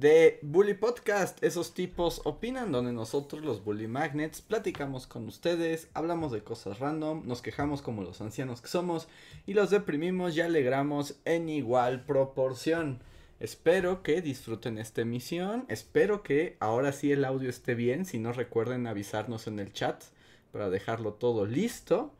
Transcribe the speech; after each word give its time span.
de 0.00 0.38
Bully 0.40 0.72
Podcast. 0.72 1.44
Esos 1.44 1.74
tipos 1.74 2.22
opinan 2.24 2.72
donde 2.72 2.90
nosotros 2.90 3.44
los 3.44 3.62
Bully 3.62 3.86
Magnets 3.86 4.40
platicamos 4.40 5.06
con 5.06 5.26
ustedes, 5.28 5.88
hablamos 5.92 6.32
de 6.32 6.42
cosas 6.42 6.78
random, 6.78 7.26
nos 7.26 7.42
quejamos 7.42 7.82
como 7.82 8.02
los 8.02 8.22
ancianos 8.22 8.62
que 8.62 8.68
somos 8.68 9.08
y 9.46 9.52
los 9.52 9.68
deprimimos 9.68 10.34
y 10.34 10.40
alegramos 10.40 11.16
en 11.26 11.50
igual 11.50 12.06
proporción. 12.06 13.02
Espero 13.40 14.02
que 14.02 14.22
disfruten 14.22 14.78
esta 14.78 15.02
emisión, 15.02 15.66
espero 15.68 16.22
que 16.22 16.56
ahora 16.60 16.92
sí 16.92 17.12
el 17.12 17.26
audio 17.26 17.50
esté 17.50 17.74
bien, 17.74 18.06
si 18.06 18.18
no 18.18 18.32
recuerden 18.32 18.86
avisarnos 18.86 19.46
en 19.48 19.58
el 19.58 19.74
chat 19.74 20.02
para 20.50 20.70
dejarlo 20.70 21.12
todo 21.12 21.44
listo. 21.44 22.14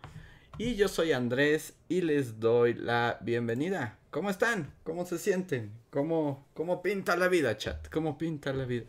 Y 0.59 0.74
yo 0.74 0.88
soy 0.88 1.12
Andrés 1.12 1.73
y 1.88 2.02
les 2.02 2.40
doy 2.40 2.74
la 2.74 3.18
bienvenida. 3.23 3.99
¿Cómo 4.10 4.28
están? 4.28 4.74
¿Cómo 4.82 5.06
se 5.06 5.19
sienten? 5.19 5.70
¿Cómo, 5.91 6.45
cómo 6.55 6.82
pinta 6.82 7.14
la 7.16 7.28
vida, 7.28 7.56
chat? 7.56 7.88
¿Cómo 7.91 8.18
pinta 8.18 8.52
la 8.52 8.64
vida? 8.64 8.87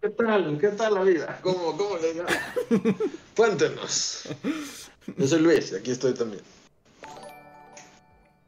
¿Qué 0.00 0.08
tal? 0.08 0.58
¿Qué 0.58 0.68
tal 0.68 0.94
la 0.94 1.02
vida? 1.02 1.38
¿Cómo, 1.40 1.76
cómo 1.76 1.96
le 1.98 2.24
Cuéntenos. 3.36 4.28
Yo 5.16 5.26
soy 5.28 5.42
Luis, 5.42 5.72
aquí 5.72 5.92
estoy 5.92 6.14
también. 6.14 6.42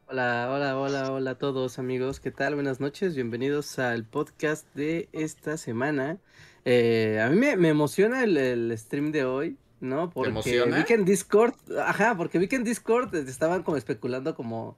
Hola, 0.07 0.49
hola, 0.51 0.77
hola, 0.77 1.11
hola 1.13 1.31
a 1.31 1.35
todos 1.35 1.79
amigos, 1.79 2.19
¿qué 2.19 2.31
tal? 2.31 2.55
Buenas 2.55 2.81
noches, 2.81 3.15
bienvenidos 3.15 3.79
al 3.79 4.03
podcast 4.03 4.67
de 4.75 5.07
esta 5.13 5.55
semana. 5.55 6.17
Eh, 6.65 7.21
a 7.23 7.29
mí 7.29 7.37
me, 7.37 7.69
emociona 7.69 8.23
el, 8.23 8.77
stream 8.77 9.11
de 9.13 9.23
hoy, 9.23 9.57
¿no? 9.79 10.09
Porque 10.09 10.65
vi 10.65 10.83
que 10.83 10.93
en 10.93 11.05
Discord, 11.05 11.55
ajá, 11.79 12.15
porque 12.17 12.37
vi 12.37 12.47
que 12.47 12.57
en 12.57 12.63
Discord 12.63 13.15
estaban 13.15 13.63
como 13.63 13.77
especulando 13.77 14.35
como, 14.35 14.77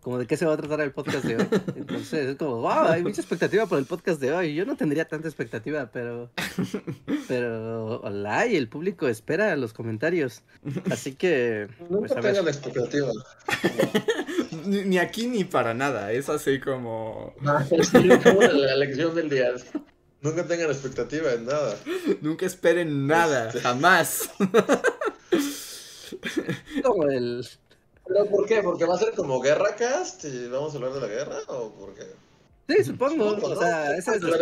como 0.00 0.18
de 0.18 0.26
qué 0.26 0.36
se 0.36 0.46
va 0.46 0.54
a 0.54 0.56
tratar 0.56 0.80
el 0.80 0.92
podcast 0.92 1.24
de 1.24 1.36
hoy. 1.36 1.48
Entonces 1.76 2.28
es 2.30 2.36
como, 2.36 2.56
wow, 2.62 2.88
hay 2.88 3.02
mucha 3.02 3.20
expectativa 3.20 3.66
por 3.66 3.78
el 3.78 3.84
podcast 3.84 4.20
de 4.20 4.32
hoy. 4.32 4.54
Yo 4.54 4.64
no 4.64 4.76
tendría 4.76 5.06
tanta 5.06 5.28
expectativa, 5.28 5.90
pero, 5.92 6.30
pero, 7.28 8.00
hola, 8.00 8.46
y 8.46 8.56
el 8.56 8.68
público 8.68 9.08
espera 9.08 9.54
los 9.56 9.72
comentarios. 9.72 10.42
Así 10.90 11.14
que, 11.14 11.68
pues, 11.78 11.90
Nunca 11.90 12.20
tengan 12.20 12.48
expectativa. 12.48 13.10
ni, 14.66 14.98
aquí 14.98 15.26
ni 15.26 15.44
para 15.44 15.74
nada, 15.74 16.12
es 16.12 16.28
así 16.28 16.60
como... 16.60 17.34
Ah, 17.46 17.64
es 17.70 17.92
la 17.92 18.76
lección 18.76 19.14
del 19.14 19.28
día. 19.28 19.52
Nunca 20.22 20.46
tengan 20.46 20.70
expectativa 20.70 21.32
en 21.32 21.46
nada. 21.46 21.76
Nunca 22.20 22.44
esperen 22.44 23.06
nada, 23.06 23.48
este. 23.48 23.60
jamás. 23.60 24.30
Como 26.82 27.08
el. 27.08 27.46
¿Pero 28.12 28.26
por 28.26 28.44
qué? 28.46 28.60
¿Porque 28.60 28.84
va 28.84 28.96
a 28.96 28.98
ser 28.98 29.12
como 29.14 29.40
Guerra 29.40 29.76
Cast 29.76 30.24
y 30.24 30.48
vamos 30.48 30.72
a 30.74 30.78
hablar 30.78 30.92
de 30.94 31.00
la 31.00 31.06
guerra? 31.06 31.36
¿O 31.46 31.72
por 31.72 31.94
qué? 31.94 32.06
Sí, 32.68 32.82
supongo. 32.82 33.36
o 33.40 33.56
sea, 33.56 33.96
esa 33.96 34.16
es 34.16 34.22
la 34.22 34.36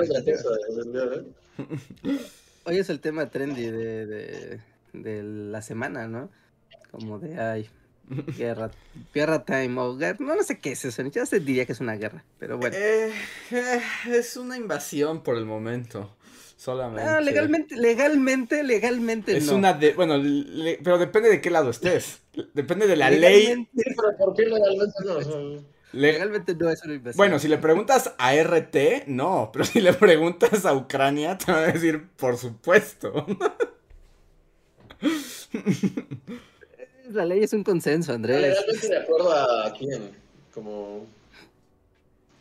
Hoy 2.65 2.79
es 2.79 2.89
el 2.89 3.01
tema 3.01 3.29
trendy 3.29 3.67
de, 3.67 4.07
de, 4.07 4.61
de 4.95 5.23
la 5.23 5.61
semana, 5.61 6.09
¿no? 6.09 6.31
Como 6.91 7.19
de, 7.19 7.39
ay, 7.39 7.69
Guerra, 8.39 8.71
guerra 9.13 9.45
time 9.45 9.79
o 9.79 9.97
guerra, 9.97 10.17
no, 10.21 10.35
no 10.35 10.43
sé 10.43 10.59
qué 10.59 10.73
es 10.73 10.83
eso, 10.87 11.03
ya 11.03 11.27
se 11.27 11.41
diría 11.41 11.67
que 11.67 11.73
es 11.73 11.81
una 11.81 11.95
guerra, 11.95 12.25
pero 12.39 12.57
bueno. 12.57 12.75
Eh, 12.75 13.13
eh, 13.51 13.83
es 14.07 14.39
una 14.39 14.57
invasión 14.57 15.23
por 15.23 15.37
el 15.37 15.45
momento, 15.45 16.17
solamente. 16.59 17.09
Ah, 17.09 17.21
legalmente, 17.21 17.77
legalmente, 17.77 18.65
legalmente 18.65 19.37
es 19.37 19.49
una 19.49 19.73
de, 19.73 19.95
bueno, 19.95 20.21
pero 20.83 20.99
depende 20.99 21.31
de 21.31 21.41
qué 21.41 21.51
lado 21.51 21.71
estés, 21.71 22.21
depende 22.53 22.87
de 22.87 22.97
la 22.97 23.11
ley. 23.11 23.69
pero 23.75 24.17
¿por 24.19 24.35
qué 24.35 24.45
legalmente 24.45 24.97
no? 25.05 25.65
legalmente 25.93 26.55
no 26.57 26.69
es 26.69 26.83
una 26.83 26.95
invasión. 26.95 27.17
Bueno, 27.17 27.39
si 27.39 27.49
le 27.49 27.59
preguntas 27.59 28.13
a 28.19 28.35
RT, 28.35 29.07
no, 29.07 29.51
pero 29.53 29.65
si 29.65 29.81
le 29.81 29.95
preguntas 29.95 30.67
a 30.67 30.75
Ucrania, 30.75 31.39
te 31.39 31.53
va 31.53 31.59
a 31.59 31.73
decir, 31.73 32.09
por 32.17 32.37
supuesto. 32.37 33.25
la 37.11 37.25
ley 37.25 37.45
es 37.45 37.53
un 37.53 37.63
consenso, 37.63 38.13
Andrés. 38.13 38.43
Legalmente 38.43 38.89
de 38.89 38.99
acuerdo 38.99 39.33
a 39.33 39.73
quién, 39.79 40.11
como... 40.53 41.07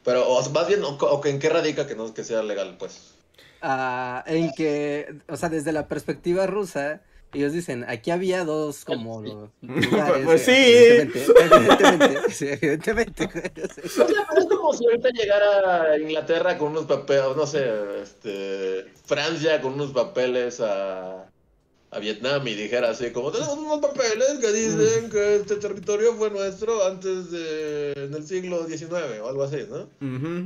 Pero, 0.04 0.28
o 0.28 0.50
más 0.52 0.68
bien, 0.68 0.82
o, 0.84 1.22
en 1.26 1.38
qué 1.38 1.50
radica 1.50 1.86
que 1.86 1.96
no 1.96 2.12
que 2.14 2.24
sea 2.24 2.42
legal, 2.42 2.78
pues. 2.80 3.17
Ah, 3.62 4.24
en 4.28 4.52
que, 4.54 5.16
o 5.28 5.38
sea, 5.38 5.50
desde 5.50 5.72
la 5.72 5.88
perspectiva 5.88 6.48
rusa, 6.48 7.02
ellos 7.34 7.52
dicen, 7.52 7.86
aquí 7.88 8.12
había 8.12 8.46
dos 8.46 8.86
como 8.86 9.22
lugares. 9.62 10.26
Pues 10.26 10.42
sí. 10.44 10.52
Evidentemente, 10.56 12.20
sí, 12.32 12.48
evidentemente. 12.50 13.26
O 13.26 13.90
sea, 13.90 14.06
pero 14.30 14.42
es 14.42 14.46
como 14.48 14.74
si 14.74 14.86
ahorita 14.86 15.10
llegara 15.10 16.00
Inglaterra 16.00 16.58
con 16.58 16.72
unos 16.72 16.86
papeles, 16.86 17.36
no 17.36 17.46
sé, 17.46 18.02
este, 18.02 18.86
Francia 19.06 19.62
con 19.62 19.74
unos 19.74 19.92
papeles 19.92 20.62
a 20.62 21.30
a 21.90 22.00
Vietnam 22.00 22.46
y 22.48 22.54
dijera 22.54 22.90
así 22.90 23.12
como 23.12 23.32
tenemos 23.32 23.58
unos 23.58 23.80
papeles 23.80 24.40
que 24.42 24.52
dicen 24.52 25.10
que 25.10 25.38
este 25.38 25.56
territorio 25.56 26.14
fue 26.16 26.30
nuestro 26.30 26.86
antes 26.86 27.32
de 27.32 27.94
en 27.94 28.14
el 28.14 28.28
siglo 28.28 28.68
XIX 28.68 29.22
o 29.22 29.30
algo 29.30 29.44
así, 29.44 29.66
¿no? 29.70 29.88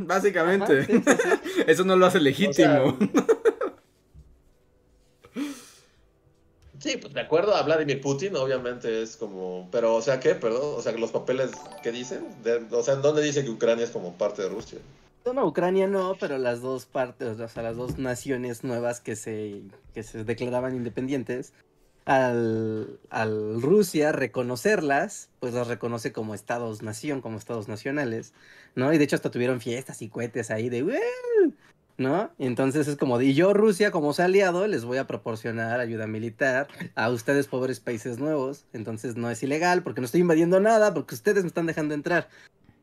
básicamente. 0.05 0.87
Eso 1.67 1.83
no 1.83 1.95
lo 1.95 2.05
hace 2.05 2.19
legítimo. 2.19 2.95
sí, 6.79 6.97
pues 6.97 7.13
de 7.13 7.21
acuerdo 7.21 7.55
a 7.55 7.63
Vladimir 7.63 8.01
Putin, 8.01 8.35
obviamente 8.35 9.01
es 9.01 9.17
como, 9.17 9.67
pero 9.71 9.95
o 9.95 10.01
sea, 10.01 10.19
¿qué? 10.19 10.35
Perdón, 10.35 10.75
o 10.77 10.81
sea, 10.81 10.91
los 10.91 11.11
papeles 11.11 11.49
que 11.81 11.91
dicen, 11.91 12.23
o 12.71 12.83
sea, 12.83 12.93
¿en 12.93 13.01
dónde 13.01 13.23
dice 13.23 13.43
que 13.43 13.49
Ucrania 13.49 13.85
es 13.85 13.91
como 13.91 14.15
parte 14.15 14.43
de 14.43 14.49
Rusia? 14.49 14.77
No, 15.25 15.45
Ucrania 15.45 15.87
no, 15.87 16.15
pero 16.19 16.37
las 16.37 16.61
dos 16.61 16.85
partes, 16.85 17.39
o 17.39 17.47
sea, 17.47 17.63
las 17.63 17.77
dos 17.77 17.97
naciones 17.97 18.63
nuevas 18.63 18.99
que 18.99 19.15
se, 19.15 19.61
que 19.93 20.03
se 20.03 20.23
declaraban 20.23 20.75
independientes, 20.75 21.53
al, 22.05 22.99
al 23.09 23.61
Rusia 23.61 24.11
reconocerlas, 24.11 25.29
pues 25.39 25.53
las 25.53 25.67
reconoce 25.67 26.11
como 26.11 26.33
estados-nación, 26.33 27.21
como 27.21 27.37
estados 27.37 27.67
nacionales, 27.67 28.33
¿no? 28.75 28.91
Y 28.91 28.97
de 28.97 29.03
hecho 29.03 29.15
hasta 29.15 29.31
tuvieron 29.31 29.61
fiestas 29.61 30.01
y 30.01 30.09
cohetes 30.09 30.49
ahí 30.49 30.69
de, 30.69 30.99
¿no? 31.97 32.31
Entonces 32.39 32.87
es 32.87 32.97
como, 32.97 33.21
y 33.21 33.33
yo 33.35 33.53
Rusia 33.53 33.91
como 33.91 34.13
su 34.13 34.23
aliado 34.23 34.67
les 34.67 34.85
voy 34.85 34.97
a 34.97 35.07
proporcionar 35.07 35.79
ayuda 35.79 36.07
militar 36.07 36.67
a 36.95 37.09
ustedes 37.09 37.47
pobres 37.47 37.79
países 37.79 38.17
nuevos, 38.17 38.65
entonces 38.73 39.15
no 39.15 39.29
es 39.29 39.43
ilegal 39.43 39.83
porque 39.83 40.01
no 40.01 40.05
estoy 40.05 40.21
invadiendo 40.21 40.59
nada, 40.59 40.93
porque 40.93 41.15
ustedes 41.15 41.43
me 41.43 41.47
están 41.47 41.67
dejando 41.67 41.93
entrar. 41.93 42.27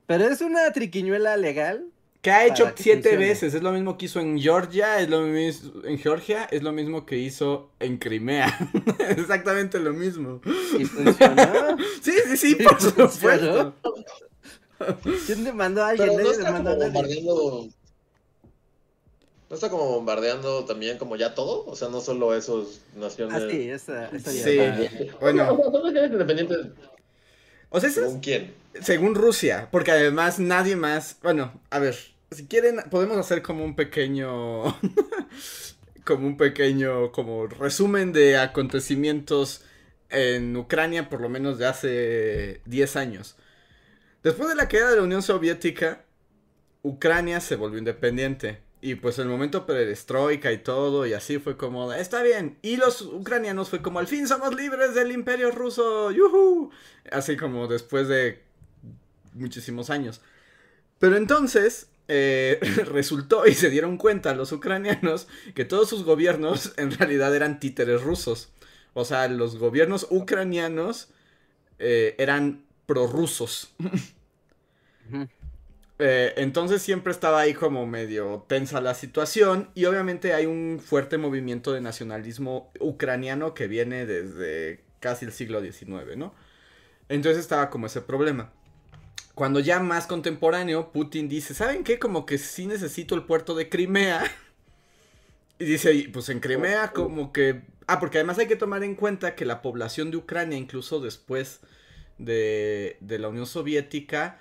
Pero 0.06 0.24
es 0.24 0.40
una 0.40 0.72
triquiñuela 0.72 1.36
legal 1.36 1.84
que 2.20 2.30
ha 2.30 2.46
hecho 2.46 2.72
siete 2.76 3.16
veces, 3.16 3.54
es 3.54 3.62
lo 3.62 3.70
mismo 3.72 3.96
que 3.96 4.06
hizo 4.06 4.20
en 4.20 4.40
Georgia, 4.40 5.00
es 5.00 5.08
lo 5.08 5.22
mismo 5.22 5.82
en 5.84 5.98
Georgia, 5.98 6.48
es 6.50 6.62
lo 6.62 6.72
mismo 6.72 7.06
que 7.06 7.16
hizo 7.16 7.70
en 7.78 7.98
Crimea. 7.98 8.70
Exactamente 9.10 9.78
lo 9.78 9.92
mismo. 9.92 10.40
¿Y 10.78 10.84
funcionó? 10.84 11.76
sí, 12.02 12.12
sí, 12.26 12.36
sí, 12.36 12.54
por 12.56 12.80
supuesto. 12.80 13.74
¿Quién 15.26 15.44
demandó 15.44 15.84
a 15.84 15.90
alguien? 15.90 16.10
Pero 16.16 16.24
no 16.24 16.30
está 16.32 16.52
como 16.52 16.76
bombardeando. 16.76 17.68
¿No 19.50 19.54
está 19.54 19.70
como 19.70 19.88
bombardeando 19.88 20.64
también 20.64 20.98
como 20.98 21.16
ya 21.16 21.34
todo? 21.34 21.64
O 21.66 21.76
sea, 21.76 21.88
no 21.88 22.00
solo 22.00 22.34
esos 22.34 22.80
naciones. 22.96 23.42
Ah, 23.42 23.48
sí, 23.50 23.70
esa, 23.70 24.08
esa 24.08 24.32
ya 24.32 24.88
Sí, 24.88 25.10
bueno. 25.20 25.58
Independientes. 25.86 26.66
O 27.70 27.80
sea, 27.80 27.90
¿Según 27.90 28.20
quién? 28.20 28.54
Según 28.82 29.14
Rusia, 29.14 29.68
porque 29.70 29.90
además 29.90 30.38
nadie 30.38 30.76
más. 30.76 31.18
Bueno, 31.22 31.60
a 31.70 31.78
ver, 31.78 31.96
si 32.30 32.46
quieren, 32.46 32.80
podemos 32.90 33.16
hacer 33.16 33.42
como 33.42 33.64
un 33.64 33.74
pequeño. 33.74 34.64
como 36.04 36.26
un 36.26 36.36
pequeño. 36.36 37.12
como 37.12 37.46
resumen 37.46 38.12
de 38.12 38.38
acontecimientos 38.38 39.64
en 40.10 40.56
Ucrania, 40.56 41.08
por 41.08 41.20
lo 41.20 41.28
menos 41.28 41.58
de 41.58 41.66
hace 41.66 42.60
10 42.66 42.96
años. 42.96 43.36
Después 44.22 44.48
de 44.48 44.56
la 44.56 44.68
caída 44.68 44.90
de 44.90 44.96
la 44.96 45.02
Unión 45.02 45.22
Soviética, 45.22 46.04
Ucrania 46.82 47.40
se 47.40 47.56
volvió 47.56 47.78
independiente. 47.78 48.60
Y 48.80 48.94
pues 48.94 49.18
el 49.18 49.26
momento 49.26 49.66
perestroika 49.66 50.52
y 50.52 50.58
todo, 50.58 51.04
y 51.04 51.12
así 51.12 51.38
fue 51.38 51.56
como, 51.56 51.92
está 51.92 52.22
bien. 52.22 52.58
Y 52.62 52.76
los 52.76 53.02
ucranianos 53.02 53.70
fue 53.70 53.82
como, 53.82 53.98
al 53.98 54.06
fin 54.06 54.28
somos 54.28 54.54
libres 54.54 54.94
del 54.94 55.10
imperio 55.10 55.50
ruso, 55.50 56.12
yuhu. 56.12 56.70
Así 57.10 57.36
como 57.36 57.66
después 57.66 58.06
de 58.06 58.47
muchísimos 59.34 59.90
años. 59.90 60.20
Pero 60.98 61.16
entonces, 61.16 61.88
eh, 62.08 62.58
resultó 62.86 63.46
y 63.46 63.54
se 63.54 63.68
dieron 63.68 63.98
cuenta 63.98 64.34
los 64.34 64.50
ucranianos 64.52 65.28
que 65.54 65.66
todos 65.66 65.90
sus 65.90 66.04
gobiernos 66.04 66.72
en 66.78 66.90
realidad 66.90 67.34
eran 67.34 67.60
títeres 67.60 68.02
rusos. 68.02 68.50
O 68.94 69.04
sea, 69.04 69.28
los 69.28 69.58
gobiernos 69.58 70.06
ucranianos 70.10 71.10
eh, 71.78 72.14
eran 72.18 72.64
prorrusos. 72.86 73.74
Eh, 76.00 76.32
entonces 76.36 76.80
siempre 76.80 77.12
estaba 77.12 77.40
ahí 77.40 77.54
como 77.54 77.86
medio 77.86 78.44
tensa 78.48 78.80
la 78.80 78.94
situación 78.94 79.68
y 79.74 79.84
obviamente 79.84 80.32
hay 80.32 80.46
un 80.46 80.80
fuerte 80.82 81.18
movimiento 81.18 81.72
de 81.72 81.80
nacionalismo 81.80 82.72
ucraniano 82.80 83.52
que 83.52 83.66
viene 83.66 84.06
desde 84.06 84.84
casi 85.00 85.24
el 85.26 85.32
siglo 85.32 85.60
XIX, 85.60 86.16
¿no? 86.16 86.34
Entonces 87.08 87.40
estaba 87.40 87.70
como 87.70 87.86
ese 87.86 88.00
problema. 88.00 88.52
Cuando 89.38 89.60
ya 89.60 89.78
más 89.78 90.08
contemporáneo, 90.08 90.90
Putin 90.90 91.28
dice, 91.28 91.54
¿saben 91.54 91.84
qué? 91.84 92.00
Como 92.00 92.26
que 92.26 92.38
sí 92.38 92.66
necesito 92.66 93.14
el 93.14 93.22
puerto 93.22 93.54
de 93.54 93.68
Crimea. 93.68 94.24
Y 95.60 95.64
dice, 95.64 96.10
pues 96.12 96.28
en 96.28 96.40
Crimea 96.40 96.90
como 96.92 97.32
que... 97.32 97.62
Ah, 97.86 98.00
porque 98.00 98.18
además 98.18 98.40
hay 98.40 98.48
que 98.48 98.56
tomar 98.56 98.82
en 98.82 98.96
cuenta 98.96 99.36
que 99.36 99.44
la 99.44 99.62
población 99.62 100.10
de 100.10 100.16
Ucrania, 100.16 100.58
incluso 100.58 100.98
después 100.98 101.60
de, 102.18 102.96
de 102.98 103.18
la 103.20 103.28
Unión 103.28 103.46
Soviética, 103.46 104.40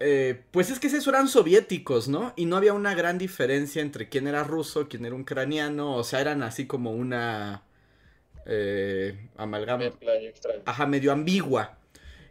eh, 0.00 0.40
pues 0.52 0.70
es 0.70 0.80
que 0.80 0.86
esos 0.86 1.06
eran 1.06 1.28
soviéticos, 1.28 2.08
¿no? 2.08 2.32
Y 2.34 2.46
no 2.46 2.56
había 2.56 2.72
una 2.72 2.94
gran 2.94 3.18
diferencia 3.18 3.82
entre 3.82 4.08
quién 4.08 4.26
era 4.26 4.42
ruso, 4.42 4.88
quién 4.88 5.04
era 5.04 5.16
ucraniano, 5.16 5.94
o 5.94 6.02
sea, 6.02 6.22
eran 6.22 6.42
así 6.42 6.66
como 6.66 6.92
una 6.92 7.62
eh, 8.46 9.28
amalgama. 9.36 9.84
Ajá, 10.64 10.86
medio 10.86 11.12
ambigua. 11.12 11.77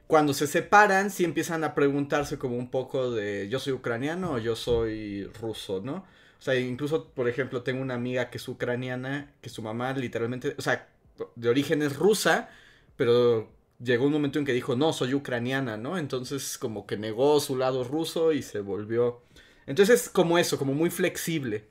Cuando 0.07 0.33
se 0.33 0.47
separan, 0.47 1.11
sí 1.11 1.25
empiezan 1.25 1.63
a 1.63 1.75
preguntarse 1.75 2.37
como 2.37 2.57
un 2.57 2.71
poco 2.71 3.11
de 3.11 3.49
yo 3.49 3.59
soy 3.59 3.73
ucraniano 3.73 4.33
o 4.33 4.37
yo 4.39 4.55
soy 4.55 5.25
ruso, 5.25 5.81
¿no? 5.83 6.05
O 6.39 6.41
sea, 6.41 6.55
incluso, 6.55 7.09
por 7.09 7.27
ejemplo, 7.27 7.63
tengo 7.63 7.81
una 7.81 7.95
amiga 7.95 8.29
que 8.29 8.37
es 8.37 8.47
ucraniana, 8.47 9.33
que 9.41 9.49
su 9.49 9.61
mamá 9.61 9.91
literalmente, 9.93 10.55
o 10.57 10.61
sea, 10.61 10.87
de 11.35 11.49
origen 11.49 11.81
es 11.81 11.97
rusa, 11.97 12.49
pero 12.95 13.49
llegó 13.83 14.05
un 14.05 14.13
momento 14.13 14.39
en 14.39 14.45
que 14.45 14.53
dijo, 14.53 14.75
no, 14.75 14.93
soy 14.93 15.13
ucraniana, 15.13 15.77
¿no? 15.77 15.97
Entonces 15.97 16.57
como 16.57 16.85
que 16.87 16.97
negó 16.97 17.39
su 17.39 17.57
lado 17.57 17.83
ruso 17.83 18.31
y 18.31 18.41
se 18.41 18.59
volvió... 18.59 19.21
Entonces 19.65 20.09
como 20.09 20.37
eso, 20.37 20.57
como 20.57 20.73
muy 20.73 20.89
flexible. 20.89 21.65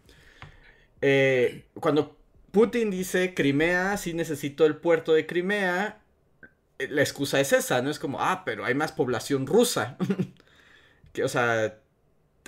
Eh, 1.01 1.65
cuando 1.81 2.17
Putin 2.53 2.91
dice 2.91 3.35
Crimea, 3.35 3.97
sí 3.97 4.15
necesito 4.15 4.67
el 4.67 4.77
puerto 4.77 5.13
de 5.15 5.27
Crimea, 5.27 6.03
la 6.79 7.03
excusa 7.03 7.41
es 7.41 7.53
esa, 7.53 7.83
¿no? 7.83 7.91
Es 7.91 7.99
como, 7.99 8.21
ah, 8.21 8.43
pero 8.45 8.65
hay 8.65 8.75
más 8.75 8.93
población 8.93 9.47
rusa. 9.47 9.97
que, 11.13 11.25
o 11.25 11.29
sea, 11.29 11.79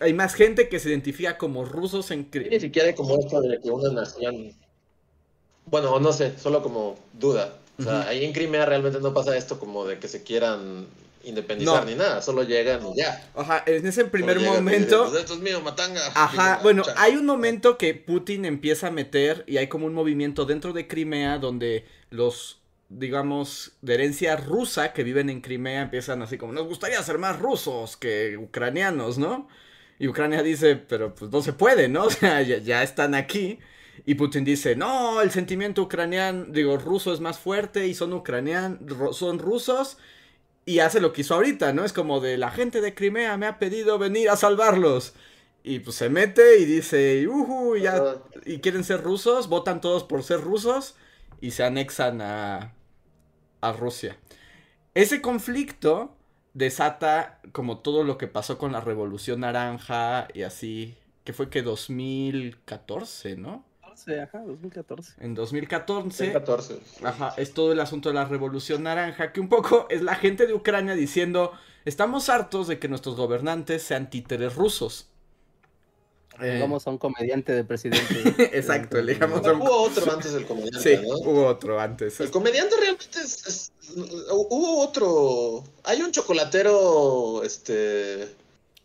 hay 0.01 0.15
más 0.15 0.35
gente 0.35 0.69
que 0.69 0.79
se 0.79 0.91
identifica 0.91 1.39
como 1.39 1.65
rusos 1.65 2.11
en 2.11 2.25
Crimea. 2.25 2.51
Ni 2.51 2.61
siquiera 2.61 2.95
como 2.95 3.19
esto 3.19 3.41
de 3.41 3.61
que 3.61 3.71
una 3.71 3.91
nación... 3.91 4.53
Bueno, 5.67 5.99
no 6.01 6.13
sé, 6.13 6.39
solo 6.39 6.63
como 6.63 6.99
duda. 7.13 7.59
O 7.79 7.83
sea, 7.83 8.09
ahí 8.09 8.25
en 8.25 8.33
Crimea 8.33 8.65
realmente 8.65 9.01
no 9.01 9.15
pasa 9.15 9.37
esto 9.37 9.61
como 9.61 9.85
de 9.85 9.99
que 9.99 10.09
se 10.09 10.23
quieran 10.23 10.87
independizar 11.25 11.85
ni 11.85 11.95
nada, 11.95 12.23
solo 12.23 12.43
llegan 12.43 12.81
y 12.87 12.97
ya. 12.97 13.31
Ajá, 13.35 13.63
en 13.67 13.87
ese 13.87 14.05
primer 14.07 14.41
momento. 14.41 15.07
Pues 15.09 15.21
esto 15.21 15.35
es 15.35 15.41
mío, 15.41 15.61
matanga. 15.61 16.01
Ajá, 16.15 16.61
bueno, 16.63 16.83
hay 16.97 17.17
un 17.17 17.27
momento 17.27 17.77
que 17.77 17.95
Putin 17.95 18.45
empieza 18.45 18.89
a 18.89 18.91
meter 18.91 19.45
y 19.47 19.59
hay 19.59 19.69
como 19.69 19.87
un 19.87 19.95
movimiento 19.95 20.45
dentro 20.45 20.73
de 20.73 20.89
Crimea 20.89 21.39
donde 21.39 21.85
los, 22.11 22.59
digamos, 22.89 23.73
de 23.83 23.95
herencia 23.95 24.37
rusa 24.37 24.93
que 24.93 25.05
viven 25.05 25.31
en 25.31 25.41
Crimea 25.41 25.83
empiezan 25.83 26.23
así 26.23 26.39
como, 26.39 26.53
nos 26.53 26.67
gustaría 26.67 27.03
ser 27.03 27.19
más 27.19 27.39
rusos 27.39 27.97
que 27.97 28.37
ucranianos, 28.39 29.19
¿no? 29.19 29.49
Y 29.99 30.09
Ucrania 30.09 30.43
dice, 30.43 30.77
pero 30.77 31.15
pues 31.15 31.31
no 31.31 31.43
se 31.43 31.53
puede, 31.53 31.89
¿no? 31.89 32.05
O 32.07 32.11
sea, 32.11 32.43
ya 32.43 32.83
están 32.83 33.15
aquí. 33.15 33.59
Y 34.07 34.15
Putin 34.15 34.45
dice, 34.45 34.77
no, 34.77 35.21
el 35.21 35.31
sentimiento 35.31 35.83
ucraniano, 35.83 36.47
digo, 36.49 36.77
ruso 36.79 37.13
es 37.13 37.21
más 37.21 37.39
fuerte 37.39 37.87
y 37.89 37.95
son 37.95 38.13
ucranianos, 38.13 39.17
son 39.17 39.39
rusos. 39.39 39.99
Y 40.65 40.81
hace 40.81 41.01
lo 41.01 41.13
que 41.13 41.23
hizo 41.23 41.35
ahorita, 41.35 41.73
¿no? 41.73 41.85
Es 41.85 41.93
como 41.93 42.21
de 42.21 42.39
la 42.39 42.51
gente 42.51 42.81
de 42.81 42.95
Crimea 42.95 43.37
me 43.37 43.47
ha 43.47 43.59
pedido 43.59 43.99
venir 43.99 44.31
a 44.31 44.37
salvarlos. 44.37 45.15
Y 45.65 45.81
pues 45.81 45.97
se 45.97 46.09
mete 46.09 46.59
y 46.61 46.65
dice, 46.65 47.27
uhu, 47.29 47.77
ya, 47.77 48.17
y 48.47 48.61
quieren 48.61 48.85
ser 48.85 49.03
rusos, 49.03 49.49
votan 49.49 49.81
todos 49.81 50.05
por 50.05 50.23
ser 50.23 50.41
rusos 50.41 50.95
y 51.41 51.51
se 51.53 51.65
anexan 51.65 52.21
a, 52.23 52.75
a 53.61 53.73
Rusia. 53.73 54.17
Ese 54.95 55.21
conflicto 55.21 56.17
desata 56.55 57.41
como 57.53 57.79
todo 57.79 58.05
lo 58.05 58.19
que 58.19 58.27
pasó 58.27 58.59
con 58.59 58.73
la 58.73 58.81
Revolución 58.81 59.41
Naranja 59.41 60.29
y 60.35 60.43
así, 60.43 60.97
que 61.25 61.33
fue 61.33 61.51
que 61.51 61.63
2014, 61.63 63.37
¿no? 63.37 63.65
ajá, 64.21 64.43
2014. 64.45 65.25
En 65.25 65.35
2014. 65.35 66.33
Ajá, 67.05 67.35
es 67.37 67.53
todo 67.53 67.73
el 67.73 67.81
asunto 67.81 68.09
de 68.09 68.15
la 68.15 68.25
Revolución 68.25 68.85
Naranja, 68.85 69.33
que 69.33 69.41
un 69.41 69.49
poco 69.49 69.87
es 69.91 70.03
la 70.03 70.15
gente 70.15 70.47
de 70.47 70.55
Ucrania 70.55 70.95
diciendo, 70.95 71.53
estamos 71.85 72.29
hartos 72.29 72.69
de 72.69 72.79
que 72.79 72.89
nuestros 72.89 73.17
gobernantes 73.17 73.83
sean 73.83 74.11
títeres 74.11 74.55
rusos. 74.55 75.11
Digamos 76.41 76.87
a 76.87 76.91
un 76.91 76.99
comediante 76.99 77.53
de 77.53 77.65
presidente. 77.65 78.35
Exacto, 78.57 78.99
elegamos 78.99 79.45
a 79.47 79.53
un... 79.53 79.63
Hubo 79.63 79.83
otro 79.83 80.13
antes 80.13 80.33
del 80.33 80.47
comediante, 80.47 80.81
sí, 80.81 81.05
hubo 81.05 81.47
otro 81.47 81.81
antes. 81.81 82.21
El 82.21 82.31
comediante 82.31 82.77
realmente 82.81 83.21
es, 83.21 83.73
Hubo 84.31 84.81
otro... 84.81 85.65
Hay 85.85 86.03
un 86.03 86.13
chocolatero, 86.13 87.43
este... 87.43 88.29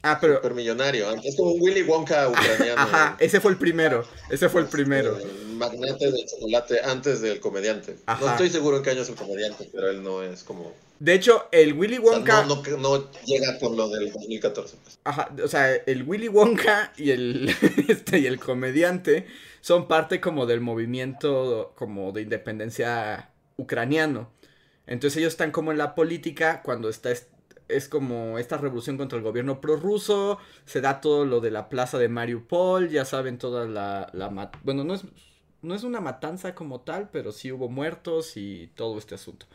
Ah, 0.03 0.17
pero. 0.19 0.35
Supermillonario. 0.35 1.09
Es 1.23 1.37
como 1.37 1.51
un 1.51 1.61
Willy 1.61 1.81
Wonka 1.83 2.27
ucraniano. 2.27 2.81
Ajá, 2.81 3.15
ese 3.19 3.39
fue 3.39 3.51
el 3.51 3.57
primero. 3.57 4.05
Ese 4.29 4.49
fue 4.49 4.61
el 4.61 4.67
primero. 4.67 5.17
El 5.17 5.55
magnate 5.55 6.11
del 6.11 6.25
chocolate 6.25 6.81
antes 6.81 7.21
del 7.21 7.39
comediante. 7.39 7.95
No 8.19 8.29
estoy 8.31 8.49
seguro 8.49 8.77
en 8.77 8.83
qué 8.83 8.89
año 8.89 9.01
es 9.01 9.09
el 9.09 9.15
comediante, 9.15 9.69
pero 9.71 9.89
él 9.89 10.03
no 10.03 10.21
es 10.21 10.43
como. 10.43 10.73
De 10.99 11.13
hecho, 11.13 11.47
el 11.51 11.73
Willy 11.73 11.99
Wonka. 11.99 12.43
no, 12.43 12.61
no, 12.77 13.11
llega 13.25 13.57
con 13.59 13.77
lo 13.77 13.87
del 13.89 14.11
2014. 14.11 14.77
Pues. 14.83 14.99
Ajá, 15.05 15.33
o 15.41 15.47
sea, 15.47 15.73
el 15.73 16.03
Willy 16.03 16.27
Wonka 16.27 16.91
y 16.97 17.11
el, 17.11 17.55
este, 17.87 18.19
y 18.19 18.25
el 18.25 18.39
comediante 18.39 19.25
son 19.61 19.87
parte 19.87 20.19
como 20.19 20.45
del 20.45 20.59
movimiento 20.59 21.73
como 21.77 22.11
de 22.11 22.23
independencia 22.23 23.29
ucraniano. 23.55 24.29
Entonces 24.85 25.17
ellos 25.17 25.33
están 25.33 25.51
como 25.51 25.71
en 25.71 25.77
la 25.77 25.95
política 25.95 26.61
cuando 26.61 26.89
está 26.89 27.09
es 27.67 27.87
como 27.87 28.37
esta 28.37 28.57
revolución 28.57 28.97
contra 28.97 29.17
el 29.17 29.23
gobierno 29.23 29.61
prorruso, 29.61 30.37
se 30.65 30.81
da 30.81 31.01
todo 31.01 31.25
lo 31.25 31.39
de 31.39 31.51
la 31.51 31.69
plaza 31.69 31.97
de 31.97 32.09
Mariupol, 32.09 32.89
ya 32.89 33.05
saben 33.05 33.37
toda 33.37 33.65
la, 33.67 34.09
la 34.13 34.51
bueno, 34.63 34.83
no 34.83 34.93
es, 34.93 35.05
no 35.61 35.75
es 35.75 35.83
una 35.83 36.01
matanza 36.01 36.55
como 36.55 36.81
tal, 36.81 37.09
pero 37.09 37.31
sí 37.31 37.51
hubo 37.51 37.69
muertos 37.69 38.37
y 38.37 38.71
todo 38.75 38.97
este 38.97 39.15
asunto. 39.15 39.45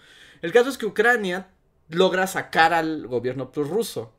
El 0.42 0.52
caso 0.52 0.70
es 0.70 0.78
que 0.78 0.86
Ucrania 0.86 1.50
logra 1.88 2.26
sacar 2.26 2.72
al 2.72 3.06
gobierno 3.06 3.52
prorruso. 3.52 4.12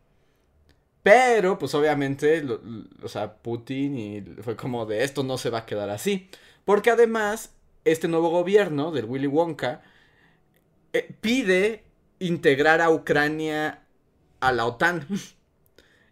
Pero, 1.02 1.58
pues 1.58 1.74
obviamente, 1.76 2.46
o 3.02 3.08
sea, 3.08 3.34
Putin 3.38 3.98
y 3.98 4.22
fue 4.42 4.56
como 4.56 4.86
de 4.86 5.04
esto 5.04 5.24
no 5.24 5.38
se 5.38 5.50
va 5.50 5.60
a 5.60 5.66
quedar 5.66 5.90
así. 5.90 6.30
Porque 6.66 6.92
además, 6.92 7.54
este 7.86 8.08
nuevo 8.08 8.30
gobierno 8.30 8.92
del 8.92 9.06
Willy 9.06 9.28
Wonka 9.28 9.82
eh, 10.94 11.16
pide 11.22 11.84
integrar 12.20 12.82
a 12.82 12.90
Ucrania 12.90 13.84
a 14.40 14.52
la 14.52 14.66
OTAN. 14.66 15.08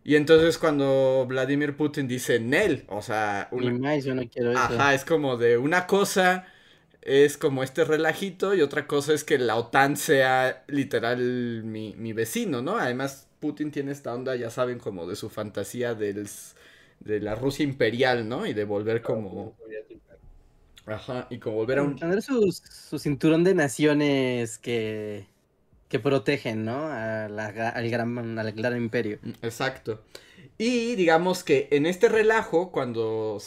Y 0.03 0.15
entonces 0.15 0.57
cuando 0.57 1.25
Vladimir 1.27 1.75
Putin 1.75 2.07
dice 2.07 2.39
Nel, 2.39 2.85
o 2.87 3.01
sea, 3.01 3.49
yo 3.51 4.15
no 4.15 4.29
quiero 4.29 4.51
eso. 4.51 4.59
Ajá, 4.59 4.93
es 4.93 5.03
como 5.03 5.35
de 5.35 5.57
una 5.57 5.85
cosa 5.85 6.45
es 7.07 7.37
como 7.37 7.63
este 7.63 7.85
relajito 7.85 8.53
y 8.53 8.61
otra 8.61 8.85
cosa 8.85 9.13
es 9.13 9.23
que 9.23 9.37
la 9.37 9.55
OTAN 9.55 9.95
sea 9.95 10.65
literal 10.67 11.63
mi, 11.63 11.95
mi 11.95 12.11
vecino, 12.11 12.61
¿no? 12.61 12.77
Además 12.77 13.29
Putin 13.39 13.71
tiene 13.71 13.93
esta 13.93 14.13
onda, 14.13 14.35
ya 14.35 14.49
saben, 14.49 14.77
como 14.77 15.07
de 15.07 15.15
su 15.15 15.29
fantasía 15.29 15.93
del, 15.93 16.27
de 16.99 17.21
la 17.21 17.35
Rusia 17.35 17.63
imperial, 17.63 18.27
¿no? 18.27 18.45
Y 18.45 18.53
de 18.53 18.65
volver 18.65 19.01
como... 19.01 19.55
Ajá, 20.85 21.27
y 21.29 21.37
como 21.37 21.57
volver 21.57 21.79
a 21.79 21.83
un... 21.83 21.95
Tener 21.95 22.21
su, 22.21 22.51
su 22.51 22.99
cinturón 22.99 23.45
de 23.45 23.55
naciones 23.55 24.57
que 24.57 25.27
que 25.89 25.99
protegen, 25.99 26.65
¿no? 26.65 26.87
al, 26.87 27.89
gran, 27.89 28.37
al 28.39 28.51
gran 28.51 28.77
imperio. 28.77 29.19
Mm, 29.21 29.31
exacto. 29.41 30.01
Y 30.57 30.95
digamos 30.95 31.43
que 31.43 31.67
en 31.71 31.85
este 31.85 32.09
relajo, 32.09 32.71
cuando 32.71 33.39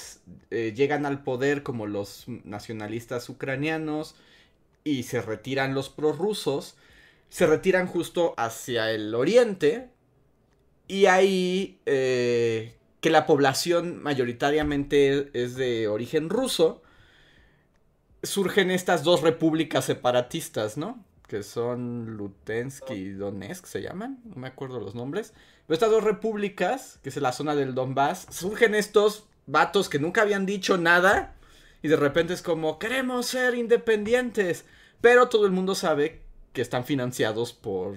eh, 0.50 0.72
llegan 0.76 1.06
al 1.06 1.24
poder 1.24 1.62
como 1.62 1.86
los 1.86 2.24
nacionalistas 2.44 3.28
ucranianos 3.28 4.14
y 4.84 5.02
se 5.02 5.20
retiran 5.20 5.74
los 5.74 5.88
prorrusos, 5.88 6.76
se 7.28 7.46
retiran 7.46 7.86
justo 7.86 8.34
hacia 8.36 8.92
el 8.92 9.14
oriente 9.14 9.88
y 10.86 11.06
ahí 11.06 11.80
eh, 11.86 12.74
que 13.00 13.10
la 13.10 13.26
población 13.26 14.02
mayoritariamente 14.02 15.30
es 15.32 15.56
de 15.56 15.88
origen 15.88 16.28
ruso, 16.28 16.82
surgen 18.22 18.70
estas 18.70 19.02
dos 19.02 19.22
repúblicas 19.22 19.84
separatistas, 19.84 20.76
¿no? 20.76 21.02
Que 21.30 21.44
son 21.44 22.16
Lutensky 22.16 22.92
y 22.92 23.10
Donetsk, 23.12 23.64
se 23.64 23.82
llaman, 23.82 24.18
no 24.24 24.34
me 24.34 24.48
acuerdo 24.48 24.80
los 24.80 24.96
nombres. 24.96 25.32
Pero 25.68 25.74
estas 25.74 25.90
dos 25.90 26.02
repúblicas, 26.02 26.98
que 27.04 27.08
es 27.08 27.16
la 27.18 27.30
zona 27.30 27.54
del 27.54 27.72
Donbass, 27.72 28.26
surgen 28.30 28.74
estos 28.74 29.28
vatos 29.46 29.88
que 29.88 30.00
nunca 30.00 30.22
habían 30.22 30.44
dicho 30.44 30.76
nada 30.76 31.36
y 31.82 31.88
de 31.88 31.94
repente 31.94 32.34
es 32.34 32.42
como, 32.42 32.80
queremos 32.80 33.26
ser 33.26 33.54
independientes. 33.54 34.64
Pero 35.00 35.28
todo 35.28 35.46
el 35.46 35.52
mundo 35.52 35.76
sabe 35.76 36.20
que 36.52 36.62
están 36.62 36.84
financiados 36.84 37.52
por... 37.52 37.94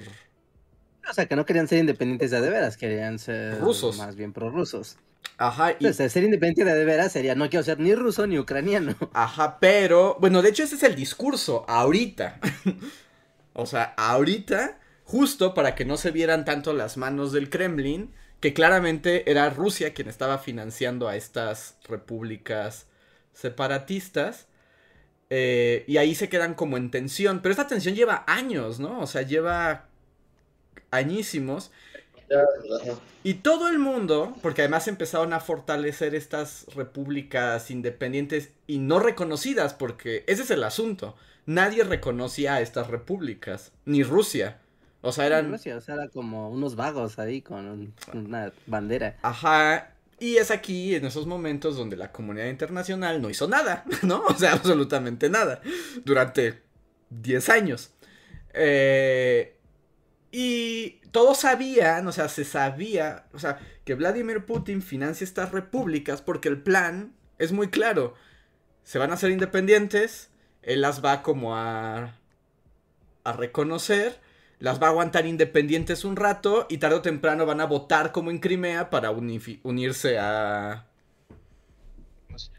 O 1.10 1.14
sea, 1.14 1.26
que 1.26 1.36
no 1.36 1.48
querían 1.48 1.68
ser 1.68 1.80
independientes 1.80 2.30
de, 2.30 2.40
de 2.40 2.50
veras, 2.52 2.78
querían 2.78 3.18
ser 3.18 3.60
rusos. 3.60 3.98
más 3.98 4.16
bien 4.16 4.32
prorrusos. 4.32 4.98
Ajá. 5.38 5.72
Y... 5.72 5.74
Entonces, 5.74 6.12
ser 6.12 6.24
independiente 6.24 6.72
de, 6.72 6.78
de 6.78 6.86
veras 6.86 7.12
sería, 7.12 7.34
no 7.34 7.50
quiero 7.50 7.64
ser 7.64 7.80
ni 7.80 7.96
ruso 7.96 8.28
ni 8.28 8.38
ucraniano. 8.38 8.96
Ajá, 9.14 9.58
pero, 9.60 10.18
bueno, 10.20 10.44
de 10.44 10.50
hecho 10.50 10.62
ese 10.62 10.76
es 10.76 10.84
el 10.84 10.94
discurso, 10.94 11.66
ahorita. 11.68 12.40
o 13.54 13.66
sea, 13.66 13.94
ahorita, 13.98 14.80
justo 15.04 15.54
para 15.54 15.76
que 15.76 15.86
no 15.86 15.98
se 15.98 16.12
vieran 16.12 16.46
tanto 16.46 16.74
las 16.74 16.98
manos 16.98 17.32
del 17.32 17.50
Kremlin, 17.50 18.14
que 18.40 18.54
claramente 18.54 19.30
era 19.32 19.50
Rusia 19.50 19.94
quien 19.94 20.10
estaba 20.10 20.38
financiando 20.38 21.08
a 21.08 21.16
estas 21.16 21.78
repúblicas 21.88 22.88
separatistas. 23.32 24.48
Eh, 25.30 25.86
y 25.88 25.98
ahí 25.98 26.14
se 26.14 26.30
quedan 26.30 26.54
como 26.54 26.78
en 26.78 26.92
tensión. 26.92 27.42
Pero 27.42 27.52
esta 27.52 27.68
tensión 27.68 27.96
lleva 27.96 28.24
años, 28.28 28.80
¿no? 28.80 29.00
O 29.00 29.08
sea, 29.08 29.22
lleva 29.22 29.88
añísimos. 30.92 31.72
Y 33.24 33.36
todo 33.36 33.70
el 33.70 33.80
mundo, 33.80 34.36
porque 34.42 34.64
además 34.64 34.88
empezaron 34.88 35.34
a 35.34 35.40
fortalecer 35.40 36.16
estas 36.16 36.66
repúblicas 36.76 37.72
independientes 37.72 38.50
y 38.68 38.80
no 38.80 39.00
reconocidas, 39.00 39.74
porque 39.74 40.24
ese 40.28 40.44
es 40.44 40.52
el 40.52 40.64
asunto. 40.64 41.16
Nadie 41.46 41.84
reconocía 41.84 42.56
a 42.56 42.62
estas 42.62 42.88
repúblicas, 42.88 43.72
ni 43.86 44.04
Rusia. 44.04 44.60
O 45.02 45.12
sea, 45.12 45.26
eran. 45.26 45.52
Rusia, 45.52 45.78
o 45.78 45.82
sea, 45.82 45.96
era 45.96 46.08
como 46.08 46.50
unos 46.50 46.76
vagos 46.76 47.20
ahí 47.20 47.42
con 47.42 47.94
una 48.14 48.54
bandera. 48.66 49.18
Ajá. 49.22 49.90
Y 50.20 50.38
es 50.38 50.52
aquí, 50.52 50.96
en 50.96 51.06
esos 51.06 51.28
momentos, 51.28 51.76
donde 51.76 51.98
la 51.98 52.12
comunidad 52.12 52.48
internacional 52.48 53.22
no 53.22 53.30
hizo 53.30 53.48
nada, 53.48 53.84
¿no? 54.04 54.24
O 54.24 54.34
sea, 54.36 54.54
absolutamente 54.54 55.30
nada. 55.30 55.62
Durante 56.06 56.62
10 57.10 57.50
años. 57.50 57.92
Eh, 58.54 59.58
y 60.32 61.02
todos 61.12 61.40
sabían, 61.40 62.08
o 62.08 62.12
sea, 62.12 62.30
se 62.30 62.46
sabía, 62.46 63.26
o 63.34 63.40
sea, 63.40 63.60
que 63.86 63.96
Vladimir 63.96 64.46
Putin 64.46 64.82
financia 64.82 65.26
estas 65.26 65.52
repúblicas 65.52 66.22
porque 66.22 66.50
el 66.50 66.62
plan 66.62 67.14
es 67.38 67.52
muy 67.52 67.68
claro. 67.68 68.16
Se 68.84 68.98
van 68.98 69.12
a 69.12 69.14
hacer 69.14 69.32
independientes, 69.32 70.30
él 70.64 70.82
las 70.82 71.04
va 71.04 71.22
como 71.22 71.56
a, 71.56 72.16
a 73.24 73.34
reconocer 73.34 74.20
las 74.64 74.82
va 74.82 74.88
a 74.88 74.90
aguantar 74.92 75.26
independientes 75.26 76.06
un 76.06 76.16
rato 76.16 76.68
y 76.70 76.78
tarde 76.78 76.96
o 76.96 77.02
temprano 77.02 77.46
van 77.46 77.60
a 77.60 77.66
votar 77.66 78.14
como 78.14 78.32
en 78.32 78.40
Crimea 78.40 78.90
para 78.90 79.12
unirse 79.12 80.18
a 80.20 80.86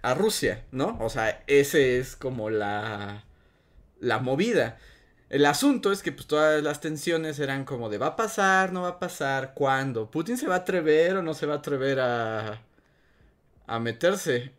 a 0.02 0.14
Rusia, 0.14 0.64
¿no? 0.70 0.98
O 1.00 1.08
sea, 1.08 1.42
ese 1.46 1.98
es 1.98 2.14
como 2.16 2.50
la 2.50 3.24
la 4.00 4.18
movida. 4.18 4.78
El 5.30 5.46
asunto 5.46 5.92
es 5.92 6.02
que 6.02 6.12
pues 6.12 6.26
todas 6.26 6.62
las 6.62 6.80
tensiones 6.80 7.38
eran 7.38 7.64
como 7.64 7.88
de 7.88 7.98
va 7.98 8.08
a 8.08 8.16
pasar, 8.16 8.72
no 8.72 8.82
va 8.82 8.88
a 8.88 8.98
pasar, 8.98 9.54
¿cuándo? 9.54 10.10
¿Putin 10.10 10.36
se 10.36 10.46
va 10.46 10.56
a 10.56 10.58
atrever 10.58 11.16
o 11.16 11.22
no 11.22 11.34
se 11.34 11.46
va 11.46 11.54
a 11.54 11.58
atrever 11.58 12.00
a 12.00 12.60
a 13.66 13.78
meterse? 13.80 14.52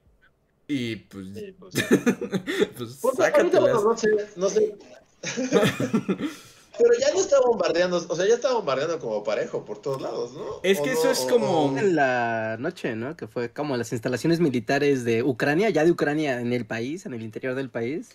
Y 0.68 0.96
pues, 0.96 1.28
pues, 1.60 1.76
pues, 2.78 3.00
pues 3.02 3.84
no 3.84 3.98
sé, 3.98 4.10
no 4.36 4.50
sé. 4.50 4.76
Pero 6.78 6.92
ya 7.00 7.14
no 7.14 7.22
está 7.22 7.40
bombardeando, 7.40 8.06
o 8.08 8.16
sea, 8.16 8.28
ya 8.28 8.36
está 8.36 8.54
bombardeando 8.54 9.00
como 9.00 9.24
parejo 9.24 9.64
por 9.66 9.82
todos 9.82 10.02
lados, 10.02 10.34
¿no? 10.34 10.60
Es 10.64 10.82
que 10.82 10.92
eso 10.92 11.10
es 11.10 11.20
como... 11.20 11.78
En 11.78 11.96
la 11.96 12.58
noche, 12.60 12.96
¿no? 12.96 13.16
Que 13.16 13.28
fue 13.28 13.50
como 13.50 13.78
las 13.78 13.92
instalaciones 13.92 14.40
militares 14.40 15.06
de 15.06 15.24
Ucrania, 15.24 15.70
ya 15.70 15.86
de 15.86 15.92
Ucrania 15.92 16.40
en 16.42 16.54
el 16.54 16.66
país, 16.66 17.06
en 17.06 17.14
el 17.14 17.22
interior 17.22 17.56
del 17.56 17.70
país. 17.70 18.10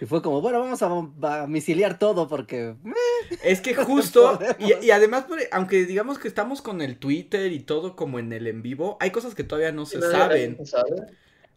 Y 0.00 0.06
fue 0.06 0.22
como, 0.22 0.40
bueno, 0.40 0.60
vamos 0.60 0.82
a, 0.82 1.46
misiliar 1.46 1.98
todo 1.98 2.28
porque... 2.28 2.70
Eh, 2.70 3.38
es 3.42 3.60
que 3.60 3.74
justo, 3.74 4.38
y, 4.58 4.90
además, 4.90 5.26
aunque 5.52 5.84
digamos 5.84 6.18
que 6.18 6.28
estamos 6.28 6.62
con 6.62 6.80
el 6.80 6.96
Twitter 6.96 7.52
y 7.52 7.60
todo 7.60 7.96
como 7.96 8.18
en 8.18 8.32
el 8.32 8.46
en 8.46 8.62
vivo, 8.62 8.96
hay 9.00 9.10
cosas 9.10 9.34
que 9.34 9.44
todavía 9.44 9.72
no 9.72 9.86
se 9.86 10.00
saben. 10.00 10.64
¿sabe? 10.64 11.06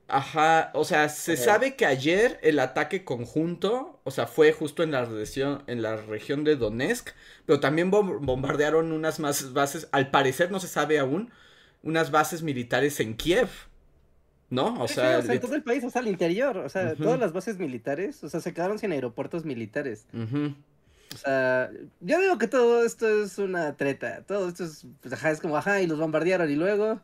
Ajá, 0.07 0.69
o 0.73 0.83
sea, 0.83 1.07
se 1.09 1.37
sabe 1.37 1.75
que 1.75 1.85
ayer 1.85 2.37
el 2.43 2.59
ataque 2.59 3.05
conjunto, 3.05 3.99
o 4.03 4.11
sea, 4.11 4.27
fue 4.27 4.51
justo 4.51 4.83
en 4.83 4.91
la 4.91 5.05
región, 5.05 5.63
en 5.67 5.81
la 5.81 5.95
región 5.95 6.43
de 6.43 6.55
Donetsk, 6.55 7.09
pero 7.45 7.59
también 7.59 7.89
bombardearon 7.89 8.91
unas 8.91 9.19
más 9.19 9.53
bases, 9.53 9.87
al 9.91 10.11
parecer 10.11 10.51
no 10.51 10.59
se 10.59 10.67
sabe 10.67 10.99
aún, 10.99 11.31
unas 11.83 12.11
bases 12.11 12.43
militares 12.43 12.99
en 12.99 13.15
Kiev. 13.15 13.49
¿No? 14.49 14.75
O 14.79 14.87
sea, 14.87 15.17
en 15.17 15.39
todo 15.39 15.55
el 15.55 15.63
país, 15.63 15.83
o 15.83 15.89
sea, 15.89 16.01
al 16.03 16.07
interior, 16.07 16.57
o 16.57 16.69
sea, 16.69 16.93
todas 16.93 17.19
las 17.19 17.33
bases 17.33 17.57
militares, 17.57 18.23
o 18.23 18.29
sea, 18.29 18.39
se 18.39 18.53
quedaron 18.53 18.77
sin 18.77 18.91
aeropuertos 18.91 19.45
militares. 19.45 20.05
O 20.13 21.17
sea, 21.17 21.71
yo 22.01 22.19
digo 22.19 22.37
que 22.37 22.47
todo 22.47 22.85
esto 22.85 23.23
es 23.23 23.39
una 23.39 23.75
treta, 23.77 24.21
todo 24.27 24.49
esto 24.49 24.65
es, 24.65 24.85
pues, 25.01 25.13
ajá, 25.13 25.31
es 25.31 25.39
como, 25.39 25.57
ajá, 25.57 25.81
y 25.81 25.87
los 25.87 25.97
bombardearon 25.97 26.51
y 26.51 26.55
luego, 26.55 26.99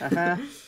ajá. 0.00 0.40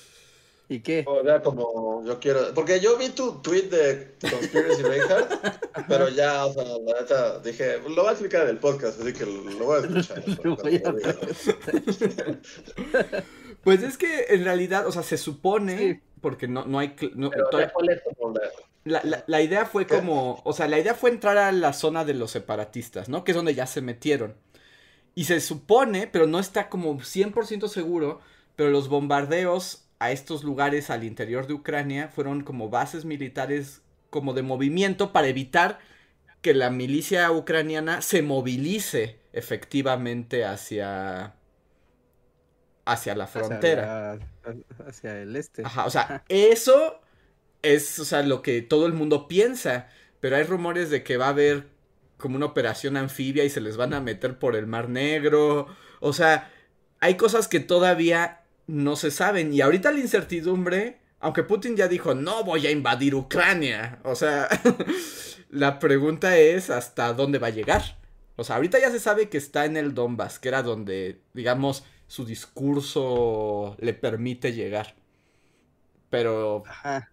¿Y 0.68 0.80
qué? 0.80 1.04
O 1.06 1.22
sea, 1.22 1.40
como 1.42 2.04
yo 2.04 2.18
quiero. 2.18 2.52
Porque 2.54 2.80
yo 2.80 2.98
vi 2.98 3.10
tu 3.10 3.40
tweet 3.40 3.68
de 3.68 4.16
Conspiracy 4.20 4.82
Reinhardt, 4.82 5.30
pero 5.88 6.08
ya, 6.08 6.44
o 6.44 6.52
sea, 6.52 6.64
la 6.64 7.00
neta, 7.00 7.38
dije, 7.38 7.78
lo 7.88 8.02
voy 8.02 8.08
a 8.08 8.10
explicar 8.10 8.42
en 8.42 8.48
el 8.48 8.58
podcast, 8.58 9.00
así 9.00 9.12
que 9.12 9.26
lo, 9.26 9.64
voy 9.64 9.76
a 9.76 9.80
escuchar. 9.86 10.24
pues 13.62 13.84
es 13.84 13.96
que 13.96 14.26
en 14.30 14.42
realidad, 14.44 14.88
o 14.88 14.92
sea, 14.92 15.04
se 15.04 15.18
supone, 15.18 16.02
porque 16.20 16.48
no, 16.48 16.64
no 16.64 16.80
hay. 16.80 16.96
No, 17.14 17.30
la, 18.84 19.02
la, 19.04 19.22
la, 19.26 19.42
idea 19.42 19.66
fue 19.66 19.86
como, 19.86 20.42
o 20.44 20.52
sea, 20.52 20.66
la 20.66 20.80
idea 20.80 20.94
fue 20.94 21.10
entrar 21.10 21.38
a 21.38 21.52
la 21.52 21.74
zona 21.74 22.04
de 22.04 22.14
los 22.14 22.32
separatistas, 22.32 23.08
¿no? 23.08 23.22
Que 23.22 23.30
es 23.32 23.36
donde 23.36 23.54
ya 23.54 23.66
se 23.66 23.82
metieron. 23.82 24.34
Y 25.14 25.24
se 25.24 25.40
supone, 25.40 26.08
pero 26.08 26.26
no 26.26 26.38
está 26.38 26.68
como 26.68 26.98
100% 26.98 27.68
seguro, 27.68 28.20
pero 28.54 28.70
los 28.70 28.88
bombardeos 28.88 29.85
a 29.98 30.10
estos 30.10 30.44
lugares 30.44 30.90
al 30.90 31.04
interior 31.04 31.46
de 31.46 31.54
Ucrania 31.54 32.08
fueron 32.08 32.42
como 32.42 32.68
bases 32.68 33.04
militares 33.04 33.82
como 34.10 34.34
de 34.34 34.42
movimiento 34.42 35.12
para 35.12 35.28
evitar 35.28 35.78
que 36.42 36.54
la 36.54 36.70
milicia 36.70 37.30
ucraniana 37.32 38.02
se 38.02 38.22
movilice 38.22 39.18
efectivamente 39.32 40.44
hacia 40.44 41.34
hacia 42.84 43.14
la 43.16 43.26
frontera. 43.26 44.18
Hacia, 44.86 45.20
el 45.20 45.34
este. 45.34 45.64
Ajá, 45.64 45.86
o 45.86 45.90
sea, 45.90 46.24
eso 46.28 47.00
es, 47.62 47.98
o 47.98 48.04
sea, 48.04 48.22
lo 48.22 48.42
que 48.42 48.62
todo 48.62 48.86
el 48.86 48.92
mundo 48.92 49.26
piensa, 49.26 49.88
pero 50.20 50.36
hay 50.36 50.44
rumores 50.44 50.88
de 50.88 51.02
que 51.02 51.16
va 51.16 51.26
a 51.26 51.30
haber 51.30 51.66
como 52.16 52.36
una 52.36 52.46
operación 52.46 52.96
anfibia 52.96 53.44
y 53.44 53.50
se 53.50 53.60
les 53.60 53.76
van 53.76 53.92
a 53.92 54.00
meter 54.00 54.38
por 54.38 54.56
el 54.56 54.66
Mar 54.66 54.88
Negro. 54.88 55.66
O 56.00 56.12
sea, 56.12 56.50
hay 57.00 57.16
cosas 57.16 57.48
que 57.48 57.60
todavía 57.60 58.45
no 58.66 58.96
se 58.96 59.10
saben. 59.10 59.52
Y 59.52 59.60
ahorita 59.60 59.92
la 59.92 60.00
incertidumbre, 60.00 61.00
aunque 61.20 61.42
Putin 61.42 61.76
ya 61.76 61.88
dijo, 61.88 62.14
no 62.14 62.44
voy 62.44 62.66
a 62.66 62.70
invadir 62.70 63.14
Ucrania. 63.14 64.00
O 64.04 64.14
sea, 64.14 64.48
la 65.50 65.78
pregunta 65.78 66.36
es 66.36 66.70
hasta 66.70 67.12
dónde 67.12 67.38
va 67.38 67.48
a 67.48 67.50
llegar. 67.50 67.98
O 68.36 68.44
sea, 68.44 68.56
ahorita 68.56 68.78
ya 68.78 68.90
se 68.90 69.00
sabe 69.00 69.28
que 69.28 69.38
está 69.38 69.64
en 69.64 69.76
el 69.76 69.94
Donbass, 69.94 70.38
que 70.38 70.48
era 70.48 70.62
donde, 70.62 71.22
digamos, 71.32 71.84
su 72.06 72.24
discurso 72.24 73.76
le 73.80 73.94
permite 73.94 74.52
llegar. 74.52 74.94
Pero 76.10 76.62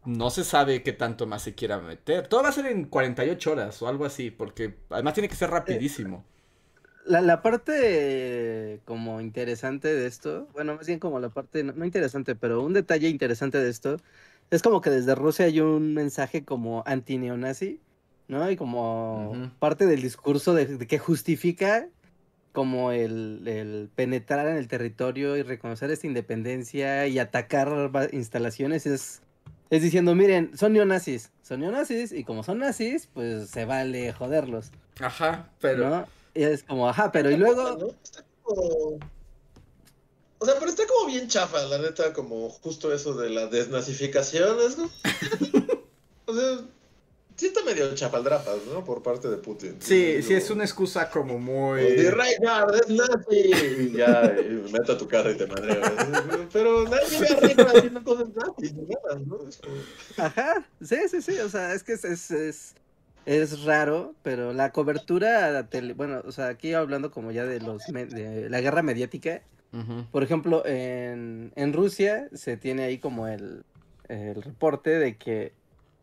no 0.06 0.30
se 0.30 0.44
sabe 0.44 0.84
qué 0.84 0.94
tanto 0.94 1.26
más 1.26 1.42
se 1.42 1.56
quiera 1.56 1.80
meter. 1.80 2.28
Todo 2.28 2.44
va 2.44 2.50
a 2.50 2.54
ser 2.54 2.68
en 2.68 2.86
48 2.86 3.52
horas 3.52 3.82
o 3.82 3.88
algo 3.88 4.06
así, 4.06 4.32
porque 4.32 4.78
además 4.90 5.14
tiene 5.14 5.30
que 5.30 5.36
ser 5.36 5.50
rapidísimo. 5.50 6.26
La, 7.06 7.22
la, 7.22 7.42
parte 7.42 8.80
como 8.86 9.20
interesante 9.20 9.94
de 9.94 10.08
esto, 10.08 10.48
bueno, 10.54 10.76
más 10.76 10.88
bien 10.88 11.00
como 11.00 11.20
la 11.20 11.30
parte, 11.30 11.64
no, 11.64 11.86
interesante, 11.86 12.36
pero 12.36 12.62
un 12.62 12.74
detalle 12.74 13.10
interesante 13.10 13.58
de 13.58 13.70
esto, 13.70 13.98
es 14.52 14.62
como 14.62 14.82
que 14.82 14.90
desde 14.90 15.16
Rusia 15.16 15.46
hay 15.46 15.60
un 15.60 15.94
mensaje 15.94 16.46
como 16.46 16.84
anti-neonazi, 16.86 17.80
¿no? 18.28 18.50
Y 18.50 18.56
como 18.56 19.52
parte 19.60 19.86
del 19.86 20.02
discurso 20.02 20.54
de, 20.54 20.88
que 20.88 21.00
justifica 21.00 21.88
como 22.54 22.92
el, 22.92 23.48
el, 23.48 23.90
penetrar 23.96 24.48
en 24.48 24.58
el 24.58 24.68
territorio 24.68 25.36
y 25.36 25.42
reconocer 25.42 25.90
esta 25.92 26.08
independencia 26.08 27.08
y 27.08 27.20
atacar 27.20 27.92
instalaciones 28.12 28.86
es, 28.86 29.22
es 29.72 29.82
diciendo, 29.82 30.14
miren, 30.14 30.56
son 30.56 30.74
neonazis, 30.74 31.32
son 31.42 31.62
neonazis 31.62 32.12
y 32.12 32.24
como 32.24 32.44
son 32.44 32.60
nazis, 32.60 33.10
pues 33.14 33.50
se 33.50 33.66
vale 33.66 34.14
joderlos. 34.14 34.72
Ajá, 35.00 35.50
pero... 35.60 36.08
Y 36.34 36.44
es 36.44 36.64
como, 36.64 36.88
ajá, 36.88 37.12
pero 37.12 37.30
y 37.32 37.38
luego. 37.38 37.94
Está 38.04 38.26
como... 38.44 39.00
O 40.40 40.46
sea, 40.46 40.56
pero 40.60 40.70
está 40.70 40.86
como 40.86 41.08
bien 41.08 41.30
chafa, 41.30 41.64
la 41.68 41.78
neta, 41.78 42.12
como 42.12 42.50
justo 42.50 42.94
eso 42.94 43.14
de 43.14 43.30
la 43.30 43.48
desnazificación, 43.48 44.58
¿es? 44.60 44.78
o 46.26 46.36
sea, 46.36 46.60
sí 47.38 47.46
está 47.48 47.64
medio 47.64 47.96
chapaldrapas, 47.96 48.58
¿no? 48.72 48.84
Por 48.84 49.02
parte 49.02 49.30
de 49.30 49.38
Putin. 49.38 49.78
Sí, 49.80 50.22
sí, 50.22 50.34
es 50.34 50.50
una 50.50 50.66
excusa 50.66 51.10
como 51.10 51.40
muy. 51.40 51.82
De 51.82 52.12
Reinhardt 52.12 52.76
es 52.76 52.90
nazi. 52.90 53.52
Y 53.80 53.92
ya, 53.98 54.36
y 54.38 54.70
meto 54.72 54.92
a 54.94 54.98
tu 54.98 55.08
casa 55.08 55.32
y 55.32 55.38
te 55.38 55.48
madreo. 55.48 55.82
Pero 56.52 56.84
nadie 56.90 57.20
ve 57.20 57.28
a 57.28 57.40
Reinhardt 57.40 57.78
haciendo 57.78 58.04
cosas 58.04 58.28
nazis 58.36 58.74
ni 58.74 58.84
nada, 58.84 59.22
¿no? 59.26 59.40
Ajá, 60.18 60.66
sí, 60.82 60.98
sí, 61.10 61.22
sí. 61.22 61.40
O 61.40 61.48
sea, 61.48 61.74
es 61.74 61.84
que 61.84 61.94
es, 61.94 62.04
es, 62.04 62.32
es, 62.32 62.76
es 63.26 63.64
raro, 63.64 64.16
pero 64.24 64.54
la 64.54 64.72
cobertura, 64.72 65.68
tele... 65.70 65.94
bueno, 65.94 66.22
o 66.26 66.32
sea, 66.32 66.48
aquí 66.48 66.74
hablando 66.74 67.12
como 67.12 67.32
ya 67.32 67.46
de 67.46 67.60
los 67.60 67.86
de 67.88 68.50
la 68.50 68.62
guerra 68.62 68.82
mediática. 68.82 69.42
Por 70.12 70.22
ejemplo, 70.22 70.64
en, 70.68 71.52
en 71.56 71.74
Rusia 71.74 72.28
se 72.34 72.58
tiene 72.58 72.84
ahí 72.84 73.00
como 73.00 73.28
el, 73.28 73.64
el 74.08 74.40
reporte 74.44 74.92
de 74.92 75.18
que 75.18 75.54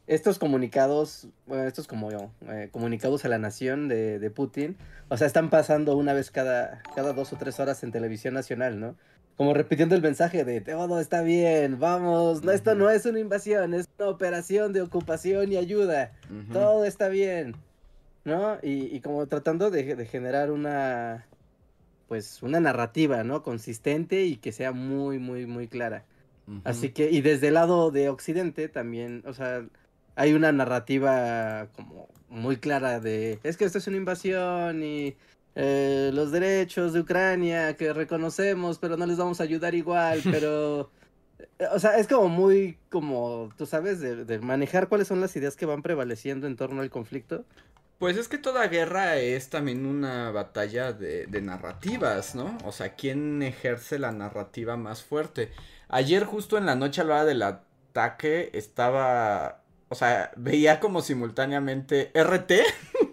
estos 0.09 0.41
comunicados, 0.41 1.29
bueno, 1.47 1.63
estos 1.69 1.87
como 1.87 2.11
eh, 2.11 2.69
comunicados 2.73 3.25
a 3.25 3.29
la 3.29 3.39
nación 3.39 3.87
de, 3.87 4.19
de, 4.19 4.31
Putin, 4.31 4.77
o 5.09 5.17
sea, 5.17 5.29
están 5.29 5.51
pasando 5.51 5.97
una 5.97 6.15
vez 6.15 6.33
cada, 6.33 6.83
cada 6.97 7.13
dos 7.13 7.33
o 7.33 7.37
tres 7.37 7.61
horas 7.61 7.85
en 7.85 7.93
televisión 7.93 8.35
nacional, 8.35 8.81
¿no? 8.81 8.97
Como 9.41 9.55
repitiendo 9.55 9.95
el 9.95 10.03
mensaje 10.03 10.45
de 10.45 10.61
todo 10.61 11.01
está 11.01 11.23
bien, 11.23 11.79
vamos, 11.79 12.45
no, 12.45 12.53
esto 12.53 12.75
no 12.75 12.91
es 12.91 13.07
una 13.07 13.21
invasión, 13.21 13.73
es 13.73 13.89
una 13.99 14.11
operación 14.11 14.75
de 14.75 14.83
ocupación 14.83 15.51
y 15.51 15.57
ayuda, 15.57 16.13
todo 16.53 16.85
está 16.85 17.09
bien, 17.09 17.57
¿no? 18.27 18.59
Y, 18.63 18.95
y 18.95 19.01
como 19.01 19.27
tratando 19.29 19.71
de, 19.71 19.97
de, 19.97 20.05
generar 20.05 20.51
una, 20.51 21.27
pues, 22.07 22.43
una 22.43 22.61
narrativa, 22.61 23.25
¿no? 23.25 23.43
Consistente 23.43 24.25
y 24.25 24.37
que 24.37 24.53
sea 24.53 24.73
muy, 24.73 25.19
muy, 25.19 25.47
muy 25.47 25.69
clara. 25.69 26.05
Así 26.65 26.91
que, 26.91 27.11
y 27.11 27.23
desde 27.23 27.49
el 27.49 27.55
lado 27.55 27.91
de 27.91 28.11
Occidente 28.11 28.69
también, 28.69 29.23
o 29.25 29.33
sea, 29.33 29.65
hay 30.17 30.35
una 30.35 30.53
narrativa 30.53 31.69
como 31.75 32.09
muy 32.29 32.59
clara 32.59 33.01
de, 33.01 33.39
es 33.43 33.57
que 33.57 33.65
esto 33.65 33.79
es 33.79 33.87
una 33.87 33.97
invasión 33.97 34.83
y 34.83 35.17
eh, 35.55 36.11
los 36.13 36.31
derechos 36.33 36.93
de 36.93 37.01
Ucrania 37.01 37.77
que 37.77 37.93
reconocemos, 37.93 38.79
pero 38.79 38.97
no 38.97 39.07
les 39.07 39.19
vamos 39.19 39.41
a 39.41 39.45
ayudar 39.45 39.75
igual, 39.75 40.21
pero... 40.31 40.91
Eh, 41.59 41.67
o 41.73 41.79
sea, 41.79 41.99
es 41.99 42.07
como 42.07 42.29
muy, 42.29 42.79
como, 42.91 43.51
tú 43.57 43.67
sabes, 43.67 44.01
de, 44.01 44.39
manejar 44.41 44.89
cuáles 44.89 45.09
son 45.09 45.21
las 45.21 45.35
ideas 45.37 45.57
que 45.57 45.67
van 45.67 45.83
prevaleciendo 45.83 46.47
en 46.47 46.57
torno 46.57 46.83
al 46.83 46.91
conflicto. 46.91 47.45
Pues 47.99 48.17
es 48.17 48.29
que 48.29 48.39
toda 48.39 48.67
guerra 48.69 49.17
es 49.17 49.51
también 49.51 49.85
una 49.85 50.31
batalla 50.31 50.93
de, 50.93 51.27
de, 51.27 51.43
narrativas, 51.43 52.35
¿no? 52.35 52.57
O 52.65 52.73
sea, 52.73 52.95
¿quién 52.95 53.43
ejerce 53.43 53.99
la 53.99 54.13
narrativa 54.13 54.77
más 54.77 55.03
fuerte? 55.03 55.51
Ayer 55.89 56.25
justo 56.25 56.57
en 56.57 56.67
la 56.67 56.77
noche 56.77 57.03
a 57.03 57.05
la 57.05 57.15
hora 57.15 57.25
del 57.27 57.43
ataque 57.43 58.51
estaba 58.55 59.61
o 59.91 59.97
sea, 59.97 60.31
veía 60.37 60.79
como 60.79 61.03
simultáneamente 61.03 62.13
RT 62.15 62.53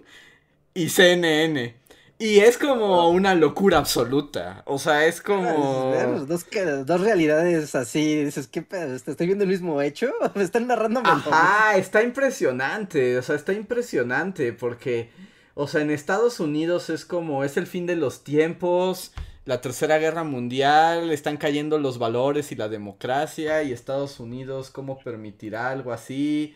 y 0.76 0.90
CNN. 0.90 1.76
Y 2.20 2.40
es 2.40 2.58
como 2.58 3.10
una 3.12 3.36
locura 3.36 3.78
absoluta. 3.78 4.64
O 4.66 4.80
sea, 4.80 5.06
es 5.06 5.22
como. 5.22 5.94
dos, 6.28 6.48
dos 6.86 7.02
realidades 7.02 7.76
así. 7.76 8.24
Dices, 8.24 8.48
¿qué 8.48 8.64
pedo? 8.64 8.96
¿Estoy 8.96 9.28
viendo 9.28 9.44
el 9.44 9.52
mismo 9.52 9.82
hecho? 9.84 10.12
¿Me 10.36 10.44
están 10.44 10.66
narrando 10.66 11.02
Ajá, 11.04 11.78
está 11.78 12.02
impresionante. 12.02 13.18
O 13.20 13.22
sea, 13.22 13.36
está 13.36 13.54
impresionante. 13.54 14.52
Porque, 14.52 15.12
o 15.54 15.68
sea, 15.68 15.82
en 15.82 15.92
Estados 15.92 16.40
Unidos 16.40 16.90
es 16.90 17.06
como. 17.06 17.44
Es 17.44 17.56
el 17.56 17.68
fin 17.68 17.86
de 17.86 17.96
los 17.96 18.24
tiempos. 18.24 19.12
La 19.46 19.62
tercera 19.62 20.00
guerra 20.00 20.24
mundial. 20.24 21.12
Están 21.12 21.38
cayendo 21.38 21.78
los 21.78 22.00
valores 22.00 22.52
y 22.52 22.56
la 22.56 22.68
democracia. 22.68 23.62
Y 23.62 23.72
Estados 23.72 24.20
Unidos, 24.20 24.72
¿cómo 24.72 24.98
permitirá 24.98 25.70
algo 25.70 25.94
así? 25.94 26.56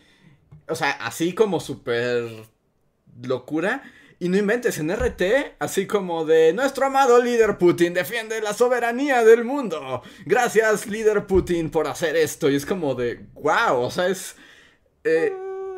O 0.68 0.74
sea, 0.74 0.90
así 0.90 1.36
como 1.36 1.60
súper 1.60 2.48
locura. 3.22 3.84
Y 4.22 4.30
no 4.30 4.38
inventes 4.38 4.78
en 4.78 4.96
RT, 4.96 5.56
así 5.58 5.88
como 5.88 6.26
de 6.26 6.54
nuestro 6.54 6.86
amado 6.86 7.20
líder 7.20 7.58
Putin 7.58 7.96
defiende 7.96 8.40
la 8.40 8.54
soberanía 8.54 9.24
del 9.24 9.44
mundo. 9.44 10.04
Gracias 10.28 10.86
líder 10.86 11.26
Putin 11.26 11.72
por 11.72 11.88
hacer 11.88 12.16
esto. 12.16 12.48
Y 12.48 12.56
es 12.56 12.68
como 12.68 12.94
de, 12.94 13.26
wow, 13.34 13.80
o 13.80 13.90
sea, 13.90 14.10
es... 14.10 14.36
Eh... 15.04 15.34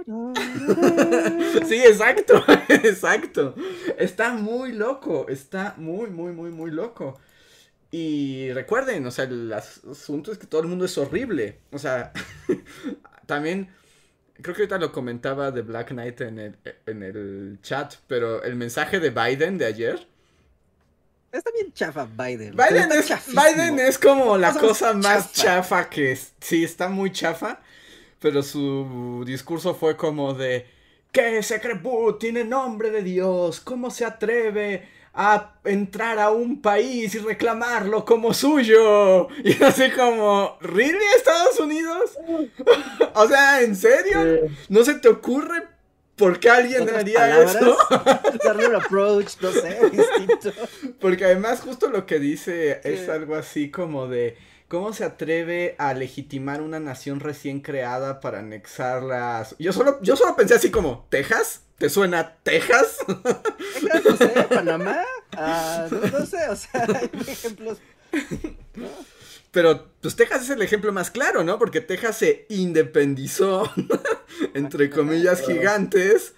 sí, 1.69 1.77
exacto, 1.85 2.43
exacto. 2.67 3.55
Está 3.97 4.33
muy 4.33 4.73
loco, 4.73 5.27
está 5.29 5.75
muy, 5.77 6.09
muy, 6.09 6.33
muy, 6.33 6.51
muy 6.51 6.69
loco. 6.69 7.17
Y 7.91 8.51
recuerden, 8.51 9.05
o 9.05 9.11
sea, 9.11 9.23
el 9.23 9.53
asunto 9.53 10.33
es 10.33 10.37
que 10.37 10.47
todo 10.47 10.59
el 10.59 10.67
mundo 10.67 10.83
es 10.83 10.97
horrible. 10.97 11.59
O 11.71 11.79
sea, 11.79 12.11
también 13.25 13.69
creo 14.41 14.55
que 14.55 14.61
ahorita 14.63 14.77
lo 14.77 14.91
comentaba 14.91 15.51
de 15.51 15.61
Black 15.61 15.89
Knight 15.89 16.21
en 16.21 16.39
el, 16.39 16.57
en 16.85 17.03
el 17.03 17.59
chat, 17.61 17.95
pero 18.07 18.43
el 18.43 18.55
mensaje 18.55 18.99
de 18.99 19.09
Biden 19.09 19.57
de 19.57 19.65
ayer. 19.65 20.07
Está 21.31 21.49
bien 21.51 21.73
chafa 21.73 22.05
Biden. 22.05 22.55
Biden, 22.55 22.91
es, 22.91 23.09
Biden 23.27 23.79
es, 23.79 23.97
como 23.97 24.37
la 24.37 24.53
cosa 24.53 24.93
más 24.93 25.33
chafa. 25.33 25.89
que 25.89 26.17
sí, 26.39 26.63
está 26.63 26.89
muy 26.89 27.11
chafa, 27.11 27.59
pero 28.19 28.43
su 28.43 29.23
discurso 29.25 29.73
fue 29.73 29.97
como 29.97 30.33
de, 30.33 30.67
¿qué 31.11 31.41
se 31.41 31.59
cree 31.59 31.77
Putin 31.77 32.37
en 32.37 32.49
nombre 32.49 32.91
de 32.91 33.01
Dios? 33.01 33.59
¿Cómo 33.61 33.89
se 33.89 34.05
atreve 34.05 34.87
a 35.13 35.53
entrar 35.63 36.17
a 36.17 36.31
un 36.31 36.61
país 36.61 37.13
y 37.13 37.19
reclamarlo 37.19 38.03
como 38.03 38.33
suyo. 38.33 39.27
Y 39.43 39.61
así 39.63 39.91
como, 39.91 40.57
¿really 40.61 40.97
Estados 41.15 41.59
Unidos? 41.59 42.17
o 43.13 43.27
sea, 43.27 43.61
¿en 43.61 43.75
serio? 43.75 44.49
¿No 44.69 44.83
se 44.83 44.95
te 44.95 45.09
ocurre 45.09 45.67
por 46.15 46.39
qué 46.39 46.49
alguien 46.49 46.89
haría 46.89 47.43
eso? 47.43 47.77
Darle 48.43 48.67
un 48.67 48.75
approach, 48.75 49.35
no 49.41 49.51
sé, 49.51 49.77
Porque 50.99 51.25
además 51.25 51.61
justo 51.61 51.89
lo 51.89 52.05
que 52.05 52.19
dice 52.19 52.81
es 52.83 53.09
algo 53.09 53.35
así 53.35 53.69
como 53.69 54.07
de... 54.07 54.37
¿Cómo 54.73 54.91
se 54.91 55.03
atreve 55.03 55.75
a 55.77 55.93
legitimar 55.93 56.59
una 56.59 56.79
nación 56.79 57.19
recién 57.19 57.59
creada 57.59 58.19
para 58.19 58.39
anexarlas? 58.39 59.55
Yo 59.59 59.71
solo, 59.71 59.99
yo 60.01 60.15
solo 60.15 60.35
pensé 60.35 60.55
así 60.55 60.71
como, 60.71 61.05
¿Texas? 61.11 61.61
¿Te 61.77 61.91
suena 61.91 62.37
Texas? 62.41 62.97
Texas, 63.05 64.03
no 64.03 64.17
sé, 64.17 64.29
Panamá. 64.49 65.03
Ah, 65.33 65.87
no, 65.91 66.25
sé, 66.25 66.49
o 66.49 66.55
sea, 66.55 66.87
hay 66.99 67.11
ejemplos. 67.27 67.77
Pero, 69.51 69.91
pues 70.01 70.15
Texas 70.15 70.41
es 70.41 70.49
el 70.49 70.63
ejemplo 70.63 70.91
más 70.91 71.11
claro, 71.11 71.43
¿no? 71.43 71.59
Porque 71.59 71.79
Texas 71.79 72.17
se 72.17 72.47
independizó, 72.49 73.71
entre 74.55 74.89
comillas 74.89 75.45
gigantes. 75.45 76.33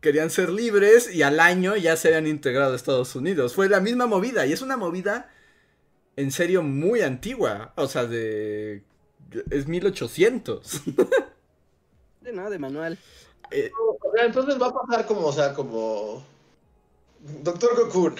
Querían 0.00 0.30
ser 0.30 0.48
libres 0.48 1.14
y 1.14 1.22
al 1.22 1.38
año 1.38 1.76
ya 1.76 1.96
se 1.96 2.08
habían 2.08 2.28
integrado 2.28 2.72
a 2.72 2.76
Estados 2.76 3.14
Unidos. 3.14 3.54
Fue 3.54 3.68
la 3.68 3.80
misma 3.80 4.06
movida 4.06 4.46
y 4.46 4.54
es 4.54 4.62
una 4.62 4.78
movida 4.78 5.28
en 6.18 6.32
serio 6.32 6.62
muy 6.62 7.02
antigua. 7.02 7.72
O 7.76 7.86
sea, 7.86 8.04
de... 8.04 8.82
Es 9.50 9.66
1800. 9.66 10.82
De 12.20 12.32
no, 12.32 12.50
de 12.50 12.58
manual. 12.58 12.98
Eh, 13.50 13.70
entonces 14.20 14.60
va 14.60 14.66
a 14.66 14.74
pasar 14.74 15.06
como, 15.06 15.26
o 15.26 15.32
sea, 15.32 15.54
como. 15.54 16.22
Doctor 17.42 17.74
Cocoon. 17.74 18.16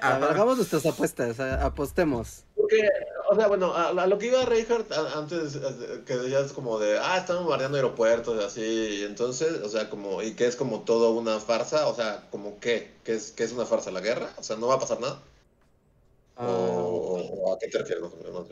hagamos 0.00 0.56
nuestras 0.58 0.86
apuestas, 0.86 1.38
apostemos. 1.40 2.44
Porque, 2.56 2.88
o 3.30 3.34
sea, 3.34 3.48
bueno, 3.48 3.74
a, 3.74 4.06
lo 4.06 4.18
que 4.18 4.26
iba 4.28 4.44
Reinhardt 4.44 4.90
antes, 4.92 5.58
que 6.06 6.16
decías 6.16 6.52
como 6.52 6.78
de, 6.78 6.98
ah, 6.98 7.18
están 7.18 7.38
bombardeando 7.38 7.76
aeropuertos 7.76 8.40
y 8.40 8.44
así, 8.44 9.04
entonces, 9.04 9.60
o 9.62 9.68
sea, 9.68 9.90
como, 9.90 10.22
y 10.22 10.34
que 10.34 10.46
es 10.46 10.56
como 10.56 10.80
todo 10.80 11.10
una 11.12 11.38
farsa, 11.38 11.86
o 11.88 11.94
sea, 11.94 12.28
como 12.30 12.58
qué, 12.60 12.92
¿qué 13.04 13.14
es, 13.14 13.30
qué 13.32 13.44
es 13.44 13.52
una 13.52 13.66
farsa? 13.66 13.90
¿La 13.90 14.00
guerra? 14.00 14.30
O 14.36 14.42
sea, 14.42 14.56
¿no 14.56 14.68
va 14.68 14.74
a 14.74 14.80
pasar 14.80 15.00
nada? 15.00 15.20
¿O, 17.30 17.52
ah. 17.52 17.56
a 17.56 17.58
qué 17.58 17.68
te 17.68 17.78
refieres? 17.78 18.02
No. 18.02 18.46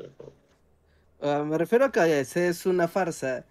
Ah, 1.20 1.44
me 1.44 1.58
refiero 1.58 1.86
a 1.86 1.92
que 1.92 2.20
es 2.20 2.66
una 2.66 2.88
farsa 2.88 3.44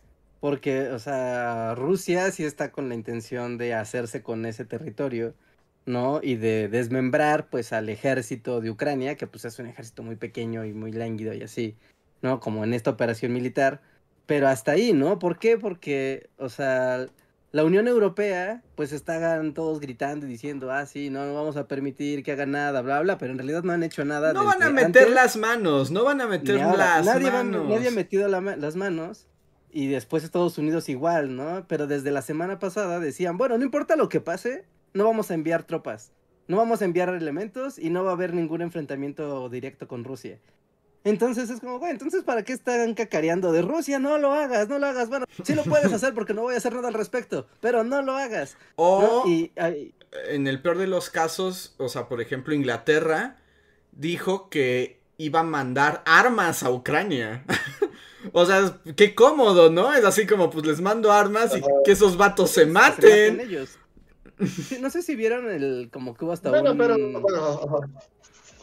porque, 0.46 0.90
o 0.90 1.00
sea, 1.00 1.74
Rusia 1.76 2.32
sí 2.32 2.44
está 2.44 2.72
con 2.72 2.88
la 2.88 2.94
intención 2.94 3.58
de 3.58 3.74
hacerse 3.74 4.22
con 4.22 4.46
ese 4.46 4.64
territorio, 4.64 5.34
¿no? 5.88 6.20
Y 6.22 6.36
de 6.36 6.68
desmembrar, 6.68 7.50
pues, 7.50 7.74
al 7.74 7.90
ejército 7.90 8.62
de 8.62 8.70
Ucrania, 8.70 9.16
que 9.16 9.26
pues 9.28 9.46
es 9.46 9.58
un 9.60 9.66
ejército 9.66 10.04
muy 10.04 10.18
pequeño 10.18 10.64
y 10.66 10.74
muy 10.74 10.92
lánguido 10.92 11.34
y 11.34 11.42
así, 11.42 11.76
¿no? 12.22 12.40
Como 12.40 12.64
en 12.64 12.76
esta 12.76 12.92
operación 12.92 13.34
militar. 13.34 13.82
Pero 14.28 14.48
hasta 14.48 14.74
ahí, 14.74 14.94
¿no? 14.94 15.20
¿Por 15.20 15.40
qué? 15.40 15.58
Porque, 15.58 16.30
o 16.38 16.50
sea, 16.50 17.08
la 17.56 17.64
Unión 17.64 17.88
Europea, 17.88 18.64
pues 18.76 18.92
están 18.92 19.54
todos 19.54 19.80
gritando 19.80 20.26
y 20.26 20.30
diciendo, 20.30 20.74
ah, 20.74 20.86
sí, 20.86 21.10
no, 21.10 21.26
no 21.26 21.34
vamos 21.36 21.56
a 21.56 21.70
permitir 21.70 22.22
que 22.22 22.34
hagan 22.34 22.52
nada, 22.52 22.82
bla, 22.82 23.00
bla, 23.00 23.18
pero 23.18 23.32
en 23.32 23.38
realidad 23.38 23.64
no 23.64 23.72
han 23.72 23.82
hecho 23.82 24.04
nada. 24.04 24.34
No 24.34 24.44
van 24.44 24.62
a 24.62 24.70
meter 24.70 25.10
las 25.10 25.38
manos, 25.38 25.90
no 25.90 26.04
van 26.04 26.20
a 26.20 26.28
meter 26.28 26.58
las 26.58 27.06
nadie 27.06 27.32
manos. 27.32 27.70
nadie 27.70 27.88
ha 27.88 27.92
metido 27.92 28.28
las 28.28 28.76
manos 28.76 29.28
y 29.72 29.88
después 29.88 30.26
Estados 30.26 30.58
Unidos 30.58 30.90
igual, 30.90 31.38
¿no? 31.38 31.64
Pero 31.70 31.88
desde 31.88 32.12
la 32.12 32.22
semana 32.22 32.60
pasada 32.60 33.00
decían, 33.00 33.38
bueno, 33.38 33.58
no 33.58 33.64
importa 33.64 33.96
lo 33.96 34.10
que 34.10 34.20
pase, 34.20 34.66
no 34.94 35.06
vamos 35.06 35.32
a 35.32 35.34
enviar 35.34 35.64
tropas, 35.64 36.12
no 36.50 36.58
vamos 36.58 36.82
a 36.82 36.86
enviar 36.86 37.08
elementos 37.08 37.80
y 37.80 37.90
no 37.90 38.04
va 38.04 38.10
a 38.10 38.16
haber 38.16 38.34
ningún 38.34 38.64
enfrentamiento 38.64 39.48
directo 39.48 39.88
con 39.88 40.04
Rusia. 40.04 40.40
Entonces 41.06 41.52
es 41.52 41.60
como, 41.60 41.78
güey, 41.78 41.92
entonces 41.92 42.24
¿para 42.24 42.44
qué 42.44 42.52
están 42.52 42.96
cacareando 42.96 43.52
de 43.52 43.62
Rusia? 43.62 44.00
No 44.00 44.18
lo 44.18 44.34
hagas, 44.34 44.68
no 44.68 44.80
lo 44.80 44.88
hagas. 44.88 45.08
Bueno, 45.08 45.26
sí 45.44 45.54
lo 45.54 45.64
puedes 45.64 45.94
hacer 45.94 46.16
porque 46.16 46.34
no 46.34 46.42
voy 46.42 46.56
a 46.56 46.58
hacer 46.58 46.74
nada 46.74 46.88
al 46.88 46.96
respecto, 46.96 47.48
pero 47.62 47.84
no 47.84 48.02
lo 48.02 48.14
hagas. 48.14 48.58
O 48.76 49.24
en 49.26 50.48
el 50.48 50.62
peor 50.64 50.80
de 50.80 50.88
los 50.88 51.12
casos, 51.12 51.76
o 51.78 51.90
sea, 51.90 52.10
por 52.10 52.22
ejemplo, 52.22 52.56
Inglaterra 52.56 53.38
dijo 53.92 54.50
que 54.50 55.00
iba 55.18 55.42
a 55.42 55.44
mandar 55.44 56.02
armas 56.08 56.64
a 56.64 56.72
Ucrania. 56.72 57.46
o 58.34 58.44
sea, 58.48 58.80
qué 58.96 59.14
cómodo, 59.14 59.70
¿no? 59.70 59.94
Es 59.94 60.04
así 60.04 60.26
como, 60.26 60.50
pues 60.50 60.66
les 60.66 60.82
mando 60.82 61.12
armas 61.12 61.56
y 61.56 61.62
que 61.84 61.92
esos 61.92 62.18
vatos 62.18 62.50
se 62.50 62.66
maten. 62.66 63.42
ellos. 63.42 63.78
no 64.82 64.90
sé 64.90 65.04
si 65.04 65.16
vieron 65.16 65.52
el, 65.52 65.90
como 65.94 66.16
que 66.16 66.26
hubo 66.26 66.34
hasta 66.34 66.50
bueno, 66.50 66.76
Pero, 66.76 66.98
bueno, 66.98 67.62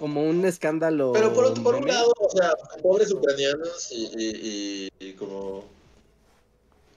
como 0.03 0.21
un 0.21 0.45
escándalo. 0.45 1.12
Pero 1.12 1.33
por, 1.33 1.62
por 1.62 1.77
un 1.77 1.87
lado, 1.87 2.12
o 2.19 2.29
sea, 2.29 2.55
pobres 2.83 3.12
ucranianos 3.12 3.93
y, 3.93 4.91
y, 4.99 5.12
como. 5.12 5.65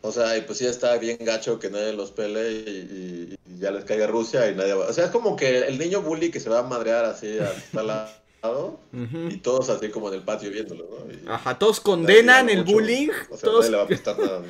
O 0.01 0.11
sea, 0.11 0.35
y 0.35 0.41
pues 0.41 0.57
sí 0.57 0.65
está 0.65 0.97
bien 0.97 1.19
gacho 1.21 1.59
que 1.59 1.69
nadie 1.69 1.93
los 1.93 2.09
pele 2.09 2.51
y, 2.51 3.35
ya 3.59 3.69
les 3.69 3.85
caiga 3.85 4.07
Rusia 4.07 4.49
y 4.49 4.55
nadie 4.55 4.73
va. 4.73 4.87
O 4.87 4.93
sea, 4.93 5.05
es 5.05 5.11
como 5.11 5.35
que 5.35 5.67
el 5.67 5.77
niño 5.77 6.01
bully 6.01 6.31
que 6.31 6.39
se 6.39 6.49
va 6.49 6.59
a 6.59 6.63
madrear 6.63 7.05
así 7.05 7.37
hasta 7.37 7.83
la 7.83 8.11
y 8.91 9.37
todos 9.37 9.69
así 9.69 9.89
como 9.89 10.09
en 10.09 10.15
el 10.15 10.21
patio 10.23 10.51
viéndolo, 10.51 10.87
¿no? 10.89 11.33
Ajá, 11.33 11.57
todos 11.57 11.79
condenan 11.79 12.49
el 12.49 12.63
bullying. 12.63 13.09
O 13.29 13.37
sea, 13.37 13.49
todos... 13.49 13.69
le 13.69 13.77
va 13.77 13.83
a 13.83 13.87
prestar 13.87 14.17
nada, 14.17 14.41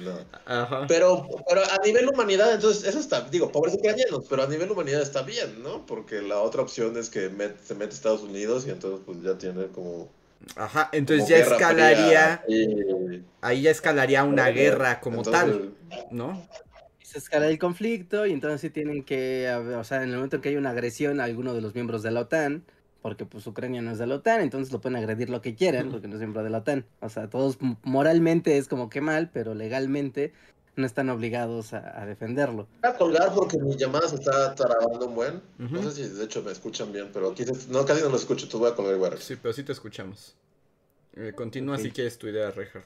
nada. 0.45 0.86
Pero, 0.88 1.27
pero 1.47 1.62
a 1.62 1.77
nivel 1.84 2.08
humanidad, 2.10 2.53
entonces, 2.53 2.84
eso 2.84 2.99
está, 2.99 3.21
digo, 3.21 3.51
pobres 3.51 3.75
ucranianos, 3.75 4.25
pero 4.29 4.43
a 4.43 4.47
nivel 4.47 4.71
humanidad 4.71 5.01
está 5.01 5.21
bien, 5.21 5.62
¿no? 5.63 5.86
Porque 5.86 6.21
la 6.21 6.39
otra 6.39 6.62
opción 6.62 6.97
es 6.97 7.10
que 7.10 7.31
se 7.63 7.75
mete 7.75 7.93
Estados 7.93 8.21
Unidos 8.21 8.65
y 8.67 8.71
entonces 8.71 9.01
pues 9.05 9.21
ya 9.21 9.38
tiene 9.38 9.67
como... 9.67 10.10
Ajá, 10.55 10.89
entonces 10.91 11.27
ya 11.27 11.38
escalaría, 11.38 12.43
ahí 13.41 13.62
ya 13.63 13.71
escalaría 13.71 14.23
una 14.23 14.49
guerra 14.49 14.99
como 14.99 15.23
tal, 15.23 15.73
¿no? 16.12 16.45
se 17.15 17.19
escala 17.19 17.47
el 17.47 17.58
conflicto 17.58 18.25
y 18.25 18.34
entonces 18.34 18.60
sí 18.60 18.69
tienen 18.69 19.03
que, 19.03 19.49
o 19.49 19.84
sea, 19.86 20.03
en 20.03 20.10
el 20.10 20.15
momento 20.15 20.36
en 20.36 20.41
que 20.41 20.49
hay 20.49 20.58
una 20.58 20.71
agresión 20.71 21.21
a 21.21 21.23
alguno 21.23 21.53
de 21.53 21.62
los 21.62 21.73
miembros 21.73 22.03
de 22.03 22.12
la 22.12 22.19
OTAN, 22.21 22.65
porque 23.06 23.24
pues 23.24 23.46
Ucrania 23.46 23.84
no 23.84 23.91
es 23.91 24.00
de 24.00 24.08
la 24.08 24.15
OTAN, 24.15 24.41
entonces 24.41 24.74
lo 24.74 24.82
pueden 24.82 24.96
agredir 24.96 25.30
lo 25.30 25.39
que 25.39 25.54
quieran, 25.54 25.91
porque 25.91 26.08
no 26.08 26.15
es 26.15 26.22
miembro 26.22 26.44
de 26.44 26.50
la 26.50 26.58
OTAN. 26.58 26.88
O 27.02 27.10
sea, 27.10 27.30
todos 27.30 27.60
moralmente 27.84 28.58
es 28.58 28.68
como 28.68 28.89
que 28.89 29.00
mal, 29.00 29.30
pero 29.32 29.54
legalmente 29.54 30.34
no 30.76 30.88
están 30.88 31.12
obligados 31.12 31.74
a, 31.74 32.04
defenderlo. 32.08 32.68
Voy 32.82 32.91
a 32.91 32.98
colgar 32.98 33.32
porque 33.36 33.60
mi 33.60 33.78
llamada 33.78 34.10
se 34.10 34.15
está 34.15 34.56
trabando 34.56 35.06
un 35.06 35.13
buen. 35.13 35.39
No 35.60 35.84
sé 35.84 35.91
si 35.91 36.15
de 36.15 36.26
hecho 36.26 36.41
me 36.41 36.52
escuchan 36.52 36.91
bien, 36.91 37.12
pero 37.13 37.30
aquí 37.30 37.46
no, 37.70 37.86
casi 37.86 38.02
no 38.02 38.10
lo 38.10 38.18
escucho, 38.18 38.50
tú 38.50 38.58
voy 38.58 38.72
a 38.72 38.76
colgar 38.76 38.96
igual. 38.96 39.20
Sí, 39.20 39.36
pero 39.39 39.54
sí 39.54 39.62
te 39.62 39.74
escuchamos. 39.74 40.36
Eh, 41.15 41.32
continúa 41.36 41.78
si 41.78 41.91
quieres 41.91 42.18
tu 42.18 42.28
idea, 42.28 42.50
Rejar. 42.50 42.86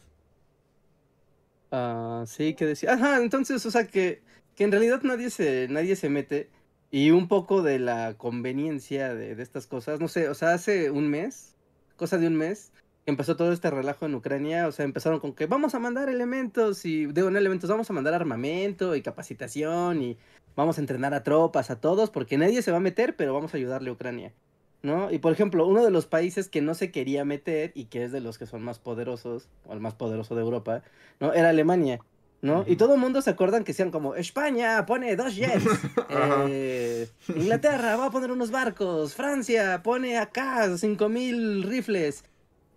Ah, 1.71 2.25
sí, 2.27 2.55
que 2.55 2.65
decía. 2.65 2.91
Ajá, 2.91 3.21
entonces, 3.21 3.65
o 3.65 3.71
sea 3.71 3.88
que, 3.88 4.21
que 4.58 4.65
en 4.65 4.73
realidad 4.73 4.99
nadie 5.03 5.29
se, 5.29 5.69
nadie 5.69 5.95
se 5.95 6.10
mete 6.10 6.49
y 6.91 7.12
un 7.12 7.28
poco 7.28 7.62
de 7.62 7.80
la 7.80 8.15
conveniencia 8.17 9.13
de, 9.13 9.39
estas 9.41 9.67
cosas. 9.67 9.99
No 9.99 10.08
sé, 10.08 10.30
o 10.30 10.34
sea, 10.34 10.54
hace 10.54 10.91
un 10.91 11.08
mes, 11.10 11.56
cosa 11.95 12.17
de 12.17 12.28
un 12.28 12.36
mes, 12.36 12.71
empezó 13.06 13.36
todo 13.36 13.52
este 13.52 13.69
relajo 13.69 14.06
en 14.06 14.15
Ucrania. 14.15 14.67
O 14.67 14.71
sea, 14.71 14.86
empezaron 14.86 15.19
con 15.19 15.34
que 15.34 15.45
vamos 15.45 15.75
a 15.75 15.80
mandar 15.80 16.10
elementos 16.10 16.86
y, 16.86 17.06
digo, 17.08 17.30
no 17.30 17.38
elementos, 17.38 17.69
vamos 17.69 17.89
a 17.89 17.93
mandar 17.93 18.13
armamento 18.13 18.95
y 18.95 19.02
capacitación 19.02 20.02
y 20.02 20.17
vamos 20.56 20.78
a 20.78 20.82
entrenar 20.82 21.13
a 21.13 21.23
tropas, 21.23 21.69
a 21.69 21.80
todos, 21.80 22.10
porque 22.10 22.38
nadie 22.38 22.62
se 22.62 22.71
va 22.71 22.78
a 22.78 22.82
meter, 22.82 23.15
pero 23.15 23.34
vamos 23.34 23.54
a 23.54 23.58
ayudarle 23.58 23.89
a 23.89 23.93
Ucrania. 23.93 24.34
¿No? 24.82 25.12
Y 25.12 25.19
por 25.19 25.34
ejemplo, 25.34 25.67
uno 25.67 25.84
de 25.84 25.91
los 25.91 26.06
países 26.06 26.47
que 26.47 26.62
no 26.62 26.73
se 26.73 26.89
quería 26.89 27.25
meter 27.25 27.73
y 27.75 27.86
que 27.86 28.06
es 28.06 28.13
de 28.13 28.21
los 28.21 28.38
que 28.38 28.45
son 28.45 28.63
más 28.63 28.80
poderosos, 28.80 29.49
o 29.65 29.73
el 29.73 29.82
más 29.82 29.93
poderoso 29.93 30.36
de 30.36 30.41
Europa, 30.41 30.84
¿no? 31.19 31.34
Era 31.34 31.49
Alemania. 31.49 31.99
¿No? 32.41 32.63
Y 32.67 32.75
todo 32.75 32.93
el 32.93 32.99
mundo 32.99 33.21
se 33.21 33.30
acuerdan 33.30 33.63
que 33.63 33.73
sean 33.73 33.91
como 33.91 34.15
España 34.15 34.86
pone 34.86 35.15
dos 35.15 35.36
jets, 35.36 35.65
eh, 36.10 37.10
Inglaterra 37.28 37.95
va 37.97 38.06
a 38.06 38.12
poner 38.12 38.32
unos 38.32 38.52
barcos, 38.52 39.13
Francia 39.13 39.82
pone 39.84 40.17
acá 40.17 40.78
cinco 40.78 41.10
mil 41.10 41.63
rifles, 41.63 42.23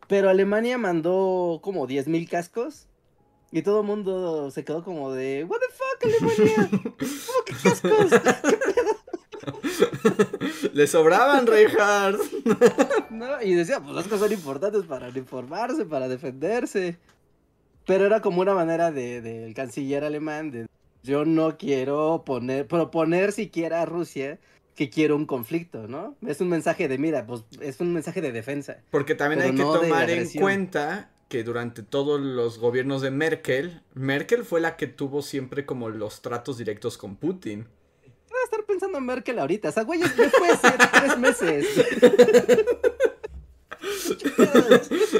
pero 0.08 0.28
Alemania 0.30 0.78
mandó 0.78 1.60
como 1.62 1.86
diez 1.86 2.08
mil 2.08 2.28
cascos. 2.28 2.88
Y 3.54 3.60
todo 3.60 3.82
el 3.82 3.86
mundo 3.86 4.50
se 4.50 4.64
quedó 4.64 4.82
como 4.82 5.12
de 5.12 5.44
What 5.44 5.58
the 5.58 5.66
fuck 5.74 6.04
Alemania, 6.06 6.70
¿cómo 6.70 6.96
que 7.44 7.54
cascos? 7.62 8.10
Le 10.72 10.86
sobraban, 10.86 11.46
Reinhardt. 11.46 12.20
no, 13.10 13.42
y 13.42 13.54
decía, 13.54 13.80
pues 13.80 13.94
las 13.94 14.04
cosas 14.04 14.20
son 14.20 14.32
importantes 14.32 14.84
para 14.84 15.08
uniformarse, 15.08 15.84
para 15.84 16.08
defenderse. 16.08 16.98
Pero 17.86 18.06
era 18.06 18.20
como 18.20 18.40
una 18.40 18.54
manera 18.54 18.90
del 18.90 19.22
de, 19.22 19.52
canciller 19.54 20.04
alemán 20.04 20.50
de 20.50 20.66
yo 21.02 21.24
no 21.24 21.58
quiero 21.58 22.22
poner, 22.24 22.66
proponer 22.66 23.32
siquiera 23.32 23.82
a 23.82 23.86
Rusia 23.86 24.38
que 24.74 24.88
quiero 24.88 25.16
un 25.16 25.26
conflicto, 25.26 25.88
¿no? 25.88 26.16
Es 26.26 26.40
un 26.40 26.48
mensaje 26.48 26.88
de, 26.88 26.96
mira, 26.96 27.26
pues 27.26 27.44
es 27.60 27.80
un 27.80 27.92
mensaje 27.92 28.20
de 28.20 28.32
defensa. 28.32 28.78
Porque 28.90 29.14
también 29.14 29.42
hay 29.42 29.54
que 29.54 29.62
tomar 29.62 30.08
en 30.10 30.28
cuenta 30.30 31.10
que 31.28 31.44
durante 31.44 31.82
todos 31.82 32.20
los 32.20 32.58
gobiernos 32.58 33.02
de 33.02 33.10
Merkel, 33.10 33.82
Merkel 33.94 34.44
fue 34.44 34.60
la 34.60 34.76
que 34.76 34.86
tuvo 34.86 35.22
siempre 35.22 35.66
como 35.66 35.88
los 35.88 36.22
tratos 36.22 36.58
directos 36.58 36.96
con 36.96 37.16
Putin. 37.16 37.66
Voy 38.02 38.40
a 38.40 38.44
estar 38.44 38.64
pensando 38.64 38.98
en 38.98 39.06
Merkel 39.06 39.38
ahorita, 39.38 39.70
o 39.70 39.72
sea, 39.72 39.82
güey, 39.82 40.00
fue 40.02 40.48
hace 40.50 40.72
tres 40.92 41.18
meses. 41.18 41.66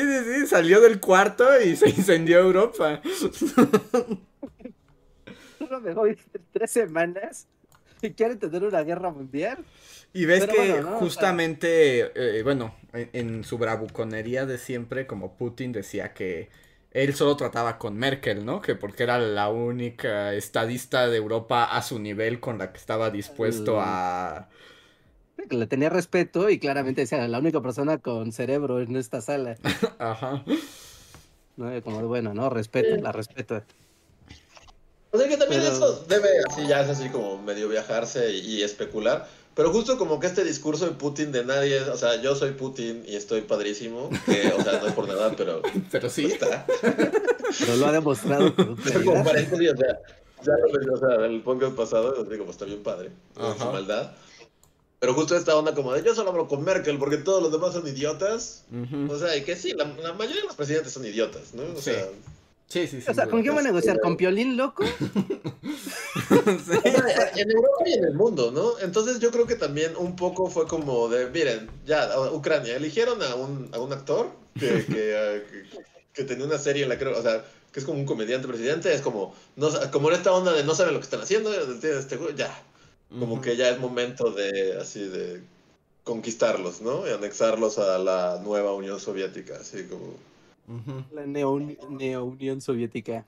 sí, 0.00 0.24
sí, 0.24 0.40
sí, 0.40 0.46
salió 0.46 0.80
del 0.80 1.00
cuarto 1.00 1.44
y 1.60 1.76
se 1.76 1.88
incendió 1.88 2.38
Europa. 2.38 3.00
Lo 5.60 5.80
tres 6.52 6.70
semanas 6.70 7.48
y 8.02 8.10
quieren 8.10 8.38
tener 8.38 8.62
una 8.64 8.82
guerra 8.82 9.10
mundial. 9.10 9.58
Y 10.12 10.24
ves 10.24 10.46
que 10.46 10.82
justamente, 10.82 12.10
eh, 12.14 12.42
bueno, 12.42 12.74
en, 12.92 13.44
su 13.44 13.58
bravuconería 13.58 14.46
de 14.46 14.58
siempre, 14.58 15.06
como 15.06 15.36
Putin 15.36 15.72
decía 15.72 16.14
que 16.14 16.48
él 16.92 17.14
solo 17.14 17.36
trataba 17.36 17.78
con 17.78 17.98
Merkel, 17.98 18.46
¿no? 18.46 18.62
Que 18.62 18.74
porque 18.74 19.02
era 19.02 19.18
la 19.18 19.50
única 19.50 20.32
estadista 20.32 21.08
de 21.08 21.18
Europa 21.18 21.64
a 21.64 21.82
su 21.82 21.98
nivel 21.98 22.40
con 22.40 22.56
la 22.58 22.72
que 22.72 22.78
estaba 22.78 23.10
dispuesto 23.10 23.80
a 23.80 24.48
que 25.46 25.56
le 25.56 25.66
tenía 25.66 25.88
respeto 25.88 26.50
y 26.50 26.58
claramente 26.58 27.02
decía, 27.02 27.26
la 27.28 27.38
única 27.38 27.60
persona 27.60 27.98
con 27.98 28.32
cerebro 28.32 28.80
en 28.80 28.96
esta 28.96 29.20
sala. 29.20 29.56
Ajá. 29.98 30.44
¿No? 31.56 31.82
Como 31.82 32.06
bueno, 32.06 32.34
¿no? 32.34 32.50
Respeto, 32.50 32.96
la 32.96 33.12
respeto. 33.12 33.62
O 35.10 35.18
sea 35.18 35.28
que 35.28 35.36
también 35.36 35.62
eso 35.62 36.04
debe, 36.08 36.28
así 36.48 36.66
ya 36.66 36.82
es 36.82 36.90
así 36.90 37.08
como 37.08 37.40
medio 37.40 37.68
viajarse 37.68 38.32
y, 38.32 38.62
especular. 38.62 39.26
Pero 39.54 39.72
justo 39.72 39.96
como 39.96 40.20
que 40.20 40.26
este 40.26 40.44
discurso 40.44 40.84
de 40.84 40.92
Putin 40.92 41.32
de 41.32 41.42
nadie, 41.42 41.80
o 41.80 41.96
sea, 41.96 42.20
yo 42.20 42.36
soy 42.36 42.50
Putin 42.50 43.02
y 43.06 43.16
estoy 43.16 43.40
padrísimo, 43.40 44.10
que, 44.26 44.52
o 44.52 44.62
sea, 44.62 44.80
no 44.80 44.88
es 44.88 44.92
por 44.92 45.08
nada, 45.08 45.32
pero... 45.34 45.62
Pero 45.90 46.10
sí. 46.10 46.26
Está. 46.26 46.66
Pero 46.82 47.76
lo 47.76 47.86
ha 47.86 47.92
demostrado. 47.92 48.54
como 49.04 49.24
paréntesis, 49.24 49.72
o 49.72 49.76
sea, 49.78 49.98
ya 50.42 50.52
lo 50.52 50.94
o 50.94 50.98
sea, 50.98 51.24
el 51.24 51.40
podcast 51.40 51.74
pasado, 51.74 52.22
digo, 52.24 52.44
pues 52.44 52.56
está 52.56 52.66
bien 52.66 52.82
padre, 52.82 53.10
con 53.32 53.58
su 53.58 53.64
maldad. 53.64 54.12
Pero 55.06 55.14
justo 55.14 55.36
esta 55.36 55.54
onda 55.54 55.72
como 55.72 55.92
de 55.92 56.02
yo 56.02 56.16
solo 56.16 56.30
hablo 56.30 56.48
con 56.48 56.64
Merkel 56.64 56.98
porque 56.98 57.18
todos 57.18 57.40
los 57.40 57.52
demás 57.52 57.72
son 57.72 57.86
idiotas. 57.86 58.64
O 59.08 59.16
sea, 59.16 59.36
y 59.36 59.44
que 59.44 59.54
sí, 59.54 59.70
la, 59.70 59.84
mayoría 59.84 60.40
de 60.40 60.48
los 60.48 60.56
presidentes 60.56 60.92
son 60.92 61.06
idiotas, 61.06 61.54
¿no? 61.54 61.62
O 61.62 61.80
sea. 61.80 62.08
Sí, 62.66 62.88
sí, 62.88 63.00
sí. 63.02 63.08
O 63.08 63.14
sea, 63.14 63.28
¿con 63.28 63.40
quién 63.42 63.54
va 63.54 63.60
a 63.60 63.62
negociar? 63.62 64.00
¿Con 64.00 64.16
Piolín 64.16 64.56
loco? 64.56 64.82
en 64.82 64.90
Europa 67.52 67.84
y 67.86 67.92
en 67.92 68.04
el 68.04 68.14
mundo, 68.14 68.50
¿no? 68.50 68.80
Entonces 68.80 69.20
yo 69.20 69.30
creo 69.30 69.46
que 69.46 69.54
también 69.54 69.92
un 69.96 70.16
poco 70.16 70.50
fue 70.50 70.66
como 70.66 71.08
de, 71.08 71.30
miren, 71.30 71.70
ya, 71.86 72.10
Ucrania, 72.32 72.74
eligieron 72.74 73.22
a 73.22 73.36
un, 73.36 73.70
a 73.72 73.78
un 73.78 73.92
actor 73.92 74.28
que, 74.58 74.86
que, 74.86 75.44
que, 76.14 76.24
tenía 76.24 76.46
una 76.46 76.58
serie 76.58 76.82
en 76.82 76.88
la 76.88 76.98
que, 76.98 77.06
o 77.06 77.22
sea, 77.22 77.44
que 77.70 77.78
es 77.78 77.86
como 77.86 78.00
un 78.00 78.06
comediante 78.06 78.48
presidente, 78.48 78.92
es 78.92 79.02
como, 79.02 79.36
no, 79.54 79.68
como 79.92 80.08
en 80.08 80.16
esta 80.16 80.32
onda 80.32 80.52
de 80.52 80.64
no 80.64 80.74
saben 80.74 80.94
lo 80.94 80.98
que 80.98 81.04
están 81.04 81.20
haciendo, 81.20 81.54
este, 81.54 82.18
ya, 82.34 82.60
como 83.18 83.40
que 83.40 83.56
ya 83.56 83.70
es 83.70 83.80
momento 83.80 84.30
de, 84.30 84.78
así, 84.80 85.00
de 85.08 85.42
conquistarlos, 86.04 86.80
¿no? 86.80 87.06
Y 87.06 87.10
anexarlos 87.10 87.78
a 87.78 87.98
la 87.98 88.40
nueva 88.42 88.74
Unión 88.74 89.00
Soviética, 89.00 89.56
así 89.60 89.84
como... 89.84 90.14
La 91.12 91.26
neo-Unión 91.26 92.60
Soviética. 92.60 93.24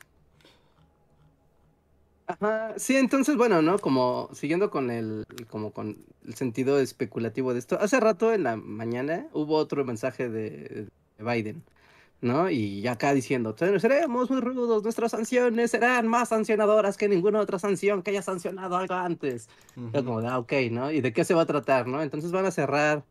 Ajá, 2.27 2.75
sí, 2.77 2.97
entonces, 2.97 3.37
bueno, 3.37 3.63
¿no? 3.63 3.79
Como 3.79 4.29
siguiendo 4.35 4.71
con 4.71 4.91
el, 4.91 5.25
como 5.49 5.73
con 5.73 5.97
el 6.27 6.35
sentido 6.35 6.79
especulativo 6.79 7.53
de 7.53 7.61
esto. 7.61 7.79
Hace 7.81 8.01
rato 8.01 8.33
en 8.33 8.43
la 8.43 8.57
mañana 8.57 9.29
hubo 9.33 9.57
otro 9.57 9.85
mensaje 9.85 10.29
de 10.29 10.89
Biden 11.19 11.63
¿no? 12.21 12.51
Y 12.51 12.87
acá 12.87 13.15
diciendo, 13.15 13.55
seremos 13.57 14.31
muy 14.31 14.41
rudos, 14.41 14.83
nuestras 14.83 15.13
sanciones 15.13 15.71
serán 15.71 16.09
más 16.09 16.31
sancionadoras 16.31 16.97
que 16.97 17.09
ninguna 17.09 17.41
otra 17.41 17.59
sanción 17.59 18.03
que 18.03 18.11
haya 18.11 18.23
sancionado 18.23 18.77
algo 18.77 18.95
antes. 18.95 19.49
como, 19.93 20.19
ah, 20.21 20.39
ok, 20.39 20.53
¿no? 20.71 20.91
¿Y 20.91 21.01
de 21.01 21.13
qué 21.13 21.25
se 21.25 21.35
va 21.35 21.43
a 21.43 21.47
tratar, 21.47 21.87
no? 21.87 22.03
Entonces 22.03 22.33
van 22.33 22.47
a 22.47 22.51
cerrar 22.51 23.05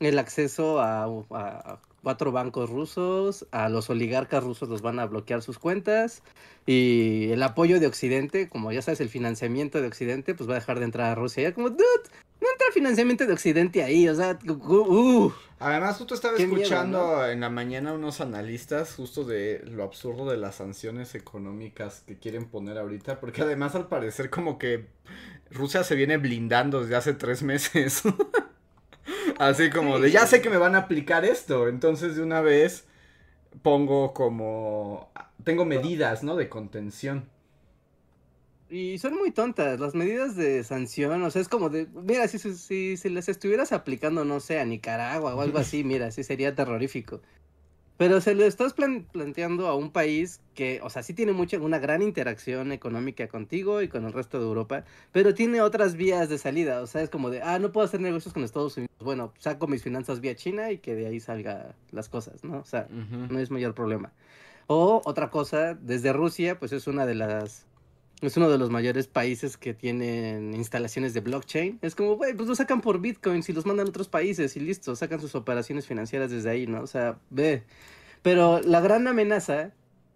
el 0.00 0.18
acceso 0.18 0.80
a, 0.80 1.80
cuatro 2.02 2.30
bancos 2.30 2.70
rusos, 2.70 3.46
a 3.50 3.68
los 3.68 3.90
oligarcas 3.90 4.44
rusos 4.44 4.68
los 4.68 4.80
van 4.80 5.00
a 5.00 5.06
bloquear 5.06 5.42
sus 5.42 5.58
cuentas 5.58 6.22
y 6.64 7.30
el 7.32 7.42
apoyo 7.42 7.80
de 7.80 7.88
Occidente, 7.88 8.48
como 8.48 8.70
ya 8.70 8.80
sabes, 8.80 9.00
el 9.00 9.08
financiamiento 9.08 9.80
de 9.80 9.88
Occidente, 9.88 10.34
pues 10.34 10.48
va 10.48 10.54
a 10.54 10.60
dejar 10.60 10.78
de 10.78 10.84
entrar 10.84 11.10
a 11.10 11.14
Rusia. 11.16 11.42
Ya 11.44 11.54
como, 11.54 11.70
dude, 11.70 11.84
no 12.46 12.52
entra 12.52 12.66
financiamiento 12.72 13.26
de 13.26 13.32
Occidente 13.32 13.82
ahí, 13.82 14.08
o 14.08 14.14
sea, 14.14 14.38
uh, 14.46 15.32
Además, 15.58 15.96
justo 15.96 16.14
estaba 16.14 16.36
escuchando 16.36 17.26
en 17.26 17.40
la 17.40 17.48
mañana 17.48 17.94
unos 17.94 18.20
analistas 18.20 18.94
justo 18.94 19.24
de 19.24 19.62
lo 19.64 19.84
absurdo 19.84 20.30
de 20.30 20.36
las 20.36 20.56
sanciones 20.56 21.14
económicas 21.14 22.02
que 22.06 22.18
quieren 22.18 22.44
poner 22.44 22.76
ahorita, 22.76 23.20
porque 23.20 23.42
además 23.42 23.74
al 23.74 23.88
parecer 23.88 24.28
como 24.28 24.58
que 24.58 24.86
Rusia 25.50 25.82
se 25.82 25.94
viene 25.94 26.18
blindando 26.18 26.82
desde 26.82 26.96
hace 26.96 27.14
tres 27.14 27.42
meses. 27.42 28.02
Así 29.38 29.70
como 29.70 29.98
de, 29.98 30.10
ya 30.10 30.26
sé 30.26 30.42
que 30.42 30.50
me 30.50 30.58
van 30.58 30.74
a 30.74 30.80
aplicar 30.80 31.24
esto, 31.24 31.68
entonces 31.68 32.16
de 32.16 32.22
una 32.22 32.42
vez 32.42 32.84
pongo 33.62 34.12
como, 34.12 35.10
tengo 35.42 35.64
medidas, 35.64 36.22
¿no? 36.22 36.36
De 36.36 36.48
contención. 36.48 37.28
Y 38.68 38.98
son 38.98 39.14
muy 39.14 39.30
tontas 39.30 39.78
las 39.78 39.94
medidas 39.94 40.34
de 40.34 40.64
sanción, 40.64 41.22
o 41.22 41.30
sea, 41.30 41.40
es 41.40 41.48
como 41.48 41.70
de, 41.70 41.86
mira, 41.94 42.26
si, 42.26 42.38
si, 42.38 42.96
si 42.96 43.08
les 43.08 43.28
estuvieras 43.28 43.72
aplicando, 43.72 44.24
no 44.24 44.40
sé, 44.40 44.58
a 44.58 44.64
Nicaragua 44.64 45.36
o 45.36 45.40
algo 45.40 45.58
así, 45.58 45.84
mira, 45.84 46.10
sí 46.10 46.24
sería 46.24 46.54
terrorífico. 46.54 47.20
Pero 47.96 48.20
se 48.20 48.34
lo 48.34 48.44
estás 48.44 48.74
planteando 48.74 49.68
a 49.68 49.74
un 49.74 49.90
país 49.90 50.42
que, 50.54 50.80
o 50.82 50.90
sea, 50.90 51.02
sí 51.02 51.14
tiene 51.14 51.32
mucha, 51.32 51.58
una 51.58 51.78
gran 51.78 52.02
interacción 52.02 52.72
económica 52.72 53.26
contigo 53.26 53.80
y 53.80 53.88
con 53.88 54.04
el 54.04 54.12
resto 54.12 54.38
de 54.38 54.44
Europa, 54.44 54.84
pero 55.12 55.32
tiene 55.32 55.62
otras 55.62 55.96
vías 55.96 56.28
de 56.28 56.36
salida. 56.36 56.82
O 56.82 56.86
sea, 56.86 57.00
es 57.00 57.08
como 57.08 57.30
de, 57.30 57.40
ah, 57.40 57.58
no 57.58 57.72
puedo 57.72 57.86
hacer 57.86 58.00
negocios 58.00 58.34
con 58.34 58.44
Estados 58.44 58.76
Unidos. 58.76 58.94
Bueno, 59.00 59.32
saco 59.38 59.66
mis 59.66 59.82
finanzas 59.82 60.20
vía 60.20 60.34
China 60.34 60.70
y 60.72 60.78
que 60.78 60.94
de 60.94 61.06
ahí 61.06 61.20
salga 61.20 61.74
las 61.90 62.10
cosas, 62.10 62.44
¿no? 62.44 62.58
O 62.58 62.64
sea, 62.66 62.86
no 62.90 63.38
es 63.38 63.50
mayor 63.50 63.74
problema. 63.74 64.12
O 64.66 65.00
otra 65.06 65.30
cosa, 65.30 65.72
desde 65.74 66.12
Rusia, 66.12 66.58
pues 66.58 66.72
es 66.72 66.86
una 66.86 67.06
de 67.06 67.14
las 67.14 67.64
es 68.22 68.36
uno 68.36 68.48
de 68.48 68.58
los 68.58 68.70
mayores 68.70 69.06
países 69.06 69.56
que 69.56 69.74
tienen 69.74 70.54
instalaciones 70.54 71.12
de 71.12 71.20
blockchain. 71.20 71.78
Es 71.82 71.94
como, 71.94 72.16
güey, 72.16 72.34
pues 72.34 72.48
lo 72.48 72.54
sacan 72.54 72.80
por 72.80 73.00
bitcoins 73.00 73.48
y 73.48 73.52
los 73.52 73.66
mandan 73.66 73.86
a 73.86 73.90
otros 73.90 74.08
países 74.08 74.56
y 74.56 74.60
listo, 74.60 74.96
sacan 74.96 75.20
sus 75.20 75.34
operaciones 75.34 75.86
financieras 75.86 76.30
desde 76.30 76.50
ahí, 76.50 76.66
¿no? 76.66 76.80
O 76.82 76.86
sea, 76.86 77.18
ve. 77.30 77.64
Pero 78.22 78.60
la 78.60 78.80
gran 78.80 79.06
amenaza, 79.06 79.72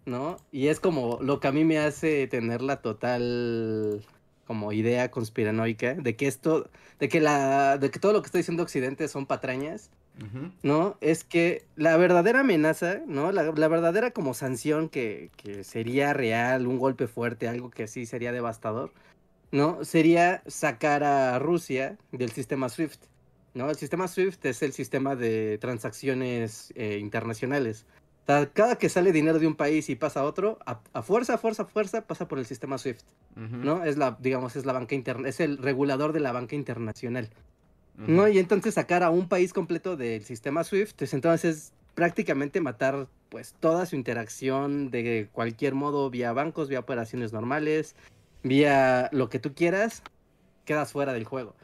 ¿no? 0.07 0.39
Y 0.51 0.69
es 0.69 0.81
como 0.81 1.19
lo 1.21 1.41
que 1.41 1.49
a 1.49 1.53
mí 1.53 1.65
me 1.65 1.79
hace 1.79 2.27
tener 2.27 2.63
la 2.63 2.81
total 2.81 4.03
como 4.47 4.73
idea 4.73 5.11
conspiranoica 5.11 5.95
de 5.95 6.17
que 6.17 6.27
esto, 6.27 6.71
de 6.99 7.09
que 7.09 7.21
la, 7.21 7.79
de 7.79 7.91
que 7.91 8.01
todo 8.01 8.13
lo 8.13 8.23
que 8.23 8.27
está 8.27 8.39
diciendo 8.39 8.63
Occidente 8.63 9.07
son 9.09 9.27
patrañas 9.27 9.91
¿no? 10.63 10.97
Es 11.01 11.25
que 11.25 11.65
la 11.77 11.97
verdadera 11.97 12.41
amenaza, 12.41 13.01
¿no? 13.07 13.33
La, 13.33 13.69
verdadera 13.69 14.11
como 14.11 14.35
sanción 14.35 14.89
que, 14.89 15.31
sería 15.63 16.13
real, 16.13 16.67
un 16.67 16.79
golpe 16.79 17.07
fuerte, 17.07 17.49
algo 17.49 17.71
que 17.71 17.87
sí 17.87 18.07
sería 18.07 18.33
devastador, 18.33 18.93
¿no? 19.51 19.85
Sería 19.85 20.43
sacar 20.47 21.05
a 21.05 21.39
Rusia 21.39 21.97
del 22.13 22.31
sistema 22.31 22.69
SWIFT, 22.69 23.03
¿no? 23.55 23.71
El 23.71 23.77
sistema 23.77 24.09
SWIFT 24.09 24.45
es 24.47 24.63
el 24.63 24.73
sistema 24.73 25.17
de 25.17 25.59
transacciones 25.59 26.73
eh, 26.77 26.99
internacionales. 26.99 27.87
cada 28.53 28.77
que 28.77 28.89
sale 28.89 29.13
dinero 29.13 29.39
de 29.39 29.47
un 29.47 29.57
país 29.57 29.89
y 29.89 29.97
pasa 29.97 30.21
a 30.21 30.25
otro, 30.25 30.59
a, 30.67 31.03
fuerza, 31.03 31.35
a 31.35 31.39
fuerza, 31.39 31.63
a 31.63 31.67
fuerza, 31.67 32.07
pasa 32.07 32.29
por 32.29 32.39
el 32.39 32.47
sistema 32.47 32.79
SWIFT, 32.79 33.07
¿no? 33.37 33.85
Es 33.85 33.97
la, 33.97 34.19
digamos, 34.21 34.55
es 34.57 34.67
la 34.67 34.73
banca 34.73 34.95
interna, 34.95 35.29
es 35.29 35.41
el 35.41 35.59
regulador 35.59 36.13
de 36.13 36.21
la 36.21 36.33
banca 36.33 36.55
internacional. 36.55 37.31
¿No? 38.07 38.29
Y 38.29 38.39
entonces 38.39 38.75
sacar 38.75 39.03
a 39.03 39.11
un 39.11 39.29
país 39.29 39.53
completo 39.53 39.97
del 39.97 40.25
sistema 40.25 40.65
SWIFT, 40.65 40.97
pues 40.97 41.15
entonces 41.15 41.73
prácticamente 41.95 42.61
matar 42.61 43.09
pues 43.29 43.55
toda 43.61 43.87
su 43.87 43.97
interacción 43.97 44.91
de 44.91 45.29
cualquier 45.33 45.75
modo 45.75 46.11
vía 46.11 46.33
bancos, 46.33 46.69
vía 46.69 46.81
operaciones 46.81 47.33
normales, 47.33 47.95
vía 48.43 49.09
lo 49.13 49.29
que 49.29 49.39
tú 49.39 49.55
quieras, 49.55 50.03
quedas 50.65 50.93
fuera 50.93 51.13
del 51.13 51.25
juego. 51.25 51.55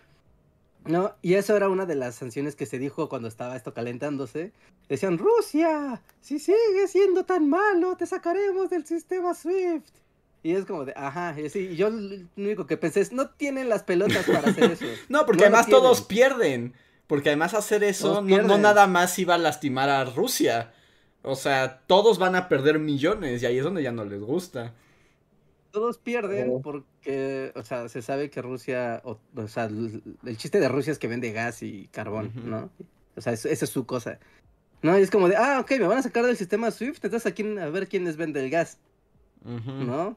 ¿No? 0.85 1.17
Y 1.21 1.35
eso 1.35 1.57
era 1.57 1.69
una 1.69 1.85
de 1.85 1.97
las 1.97 2.15
sanciones 2.15 2.55
que 2.55 2.65
se 2.65 2.79
dijo 2.79 3.09
cuando 3.09 3.27
estaba 3.27 3.57
esto 3.57 3.75
calentándose. 3.75 4.53
Decían, 4.89 5.19
Rusia, 5.19 6.01
si 6.21 6.39
sigue 6.39 6.87
siendo 6.87 7.25
tan 7.25 7.49
malo, 7.49 7.97
te 7.97 8.07
sacaremos 8.07 8.71
del 8.71 8.87
sistema 8.87 9.35
SWIFT. 9.35 10.06
Y 10.47 10.53
es 10.53 10.65
como 10.65 10.85
de, 10.85 10.93
ajá, 10.95 11.35
y 11.37 11.75
yo 11.75 11.91
lo 11.91 12.19
único 12.37 12.69
que 12.69 12.77
pensé 12.77 13.01
es, 13.01 13.11
no 13.11 13.31
tienen 13.31 13.69
las 13.69 13.83
pelotas 13.83 14.25
para 14.27 14.51
hacer 14.51 14.71
eso. 14.71 14.85
no, 15.09 15.27
porque 15.27 15.43
además 15.43 15.67
todos 15.67 16.03
pierden. 16.03 16.73
Porque 17.09 17.31
además 17.31 17.53
hacer 17.53 17.83
eso 17.83 18.23
no, 18.23 18.57
nada 18.57 18.87
más 18.87 19.19
iba 19.19 19.35
a 19.35 19.39
lastimar 19.39 19.89
a 19.89 20.05
Rusia. 20.05 20.73
O 21.23 21.35
sea, 21.35 21.81
todos 21.89 22.21
van 22.21 22.37
a 22.37 22.49
perder 22.49 22.79
millones 22.79 23.43
y 23.43 23.47
ahí 23.47 23.59
es 23.59 23.65
donde 23.65 23.83
ya 23.83 23.91
no 23.91 24.05
les 24.05 24.21
gusta. 24.21 24.73
Todos 25.73 25.99
pierden 25.99 26.63
porque, 26.63 27.51
o 27.57 27.65
sea, 27.65 27.89
se 27.89 28.01
sabe 28.01 28.31
que 28.31 28.41
Rusia, 28.41 29.03
o, 29.03 29.19
sea, 29.49 29.65
el, 29.65 30.37
chiste 30.37 30.61
de 30.61 30.69
Rusia 30.69 30.93
es 30.93 31.01
que 31.01 31.09
vende 31.09 31.33
gas 31.33 31.65
y 31.65 31.89
carbón, 31.89 32.31
¿no? 32.45 32.71
O 33.17 33.21
sea, 33.21 33.33
esa 33.33 33.49
es 33.49 33.69
su 33.69 33.85
cosa. 33.85 34.21
No, 34.81 34.97
y 34.97 35.03
es 35.03 35.11
como 35.11 35.29
de, 35.29 35.35
ah, 35.35 35.59
ok, 35.59 35.73
me 35.73 35.89
van 35.89 35.99
a 35.99 36.03
sacar 36.03 36.25
del 36.25 36.37
sistema 36.37 36.71
SWIFT, 36.71 37.05
entonces 37.05 37.27
aquí 37.27 37.43
a 37.59 37.69
ver 37.69 37.89
quién 37.89 38.05
les 38.05 38.17
vende 38.17 38.45
el 38.45 38.49
gas. 38.49 38.79
¿No? 39.45 40.17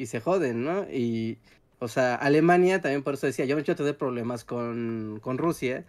Y 0.00 0.06
se 0.06 0.20
joden, 0.20 0.64
¿no? 0.64 0.84
Y, 0.90 1.38
o 1.78 1.88
sea, 1.88 2.14
Alemania 2.14 2.80
también 2.80 3.02
por 3.02 3.14
eso 3.14 3.26
decía, 3.26 3.44
yo 3.44 3.56
no 3.56 3.62
quiero 3.62 3.76
tener 3.76 3.96
problemas 3.96 4.44
con, 4.44 5.20
con 5.22 5.36
Rusia, 5.36 5.84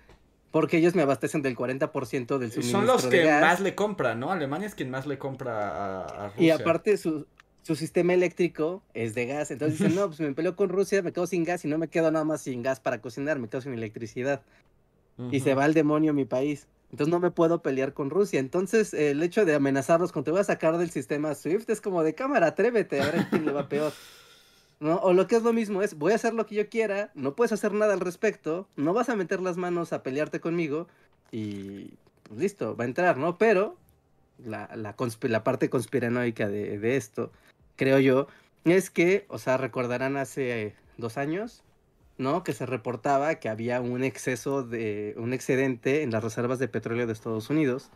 porque 0.51 0.77
ellos 0.77 0.95
me 0.95 1.01
abastecen 1.01 1.41
del 1.41 1.55
40% 1.55 2.37
del 2.37 2.51
suministro 2.51 2.79
Son 2.79 2.85
los 2.85 3.05
que 3.05 3.23
más 3.25 3.61
le 3.61 3.73
compran, 3.73 4.19
¿no? 4.19 4.31
Alemania 4.31 4.67
es 4.67 4.75
quien 4.75 4.89
más 4.89 5.07
le 5.07 5.17
compra 5.17 6.01
a, 6.01 6.27
Rusia. 6.29 6.43
Y 6.43 6.49
aparte 6.49 6.97
su, 6.97 7.25
su 7.61 7.75
sistema 7.75 8.13
eléctrico 8.13 8.83
es 8.93 9.15
de 9.15 9.27
gas, 9.27 9.49
entonces 9.49 9.79
dicen, 9.79 9.95
no, 9.95 10.07
pues 10.07 10.19
me 10.19 10.33
peleo 10.33 10.57
con 10.57 10.67
Rusia, 10.67 11.01
me 11.01 11.13
quedo 11.13 11.25
sin 11.25 11.45
gas 11.45 11.63
y 11.63 11.69
no 11.69 11.77
me 11.77 11.87
quedo 11.87 12.11
nada 12.11 12.25
más 12.25 12.41
sin 12.41 12.63
gas 12.63 12.81
para 12.81 12.99
cocinar, 12.99 13.39
me 13.39 13.47
quedo 13.47 13.61
sin 13.61 13.73
electricidad. 13.73 14.41
Y 15.29 15.41
se 15.41 15.53
va 15.53 15.65
al 15.65 15.75
demonio 15.75 16.13
mi 16.13 16.25
país. 16.25 16.67
Entonces 16.91 17.11
no 17.11 17.19
me 17.19 17.31
puedo 17.31 17.61
pelear 17.61 17.93
con 17.93 18.09
Rusia. 18.09 18.39
Entonces 18.39 18.93
el 18.93 19.23
hecho 19.23 19.45
de 19.45 19.55
amenazarlos 19.55 20.11
con 20.11 20.23
te 20.23 20.31
voy 20.31 20.41
a 20.41 20.43
sacar 20.43 20.77
del 20.77 20.91
sistema 20.91 21.33
SWIFT 21.33 21.69
es 21.69 21.81
como 21.81 22.03
de 22.03 22.13
cámara, 22.13 22.47
atrévete, 22.47 23.01
a 23.01 23.05
ver 23.05 23.27
quién 23.29 23.45
le 23.45 23.51
va 23.51 23.69
peor. 23.69 23.93
¿No? 24.79 24.97
O 24.97 25.13
lo 25.13 25.27
que 25.27 25.35
es 25.35 25.43
lo 25.43 25.53
mismo 25.53 25.81
es, 25.83 25.93
voy 25.95 26.11
a 26.11 26.15
hacer 26.15 26.33
lo 26.33 26.47
que 26.47 26.55
yo 26.55 26.67
quiera, 26.67 27.11
no 27.13 27.35
puedes 27.35 27.51
hacer 27.51 27.71
nada 27.71 27.93
al 27.93 27.99
respecto, 27.99 28.67
no 28.75 28.93
vas 28.93 29.09
a 29.09 29.15
meter 29.15 29.39
las 29.39 29.55
manos 29.55 29.93
a 29.93 30.01
pelearte 30.01 30.39
conmigo 30.39 30.87
y 31.31 31.91
pues 32.23 32.39
listo, 32.39 32.75
va 32.75 32.85
a 32.85 32.87
entrar, 32.87 33.17
¿no? 33.17 33.37
Pero 33.37 33.77
la, 34.43 34.69
la, 34.75 35.43
parte 35.43 35.69
conspiranoica 35.69 36.49
de, 36.49 36.79
de, 36.79 36.97
esto, 36.97 37.31
creo 37.75 37.99
yo, 37.99 38.27
es 38.65 38.89
que, 38.89 39.25
o 39.27 39.37
sea, 39.37 39.57
recordarán 39.57 40.17
hace 40.17 40.73
dos 40.97 41.17
años, 41.17 41.63
¿no? 42.21 42.43
Que 42.43 42.53
se 42.53 42.65
reportaba 42.65 43.35
que 43.35 43.49
había 43.49 43.81
un 43.81 44.03
exceso 44.03 44.63
de, 44.63 45.13
un 45.17 45.33
excedente 45.33 46.03
en 46.03 46.11
las 46.11 46.23
reservas 46.23 46.59
de 46.59 46.67
petróleo 46.67 47.07
de 47.07 47.13
Estados 47.13 47.49
Unidos, 47.49 47.89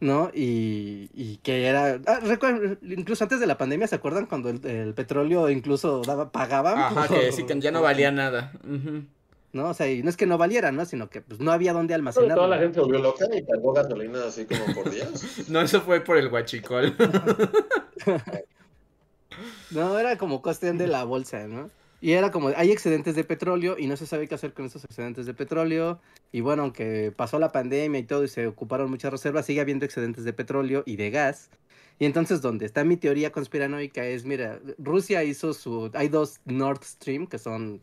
¿no? 0.00 0.30
Y, 0.34 1.38
que 1.42 1.66
era, 1.66 2.00
ah, 2.06 2.20
incluso 2.82 3.24
antes 3.24 3.40
de 3.40 3.46
la 3.46 3.56
pandemia, 3.56 3.86
¿se 3.86 3.94
acuerdan 3.94 4.26
cuando 4.26 4.50
el, 4.50 4.94
petróleo 4.94 5.48
incluso 5.48 6.02
daba, 6.02 6.30
pagaba? 6.30 6.88
Ajá, 6.88 7.08
que 7.08 7.32
sí, 7.32 7.44
que 7.44 7.58
ya 7.60 7.70
no 7.70 7.80
valía 7.80 8.10
nada. 8.10 8.52
¿no? 9.52 9.68
O 9.68 9.74
sea, 9.74 9.90
y 9.90 10.02
no 10.02 10.10
es 10.10 10.16
que 10.16 10.26
no 10.26 10.38
valiera, 10.38 10.72
¿no? 10.72 10.84
Sino 10.84 11.08
que 11.08 11.20
pues 11.20 11.40
no 11.40 11.52
había 11.52 11.72
dónde 11.72 11.94
almacenar. 11.94 12.36
Toda 12.36 12.48
la 12.48 12.58
gente 12.58 12.74
se 12.74 12.80
volvió 12.80 12.98
loca 12.98 13.26
y 13.32 13.44
cargó 13.44 13.72
gasolina 13.72 14.24
así 14.26 14.46
como 14.46 14.74
por 14.74 14.90
días. 14.90 15.44
no, 15.48 15.60
eso 15.60 15.82
fue 15.82 16.00
por 16.00 16.16
el 16.16 16.30
guachicol. 16.30 16.96
no, 19.70 19.98
era 19.98 20.16
como 20.16 20.42
cuestión 20.42 20.78
de 20.78 20.88
la 20.88 21.04
bolsa, 21.04 21.46
¿no? 21.46 21.70
Y 22.02 22.14
era 22.14 22.32
como, 22.32 22.48
hay 22.56 22.72
excedentes 22.72 23.14
de 23.14 23.22
petróleo 23.22 23.76
y 23.78 23.86
no 23.86 23.96
se 23.96 24.06
sabe 24.06 24.26
qué 24.26 24.34
hacer 24.34 24.52
con 24.54 24.66
esos 24.66 24.84
excedentes 24.84 25.24
de 25.24 25.34
petróleo. 25.34 26.00
Y 26.32 26.40
bueno, 26.40 26.62
aunque 26.64 27.12
pasó 27.14 27.38
la 27.38 27.52
pandemia 27.52 28.00
y 28.00 28.02
todo 28.02 28.24
y 28.24 28.28
se 28.28 28.48
ocuparon 28.48 28.90
muchas 28.90 29.12
reservas, 29.12 29.46
sigue 29.46 29.60
habiendo 29.60 29.84
excedentes 29.84 30.24
de 30.24 30.32
petróleo 30.32 30.82
y 30.84 30.96
de 30.96 31.10
gas. 31.10 31.48
Y 32.00 32.06
entonces, 32.06 32.40
donde 32.42 32.66
está 32.66 32.82
mi 32.82 32.96
teoría 32.96 33.30
conspiranoica 33.30 34.04
es, 34.04 34.24
mira, 34.24 34.58
Rusia 34.78 35.22
hizo 35.22 35.54
su... 35.54 35.92
Hay 35.94 36.08
dos 36.08 36.40
Nord 36.44 36.82
Stream, 36.82 37.28
que 37.28 37.38
son 37.38 37.80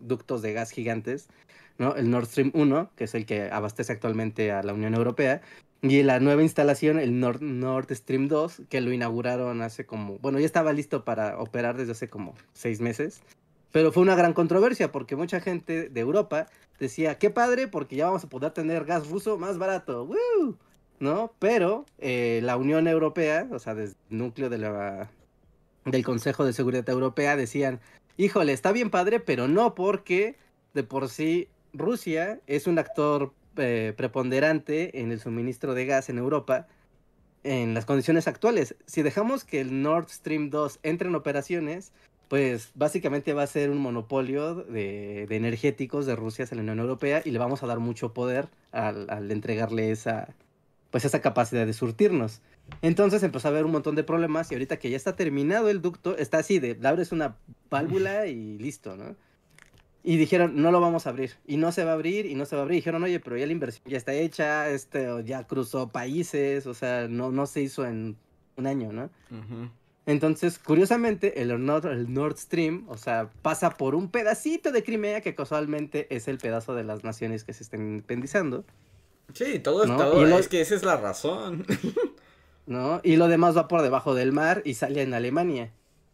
ductos 0.00 0.40
de 0.40 0.54
gas 0.54 0.70
gigantes, 0.70 1.28
¿no? 1.76 1.94
El 1.94 2.10
Nord 2.10 2.24
Stream 2.24 2.52
1, 2.54 2.92
que 2.96 3.04
es 3.04 3.14
el 3.14 3.26
que 3.26 3.50
abastece 3.50 3.92
actualmente 3.92 4.50
a 4.50 4.62
la 4.62 4.72
Unión 4.72 4.94
Europea, 4.94 5.42
y 5.82 6.02
la 6.04 6.20
nueva 6.20 6.42
instalación, 6.42 6.98
el 6.98 7.20
Nord, 7.20 7.42
Nord 7.42 7.94
Stream 7.94 8.28
2, 8.28 8.62
que 8.70 8.80
lo 8.80 8.92
inauguraron 8.92 9.60
hace 9.60 9.84
como, 9.84 10.18
bueno, 10.20 10.40
ya 10.40 10.46
estaba 10.46 10.72
listo 10.72 11.04
para 11.04 11.38
operar 11.38 11.76
desde 11.76 11.92
hace 11.92 12.08
como 12.08 12.34
seis 12.54 12.80
meses. 12.80 13.20
Pero 13.78 13.92
fue 13.92 14.02
una 14.02 14.16
gran 14.16 14.32
controversia 14.32 14.90
porque 14.90 15.14
mucha 15.14 15.38
gente 15.38 15.88
de 15.88 16.00
Europa 16.00 16.48
decía, 16.80 17.16
qué 17.16 17.30
padre, 17.30 17.68
porque 17.68 17.94
ya 17.94 18.06
vamos 18.06 18.24
a 18.24 18.28
poder 18.28 18.50
tener 18.50 18.84
gas 18.84 19.08
ruso 19.08 19.38
más 19.38 19.56
barato. 19.56 20.10
¿No? 20.98 21.32
Pero 21.38 21.86
eh, 21.98 22.40
la 22.42 22.56
Unión 22.56 22.88
Europea, 22.88 23.46
o 23.52 23.60
sea, 23.60 23.76
desde 23.76 23.94
el 24.10 24.18
núcleo 24.18 24.50
de 24.50 24.58
la, 24.58 25.12
del 25.84 26.04
Consejo 26.04 26.44
de 26.44 26.52
Seguridad 26.52 26.88
Europea, 26.88 27.36
decían, 27.36 27.78
híjole, 28.16 28.52
está 28.52 28.72
bien 28.72 28.90
padre, 28.90 29.20
pero 29.20 29.46
no 29.46 29.76
porque 29.76 30.34
de 30.74 30.82
por 30.82 31.08
sí 31.08 31.46
Rusia 31.72 32.40
es 32.48 32.66
un 32.66 32.80
actor 32.80 33.32
eh, 33.58 33.94
preponderante 33.96 35.00
en 35.00 35.12
el 35.12 35.20
suministro 35.20 35.74
de 35.74 35.86
gas 35.86 36.08
en 36.08 36.18
Europa 36.18 36.66
en 37.44 37.74
las 37.74 37.84
condiciones 37.84 38.26
actuales. 38.26 38.74
Si 38.86 39.02
dejamos 39.02 39.44
que 39.44 39.60
el 39.60 39.82
Nord 39.82 40.08
Stream 40.08 40.50
2 40.50 40.80
entre 40.82 41.08
en 41.08 41.14
operaciones, 41.14 41.92
pues 42.28 42.70
básicamente 42.74 43.32
va 43.32 43.42
a 43.42 43.46
ser 43.46 43.70
un 43.70 43.78
monopolio 43.78 44.54
de, 44.54 45.26
energéticos 45.30 46.06
de 46.06 46.14
Rusia 46.14 46.44
hacia 46.44 46.56
la 46.56 46.62
Unión 46.62 46.78
Europea 46.78 47.22
y 47.24 47.30
le 47.30 47.38
vamos 47.38 47.62
a 47.62 47.66
dar 47.66 47.78
mucho 47.78 48.12
poder 48.12 48.48
al, 48.70 49.30
entregarle 49.30 49.90
esa, 49.90 50.34
pues 50.90 51.04
esa 51.06 51.20
capacidad 51.20 51.66
de 51.66 51.72
surtirnos. 51.72 52.42
Entonces 52.82 53.22
empezó 53.22 53.48
a 53.48 53.50
haber 53.50 53.64
un 53.64 53.72
montón 53.72 53.94
de 53.94 54.04
problemas 54.04 54.50
y 54.50 54.54
ahorita 54.54 54.78
que 54.78 54.90
ya 54.90 54.96
está 54.96 55.16
terminado 55.16 55.70
el 55.70 55.80
ducto, 55.80 56.18
está 56.18 56.38
así 56.38 56.58
de, 56.58 56.78
abres 56.86 57.12
una 57.12 57.36
válvula 57.70 58.26
y 58.26 58.58
listo, 58.58 58.94
¿no? 58.94 59.16
Y 60.04 60.16
dijeron, 60.16 60.62
no 60.62 60.70
lo 60.70 60.80
vamos 60.80 61.06
a 61.06 61.10
abrir. 61.10 61.32
Y 61.46 61.56
no 61.56 61.72
se 61.72 61.84
va 61.84 61.90
a 61.90 61.94
abrir, 61.94 62.24
y 62.26 62.34
no 62.34 62.46
se 62.46 62.56
va 62.56 62.62
a 62.62 62.64
abrir. 62.64 62.76
dijeron, 62.76 63.02
oye, 63.02 63.20
pero 63.20 63.36
ya 63.36 63.46
la 63.46 63.52
inversión 63.52 63.84
ya 63.86 63.96
está 63.96 64.12
hecha, 64.12 64.70
este, 64.70 65.06
ya 65.24 65.46
cruzó 65.46 65.88
países, 65.88 66.66
o 66.66 66.74
sea, 66.74 67.08
no, 67.08 67.30
no 67.30 67.46
se 67.46 67.62
hizo 67.62 67.84
en 67.84 68.16
un 68.56 68.66
año, 68.66 68.92
¿no? 68.92 69.10
Entonces, 70.08 70.58
curiosamente, 70.58 71.42
el 71.42 71.62
Nord, 71.66 71.84
el 71.84 72.14
Nord 72.14 72.38
Stream, 72.38 72.86
o 72.88 72.96
sea, 72.96 73.28
pasa 73.42 73.76
por 73.76 73.94
un 73.94 74.08
pedacito 74.10 74.72
de 74.72 74.82
Crimea 74.82 75.20
que 75.20 75.34
casualmente 75.34 76.06
es 76.08 76.28
el 76.28 76.38
pedazo 76.38 76.74
de 76.74 76.82
las 76.82 77.04
naciones 77.04 77.44
que 77.44 77.52
se 77.52 77.62
están 77.62 77.82
independizando. 77.82 78.64
Sí, 79.34 79.58
todo, 79.58 79.84
es 79.84 79.94
todo, 79.94 80.38
es 80.38 80.48
que 80.48 80.62
esa 80.62 80.76
es 80.76 80.82
la 80.82 80.96
razón. 80.96 81.66
¿No? 82.66 83.02
Y 83.04 83.16
lo 83.16 83.28
demás 83.28 83.54
va 83.54 83.68
por 83.68 83.82
debajo 83.82 84.14
del 84.14 84.32
mar 84.32 84.62
y 84.64 84.74
sale 84.74 85.02
en 85.02 85.12
Alemania. 85.12 85.72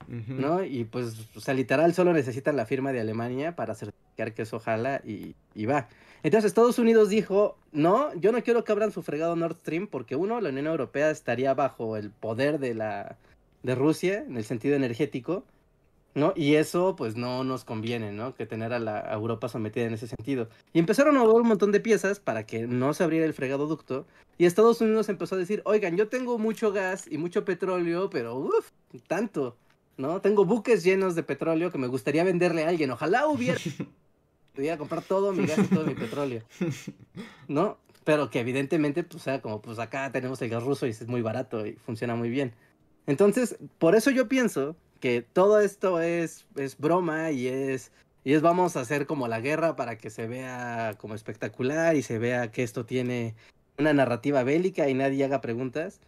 ¿no? 0.09 0.64
Y 0.64 0.85
pues, 0.85 1.14
o 1.37 1.40
sea, 1.40 1.54
literal 1.54 1.94
solo 1.94 2.12
necesitan 2.12 2.57
la 2.57 2.66
firma 2.66 2.92
de 2.92 2.98
Alemania 2.98 3.54
para 3.54 3.76
certificar 3.76 4.35
que 4.35 4.42
eso 4.42 4.59
jala 4.59 5.02
y, 5.04 5.37
y, 5.54 5.66
va. 5.66 5.88
Entonces 6.24 6.48
Estados 6.48 6.80
Unidos 6.80 7.11
dijo, 7.11 7.57
no, 7.70 8.12
yo 8.16 8.33
no 8.33 8.42
quiero 8.42 8.64
que 8.64 8.72
abran 8.72 8.90
su 8.90 9.02
fregado 9.02 9.37
Nord 9.37 9.59
Stream 9.61 9.87
porque 9.87 10.16
uno, 10.16 10.40
la 10.40 10.48
Unión 10.48 10.66
Europea 10.66 11.11
estaría 11.11 11.54
bajo 11.54 11.96
el 11.96 12.11
poder 12.11 12.59
de 12.59 12.74
la 12.74 13.16
de 13.64 13.74
Rusia 13.74 14.24
en 14.27 14.37
el 14.37 14.44
sentido 14.44 14.77
energético, 14.77 15.44
¿no? 16.14 16.33
Y 16.37 16.55
eso 16.55 16.94
pues 16.94 17.16
no 17.16 17.42
nos 17.42 17.64
conviene, 17.64 18.12
¿no? 18.12 18.35
Que 18.35 18.46
tener 18.46 18.72
a 18.72 18.79
la 18.79 19.12
Europa 19.12 19.48
sometida 19.48 19.87
en 19.87 19.94
ese 19.94 20.07
sentido. 20.07 20.48
Y 20.72 20.79
empezaron 20.79 21.16
a 21.16 21.20
mover 21.20 21.42
un 21.42 21.48
montón 21.48 21.72
de 21.72 21.81
piezas 21.81 22.20
para 22.20 22.46
que 22.46 22.68
no 22.68 22.94
se 22.94 23.03
abriera 23.03 23.27
el 23.27 23.35
fregado 23.35 23.66
ducto. 23.66 24.07
Y 24.38 24.46
Estados 24.46 24.81
Unidos 24.81 25.09
empezó 25.09 25.35
a 25.35 25.38
decir, 25.38 25.62
oigan, 25.64 25.96
yo 25.96 26.09
tengo 26.09 26.38
mucho 26.38 26.70
gas 26.70 27.07
y 27.11 27.18
mucho 27.18 27.44
petróleo, 27.44 28.11
pero 28.11 28.37
uff, 28.37 28.70
tanto. 29.09 29.57
¿no? 29.96 30.20
Tengo 30.20 30.44
buques 30.44 30.85
llenos 30.85 31.14
de 31.14 31.22
petróleo 31.22 31.70
que 31.70 31.79
me 31.79 31.87
gustaría 31.87 32.24
venderle 32.24 32.64
a 32.64 32.68
alguien. 32.68 32.90
Ojalá 32.90 33.27
hubiera. 33.27 33.59
Pudiera 34.55 34.79
comprar 34.79 35.03
todo 35.03 35.33
mi 35.33 35.46
gas 35.46 35.59
y 35.59 35.74
todo 35.74 35.85
mi 35.85 35.94
petróleo. 35.94 36.42
¿No? 37.48 37.79
Pero 38.05 38.31
que 38.31 38.40
evidentemente, 38.40 39.03
pues, 39.03 39.22
sea, 39.22 39.40
como 39.40 39.61
pues 39.61 39.79
acá 39.79 40.12
tenemos 40.12 40.40
el 40.42 40.50
gas 40.50 40.62
ruso 40.62 40.87
y 40.87 40.90
es 40.90 41.09
muy 41.09 41.22
barato 41.22 41.66
y 41.66 41.72
funciona 41.72 42.14
muy 42.14 42.29
bien. 42.29 42.53
Entonces, 43.07 43.57
por 43.79 43.95
eso 43.95 44.11
yo 44.11 44.29
pienso 44.29 44.77
que 45.01 45.23
todo 45.23 45.61
esto 45.61 46.01
es, 46.01 46.47
es 46.57 46.79
broma 46.79 47.31
y 47.31 47.49
es, 47.49 47.93
y 48.25 48.33
es 48.33 48.43
vamos 48.43 48.77
a 48.77 48.81
hacer 48.81 49.07
como 49.07 49.29
la 49.29 49.40
guerra 49.40 49.77
para 49.77 49.99
que 49.99 50.11
se 50.11 50.27
vea 50.27 50.95
como 50.99 51.14
espectacular 51.14 51.97
y 51.97 52.03
se 52.03 52.19
vea 52.19 52.51
que 52.51 52.62
esto 52.62 52.87
tiene 52.87 53.35
una 53.79 53.93
narrativa 53.93 54.43
bélica 54.45 54.88
y 54.88 54.95
nadie 54.95 55.25
haga 55.25 55.40
preguntas. 55.40 56.01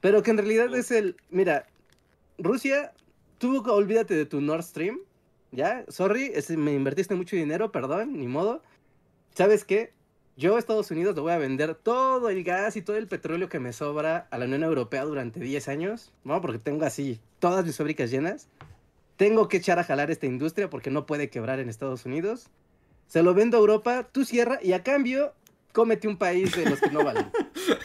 Pero 0.00 0.22
que 0.22 0.30
en 0.30 0.38
realidad 0.38 0.74
es 0.74 0.90
el, 0.90 1.16
mira, 1.30 1.66
Rusia 2.38 2.92
tú 3.38 3.62
olvídate 3.70 4.14
de 4.14 4.26
tu 4.26 4.40
Nord 4.40 4.62
Stream, 4.62 5.00
¿ya? 5.52 5.84
Sorry, 5.88 6.32
me 6.56 6.72
invertiste 6.72 7.14
mucho 7.14 7.36
dinero, 7.36 7.72
perdón, 7.72 8.18
ni 8.18 8.28
modo. 8.28 8.62
¿Sabes 9.34 9.64
qué? 9.64 9.92
Yo 10.38 10.54
a 10.54 10.60
Estados 10.60 10.92
Unidos 10.92 11.16
le 11.16 11.20
voy 11.20 11.32
a 11.32 11.38
vender 11.38 11.74
todo 11.74 12.28
el 12.28 12.44
gas 12.44 12.76
y 12.76 12.82
todo 12.82 12.96
el 12.96 13.08
petróleo 13.08 13.48
que 13.48 13.58
me 13.58 13.72
sobra 13.72 14.28
a 14.30 14.38
la 14.38 14.44
Unión 14.44 14.62
Europea 14.62 15.04
durante 15.04 15.40
10 15.40 15.66
años, 15.66 16.12
¿no? 16.22 16.40
Porque 16.40 16.60
tengo 16.60 16.84
así 16.84 17.18
todas 17.40 17.66
mis 17.66 17.76
fábricas 17.76 18.08
llenas. 18.08 18.46
Tengo 19.16 19.48
que 19.48 19.56
echar 19.56 19.80
a 19.80 19.84
jalar 19.84 20.12
esta 20.12 20.26
industria 20.26 20.70
porque 20.70 20.92
no 20.92 21.06
puede 21.06 21.28
quebrar 21.28 21.58
en 21.58 21.68
Estados 21.68 22.06
Unidos. 22.06 22.50
Se 23.08 23.24
lo 23.24 23.34
vendo 23.34 23.56
a 23.56 23.60
Europa, 23.60 24.06
tú 24.12 24.24
cierra 24.24 24.60
y 24.62 24.74
a 24.74 24.84
cambio 24.84 25.34
cómete 25.72 26.08
un 26.08 26.16
país 26.16 26.54
de 26.56 26.68
los 26.68 26.80
que 26.80 26.90
no 26.90 27.04
valen. 27.04 27.30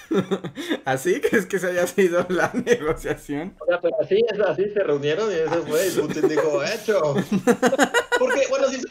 ¿Así 0.86 1.20
crees 1.22 1.46
que 1.46 1.60
se 1.60 1.68
haya 1.68 1.88
sido 1.88 2.26
la 2.30 2.52
negociación? 2.66 3.56
O 3.60 3.66
sea, 3.66 3.82
pero 3.82 3.96
así, 4.02 4.24
así 4.48 4.70
se 4.70 4.84
reunieron 4.84 5.32
y 5.32 5.36
ese 5.36 5.58
fue, 5.62 5.88
y 5.88 5.92
Putin 5.92 6.28
dijo, 6.28 6.64
hecho. 6.64 7.02
Porque, 8.20 8.48
bueno, 8.50 8.68
si, 8.70 8.82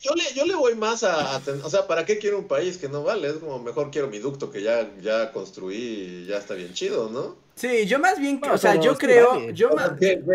yo, 0.00 0.14
le, 0.14 0.34
yo 0.34 0.44
le 0.44 0.54
voy 0.54 0.74
más 0.74 1.02
a, 1.04 1.40
o 1.62 1.70
sea, 1.70 1.86
¿para 1.86 2.04
qué 2.04 2.18
quiero 2.18 2.38
un 2.38 2.48
país 2.48 2.76
que 2.76 2.88
no 2.88 3.02
vale? 3.02 3.28
Es 3.28 3.34
como, 3.34 3.58
mejor 3.58 3.90
quiero 3.90 4.08
mi 4.08 4.18
ducto 4.18 4.50
que 4.50 4.62
ya, 4.62 4.90
ya 5.00 5.32
construí 5.32 5.76
y 5.76 6.26
ya 6.26 6.38
está 6.38 6.54
bien 6.54 6.72
chido, 6.74 7.08
¿no? 7.10 7.47
Sí, 7.58 7.86
yo 7.86 7.98
más 7.98 8.20
bien, 8.20 8.40
o 8.48 8.56
sea, 8.56 8.76
yo 8.76 8.96
creo, 8.96 9.50
yo 9.50 9.70
más... 9.70 9.90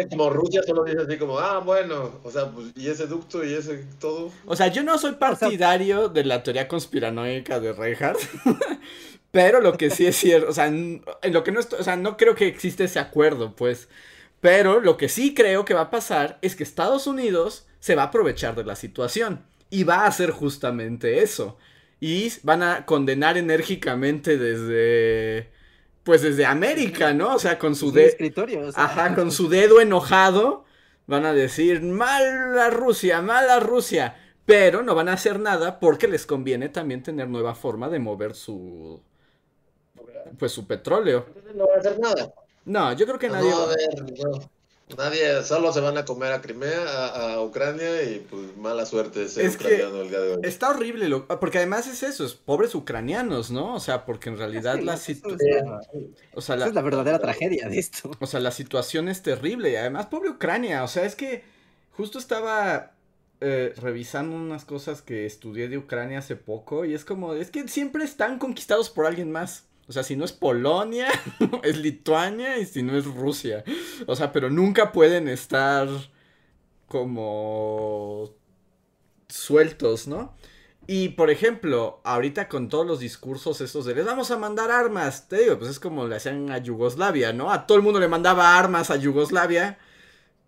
como 0.10 0.30
Rusia 0.30 0.62
solo 0.64 0.84
dice 0.84 1.04
así 1.08 1.18
como, 1.18 1.40
ah, 1.40 1.60
bueno, 1.60 2.20
o 2.22 2.30
sea, 2.30 2.52
pues, 2.52 2.74
y 2.76 2.90
ese 2.90 3.08
ducto 3.08 3.46
y 3.46 3.54
ese 3.54 3.86
todo. 3.98 4.30
O 4.46 4.58
sea, 4.58 4.68
yo 4.68 4.84
no 4.84 4.98
soy 4.98 5.14
partidario 5.14 6.10
de 6.10 6.26
la 6.26 6.44
teoría 6.44 6.68
conspiranoica 6.68 7.62
de 7.62 7.72
Reinhardt, 7.72 8.20
pero 9.32 9.62
lo 9.62 9.78
que 9.78 9.90
sí 9.90 10.06
es 10.06 10.18
cierto, 10.18 10.50
o 10.50 10.54
sea, 10.54 10.68
en 10.68 11.02
lo 11.32 11.46
que 11.46 11.54
no, 11.54 11.62
o 11.62 11.84
sea, 11.84 11.96
no 11.96 12.18
creo 12.18 12.36
que 12.36 12.46
existe 12.46 12.84
ese 12.84 13.00
acuerdo, 13.00 13.56
pues, 13.56 13.88
pero 14.42 14.82
lo 14.82 14.98
que 14.98 15.08
sí 15.08 15.34
creo 15.34 15.64
que 15.64 15.74
va 15.74 15.84
a 15.84 15.92
pasar 15.92 16.40
es 16.42 16.58
que 16.58 16.64
Estados 16.64 17.08
Unidos 17.08 17.66
se 17.80 17.96
va 17.96 18.04
a 18.04 18.06
aprovechar 18.08 18.54
de 18.56 18.66
la 18.66 18.76
situación 18.76 19.46
y 19.70 19.86
va 19.86 20.00
a 20.00 20.08
hacer 20.08 20.32
justamente 20.32 21.24
eso. 21.24 21.58
Y 22.02 22.34
van 22.44 22.64
a 22.64 22.86
condenar 22.86 23.38
enérgicamente 23.38 24.38
desde 24.38 25.54
pues 26.04 26.22
desde 26.22 26.46
América, 26.46 27.14
¿no? 27.14 27.36
O 27.36 27.40
sea, 27.40 27.58
con 27.58 27.76
su 27.76 27.92
dedo. 27.92 28.16
Ajá, 28.76 29.16
con 29.16 29.32
su 29.32 29.50
dedo 29.50 29.82
enojado. 29.82 30.66
Van 31.06 31.26
a 31.26 31.34
decir, 31.34 31.82
mala 31.82 32.70
Rusia, 32.70 33.22
mala 33.22 33.60
Rusia. 33.60 34.18
Pero 34.46 34.84
no 34.84 34.96
van 34.96 35.10
a 35.10 35.14
hacer 35.14 35.40
nada 35.40 35.80
porque 35.80 36.08
les 36.08 36.26
conviene 36.26 36.70
también 36.70 37.02
tener 37.02 37.30
nueva 37.30 37.56
forma 37.56 37.90
de 37.90 38.00
mover 38.00 38.36
su. 38.36 39.02
Pues 40.38 40.52
su 40.52 40.68
petróleo. 40.68 41.26
No 41.56 41.68
va 41.68 41.76
a 41.76 41.80
hacer 41.80 42.00
nada. 42.00 42.34
No, 42.66 42.94
yo 42.94 43.06
creo 43.06 43.20
que 43.20 43.30
nadie. 43.30 43.50
No, 43.50 43.62
a 43.62 43.68
ver, 43.68 44.20
no. 44.24 44.52
Nadie, 44.98 45.44
solo 45.44 45.72
se 45.74 45.80
van 45.80 45.98
a 45.98 46.06
comer 46.06 46.32
a 46.34 46.42
Crimea, 46.42 47.08
a, 47.08 47.42
Ucrania 47.42 48.04
y 48.04 48.20
pues 48.20 48.56
mala 48.58 48.86
suerte 48.86 49.28
ser 49.30 49.46
es 49.46 49.56
ucraniano 49.56 50.02
el 50.02 50.10
día 50.10 50.20
de 50.20 50.36
hoy. 50.36 50.40
Está 50.44 50.70
horrible, 50.70 51.10
lo, 51.10 51.28
porque 51.28 51.58
además 51.60 51.88
es 51.88 52.04
eso, 52.04 52.26
es 52.26 52.34
pobres 52.34 52.76
ucranianos, 52.76 53.52
¿no? 53.52 53.74
O 53.74 53.80
sea, 53.80 54.06
porque 54.06 54.30
en 54.30 54.38
realidad 54.38 54.80
la 54.80 54.98
situación... 54.98 55.80
O 56.34 56.42
sea, 56.42 56.56
la, 56.56 56.68
es 56.68 56.74
la 56.74 56.82
verdadera 56.82 57.20
tragedia 57.20 57.68
de 57.70 57.80
esto. 57.80 58.12
O 58.20 58.28
sea, 58.28 58.40
la 58.40 58.52
situación 58.52 59.10
es 59.10 59.22
terrible 59.22 59.72
y 59.72 59.76
además 59.76 60.08
pobre 60.08 60.30
Ucrania, 60.30 60.84
o 60.84 60.88
sea, 60.88 61.06
es 61.06 61.16
que 61.16 61.44
justo 61.92 62.20
estaba 62.20 62.94
eh, 63.42 63.74
revisando 63.76 64.36
unas 64.36 64.64
cosas 64.64 65.02
que 65.02 65.26
estudié 65.26 65.68
de 65.68 65.78
Ucrania 65.78 66.20
hace 66.20 66.38
poco 66.38 66.86
y 66.86 66.94
es 66.94 67.04
como, 67.04 67.34
es 67.34 67.52
que 67.52 67.68
siempre 67.68 68.06
están 68.06 68.40
conquistados 68.40 68.90
por 68.90 69.06
alguien 69.06 69.32
más. 69.32 69.66
O 69.88 69.92
sea, 69.92 70.04
si 70.04 70.16
no 70.16 70.26
es 70.26 70.32
Polonia, 70.32 71.08
es 71.64 71.78
Lituania 71.78 72.58
y 72.58 72.66
si 72.66 72.84
no 72.84 72.98
es 72.98 73.06
Rusia. 73.06 73.64
O 74.08 74.16
sea, 74.16 74.32
pero 74.32 74.50
nunca 74.50 74.92
pueden 74.92 75.28
estar 75.28 75.88
como 76.88 78.32
sueltos, 79.28 80.08
¿no? 80.08 80.36
Y 80.86 81.10
por 81.10 81.30
ejemplo, 81.30 82.02
ahorita 82.04 82.50
con 82.50 82.68
todos 82.70 82.86
los 82.86 83.00
discursos 83.00 83.62
estos 83.62 83.86
de 83.86 83.96
les 83.96 84.06
vamos 84.06 84.32
a 84.32 84.38
mandar 84.38 84.70
armas, 84.70 85.30
te 85.30 85.40
digo, 85.40 85.58
pues 85.58 85.72
es 85.72 85.80
como 85.80 86.08
le 86.08 86.18
hacían 86.18 86.52
a 86.52 86.58
Yugoslavia, 86.58 87.32
¿no? 87.34 87.52
A 87.52 87.66
todo 87.66 87.78
el 87.78 87.84
mundo 87.84 88.00
le 88.00 88.10
mandaba 88.10 88.58
armas 88.58 88.92
a 88.92 88.98
Yugoslavia, 88.98 89.78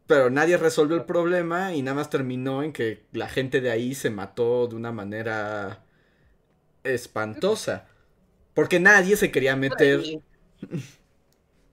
pero 0.07 0.29
nadie 0.29 0.57
resolvió 0.57 0.95
el 0.97 1.05
problema 1.05 1.73
y 1.73 1.81
nada 1.81 1.95
más 1.95 2.09
terminó 2.09 2.63
en 2.63 2.73
que 2.73 3.05
la 3.13 3.29
gente 3.29 3.61
de 3.61 3.71
ahí 3.71 3.95
se 3.95 4.09
mató 4.09 4.67
de 4.67 4.75
una 4.75 4.91
manera 4.91 5.83
espantosa. 6.83 7.87
Porque 8.55 8.79
nadie 8.79 9.15
se 9.17 9.31
quería 9.31 9.55
meter. 9.55 10.01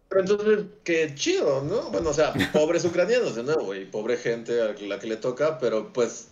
Pero 0.08 0.20
entonces, 0.20 0.66
qué 0.84 1.14
chido, 1.14 1.62
¿no? 1.62 1.90
Bueno, 1.90 2.10
o 2.10 2.14
sea, 2.14 2.34
pobres 2.52 2.84
ucranianos 2.84 3.34
de 3.34 3.44
nuevo, 3.44 3.74
y 3.74 3.86
pobre 3.86 4.18
gente 4.18 4.60
a 4.60 4.74
la 4.78 4.98
que 4.98 5.06
le 5.06 5.16
toca, 5.16 5.58
pero 5.58 5.90
pues 5.94 6.28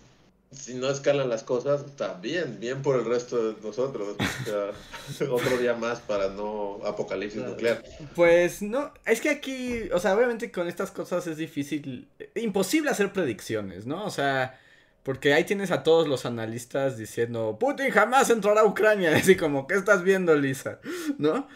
si 0.53 0.75
no 0.75 0.91
escalan 0.91 1.29
las 1.29 1.45
cosas, 1.45 1.83
está 1.87 2.15
bien, 2.15 2.59
bien 2.59 2.83
por 2.83 2.97
el 2.97 3.05
resto 3.05 3.53
de 3.53 3.63
nosotros. 3.63 4.17
otro 5.31 5.59
día 5.59 5.75
más 5.75 6.01
para 6.01 6.29
no 6.29 6.81
apocalipsis 6.85 7.43
nuclear. 7.43 7.83
Pues 8.17 8.61
no, 8.61 8.93
es 9.07 9.21
que 9.21 9.31
aquí, 9.31 9.89
o 9.93 10.01
sea, 10.01 10.15
obviamente 10.17 10.51
con 10.51 10.67
estas 10.67 10.91
cosas 10.91 11.27
es 11.29 11.37
difícil, 11.37 12.09
imposible 12.35 12.91
hacer 12.91 13.13
predicciones, 13.13 13.87
¿no? 13.87 14.05
O 14.05 14.11
sea, 14.11 14.59
porque 15.03 15.33
ahí 15.33 15.45
tienes 15.45 15.71
a 15.71 15.83
todos 15.83 16.09
los 16.09 16.27
analistas 16.27 16.97
diciendo, 16.99 17.57
Putin 17.59 17.91
jamás 17.91 18.31
entrará 18.31 18.63
a 18.63 18.67
Ucrania. 18.67 19.17
Así 19.17 19.37
como, 19.37 19.67
¿qué 19.67 19.75
estás 19.75 20.03
viendo, 20.03 20.35
Lisa? 20.37 20.81
¿No? 21.19 21.49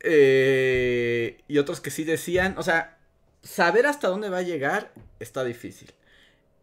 Eh, 0.00 1.42
y 1.48 1.58
otros 1.58 1.80
que 1.80 1.90
sí 1.90 2.04
decían, 2.04 2.54
o 2.58 2.62
sea, 2.62 2.98
saber 3.42 3.86
hasta 3.86 4.08
dónde 4.08 4.28
va 4.28 4.38
a 4.38 4.42
llegar 4.42 4.92
está 5.18 5.44
difícil. 5.44 5.92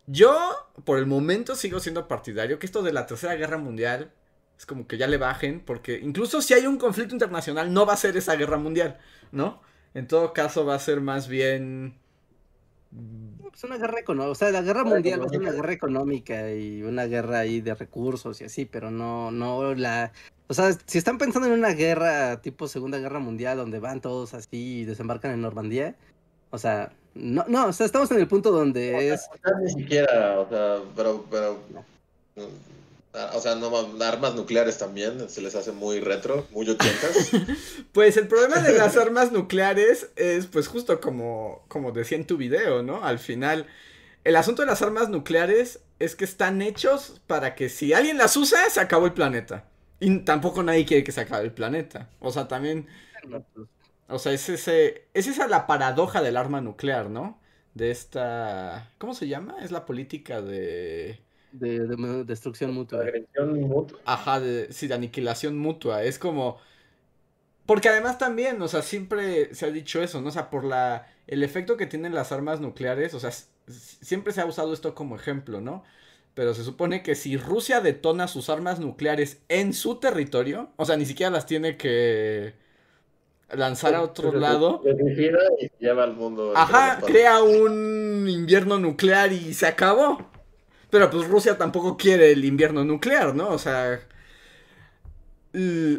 Yo, 0.08 0.70
por 0.86 1.00
el 1.00 1.06
momento, 1.06 1.56
sigo 1.56 1.80
siendo 1.80 2.08
partidario 2.08 2.60
que 2.60 2.66
esto 2.66 2.82
de 2.82 2.94
la 2.94 3.06
Tercera 3.06 3.36
Guerra 3.36 3.58
Mundial 3.58 4.12
Es 4.58 4.66
como 4.66 4.88
que 4.88 4.98
ya 4.98 5.08
le 5.08 5.18
bajen, 5.18 5.60
porque 5.60 6.00
incluso 6.00 6.42
si 6.42 6.54
hay 6.54 6.66
un 6.66 6.78
conflicto 6.78 7.14
internacional, 7.14 7.74
no 7.74 7.86
va 7.86 7.94
a 7.94 7.98
ser 7.98 8.18
esa 8.18 8.36
guerra 8.36 8.58
mundial, 8.58 8.98
¿no? 9.32 9.62
En 9.94 10.08
todo 10.08 10.34
caso, 10.34 10.66
va 10.66 10.76
a 10.76 10.80
ser 10.80 11.02
más 11.02 11.28
bien. 11.28 12.00
Es 13.54 13.64
una 13.64 13.78
guerra 13.78 14.00
económica, 14.00 14.32
o 14.32 14.36
sea, 14.36 14.52
la 14.52 14.62
guerra 14.62 14.84
mundial 14.84 15.22
es 15.26 15.38
una 15.38 15.52
guerra 15.52 15.74
económica 15.74 16.54
y 16.54 16.84
una 16.84 17.06
guerra 17.06 17.40
ahí 17.40 17.62
de 17.62 17.74
recursos 17.74 18.40
y 18.42 18.46
así, 18.46 18.66
pero 18.66 18.92
no, 18.92 19.32
no 19.32 19.74
la, 19.74 20.12
o 20.48 20.54
sea, 20.54 20.72
si 20.86 20.98
están 20.98 21.18
pensando 21.18 21.48
en 21.48 21.54
una 21.54 21.74
guerra 21.74 22.42
tipo 22.42 22.68
Segunda 22.68 23.00
Guerra 23.00 23.20
Mundial 23.20 23.58
donde 23.58 23.80
van 23.80 24.02
todos 24.02 24.34
así 24.34 24.82
y 24.82 24.86
desembarcan 24.86 25.32
en 25.32 25.42
Normandía, 25.42 25.96
o 26.52 26.58
sea, 26.58 26.94
no, 27.16 27.46
no, 27.48 27.68
o 27.68 27.74
sea, 27.74 27.86
estamos 27.86 28.12
en 28.12 28.20
el 28.20 28.28
punto 28.28 28.52
donde 28.52 29.10
es... 29.10 29.28
ni 29.62 29.72
siquiera, 29.72 30.40
o 30.40 30.50
sea, 30.50 30.78
pero, 30.96 31.26
pero, 31.30 31.60
o 33.34 33.42
sea, 33.42 33.56
no, 33.56 33.76
armas 34.04 34.36
nucleares 34.36 34.78
también 34.78 35.30
se 35.30 35.42
les 35.42 35.56
hace 35.56 35.72
muy 35.72 36.00
retro, 36.00 36.48
muy 36.52 36.70
ochentas. 36.70 37.32
pues 37.92 38.18
el 38.18 38.28
problema 38.28 38.62
de 38.62 38.78
las 38.78 38.98
armas 38.98 39.32
nucleares 39.32 40.10
es, 40.16 40.48
pues 40.48 40.68
justo 40.68 41.00
como, 41.02 41.64
como 41.68 41.92
decía 41.92 42.18
en 42.18 42.28
tu 42.28 42.38
video, 42.38 42.84
¿no? 42.84 43.04
Al 43.04 43.20
final, 43.20 43.68
el 44.24 44.36
asunto 44.36 44.62
de 44.62 44.68
las 44.68 44.82
armas 44.82 45.10
nucleares 45.10 45.80
es 46.00 46.16
que 46.16 46.26
están 46.26 46.62
hechos 46.62 47.22
para 47.28 47.56
que 47.56 47.70
si 47.70 47.94
alguien 47.94 48.18
las 48.18 48.38
usa, 48.38 48.70
se 48.70 48.80
acabó 48.80 49.06
el 49.06 49.14
planeta. 49.14 49.66
Y 50.00 50.20
tampoco 50.20 50.62
nadie 50.64 50.86
quiere 50.86 51.04
que 51.04 51.12
se 51.12 51.22
acabe 51.22 51.46
el 51.46 51.54
planeta. 51.54 52.10
O 52.20 52.32
sea, 52.32 52.48
también... 52.48 52.88
O 54.10 54.20
sea, 54.20 54.32
es, 54.32 54.48
ese, 54.48 55.08
es 55.14 55.28
esa 55.28 55.48
la 55.48 55.68
paradoja 55.68 56.22
del 56.22 56.38
arma 56.38 56.62
nuclear, 56.62 57.10
¿no? 57.10 57.42
De 57.74 57.92
esta... 57.92 58.92
¿Cómo 59.00 59.14
se 59.14 59.28
llama? 59.28 59.58
Es 59.62 59.72
la 59.72 59.86
política 59.86 60.42
de... 60.42 61.20
De, 61.52 61.80
destrucción 62.26 62.74
mutua. 62.74 63.02
Agresión 63.02 63.62
mutua. 63.62 64.00
Ajá, 64.06 64.40
de, 64.40 64.72
sí, 64.72 64.88
de 64.88 64.94
aniquilación 64.94 65.58
mutua. 65.58 66.04
Es 66.04 66.20
como... 66.20 66.58
Porque 67.66 67.90
además 67.90 68.18
también, 68.18 68.62
o 68.62 68.68
sea, 68.68 68.82
siempre 68.82 69.54
se 69.54 69.66
ha 69.66 69.72
dicho 69.72 70.02
eso, 70.02 70.22
¿no? 70.22 70.30
O 70.30 70.32
sea, 70.32 70.50
por 70.50 70.64
la... 70.64 71.08
El 71.28 71.44
efecto 71.44 71.76
que 71.76 71.86
tienen 71.86 72.16
las 72.16 72.32
armas 72.32 72.62
nucleares, 72.62 73.14
o 73.14 73.20
sea, 73.20 73.32
siempre 73.68 74.32
se 74.32 74.42
ha 74.42 74.46
usado 74.46 74.74
esto 74.74 74.96
como 74.96 75.16
ejemplo, 75.16 75.60
¿no? 75.60 75.84
Pero 76.34 76.54
se 76.54 76.64
supone 76.64 77.04
que 77.04 77.16
si 77.16 77.36
Rusia 77.36 77.82
detona 77.82 78.28
sus 78.28 78.50
armas 78.50 78.80
nucleares 78.80 79.42
en 79.50 79.74
su 79.74 79.96
territorio, 79.96 80.70
o 80.78 80.86
sea, 80.86 80.96
ni 80.96 81.06
siquiera 81.06 81.32
las 81.32 81.46
tiene 81.46 81.78
que 81.78 82.54
lanzar 83.52 83.96
a 83.96 84.02
otro 84.02 84.32
lado. 84.34 84.82
y 85.60 85.70
lleva 85.80 86.04
al 86.04 86.14
mundo. 86.14 86.54
Ajá, 86.56 87.00
crea 87.06 87.42
un 87.42 88.28
invierno 88.30 88.78
nuclear 88.78 89.32
y 89.32 89.54
se 89.54 89.68
acabó. 89.68 90.30
Pero 90.90 91.10
pues 91.10 91.28
Rusia 91.28 91.58
tampoco 91.58 91.98
quiere 91.98 92.32
el 92.32 92.46
invierno 92.46 92.84
nuclear, 92.84 93.36
¿no? 93.36 93.50
O 93.50 93.60
sea. 93.60 94.00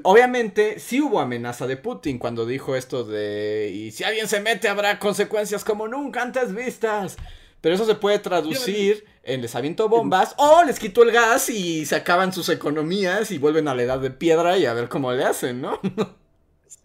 Obviamente 0.04 0.78
sí 0.78 1.00
hubo 1.00 1.18
amenaza 1.18 1.66
de 1.66 1.76
Putin 1.76 2.18
cuando 2.18 2.46
dijo 2.46 2.76
esto 2.76 3.02
de 3.02 3.72
y 3.74 3.90
si 3.90 4.04
alguien 4.04 4.28
se 4.28 4.40
mete 4.40 4.68
habrá 4.68 5.00
consecuencias 5.00 5.64
como 5.64 5.88
nunca 5.88 6.22
antes 6.22 6.54
vistas. 6.54 7.16
Pero 7.60 7.74
eso 7.74 7.84
se 7.84 7.96
puede 7.96 8.20
traducir 8.20 9.04
en 9.24 9.42
les 9.42 9.54
aviento 9.56 9.88
bombas 9.88 10.34
o 10.36 10.62
les 10.62 10.78
quito 10.78 11.02
el 11.02 11.10
gas 11.10 11.50
y 11.50 11.86
se 11.86 11.96
acaban 11.96 12.32
sus 12.32 12.48
economías 12.50 13.32
y 13.32 13.38
vuelven 13.38 13.66
a 13.66 13.74
la 13.74 13.82
edad 13.82 13.98
de 13.98 14.10
piedra 14.10 14.56
y 14.58 14.66
a 14.66 14.74
ver 14.74 14.88
cómo 14.88 15.12
le 15.12 15.24
hacen, 15.24 15.60
¿no? 15.60 15.80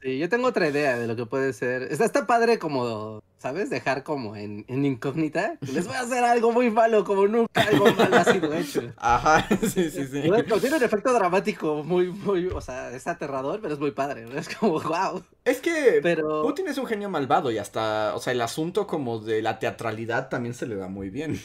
Sí, 0.01 0.17
yo 0.17 0.29
tengo 0.29 0.47
otra 0.47 0.69
idea 0.69 0.97
de 0.97 1.07
lo 1.07 1.15
que 1.15 1.25
puede 1.25 1.53
ser. 1.53 1.83
Está, 1.83 2.05
está 2.05 2.25
padre 2.25 2.59
como, 2.59 3.21
¿sabes? 3.37 3.69
Dejar 3.69 4.03
como 4.03 4.35
en, 4.35 4.65
en, 4.67 4.85
incógnita. 4.85 5.57
Les 5.61 5.85
voy 5.85 5.95
a 5.95 6.01
hacer 6.01 6.23
algo 6.23 6.51
muy 6.51 6.69
malo, 6.71 7.03
como 7.03 7.27
nunca 7.27 7.61
algo 7.61 7.91
malo 7.93 8.15
ha 8.15 8.23
sido 8.23 8.53
hecho. 8.53 8.93
Ajá, 8.97 9.47
sí, 9.61 9.89
sí, 9.89 10.07
sí. 10.07 10.21
tiene 10.61 10.77
un 10.77 10.83
efecto 10.83 11.13
dramático 11.13 11.83
muy, 11.83 12.11
muy, 12.11 12.47
o 12.47 12.61
sea, 12.61 12.91
es 12.91 13.05
aterrador, 13.07 13.59
pero 13.61 13.73
es 13.73 13.79
muy 13.79 13.91
padre. 13.91 14.25
Es 14.37 14.49
como, 14.55 14.79
wow. 14.79 15.23
Es 15.43 15.59
que 15.59 15.99
pero... 16.01 16.43
Putin 16.43 16.67
es 16.67 16.77
un 16.77 16.85
genio 16.85 17.09
malvado 17.09 17.51
y 17.51 17.57
hasta, 17.57 18.15
o 18.15 18.19
sea, 18.19 18.33
el 18.33 18.41
asunto 18.41 18.87
como 18.87 19.19
de 19.19 19.41
la 19.41 19.59
teatralidad 19.59 20.29
también 20.29 20.53
se 20.53 20.65
le 20.65 20.75
da 20.75 20.87
muy 20.87 21.09
bien. 21.09 21.35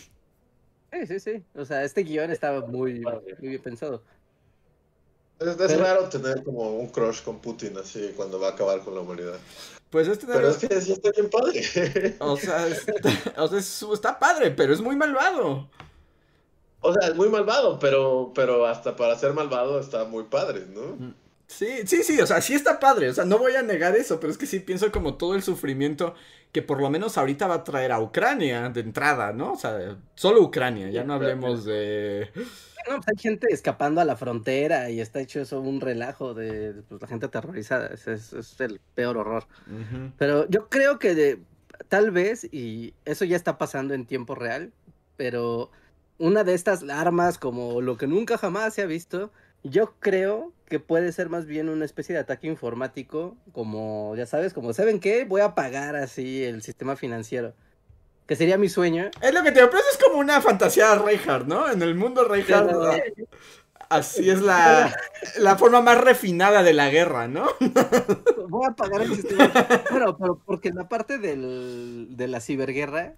Sí, 0.93 1.07
sí, 1.07 1.21
sí. 1.21 1.45
O 1.55 1.65
sea, 1.65 1.85
este 1.85 2.03
guion 2.03 2.31
estaba 2.31 2.67
muy, 2.67 3.01
muy 3.01 3.49
bien 3.49 3.63
pensado. 3.63 4.03
Es, 5.41 5.79
raro 5.79 6.09
tener 6.09 6.43
como 6.43 6.79
un 6.79 6.89
crush 6.89 7.23
con 7.23 7.39
Putin 7.39 7.79
así 7.79 8.13
cuando 8.17 8.41
va 8.41 8.49
a 8.49 8.51
acabar 8.53 8.81
con 8.81 8.95
la 8.95 9.03
humanidad. 9.03 9.39
Pues 9.91 10.09
este 10.09 10.27
Pero 10.27 10.51
es 10.51 10.57
que 10.57 10.81
sí 10.81 10.93
está 10.93 11.11
bien 11.13 11.31
padre. 11.31 12.17
O 12.19 12.37
sea, 12.37 12.67
está, 12.67 13.43
o 13.43 13.49
sea, 13.49 13.93
está 13.95 14.19
padre, 14.19 14.51
pero 14.51 14.73
es 14.73 14.81
muy 14.81 14.97
malvado. 14.97 15.69
O 16.81 16.93
sea, 16.93 17.09
es 17.09 17.15
muy 17.15 17.29
malvado, 17.29 17.79
pero, 17.79 18.33
pero 18.35 18.67
hasta 18.67 18.97
para 18.97 19.17
ser 19.17 19.33
malvado 19.33 19.81
está 19.81 20.05
muy 20.05 20.25
padre, 20.25 20.67
¿no? 20.69 21.15
Sí, 21.47 21.87
sí, 21.87 22.03
sí, 22.03 22.21
o 22.21 22.27
sea, 22.27 22.41
sí 22.41 22.55
está 22.55 22.79
padre, 22.79 23.09
o 23.09 23.15
sea, 23.15 23.25
no 23.25 23.39
voy 23.39 23.55
a 23.57 23.63
negar 23.63 23.97
eso, 23.97 24.21
pero 24.21 24.31
es 24.31 24.37
que 24.39 24.47
sí 24.47 24.61
pienso 24.61 24.93
como 24.93 25.15
todo 25.15 25.35
el 25.35 25.43
sufrimiento 25.43 26.15
que 26.53 26.63
por 26.63 26.81
lo 26.81 26.91
menos 26.91 27.17
ahorita 27.17 27.47
va 27.47 27.55
a 27.57 27.65
traer 27.65 27.91
a 27.91 28.01
Ucrania 28.01 28.69
de 28.69 28.81
entrada, 28.81 29.33
¿no? 29.33 29.53
O 29.53 29.57
sea, 29.57 29.97
solo 30.15 30.43
Ucrania, 30.43 30.91
ya 30.91 31.05
no 31.05 31.15
hablemos 31.15 31.65
de... 31.65 32.31
No, 32.87 32.97
pues 32.97 33.09
hay 33.09 33.17
gente 33.19 33.47
escapando 33.51 34.01
a 34.01 34.05
la 34.05 34.17
frontera 34.17 34.91
y 34.91 35.01
está 35.01 35.21
hecho 35.21 35.41
eso 35.41 35.61
un 35.61 35.81
relajo 35.81 36.35
de 36.35 36.75
pues, 36.89 37.01
la 37.01 37.09
gente 37.09 37.27
aterrorizada, 37.27 37.89
es, 37.89 38.07
es, 38.07 38.61
el 38.61 38.81
peor 38.95 39.17
horror. 39.17 39.47
Pero 40.19 40.49
yo 40.49 40.69
creo 40.69 40.99
que 40.99 41.15
de, 41.15 41.39
tal 41.89 42.11
vez, 42.11 42.45
y 42.53 42.95
eso 43.05 43.25
ya 43.25 43.37
está 43.37 43.59
pasando 43.59 43.95
en 43.95 44.07
tiempo 44.07 44.35
real, 44.35 44.73
pero 45.17 45.71
una 46.19 46.45
de 46.45 46.55
estas 46.55 46.83
armas 46.89 47.39
como 47.39 47.81
lo 47.81 47.97
que 47.97 48.07
nunca 48.07 48.39
jamás 48.39 48.75
se 48.75 48.83
ha 48.83 48.87
visto 48.87 49.31
yo 49.63 49.95
creo 49.99 50.53
que 50.67 50.81
puede 50.81 51.13
ser 51.13 51.29
más 51.29 51.47
bien 51.47 51.69
una 51.69 51.85
especie 51.85 52.15
de 52.15 52.21
ataque 52.21 52.47
informático, 52.47 53.37
como, 53.53 54.15
ya 54.17 54.27
sabes, 54.27 54.53
como, 54.53 54.73
¿saben 54.73 55.01
qué? 55.01 55.25
Voy 55.25 55.41
a 55.41 55.55
pagar 55.55 55.97
así 55.97 56.45
el 56.45 56.63
sistema 56.63 56.97
financiero. 56.97 57.55
Que 58.29 58.37
sería 58.37 58.59
mi 58.59 58.69
sueño. 58.69 59.11
Es 59.23 59.33
lo 59.33 59.43
que 59.43 59.53
te 59.53 59.67
pero 59.67 59.79
es 59.79 59.99
como 60.05 60.19
una 60.19 60.43
fantasía 60.43 60.95
Reinhardt, 60.97 61.47
¿no? 61.47 61.71
En 61.71 61.81
el 61.81 61.95
mundo 61.95 62.25
Reinhardt. 62.25 62.71
Así 63.89 64.29
es 64.29 64.43
la, 64.43 64.95
la 65.39 65.57
forma 65.57 65.81
más 65.81 65.99
refinada 65.99 66.63
de 66.63 66.75
la 66.75 66.91
guerra, 66.91 67.27
¿no? 67.27 67.47
Voy 68.49 68.67
a 68.69 68.73
pagar 68.73 69.01
el 69.01 69.17
sistema. 69.17 69.51
Bueno, 69.91 70.19
pero 70.19 70.39
porque 70.45 70.69
en 70.69 70.75
la 70.75 70.89
parte 70.89 71.17
del, 71.17 72.09
de 72.11 72.29
la 72.29 72.41
ciberguerra, 72.41 73.15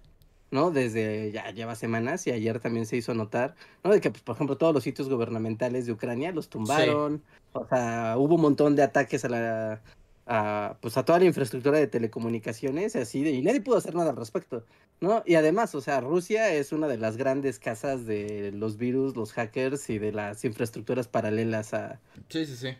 ¿no? 0.49 0.71
Desde 0.71 1.29
ya 1.33 1.51
lleva 1.51 1.75
semanas 1.75 2.25
y 2.27 2.31
ayer 2.31 2.61
también 2.61 2.85
se 2.85 2.95
hizo 2.95 3.13
notar, 3.13 3.55
¿no? 3.83 3.91
De 3.91 3.99
que, 3.99 4.11
pues, 4.11 4.23
por 4.23 4.35
ejemplo, 4.35 4.57
todos 4.57 4.73
los 4.73 4.83
sitios 4.83 5.09
gubernamentales 5.09 5.85
de 5.85 5.91
Ucrania 5.91 6.31
los 6.31 6.47
tumbaron, 6.47 7.21
o 7.51 7.67
sea, 7.67 8.15
hubo 8.17 8.35
un 8.35 8.41
montón 8.41 8.77
de 8.77 8.83
ataques 8.83 9.25
a 9.25 9.29
la, 9.29 9.81
a, 10.27 10.77
pues, 10.81 10.97
a 10.97 11.05
toda 11.05 11.19
la 11.19 11.25
infraestructura 11.25 11.77
de 11.77 11.87
telecomunicaciones, 11.87 12.95
así, 12.95 13.23
de, 13.23 13.31
y 13.31 13.41
nadie 13.41 13.61
pudo 13.61 13.77
hacer 13.77 13.95
nada 13.95 14.11
al 14.11 14.17
respecto, 14.17 14.65
¿no? 14.99 15.23
Y 15.25 15.35
además, 15.35 15.75
o 15.75 15.81
sea, 15.81 16.01
Rusia 16.01 16.53
es 16.53 16.71
una 16.71 16.87
de 16.87 16.97
las 16.97 17.17
grandes 17.17 17.59
casas 17.59 18.05
de 18.05 18.51
los 18.53 18.77
virus, 18.77 19.15
los 19.15 19.33
hackers 19.33 19.89
y 19.89 19.99
de 19.99 20.11
las 20.11 20.45
infraestructuras 20.45 21.07
paralelas 21.07 21.73
a... 21.73 21.99
Sí, 22.29 22.45
sí, 22.45 22.55
sí. 22.55 22.77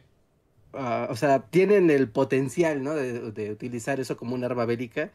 o 0.73 1.15
sea, 1.15 1.39
tienen 1.49 1.89
el 1.89 2.09
potencial, 2.09 2.83
¿no? 2.83 2.95
De, 2.95 3.31
de, 3.31 3.51
utilizar 3.51 3.99
eso 3.99 4.17
como 4.17 4.35
un 4.35 4.43
arma 4.43 4.65
bélica 4.65 5.11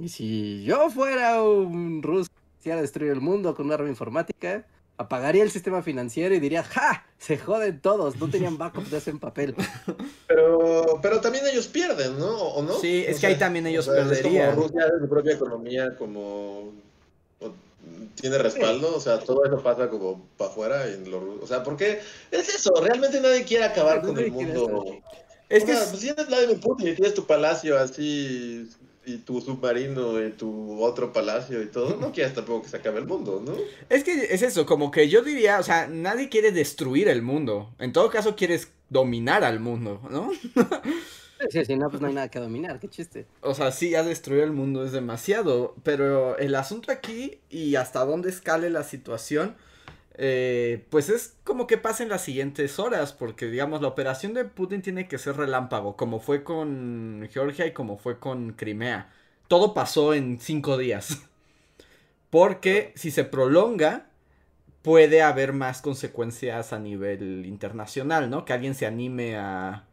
y 0.00 0.08
si 0.08 0.64
yo 0.64 0.88
fuera 0.88 1.42
un 1.42 2.02
ruso 2.02 2.30
quisiera 2.56 2.80
destruir 2.80 3.12
el 3.12 3.20
mundo 3.20 3.54
con 3.54 3.66
una 3.66 3.74
arma 3.74 3.88
informática, 3.88 4.66
apagaría 5.00 5.42
el 5.42 5.50
sistema 5.50 5.82
financiero 5.82 6.34
y 6.34 6.40
diría, 6.40 6.62
¡ja! 6.62 7.06
Se 7.16 7.38
joden 7.38 7.80
todos, 7.80 8.16
no 8.16 8.28
tenían 8.28 8.58
backups 8.58 8.90
de 8.90 8.98
ese 8.98 9.10
en 9.10 9.18
papel. 9.18 9.54
Pero, 10.28 11.00
pero 11.02 11.20
también 11.20 11.44
ellos 11.46 11.66
pierden, 11.66 12.16
¿no? 12.18 12.30
¿O 12.30 12.62
no? 12.62 12.74
Sí, 12.78 13.04
es 13.06 13.18
que 13.18 13.26
ahí 13.26 13.36
también 13.36 13.66
ellos 13.66 13.88
perderían. 13.88 14.54
como 14.54 14.68
Rusia 14.68 14.86
su 15.00 15.08
propia 15.08 15.32
economía, 15.32 15.96
como 15.96 16.72
tiene 18.14 18.38
respaldo, 18.38 18.94
o 18.94 19.00
sea, 19.00 19.18
todo 19.18 19.44
eso 19.44 19.60
pasa 19.60 19.88
como 19.88 20.24
para 20.36 20.50
afuera 20.50 20.86
y 20.88 21.04
lo, 21.08 21.40
o 21.42 21.46
sea, 21.46 21.64
porque 21.64 22.00
es 22.30 22.48
eso, 22.54 22.72
realmente 22.80 23.20
nadie 23.20 23.44
quiere 23.44 23.64
acabar 23.64 24.02
con 24.02 24.16
el 24.18 24.30
mundo. 24.30 25.00
Es 25.48 25.64
que 25.64 25.74
si 25.74 25.96
tienes 25.98 26.28
Vladimir 26.28 26.60
Putin 26.60 26.88
y 26.88 26.94
tienes 26.94 27.14
tu 27.14 27.26
palacio 27.26 27.76
así 27.76 28.70
y 29.04 29.18
tu 29.18 29.40
submarino 29.40 30.24
y 30.24 30.30
tu 30.32 30.82
otro 30.82 31.12
palacio 31.12 31.62
y 31.62 31.66
todo, 31.66 31.96
no 31.96 32.12
quieres 32.12 32.34
tampoco 32.34 32.62
que 32.62 32.68
se 32.68 32.76
acabe 32.76 32.98
el 32.98 33.06
mundo, 33.06 33.42
¿no? 33.44 33.54
Es 33.88 34.04
que 34.04 34.32
es 34.32 34.42
eso, 34.42 34.66
como 34.66 34.90
que 34.90 35.08
yo 35.08 35.22
diría, 35.22 35.58
o 35.58 35.62
sea, 35.62 35.88
nadie 35.88 36.28
quiere 36.28 36.52
destruir 36.52 37.08
el 37.08 37.22
mundo. 37.22 37.74
En 37.78 37.92
todo 37.92 38.10
caso, 38.10 38.36
quieres 38.36 38.68
dominar 38.88 39.44
al 39.44 39.60
mundo, 39.60 40.00
¿no? 40.10 40.30
Sí, 41.48 41.64
sí, 41.64 41.76
no, 41.76 41.88
pues 41.88 42.02
no 42.02 42.08
hay 42.08 42.14
nada 42.14 42.28
que 42.28 42.38
dominar, 42.38 42.78
qué 42.78 42.88
chiste. 42.88 43.26
O 43.40 43.54
sea, 43.54 43.72
sí, 43.72 43.90
ya 43.90 44.02
destruir 44.02 44.42
el 44.42 44.52
mundo 44.52 44.84
es 44.84 44.92
demasiado, 44.92 45.74
pero 45.82 46.36
el 46.36 46.54
asunto 46.54 46.92
aquí 46.92 47.40
y 47.48 47.76
hasta 47.76 48.04
dónde 48.04 48.28
escale 48.28 48.68
la 48.68 48.84
situación 48.84 49.56
eh, 50.22 50.86
pues 50.90 51.08
es 51.08 51.38
como 51.44 51.66
que 51.66 51.78
pasen 51.78 52.10
las 52.10 52.22
siguientes 52.22 52.78
horas, 52.78 53.14
porque 53.14 53.46
digamos 53.46 53.80
la 53.80 53.88
operación 53.88 54.34
de 54.34 54.44
Putin 54.44 54.82
tiene 54.82 55.08
que 55.08 55.16
ser 55.16 55.38
relámpago, 55.38 55.96
como 55.96 56.20
fue 56.20 56.44
con 56.44 57.26
Georgia 57.32 57.66
y 57.66 57.72
como 57.72 57.96
fue 57.96 58.18
con 58.18 58.52
Crimea. 58.52 59.10
Todo 59.48 59.72
pasó 59.72 60.12
en 60.12 60.38
cinco 60.38 60.76
días. 60.76 61.22
Porque 62.30 62.92
si 62.96 63.10
se 63.10 63.24
prolonga, 63.24 64.10
puede 64.82 65.22
haber 65.22 65.52
más 65.54 65.82
consecuencias 65.82 66.72
a 66.72 66.78
nivel 66.78 67.46
internacional, 67.46 68.30
¿no? 68.30 68.44
Que 68.44 68.52
alguien 68.52 68.74
se 68.74 68.86
anime 68.86 69.36
a, 69.36 69.86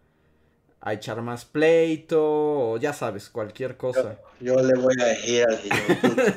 a 0.87 0.93
echar 0.93 1.21
más 1.21 1.43
pleito, 1.43 2.21
o 2.21 2.77
ya 2.77 2.93
sabes, 2.93 3.27
cualquier 3.29 3.75
cosa. 3.75 4.17
Yo, 4.39 4.55
le 4.55 4.73
voy 4.75 4.95
a 5.01 5.05
decir 5.05 5.43
al 5.45 5.57
señor 5.57 6.35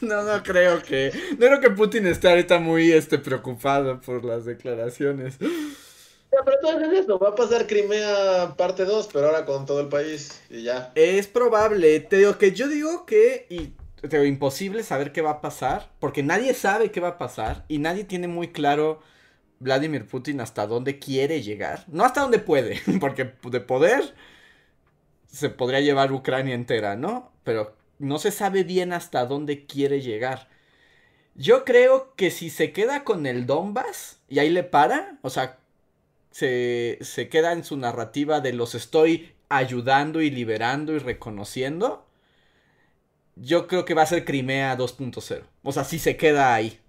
no, 0.00 0.22
no 0.24 0.42
creo 0.42 0.82
que. 0.82 1.12
No 1.32 1.46
creo 1.46 1.60
que 1.60 1.70
Putin 1.70 2.08
esté 2.08 2.28
ahorita 2.28 2.58
muy 2.58 2.90
este, 2.90 3.18
preocupado 3.18 4.00
por 4.00 4.24
las 4.24 4.44
declaraciones. 4.44 5.36
pero 5.38 6.56
entonces 6.60 7.04
eso, 7.04 7.20
va 7.20 7.28
a 7.28 7.34
pasar 7.36 7.68
Crimea 7.68 8.54
parte 8.56 8.84
2, 8.84 9.10
pero 9.12 9.26
ahora 9.26 9.44
con 9.44 9.64
todo 9.64 9.80
el 9.80 9.88
país 9.88 10.42
y 10.50 10.64
ya. 10.64 10.90
Es 10.96 11.28
probable, 11.28 12.00
te 12.00 12.16
digo 12.16 12.36
que 12.36 12.50
yo 12.50 12.66
digo 12.66 13.06
que, 13.06 13.46
y 13.48 13.74
te 14.00 14.08
digo, 14.08 14.24
imposible 14.24 14.82
saber 14.82 15.12
qué 15.12 15.22
va 15.22 15.30
a 15.30 15.40
pasar, 15.40 15.88
porque 16.00 16.24
nadie 16.24 16.52
sabe 16.52 16.90
qué 16.90 16.98
va 16.98 17.10
a 17.10 17.18
pasar 17.18 17.64
y 17.68 17.78
nadie 17.78 18.02
tiene 18.02 18.26
muy 18.26 18.48
claro 18.48 18.98
Vladimir 19.60 20.06
Putin 20.06 20.40
hasta 20.40 20.66
dónde 20.66 20.98
quiere 20.98 21.42
llegar. 21.42 21.84
No 21.88 22.04
hasta 22.04 22.22
dónde 22.22 22.38
puede, 22.38 22.80
porque 23.00 23.32
de 23.50 23.60
poder 23.60 24.14
se 25.26 25.50
podría 25.50 25.80
llevar 25.80 26.12
Ucrania 26.12 26.54
entera, 26.54 26.96
¿no? 26.96 27.32
Pero 27.44 27.76
no 27.98 28.18
se 28.18 28.30
sabe 28.30 28.64
bien 28.64 28.92
hasta 28.92 29.26
dónde 29.26 29.66
quiere 29.66 30.00
llegar. 30.00 30.48
Yo 31.34 31.64
creo 31.64 32.14
que 32.16 32.30
si 32.30 32.50
se 32.50 32.72
queda 32.72 33.04
con 33.04 33.26
el 33.26 33.46
Donbass 33.46 34.20
y 34.28 34.38
ahí 34.38 34.50
le 34.50 34.64
para, 34.64 35.18
o 35.22 35.30
sea, 35.30 35.58
se, 36.30 36.98
se 37.00 37.28
queda 37.28 37.52
en 37.52 37.64
su 37.64 37.76
narrativa 37.76 38.40
de 38.40 38.52
los 38.52 38.74
estoy 38.74 39.32
ayudando 39.48 40.20
y 40.20 40.30
liberando 40.30 40.92
y 40.94 40.98
reconociendo, 40.98 42.06
yo 43.36 43.66
creo 43.66 43.84
que 43.84 43.94
va 43.94 44.02
a 44.02 44.06
ser 44.06 44.24
Crimea 44.24 44.76
2.0. 44.76 45.44
O 45.62 45.72
sea, 45.72 45.84
si 45.84 45.98
se 45.98 46.16
queda 46.16 46.54
ahí. 46.54 46.80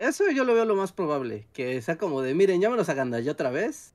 Eso 0.00 0.24
yo 0.30 0.44
lo 0.44 0.54
veo 0.54 0.64
lo 0.64 0.76
más 0.76 0.92
probable, 0.92 1.46
que 1.52 1.80
sea 1.82 1.98
como 1.98 2.22
de, 2.22 2.34
miren, 2.34 2.58
llámanos 2.60 2.88
a 2.88 2.94
Gandaya 2.94 3.30
otra 3.30 3.50
vez. 3.50 3.92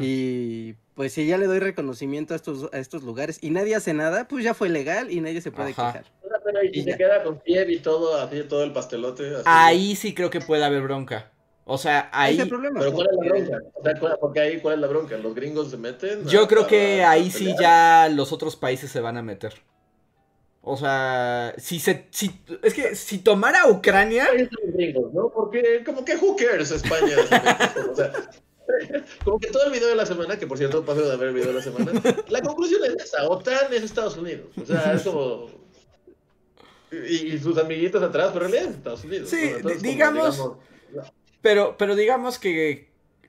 Y 0.00 0.72
pues 0.94 1.12
si 1.12 1.26
ya 1.26 1.36
le 1.36 1.44
doy 1.44 1.58
reconocimiento 1.58 2.32
a 2.32 2.36
estos, 2.36 2.72
a 2.72 2.78
estos 2.78 3.02
lugares 3.02 3.38
y 3.42 3.50
nadie 3.50 3.74
hace 3.74 3.92
nada, 3.92 4.26
pues 4.26 4.42
ya 4.42 4.54
fue 4.54 4.70
legal 4.70 5.10
y 5.10 5.20
nadie 5.20 5.42
se 5.42 5.50
puede 5.50 5.74
quejar. 5.74 6.04
Pero 6.22 6.64
y, 6.64 6.82
se 6.82 6.96
queda 6.96 7.22
con 7.22 7.40
Kiev 7.40 7.68
y 7.68 7.80
todo, 7.80 8.18
así 8.18 8.42
todo 8.44 8.64
el 8.64 8.72
pastelote. 8.72 9.30
Ahí 9.44 9.94
sí 9.94 10.14
creo 10.14 10.30
que 10.30 10.40
puede 10.40 10.64
haber 10.64 10.80
bronca. 10.82 11.30
O 11.64 11.76
sea, 11.76 12.08
ahí. 12.12 12.42
problema, 12.46 12.80
Pero 12.80 12.94
¿cuál 12.94 13.08
es 13.10 13.16
la 13.16 13.28
bronca? 13.28 13.58
O 13.74 13.82
sea, 13.82 14.16
porque 14.18 14.40
ahí, 14.40 14.60
¿cuál 14.60 14.76
es 14.76 14.80
la 14.80 14.86
bronca? 14.86 15.18
¿Los 15.18 15.34
gringos 15.34 15.70
se 15.70 15.76
meten? 15.76 16.24
Yo 16.26 16.48
creo 16.48 16.66
que 16.66 17.04
ahí 17.04 17.30
sí 17.30 17.54
ya 17.60 18.08
los 18.08 18.32
otros 18.32 18.56
países 18.56 18.90
se 18.90 19.00
van 19.00 19.18
a 19.18 19.22
meter. 19.22 19.52
O 20.62 20.76
sea, 20.76 21.54
si 21.56 21.78
se. 21.78 22.06
Si, 22.10 22.40
es 22.62 22.74
que 22.74 22.94
si 22.94 23.18
tomara 23.18 23.68
Ucrania. 23.68 24.28
Gringos, 24.74 25.12
¿no? 25.14 25.30
Porque, 25.30 25.82
como 25.84 26.04
que, 26.04 26.16
who 26.16 26.36
cares 26.36 26.70
España? 26.70 27.16
o 27.90 27.94
sea, 27.94 28.12
como 29.24 29.38
que 29.38 29.48
todo 29.48 29.64
el 29.64 29.72
video 29.72 29.88
de 29.88 29.94
la 29.94 30.06
semana, 30.06 30.38
que 30.38 30.46
por 30.46 30.58
cierto 30.58 30.84
paso 30.84 31.08
de 31.08 31.16
ver 31.16 31.28
el 31.28 31.34
video 31.34 31.48
de 31.48 31.54
la 31.54 31.62
semana, 31.62 31.92
la 32.28 32.42
conclusión 32.42 32.82
es 32.84 33.04
esa: 33.04 33.28
OTAN 33.28 33.72
es 33.72 33.82
Estados 33.82 34.16
Unidos. 34.16 34.48
O 34.60 34.66
sea, 34.66 34.94
es 34.94 35.02
como. 35.02 35.46
Y, 36.90 37.38
sus 37.38 37.58
amiguitos 37.58 38.02
atrás, 38.02 38.30
pero 38.32 38.46
en 38.46 38.52
realidad 38.52 38.72
es 38.72 38.78
Estados 38.78 39.04
Unidos. 39.04 39.28
Sí, 39.28 39.52
digamos, 39.82 40.52
pero, 41.42 41.76
pero 41.78 41.94
digamos 41.94 42.38
que 42.38 42.88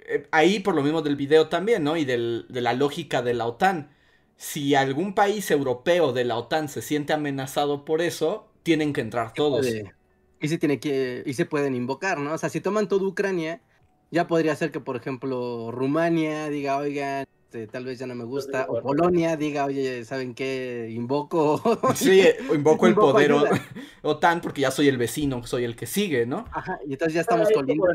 eh, 0.09 0.27
ahí, 0.31 0.59
por 0.59 0.75
lo 0.75 0.81
mismo 0.81 1.01
del 1.01 1.15
video 1.15 1.47
también, 1.47 1.83
¿no? 1.83 1.95
Y 1.95 2.05
del, 2.05 2.45
de 2.49 2.61
la 2.61 2.73
lógica 2.73 3.21
de 3.21 3.33
la 3.33 3.45
OTAN. 3.45 3.95
Si 4.39 4.73
algún 4.73 5.13
país 5.13 5.51
europeo 5.51 6.13
de 6.13 6.23
la 6.23 6.37
OTAN 6.37 6.69
se 6.69 6.81
siente 6.81 7.11
amenazado 7.11 7.83
por 7.83 8.01
eso, 8.01 8.47
tienen 8.63 8.93
que 8.93 9.01
entrar 9.01 9.33
todos. 9.33 9.67
Y 10.39 10.47
se 10.47 10.57
tiene 10.57 10.79
que. 10.79 11.23
Y 11.25 11.33
se 11.33 11.45
pueden 11.45 11.75
invocar, 11.75 12.19
¿no? 12.19 12.33
O 12.33 12.37
sea, 12.37 12.47
si 12.47 12.61
toman 12.61 12.87
toda 12.87 13.05
Ucrania, 13.05 13.61
ya 14.11 14.27
podría 14.27 14.55
ser 14.55 14.71
que, 14.71 14.79
por 14.79 14.95
ejemplo, 14.95 15.71
Rumania 15.71 16.49
diga, 16.49 16.77
oigan, 16.77 17.25
este, 17.49 17.67
tal 17.67 17.83
vez 17.83 17.99
ya 17.99 18.07
no 18.07 18.15
me 18.15 18.23
gusta, 18.23 18.67
o 18.69 18.81
Polonia 18.81 19.35
diga, 19.35 19.65
oye, 19.65 20.05
¿saben 20.05 20.33
qué? 20.33 20.87
Invoco. 20.89 21.59
Sí, 21.95 22.23
invoco 22.53 22.87
el 22.87 22.95
poder 22.95 23.33
OTAN 24.03 24.39
porque 24.39 24.61
ya 24.61 24.71
soy 24.71 24.87
el 24.87 24.97
vecino, 24.97 25.45
soy 25.45 25.65
el 25.65 25.75
que 25.75 25.85
sigue, 25.85 26.25
¿no? 26.25 26.45
Ajá, 26.53 26.79
y 26.87 26.93
entonces 26.93 27.15
ya 27.15 27.21
estamos 27.21 27.49
con 27.51 27.67
Como, 27.67 27.87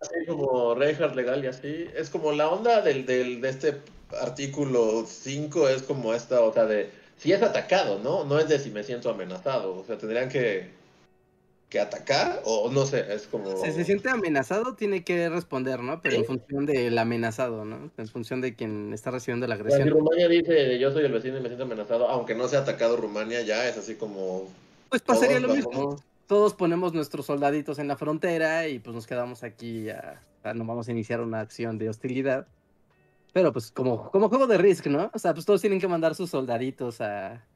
así 0.00 0.26
como 0.28 0.76
Reinhardt 0.76 1.16
legal 1.16 1.42
y 1.42 1.48
así. 1.48 1.86
Es 1.96 2.08
como 2.08 2.30
la 2.30 2.50
onda 2.50 2.82
del, 2.82 3.04
del, 3.04 3.40
de 3.40 3.48
este 3.48 3.80
artículo 4.20 5.04
5, 5.06 5.68
es 5.68 5.82
como 5.82 6.14
esta, 6.14 6.40
o 6.42 6.52
sea, 6.52 6.66
de 6.66 6.90
si 7.16 7.32
es 7.32 7.42
atacado, 7.42 7.98
¿no? 7.98 8.24
No 8.24 8.38
es 8.38 8.48
de 8.48 8.58
si 8.58 8.70
me 8.70 8.84
siento 8.84 9.10
amenazado. 9.10 9.76
O 9.76 9.84
sea, 9.84 9.98
tendrían 9.98 10.28
que 10.28 10.78
que 11.68 11.80
atacar 11.80 12.40
o 12.44 12.70
no 12.70 12.86
sé, 12.86 13.04
es 13.12 13.26
como... 13.26 13.62
Si 13.62 13.72
se 13.72 13.84
siente 13.84 14.08
amenazado 14.08 14.74
tiene 14.74 15.04
que 15.04 15.28
responder, 15.28 15.80
¿no? 15.80 16.00
Pero 16.00 16.16
en 16.16 16.24
función 16.24 16.64
del 16.64 16.96
amenazado, 16.96 17.64
¿no? 17.64 17.90
En 17.96 18.08
función 18.08 18.40
de 18.40 18.54
quien 18.54 18.92
está 18.94 19.10
recibiendo 19.10 19.46
la 19.46 19.56
agresión. 19.56 19.82
Si 19.82 19.90
Rumania 19.90 20.28
dice 20.28 20.78
yo 20.78 20.90
soy 20.90 21.04
el 21.04 21.12
vecino 21.12 21.36
y 21.36 21.40
me 21.40 21.48
siento 21.48 21.64
amenazado, 21.64 22.08
aunque 22.08 22.34
no 22.34 22.48
sea 22.48 22.60
atacado 22.60 22.96
Rumania, 22.96 23.42
ya 23.42 23.68
es 23.68 23.76
así 23.76 23.96
como... 23.96 24.48
Pues 24.88 25.02
pasaría 25.02 25.40
lo 25.40 25.48
mismo. 25.48 26.02
Todos 26.26 26.54
ponemos 26.54 26.94
nuestros 26.94 27.26
soldaditos 27.26 27.78
en 27.78 27.88
la 27.88 27.96
frontera 27.96 28.66
y 28.68 28.78
pues 28.78 28.94
nos 28.94 29.06
quedamos 29.06 29.42
aquí, 29.42 29.90
a, 29.90 30.22
no 30.54 30.64
vamos 30.64 30.88
a 30.88 30.92
iniciar 30.92 31.20
una 31.20 31.40
acción 31.40 31.76
de 31.78 31.90
hostilidad. 31.90 32.46
Pero 33.38 33.52
pues 33.52 33.70
como, 33.70 34.10
como 34.10 34.28
juego 34.28 34.48
de 34.48 34.58
Risk, 34.58 34.86
¿no? 34.86 35.12
O 35.14 35.18
sea, 35.20 35.32
pues 35.32 35.46
todos 35.46 35.60
tienen 35.60 35.78
que 35.78 35.86
mandar 35.86 36.16
sus 36.16 36.30
soldaditos 36.30 37.00
a, 37.00 37.46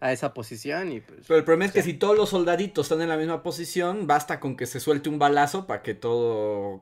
a 0.00 0.10
esa 0.10 0.32
posición 0.32 0.90
y 0.90 1.00
pues... 1.00 1.26
Pero 1.28 1.36
el 1.36 1.44
problema 1.44 1.66
es 1.66 1.72
que 1.72 1.82
si 1.82 1.92
todos 1.92 2.16
los 2.16 2.30
soldaditos 2.30 2.86
están 2.86 3.02
en 3.02 3.10
la 3.10 3.18
misma 3.18 3.42
posición, 3.42 4.06
basta 4.06 4.40
con 4.40 4.56
que 4.56 4.64
se 4.64 4.80
suelte 4.80 5.10
un 5.10 5.18
balazo 5.18 5.66
para 5.66 5.82
que 5.82 5.92
todo... 5.92 6.80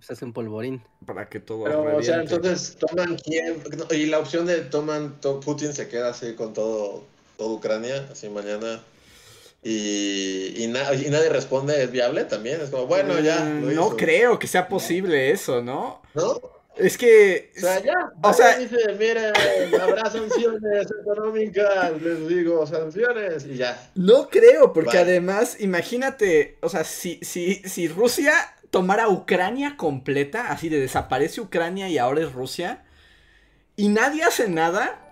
Se 0.00 0.14
hace 0.14 0.24
un 0.24 0.32
polvorín. 0.32 0.82
Para 1.04 1.28
que 1.28 1.38
todo... 1.38 1.64
Pero, 1.64 1.98
o 1.98 2.02
sea, 2.02 2.22
entonces 2.22 2.78
toman 2.78 3.18
quién... 3.18 3.62
Y 3.90 4.06
la 4.06 4.20
opción 4.20 4.46
de 4.46 4.62
toman... 4.62 5.20
Putin 5.44 5.74
se 5.74 5.86
queda 5.88 6.08
así 6.08 6.32
con 6.32 6.54
todo, 6.54 7.04
todo 7.36 7.52
Ucrania, 7.56 8.08
así 8.10 8.30
mañana... 8.30 8.80
Y, 9.62 10.54
y, 10.56 10.64
y, 10.64 10.68
nadie 10.68 11.28
responde, 11.28 11.82
¿es 11.82 11.90
viable 11.90 12.24
también? 12.24 12.60
Es 12.62 12.70
como, 12.70 12.86
bueno, 12.86 13.18
ya. 13.18 13.40
Mm, 13.44 13.74
no 13.74 13.96
creo 13.96 14.38
que 14.38 14.46
sea 14.46 14.68
posible 14.68 15.32
eso, 15.32 15.60
¿no? 15.60 16.02
¿No? 16.14 16.55
Es 16.76 16.98
que. 16.98 17.52
O 17.56 17.60
sea, 17.60 17.82
ya. 17.82 17.94
O 18.22 18.32
sea, 18.32 18.58
dice, 18.58 18.76
miren, 18.98 19.32
habrá 19.80 20.10
sanciones 20.10 20.88
económicas, 21.00 22.02
les 22.02 22.28
digo, 22.28 22.66
sanciones, 22.66 23.46
y 23.46 23.56
ya. 23.56 23.90
No 23.94 24.28
creo, 24.28 24.72
porque 24.72 24.98
además, 24.98 25.56
imagínate, 25.60 26.58
o 26.60 26.68
sea, 26.68 26.84
si, 26.84 27.18
si, 27.22 27.56
si 27.64 27.88
Rusia 27.88 28.34
tomara 28.70 29.08
Ucrania 29.08 29.76
completa, 29.76 30.50
así 30.50 30.68
de 30.68 30.78
desaparece 30.78 31.40
Ucrania 31.40 31.88
y 31.88 31.96
ahora 31.96 32.20
es 32.20 32.32
Rusia, 32.32 32.84
y 33.76 33.88
nadie 33.88 34.22
hace 34.22 34.48
nada. 34.48 35.02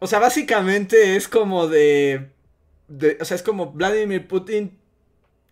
O 0.00 0.08
sea, 0.08 0.18
básicamente 0.18 1.14
es 1.16 1.28
como 1.28 1.68
de. 1.68 2.30
de 2.88 3.18
o 3.20 3.24
sea, 3.24 3.36
es 3.36 3.42
como 3.42 3.72
Vladimir 3.72 4.26
Putin 4.26 4.78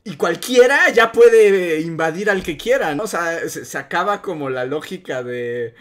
y 0.05 0.17
cualquiera 0.17 0.91
ya 0.91 1.13
puede 1.13 1.81
invadir 1.81 2.29
al 2.29 2.43
que 2.43 2.57
quiera, 2.57 2.95
¿no? 2.95 3.05
O 3.05 3.07
sea, 3.07 3.49
se, 3.49 3.79
acaba 3.79 4.21
como 4.23 4.51
la 4.51 4.65
lógica 4.65 5.23
de, 5.23 5.75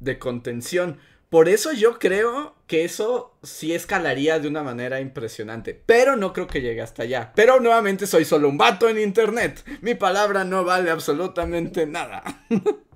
de 0.00 0.18
contención. 0.18 0.98
Por 1.30 1.48
eso 1.48 1.72
yo 1.72 1.98
creo 1.98 2.54
que 2.66 2.84
eso 2.84 3.36
sí 3.42 3.74
escalaría 3.74 4.38
de 4.38 4.48
una 4.48 4.62
manera 4.62 5.00
impresionante. 5.00 5.80
Pero 5.86 6.16
no 6.16 6.32
creo 6.32 6.46
que 6.46 6.60
llegue 6.60 6.80
hasta 6.80 7.02
allá. 7.04 7.32
Pero 7.34 7.60
nuevamente 7.60 8.06
soy 8.06 8.24
solo 8.24 8.48
un 8.48 8.58
vato 8.58 8.88
en 8.88 9.00
internet. 9.00 9.64
Mi 9.80 9.94
palabra 9.94 10.44
no 10.44 10.64
vale 10.64 10.90
absolutamente 10.90 11.86
nada. 11.86 12.22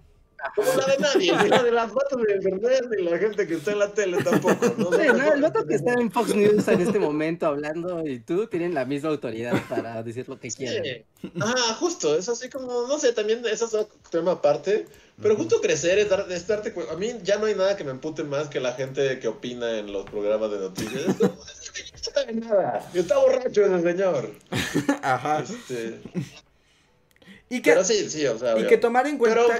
Como 0.54 0.72
la 0.74 0.86
de 0.86 0.98
nadie, 0.98 1.32
ni 1.42 1.48
la 1.48 1.62
de 1.62 1.72
las 1.72 1.92
fotos 1.92 2.22
de 2.22 2.34
internet, 2.34 2.88
ni 2.96 3.04
la 3.04 3.18
gente 3.18 3.46
que 3.46 3.54
está 3.54 3.72
en 3.72 3.78
la 3.80 3.92
tele 3.92 4.22
tampoco. 4.22 4.74
No, 4.76 4.92
sí, 4.92 5.06
no, 5.08 5.32
el 5.32 5.42
vato 5.42 5.66
que 5.66 5.74
está 5.74 5.94
en 5.94 6.10
Fox 6.10 6.34
News 6.34 6.68
en 6.68 6.80
este 6.80 6.98
momento 6.98 7.46
hablando 7.46 8.06
y 8.06 8.20
tú 8.20 8.46
tienen 8.46 8.74
la 8.74 8.84
misma 8.84 9.10
autoridad 9.10 9.60
para 9.68 10.02
decir 10.02 10.28
lo 10.28 10.38
que 10.38 10.50
quieran. 10.50 11.04
Ah, 11.40 11.76
justo, 11.78 12.16
es 12.16 12.28
así 12.28 12.48
como, 12.48 12.86
no 12.86 12.98
sé, 12.98 13.12
también 13.12 13.44
eso 13.46 13.66
es 13.66 13.74
otro 13.74 13.96
tema 14.10 14.32
aparte. 14.32 14.86
Pero 15.20 15.34
justo 15.34 15.60
crecer 15.60 15.98
es, 15.98 16.08
dar, 16.08 16.26
es 16.30 16.46
darte 16.46 16.72
cuenta. 16.72 16.92
A 16.92 16.96
mí 16.96 17.12
ya 17.24 17.38
no 17.38 17.46
hay 17.46 17.54
nada 17.54 17.76
que 17.76 17.82
me 17.82 17.90
empute 17.90 18.22
más 18.22 18.48
que 18.48 18.60
la 18.60 18.74
gente 18.74 19.18
que 19.18 19.26
opina 19.26 19.78
en 19.78 19.92
los 19.92 20.04
programas 20.08 20.50
de 20.52 20.58
noticias. 20.58 21.18
no 21.18 21.32
sabe 22.00 22.34
nada. 22.34 22.88
Está 22.94 23.18
borracho 23.18 23.64
ese 23.64 23.82
señor. 23.82 24.30
Ajá. 25.02 25.40
Este... 25.40 26.00
Y 27.48 27.62
que, 27.62 27.82
sí, 27.84 28.10
sí, 28.10 28.26
o 28.26 28.38
sea, 28.38 28.58
y 28.58 28.66
que 28.66 28.76
tomar 28.76 29.06
en 29.06 29.18
cuenta 29.18 29.58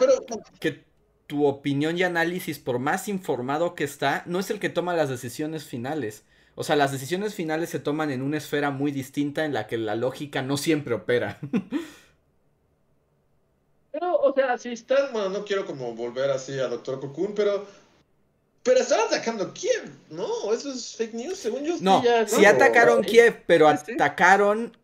que 0.60 0.84
tu 1.26 1.46
opinión 1.46 1.96
y 1.96 2.02
análisis, 2.02 2.58
por 2.58 2.78
más 2.78 3.08
informado 3.08 3.74
que 3.74 3.84
está, 3.84 4.22
no 4.26 4.40
es 4.40 4.50
el 4.50 4.60
que 4.60 4.68
toma 4.68 4.94
las 4.94 5.08
decisiones 5.08 5.64
finales. 5.64 6.24
O 6.54 6.64
sea, 6.64 6.74
las 6.74 6.90
decisiones 6.90 7.34
finales 7.34 7.70
se 7.70 7.78
toman 7.78 8.10
en 8.10 8.22
una 8.22 8.38
esfera 8.38 8.70
muy 8.70 8.90
distinta 8.90 9.44
en 9.44 9.54
la 9.54 9.66
que 9.66 9.78
la 9.78 9.94
lógica 9.94 10.42
no 10.42 10.56
siempre 10.56 10.94
opera. 10.94 11.38
pero, 13.92 14.16
o 14.16 14.34
sea, 14.34 14.58
si 14.58 14.70
están, 14.70 15.12
bueno, 15.12 15.28
no 15.28 15.44
quiero 15.44 15.64
como 15.64 15.94
volver 15.94 16.30
así 16.30 16.58
a 16.58 16.66
Doctor 16.66 17.00
Cocoon, 17.00 17.34
pero 17.34 17.66
pero 18.68 18.80
están 18.80 19.00
atacando 19.00 19.54
Kiev, 19.54 19.90
¿no? 20.10 20.52
Eso 20.52 20.70
es 20.70 20.94
fake 20.96 21.14
news, 21.14 21.38
según 21.38 21.64
yo. 21.64 21.76
No, 21.80 22.02
sí 22.26 22.44
atacaron 22.44 23.02
Kiev, 23.02 23.42
pero 23.46 23.66
atacaron 23.66 24.76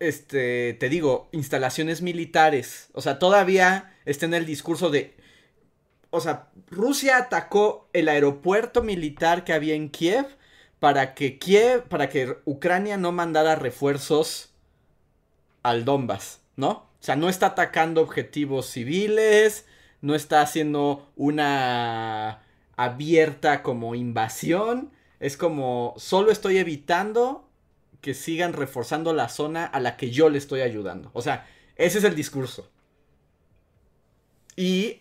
este, 0.00 0.74
te 0.74 0.88
digo, 0.88 1.28
instalaciones 1.32 2.02
militares. 2.02 2.88
O 2.92 3.00
sea, 3.00 3.18
todavía 3.18 3.94
está 4.04 4.26
en 4.26 4.34
el 4.34 4.46
discurso 4.46 4.90
de... 4.90 5.16
O 6.10 6.20
sea, 6.20 6.48
Rusia 6.70 7.18
atacó 7.18 7.88
el 7.92 8.08
aeropuerto 8.08 8.82
militar 8.82 9.44
que 9.44 9.52
había 9.52 9.74
en 9.74 9.90
Kiev 9.90 10.26
para 10.78 11.14
que 11.14 11.38
Kiev, 11.38 11.82
para 11.88 12.08
que 12.08 12.36
Ucrania 12.44 12.96
no 12.96 13.12
mandara 13.12 13.56
refuerzos 13.56 14.50
al 15.62 15.84
Donbass, 15.84 16.40
¿no? 16.56 16.70
O 16.70 17.02
sea, 17.02 17.16
no 17.16 17.28
está 17.28 17.46
atacando 17.46 18.00
objetivos 18.00 18.70
civiles, 18.70 19.66
no 20.00 20.14
está 20.14 20.40
haciendo 20.40 21.10
una 21.16 22.42
abierta 22.76 23.62
como 23.62 23.94
invasión, 23.94 24.92
es 25.20 25.36
como 25.36 25.94
solo 25.96 26.30
estoy 26.30 26.58
evitando 26.58 27.47
que 28.00 28.14
sigan 28.14 28.52
reforzando 28.52 29.12
la 29.12 29.28
zona 29.28 29.64
a 29.64 29.80
la 29.80 29.96
que 29.96 30.10
yo 30.10 30.28
le 30.28 30.38
estoy 30.38 30.60
ayudando. 30.60 31.10
O 31.14 31.22
sea, 31.22 31.46
ese 31.76 31.98
es 31.98 32.04
el 32.04 32.14
discurso. 32.14 32.70
Y 34.58 34.96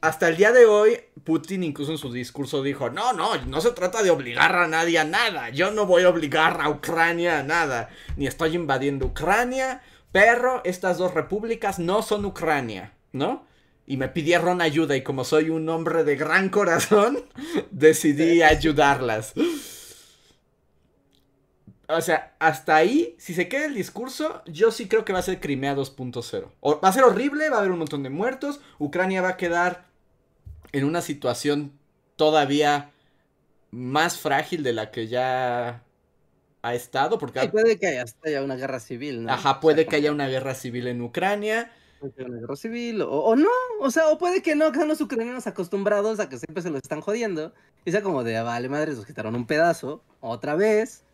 hasta 0.00 0.28
el 0.28 0.36
día 0.36 0.50
de 0.50 0.66
hoy, 0.66 0.98
Putin 1.22 1.62
incluso 1.62 1.92
en 1.92 1.98
su 1.98 2.12
discurso 2.12 2.60
dijo, 2.60 2.90
no, 2.90 3.12
no, 3.12 3.36
no 3.44 3.60
se 3.60 3.70
trata 3.70 4.02
de 4.02 4.10
obligar 4.10 4.56
a 4.56 4.66
nadie 4.66 4.98
a 4.98 5.04
nada. 5.04 5.50
Yo 5.50 5.70
no 5.70 5.86
voy 5.86 6.02
a 6.02 6.08
obligar 6.08 6.60
a 6.60 6.68
Ucrania 6.68 7.38
a 7.38 7.42
nada. 7.44 7.90
Ni 8.16 8.26
estoy 8.26 8.56
invadiendo 8.56 9.06
Ucrania. 9.06 9.80
Pero 10.10 10.60
estas 10.64 10.98
dos 10.98 11.14
repúblicas 11.14 11.78
no 11.78 12.02
son 12.02 12.24
Ucrania, 12.24 12.94
¿no? 13.12 13.46
Y 13.86 13.96
me 13.96 14.08
pidieron 14.08 14.60
ayuda 14.60 14.96
y 14.96 15.02
como 15.02 15.22
soy 15.22 15.50
un 15.50 15.68
hombre 15.68 16.02
de 16.02 16.16
gran 16.16 16.48
corazón, 16.48 17.18
decidí 17.70 18.42
ayudarlas. 18.42 19.34
O 21.88 22.00
sea, 22.00 22.34
hasta 22.38 22.76
ahí, 22.76 23.14
si 23.18 23.34
se 23.34 23.48
queda 23.48 23.66
el 23.66 23.74
discurso, 23.74 24.42
yo 24.46 24.70
sí 24.70 24.88
creo 24.88 25.04
que 25.04 25.12
va 25.12 25.18
a 25.18 25.22
ser 25.22 25.40
Crimea 25.40 25.76
2.0. 25.76 26.80
Va 26.82 26.88
a 26.88 26.92
ser 26.92 27.04
horrible, 27.04 27.50
va 27.50 27.56
a 27.56 27.58
haber 27.60 27.72
un 27.72 27.78
montón 27.78 28.02
de 28.02 28.10
muertos. 28.10 28.60
Ucrania 28.78 29.20
va 29.20 29.30
a 29.30 29.36
quedar 29.36 29.84
en 30.72 30.84
una 30.84 31.02
situación 31.02 31.72
todavía 32.16 32.90
más 33.70 34.18
frágil 34.18 34.62
de 34.62 34.72
la 34.72 34.90
que 34.90 35.08
ya 35.08 35.82
ha 36.62 36.74
estado. 36.74 37.18
Porque 37.18 37.48
puede 37.48 37.78
que 37.78 37.86
haya, 37.86 38.42
una 38.42 38.56
guerra 38.56 38.80
civil, 38.80 39.24
¿no? 39.24 39.32
Ajá, 39.32 39.60
puede 39.60 39.86
que 39.86 39.96
haya 39.96 40.10
una 40.10 40.28
guerra 40.28 40.54
civil 40.54 40.86
en 40.86 41.02
Ucrania. 41.02 41.70
Una 42.00 42.38
guerra 42.38 42.56
civil, 42.56 43.02
o, 43.02 43.34
no, 43.34 43.48
o 43.80 43.90
sea, 43.90 44.08
o 44.08 44.18
puede 44.18 44.42
que 44.42 44.54
no, 44.54 44.70
que 44.72 44.78
son 44.78 44.88
los 44.88 45.00
ucranianos 45.00 45.46
acostumbrados 45.46 46.20
a 46.20 46.28
que 46.28 46.38
siempre 46.38 46.62
se 46.62 46.70
los 46.70 46.82
están 46.82 47.00
jodiendo. 47.00 47.52
Y 47.84 47.92
sea 47.92 48.02
como 48.02 48.24
de, 48.24 48.36
ah, 48.38 48.42
vale, 48.42 48.68
madre, 48.68 48.92
nos 48.92 49.06
quitaron 49.06 49.34
un 49.34 49.46
pedazo, 49.46 50.02
otra 50.20 50.54
vez 50.54 51.04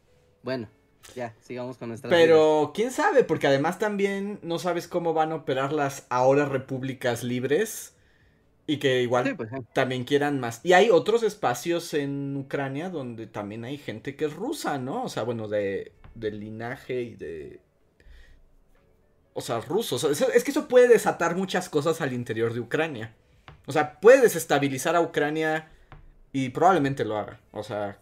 bueno, 0.43 0.69
ya, 1.15 1.35
sigamos 1.41 1.77
con 1.77 1.89
nuestra. 1.89 2.11
Pero, 2.11 2.73
quién 2.75 2.91
sabe, 2.91 3.25
porque 3.25 3.47
además 3.47 3.79
también 3.79 4.39
no 4.43 4.59
sabes 4.59 4.89
cómo 4.89 5.13
van 5.13 5.33
a 5.33 5.37
operar 5.37 5.73
las 5.73 6.07
ahora 6.09 6.45
repúblicas 6.47 7.23
libres. 7.23 7.95
Y 8.67 8.77
que 8.77 9.03
igual 9.03 9.35
pues, 9.37 9.51
también 9.73 10.05
quieran 10.05 10.39
más. 10.39 10.61
Y 10.63 10.75
hay 10.75 10.91
otros 10.91 11.25
espacios 11.25 11.93
en 11.93 12.37
Ucrania 12.37 12.89
donde 12.89 13.27
también 13.27 13.65
hay 13.65 13.79
gente 13.79 14.15
que 14.15 14.27
es 14.27 14.35
rusa, 14.35 14.79
¿no? 14.79 15.03
O 15.03 15.09
sea, 15.09 15.25
bueno, 15.25 15.49
de, 15.49 15.93
linaje 16.15 17.03
y 17.03 17.17
de... 17.17 17.61
O 19.35 19.41
sea, 19.41 19.61
rusos. 19.61 20.05
es 20.05 20.45
que 20.45 20.51
eso 20.53 20.69
puede 20.69 20.87
desatar 20.87 21.35
muchas 21.35 21.69
cosas 21.69 22.01
al 22.01 22.13
interior 22.13 22.55
de 22.55 22.61
Ucrania. 22.61 23.13
O 23.67 23.73
sea, 23.73 23.99
puede 23.99 24.21
desestabilizar 24.21 24.95
a 24.95 25.01
Ucrania 25.01 25.69
y 26.33 26.51
probablemente 26.51 27.05
lo 27.05 27.17
haga. 27.17 27.41
O 27.51 27.65
sea, 27.65 27.99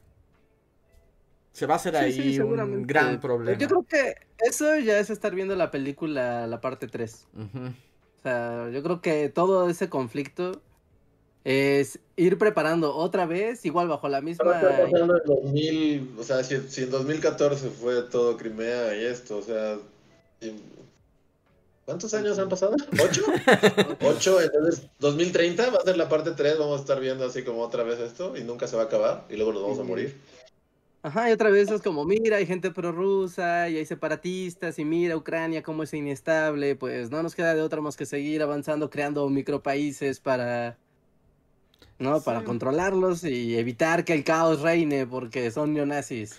se 1.58 1.66
va 1.66 1.74
a 1.74 1.76
hacer 1.78 1.96
ahí 1.96 2.38
un 2.38 2.86
gran 2.86 3.20
problema. 3.20 3.58
Yo 3.58 3.66
creo 3.66 3.82
que 3.82 4.14
eso 4.38 4.76
ya 4.76 5.00
es 5.00 5.10
estar 5.10 5.34
viendo 5.34 5.56
la 5.56 5.72
película, 5.72 6.46
la 6.46 6.60
parte 6.60 6.86
3. 6.86 7.26
O 7.34 8.22
sea, 8.22 8.70
yo 8.70 8.80
creo 8.82 9.00
que 9.00 9.28
todo 9.28 9.68
ese 9.68 9.88
conflicto 9.88 10.62
es 11.42 11.98
ir 12.14 12.38
preparando 12.38 12.94
otra 12.94 13.26
vez, 13.26 13.64
igual 13.64 13.88
bajo 13.88 14.08
la 14.08 14.20
misma... 14.20 14.60
en 14.60 15.08
2000, 15.24 16.14
o 16.18 16.22
sea, 16.22 16.44
si, 16.44 16.60
si, 16.68 16.82
en 16.82 16.90
2014 16.90 17.70
fue 17.70 18.02
todo 18.02 18.36
Crimea 18.36 18.96
y 18.96 19.04
esto, 19.04 19.38
o 19.38 19.42
sea... 19.42 19.78
¿Cuántos 21.86 22.12
años 22.12 22.38
han 22.38 22.50
pasado? 22.50 22.76
¿Ocho? 23.02 23.22
¿Ocho? 24.02 24.42
Entonces, 24.42 24.88
2030 24.98 25.70
va 25.70 25.78
a 25.78 25.84
ser 25.84 25.96
la 25.96 26.08
parte 26.08 26.32
3, 26.32 26.58
vamos 26.58 26.78
a 26.78 26.82
estar 26.82 27.00
viendo 27.00 27.24
así 27.24 27.42
como 27.42 27.62
otra 27.62 27.82
vez 27.82 27.98
esto 27.98 28.36
y 28.36 28.44
nunca 28.44 28.66
se 28.66 28.76
va 28.76 28.82
a 28.82 28.86
acabar 28.86 29.24
y 29.30 29.36
luego 29.36 29.54
nos 29.54 29.62
vamos 29.62 29.78
a 29.80 29.84
morir. 29.84 30.14
Ajá, 31.02 31.30
y 31.30 31.32
otra 31.32 31.50
vez 31.50 31.70
es 31.70 31.80
como, 31.80 32.04
mira, 32.04 32.38
hay 32.38 32.46
gente 32.46 32.72
prorrusa 32.72 33.68
y 33.68 33.76
hay 33.76 33.86
separatistas 33.86 34.78
y 34.80 34.84
mira 34.84 35.16
Ucrania 35.16 35.62
cómo 35.62 35.84
es 35.84 35.94
inestable, 35.94 36.74
pues 36.74 37.10
no 37.10 37.22
nos 37.22 37.36
queda 37.36 37.54
de 37.54 37.62
otra 37.62 37.80
más 37.80 37.96
que 37.96 38.04
seguir 38.04 38.42
avanzando 38.42 38.90
creando 38.90 39.28
micropaíses 39.28 40.18
para 40.18 40.76
¿no? 41.98 42.20
Para 42.20 42.44
controlarlos 42.44 43.24
y 43.24 43.58
evitar 43.58 44.04
que 44.04 44.14
el 44.14 44.24
caos 44.24 44.60
reine 44.60 45.06
porque 45.06 45.50
son 45.50 45.74
neonazis. 45.74 46.38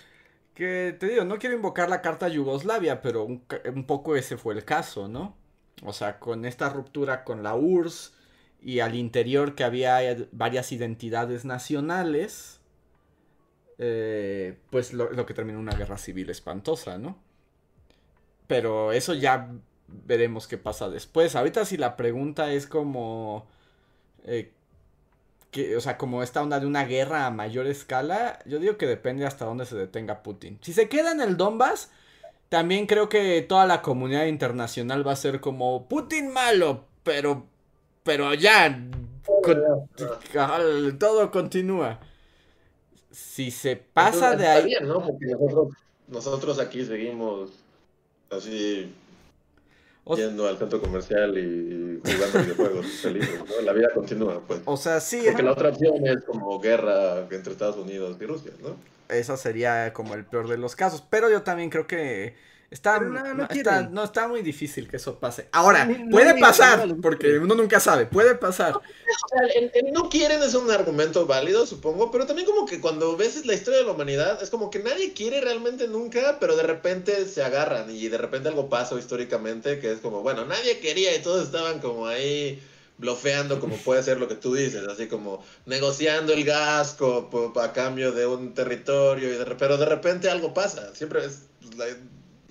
Que 0.54 0.94
te 0.98 1.08
digo, 1.08 1.24
no 1.24 1.38
quiero 1.38 1.54
invocar 1.54 1.88
la 1.88 2.02
carta 2.02 2.28
Yugoslavia, 2.28 3.02
pero 3.02 3.24
un, 3.24 3.42
un, 3.74 3.84
poco 3.84 4.16
ese 4.16 4.36
fue 4.36 4.54
el 4.54 4.64
caso, 4.64 5.08
¿no? 5.08 5.36
O 5.82 5.92
sea, 5.92 6.18
con 6.18 6.44
esta 6.44 6.68
ruptura 6.68 7.24
con 7.24 7.42
la 7.42 7.54
URSS 7.54 8.14
y 8.62 8.80
al 8.80 8.94
interior 8.94 9.54
que 9.54 9.64
había 9.64 9.98
varias 10.32 10.72
identidades 10.72 11.44
nacionales, 11.44 12.59
eh, 13.82 14.58
pues 14.68 14.92
lo, 14.92 15.24
que 15.24 15.32
termina 15.32 15.58
una 15.58 15.72
guerra 15.72 15.96
civil 15.96 16.28
espantosa, 16.28 16.98
¿no? 16.98 17.16
Pero 18.46 18.92
eso 18.92 19.14
ya 19.14 19.48
veremos 19.88 20.46
qué 20.46 20.58
pasa 20.58 20.90
después. 20.90 21.34
Ahorita 21.34 21.64
si 21.64 21.78
la 21.78 21.96
pregunta 21.96 22.52
es 22.52 22.66
como... 22.66 23.46
Eh, 24.24 24.52
que, 25.50 25.78
o 25.78 25.80
sea, 25.80 25.96
como 25.96 26.22
esta 26.22 26.42
onda 26.42 26.60
de 26.60 26.66
una 26.66 26.84
guerra 26.84 27.24
a 27.24 27.30
mayor 27.30 27.66
escala, 27.66 28.38
yo 28.44 28.58
digo 28.58 28.76
que 28.76 28.86
depende 28.86 29.24
hasta 29.24 29.46
dónde 29.46 29.64
se 29.64 29.76
detenga 29.76 30.22
Putin. 30.22 30.58
Si 30.60 30.74
se 30.74 30.90
queda 30.90 31.12
en 31.12 31.22
el 31.22 31.38
Donbass, 31.38 31.90
también 32.50 32.86
creo 32.86 33.08
que 33.08 33.40
toda 33.40 33.66
la 33.66 33.80
comunidad 33.80 34.26
internacional 34.26 35.06
va 35.06 35.12
a 35.12 35.16
ser 35.16 35.40
como 35.40 35.88
Putin 35.88 36.32
malo, 36.32 36.84
pero 37.02 37.46
pero 38.04 38.34
ya 38.34 38.78
todo 40.98 41.30
continúa 41.30 42.00
si 43.10 43.50
se 43.50 43.76
pasa 43.76 44.36
de 44.36 44.46
ahí. 44.46 44.64
Bien, 44.64 44.86
¿no? 44.86 45.04
Porque 45.04 45.26
nosotros, 46.08 46.58
aquí 46.58 46.84
seguimos 46.84 47.50
así 48.30 48.92
yendo 50.16 50.48
al 50.48 50.58
centro 50.58 50.80
comercial 50.80 51.36
y 51.38 52.00
jugando 52.00 52.40
videojuegos 52.40 52.86
felices, 53.02 53.40
¿no? 53.48 53.62
La 53.62 53.72
vida 53.72 53.88
continúa, 53.94 54.40
pues. 54.46 54.60
O 54.64 54.76
sea, 54.76 55.00
sí. 55.00 55.22
Porque 55.24 55.42
la 55.42 55.52
otra 55.52 55.68
opción 55.70 56.06
es 56.06 56.24
como 56.24 56.58
guerra 56.60 57.26
entre 57.30 57.52
Estados 57.52 57.76
Unidos 57.76 58.16
y 58.20 58.26
Rusia, 58.26 58.52
¿no? 58.62 58.76
Esa 59.08 59.36
sería 59.36 59.92
como 59.92 60.14
el 60.14 60.24
peor 60.24 60.48
de 60.48 60.56
los 60.56 60.76
casos. 60.76 61.02
Pero 61.08 61.30
yo 61.30 61.42
también 61.42 61.70
creo 61.70 61.86
que 61.86 62.34
Está, 62.70 63.00
no, 63.00 64.04
está, 64.04 64.28
muy 64.28 64.42
difícil 64.42 64.88
que 64.88 64.98
eso 64.98 65.18
pase. 65.18 65.48
Ahora, 65.50 65.88
puede 66.08 66.38
pasar, 66.38 66.94
porque 67.02 67.36
uno 67.40 67.56
nunca 67.56 67.80
sabe, 67.80 68.06
puede 68.06 68.36
pasar. 68.36 68.74
no 69.92 70.08
quieren 70.08 70.40
es 70.40 70.54
un 70.54 70.70
argumento 70.70 71.26
válido, 71.26 71.66
supongo, 71.66 72.12
pero 72.12 72.26
también 72.26 72.46
como 72.46 72.66
que 72.66 72.80
cuando 72.80 73.16
ves 73.16 73.44
la 73.44 73.54
historia 73.54 73.80
de 73.80 73.86
la 73.86 73.90
humanidad, 73.90 74.40
es 74.40 74.50
como 74.50 74.70
que 74.70 74.78
nadie 74.78 75.12
quiere 75.14 75.40
realmente 75.40 75.88
nunca, 75.88 76.38
pero 76.38 76.54
de 76.54 76.62
repente 76.62 77.26
se 77.26 77.42
agarran 77.42 77.90
y 77.90 78.06
de 78.06 78.18
repente 78.18 78.48
algo 78.48 78.68
pasa 78.68 78.96
históricamente 78.96 79.80
que 79.80 79.90
es 79.90 79.98
como, 79.98 80.22
bueno, 80.22 80.44
nadie 80.44 80.78
quería 80.78 81.16
y 81.16 81.22
todos 81.22 81.44
estaban 81.44 81.80
como 81.80 82.06
ahí 82.06 82.62
blofeando 82.98 83.58
como 83.58 83.76
puede 83.78 84.04
ser 84.04 84.20
lo 84.20 84.28
que 84.28 84.36
tú 84.36 84.54
dices, 84.54 84.86
así 84.86 85.08
como 85.08 85.44
negociando 85.66 86.34
el 86.34 86.44
gas 86.44 86.96
a 87.56 87.72
cambio 87.72 88.12
de 88.12 88.26
un 88.26 88.54
territorio, 88.54 89.28
y 89.28 89.38
de, 89.38 89.44
pero 89.56 89.76
de 89.76 89.86
repente 89.86 90.30
algo 90.30 90.54
pasa, 90.54 90.94
siempre 90.94 91.24
es 91.24 91.46
la 91.76 91.86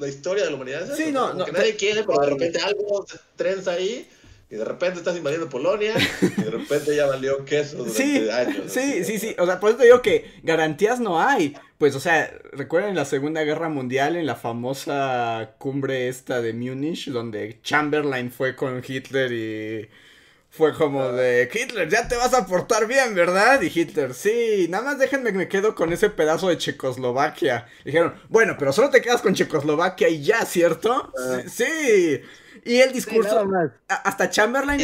historia 0.07 0.43
de 0.43 0.49
la 0.49 0.55
humanidad. 0.55 0.95
sí, 0.95 1.11
no, 1.11 1.33
no. 1.33 1.45
Que 1.45 1.51
nadie 1.51 1.75
quiere, 1.75 2.03
pero 2.03 2.19
de 2.19 2.29
repente 2.29 2.59
algo 2.59 3.05
se 3.07 3.17
trenza 3.35 3.71
ahí. 3.71 4.07
Y 4.51 4.55
de 4.55 4.65
repente 4.65 4.97
estás 4.97 5.15
invadiendo 5.15 5.47
Polonia 5.47 5.93
y 6.21 6.41
de 6.41 6.49
repente 6.49 6.95
ya 6.95 7.05
valió 7.05 7.45
queso 7.45 7.77
durante 7.77 8.03
sí, 8.03 8.29
años. 8.31 8.63
Sí, 8.71 9.03
sí, 9.03 9.19
sí. 9.19 9.35
O 9.37 9.45
sea, 9.45 9.59
por 9.59 9.69
eso 9.69 9.77
te 9.77 9.85
digo 9.85 10.01
que 10.01 10.25
garantías 10.41 10.99
no 10.99 11.21
hay. 11.21 11.55
Pues, 11.77 11.95
o 11.95 11.99
sea, 11.99 12.33
recuerden 12.51 12.95
la 12.95 13.05
Segunda 13.05 13.43
Guerra 13.43 13.69
Mundial 13.69 14.15
en 14.15 14.25
la 14.25 14.35
famosa 14.35 15.53
cumbre 15.59 16.07
esta 16.07 16.41
de 16.41 16.53
Múnich, 16.53 17.09
donde 17.09 17.59
Chamberlain 17.61 18.31
fue 18.31 18.55
con 18.55 18.81
Hitler 18.85 19.31
y 19.31 19.89
fue 20.49 20.73
como 20.73 21.11
de, 21.11 21.49
Hitler, 21.53 21.87
ya 21.89 22.07
te 22.07 22.17
vas 22.17 22.33
a 22.33 22.45
portar 22.45 22.87
bien, 22.87 23.13
¿verdad? 23.13 23.61
Y 23.61 23.67
Hitler, 23.67 24.13
sí, 24.13 24.67
nada 24.69 24.83
más 24.83 24.99
déjenme 24.99 25.31
que 25.31 25.37
me 25.37 25.47
quedo 25.47 25.75
con 25.75 25.93
ese 25.93 26.09
pedazo 26.09 26.49
de 26.49 26.57
Checoslovaquia. 26.57 27.67
Dijeron, 27.85 28.15
bueno, 28.29 28.55
pero 28.57 28.73
solo 28.73 28.89
te 28.89 29.01
quedas 29.01 29.21
con 29.21 29.35
Checoslovaquia 29.35 30.09
y 30.09 30.23
ya, 30.23 30.43
¿cierto? 30.45 31.13
Ah. 31.17 31.41
Sí. 31.47 32.21
Y 32.65 32.77
el 32.79 32.91
discurso, 32.91 33.45
hasta 33.87 34.29
Chamberlain 34.29 34.81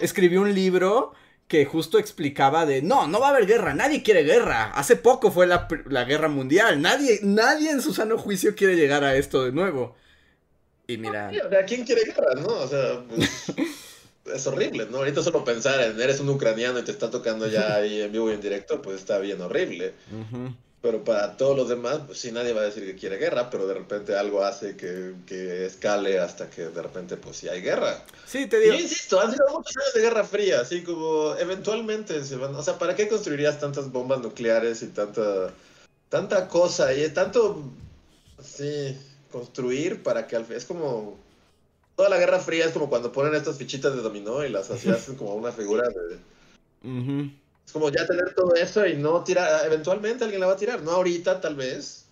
escribió 0.00 0.42
un 0.42 0.54
libro 0.54 1.12
que 1.46 1.64
justo 1.64 1.98
explicaba 1.98 2.66
de, 2.66 2.82
no, 2.82 3.08
no 3.08 3.20
va 3.20 3.28
a 3.28 3.30
haber 3.30 3.46
guerra, 3.46 3.74
nadie 3.74 4.02
quiere 4.02 4.24
guerra. 4.24 4.70
Hace 4.72 4.96
poco 4.96 5.30
fue 5.30 5.46
la, 5.46 5.66
la 5.86 6.04
guerra 6.04 6.28
mundial, 6.28 6.82
nadie, 6.82 7.20
nadie 7.22 7.70
en 7.70 7.80
su 7.80 7.94
sano 7.94 8.18
juicio 8.18 8.54
quiere 8.54 8.76
llegar 8.76 9.04
a 9.04 9.16
esto 9.16 9.44
de 9.44 9.52
nuevo. 9.52 9.96
Y 10.86 10.98
mira. 10.98 11.30
¿quién 11.66 11.84
quiere 11.84 12.04
guerra, 12.04 12.34
no? 12.34 12.48
O 12.48 12.68
sea, 12.68 13.04
pues, 13.08 13.52
es 14.34 14.46
horrible, 14.46 14.86
¿no? 14.90 14.98
Ahorita 14.98 15.22
solo 15.22 15.44
pensar 15.44 15.80
en 15.80 16.00
eres 16.00 16.20
un 16.20 16.28
ucraniano 16.28 16.78
y 16.78 16.82
te 16.82 16.92
está 16.92 17.10
tocando 17.10 17.46
ya 17.46 17.74
ahí 17.76 18.02
en 18.02 18.12
vivo 18.12 18.30
y 18.30 18.34
en 18.34 18.40
directo, 18.40 18.82
pues 18.82 18.96
está 18.96 19.18
bien 19.18 19.40
horrible. 19.40 19.94
Pero 20.80 21.02
para 21.02 21.36
todos 21.36 21.56
los 21.56 21.68
demás, 21.68 22.00
pues 22.06 22.20
sí, 22.20 22.30
nadie 22.30 22.52
va 22.52 22.60
a 22.60 22.64
decir 22.64 22.84
que 22.84 22.94
quiere 22.94 23.16
guerra, 23.16 23.50
pero 23.50 23.66
de 23.66 23.74
repente 23.74 24.16
algo 24.16 24.44
hace 24.44 24.76
que, 24.76 25.14
que 25.26 25.66
escale 25.66 26.20
hasta 26.20 26.48
que 26.48 26.66
de 26.66 26.82
repente, 26.82 27.16
pues 27.16 27.36
sí 27.38 27.48
hay 27.48 27.62
guerra. 27.62 28.04
Sí, 28.26 28.46
te 28.46 28.60
digo. 28.60 28.74
Y 28.74 28.82
insisto, 28.82 29.20
han 29.20 29.32
sido 29.32 29.44
muchos 29.48 29.76
años 29.76 29.94
de 29.94 30.00
guerra 30.02 30.24
fría, 30.24 30.60
así 30.60 30.84
como 30.84 31.34
eventualmente 31.34 32.24
se 32.24 32.36
van. 32.36 32.54
O 32.54 32.62
sea, 32.62 32.78
¿para 32.78 32.94
qué 32.94 33.08
construirías 33.08 33.58
tantas 33.58 33.90
bombas 33.90 34.20
nucleares 34.20 34.82
y 34.82 34.88
tanta, 34.88 35.52
tanta 36.08 36.46
cosa? 36.46 36.94
Y 36.94 37.08
tanto, 37.08 37.60
sí, 38.40 38.96
construir 39.32 40.04
para 40.04 40.28
que 40.28 40.36
al 40.36 40.44
fin. 40.44 40.56
Es 40.56 40.64
como. 40.64 41.18
Toda 41.98 42.10
la 42.10 42.18
guerra 42.18 42.38
fría 42.38 42.64
es 42.64 42.70
como 42.70 42.88
cuando 42.88 43.10
ponen 43.10 43.34
estas 43.34 43.58
fichitas 43.58 43.92
de 43.92 44.02
dominó 44.02 44.44
y 44.44 44.50
las 44.50 44.70
así 44.70 44.88
hacen 44.88 45.16
como 45.16 45.34
una 45.34 45.50
figura 45.50 45.82
de. 45.88 47.30
Es 47.66 47.72
como 47.72 47.90
ya 47.90 48.06
tener 48.06 48.34
todo 48.34 48.54
eso 48.54 48.86
y 48.86 48.94
no 48.94 49.24
tirar. 49.24 49.66
Eventualmente 49.66 50.22
alguien 50.22 50.40
la 50.40 50.46
va 50.46 50.52
a 50.52 50.56
tirar, 50.56 50.80
no 50.80 50.92
ahorita 50.92 51.40
tal 51.40 51.56
vez. 51.56 52.06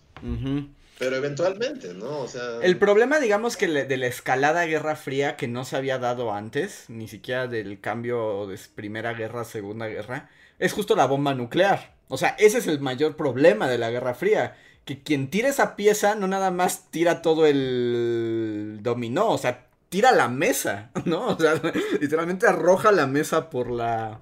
Pero 0.99 1.15
eventualmente, 1.15 1.93
¿no? 1.93 2.19
O 2.19 2.27
sea. 2.27 2.59
El 2.61 2.77
problema, 2.77 3.21
digamos, 3.21 3.55
que 3.55 3.67
de 3.85 3.97
la 3.97 4.07
escalada 4.07 4.65
Guerra 4.65 4.97
Fría 4.97 5.37
que 5.37 5.47
no 5.47 5.63
se 5.63 5.77
había 5.77 5.99
dado 5.99 6.33
antes, 6.33 6.83
ni 6.89 7.07
siquiera 7.07 7.47
del 7.47 7.79
cambio 7.79 8.45
de 8.45 8.59
Primera 8.75 9.13
Guerra, 9.13 9.45
Segunda 9.45 9.87
Guerra, 9.87 10.29
es 10.59 10.73
justo 10.73 10.97
la 10.97 11.05
bomba 11.05 11.33
nuclear. 11.33 11.95
O 12.09 12.17
sea, 12.17 12.35
ese 12.39 12.57
es 12.57 12.67
el 12.67 12.81
mayor 12.81 13.15
problema 13.15 13.69
de 13.69 13.77
la 13.77 13.89
Guerra 13.89 14.15
Fría. 14.15 14.57
Que 14.83 15.01
quien 15.01 15.29
tira 15.29 15.47
esa 15.47 15.77
pieza 15.77 16.15
no 16.15 16.27
nada 16.27 16.51
más 16.51 16.91
tira 16.91 17.21
todo 17.21 17.45
el 17.45 18.79
dominó, 18.81 19.29
o 19.29 19.37
sea, 19.37 19.66
tira 19.89 20.11
la 20.11 20.27
mesa, 20.27 20.91
¿no? 21.05 21.27
O 21.27 21.39
sea, 21.39 21.61
literalmente 21.99 22.47
arroja 22.47 22.91
la 22.91 23.07
mesa 23.07 23.49
por 23.49 23.71
la 23.71 24.21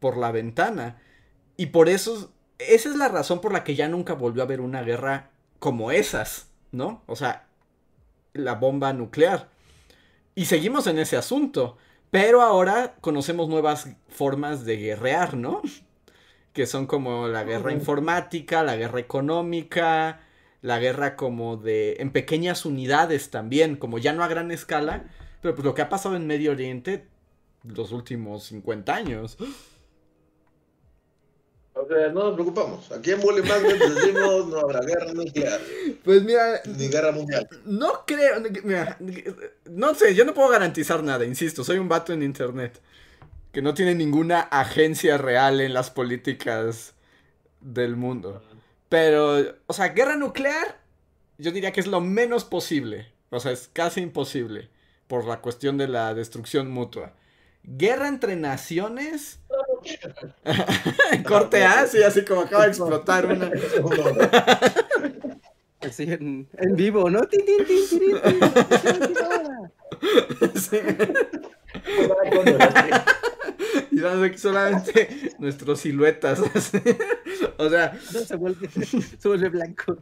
por 0.00 0.16
la 0.16 0.32
ventana. 0.32 1.00
Y 1.56 1.66
por 1.66 1.88
eso, 1.88 2.32
esa 2.58 2.88
es 2.88 2.96
la 2.96 3.08
razón 3.08 3.40
por 3.40 3.52
la 3.52 3.64
que 3.64 3.74
ya 3.74 3.86
nunca 3.86 4.14
volvió 4.14 4.42
a 4.42 4.46
haber 4.46 4.60
una 4.60 4.82
guerra 4.82 5.30
como 5.58 5.90
esas, 5.90 6.48
¿no? 6.72 7.02
O 7.06 7.16
sea, 7.16 7.46
la 8.32 8.54
bomba 8.54 8.92
nuclear. 8.92 9.48
Y 10.34 10.46
seguimos 10.46 10.86
en 10.86 10.98
ese 10.98 11.16
asunto. 11.16 11.76
Pero 12.10 12.42
ahora 12.42 12.96
conocemos 13.00 13.48
nuevas 13.48 13.88
formas 14.08 14.64
de 14.64 14.76
guerrear, 14.76 15.36
¿no? 15.36 15.62
Que 16.52 16.66
son 16.66 16.88
como 16.88 17.28
la 17.28 17.44
guerra 17.44 17.72
informática, 17.72 18.64
la 18.64 18.74
guerra 18.74 18.98
económica, 18.98 20.18
la 20.62 20.78
guerra 20.78 21.16
como 21.16 21.56
de... 21.56 21.96
en 22.00 22.10
pequeñas 22.10 22.64
unidades 22.64 23.30
también, 23.30 23.76
como 23.76 23.98
ya 23.98 24.12
no 24.12 24.22
a 24.22 24.28
gran 24.28 24.50
escala. 24.50 25.04
Pero 25.40 25.54
pues 25.54 25.64
lo 25.64 25.74
que 25.74 25.82
ha 25.82 25.88
pasado 25.88 26.16
en 26.16 26.26
Medio 26.26 26.52
Oriente 26.52 27.06
los 27.64 27.92
últimos 27.92 28.44
50 28.44 28.94
años. 28.94 29.36
O 31.72 31.86
sea, 31.86 32.08
no 32.08 32.24
nos 32.24 32.34
preocupamos. 32.34 32.90
Aquí 32.92 33.12
en 33.12 33.20
Magnet 33.20 33.78
decimos 33.78 34.48
no 34.48 34.58
habrá 34.58 34.80
guerra 34.80 35.12
nuclear. 35.12 35.60
Pues 36.04 36.22
mira. 36.24 36.60
Ni 36.66 36.88
guerra 36.88 37.12
mundial. 37.12 37.48
No 37.64 38.04
creo. 38.06 38.42
Mira, 38.64 38.98
no 39.66 39.94
sé, 39.94 40.14
yo 40.14 40.24
no 40.24 40.34
puedo 40.34 40.48
garantizar 40.48 41.02
nada, 41.02 41.24
insisto. 41.24 41.64
Soy 41.64 41.78
un 41.78 41.88
vato 41.88 42.12
en 42.12 42.22
internet. 42.22 42.80
Que 43.52 43.62
no 43.62 43.74
tiene 43.74 43.94
ninguna 43.94 44.40
agencia 44.40 45.18
real 45.18 45.60
en 45.60 45.74
las 45.74 45.90
políticas 45.90 46.94
del 47.60 47.96
mundo. 47.96 48.42
Pero, 48.90 49.56
o 49.66 49.72
sea, 49.72 49.88
guerra 49.88 50.16
nuclear, 50.16 50.78
yo 51.38 51.52
diría 51.52 51.72
que 51.72 51.80
es 51.80 51.86
lo 51.86 52.02
menos 52.02 52.44
posible. 52.44 53.06
O 53.30 53.40
sea, 53.40 53.52
es 53.52 53.70
casi 53.72 54.02
imposible. 54.02 54.68
Por 55.06 55.24
la 55.24 55.40
cuestión 55.40 55.78
de 55.78 55.88
la 55.88 56.12
destrucción 56.12 56.70
mutua. 56.70 57.14
Guerra 57.62 58.08
entre 58.08 58.36
naciones 58.36 59.40
Corte 61.26 61.64
A, 61.64 61.86
sí, 61.86 62.02
así 62.02 62.24
como 62.24 62.42
acaba 62.42 62.64
de 62.64 62.70
explotar 62.70 63.26
una. 63.26 63.50
Así 65.80 66.04
en, 66.04 66.48
vivo, 66.72 67.08
¿no? 67.08 67.20
¡Tin, 67.22 67.40
tin, 67.46 67.56
sí. 70.54 70.76
Y 73.90 74.00
dando 74.00 74.24
aquí 74.24 74.38
solamente 74.38 75.34
nuestras 75.38 75.80
siluetas. 75.80 76.40
o 77.58 77.70
sea. 77.70 77.98
No, 78.12 78.20
se, 78.20 78.36
vuelve, 78.36 78.68
se 78.68 79.28
vuelve 79.28 79.48
blanco. 79.48 79.96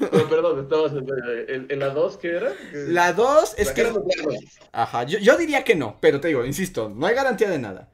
No, 0.00 0.28
perdón, 0.28 0.60
estamos 0.60 0.92
en, 0.92 1.66
en, 1.68 1.78
la 1.78 1.90
2, 1.90 2.16
¿qué 2.18 2.36
era? 2.36 2.52
La 2.72 3.12
2 3.12 3.54
es 3.58 3.70
que. 3.72 3.92
Ajá, 4.72 5.04
yo, 5.04 5.18
yo 5.18 5.36
diría 5.36 5.64
que 5.64 5.74
no, 5.74 5.98
pero 6.00 6.20
te 6.20 6.28
digo, 6.28 6.44
insisto, 6.44 6.88
no 6.88 7.06
hay 7.06 7.14
garantía 7.14 7.50
de 7.50 7.58
nada. 7.58 7.90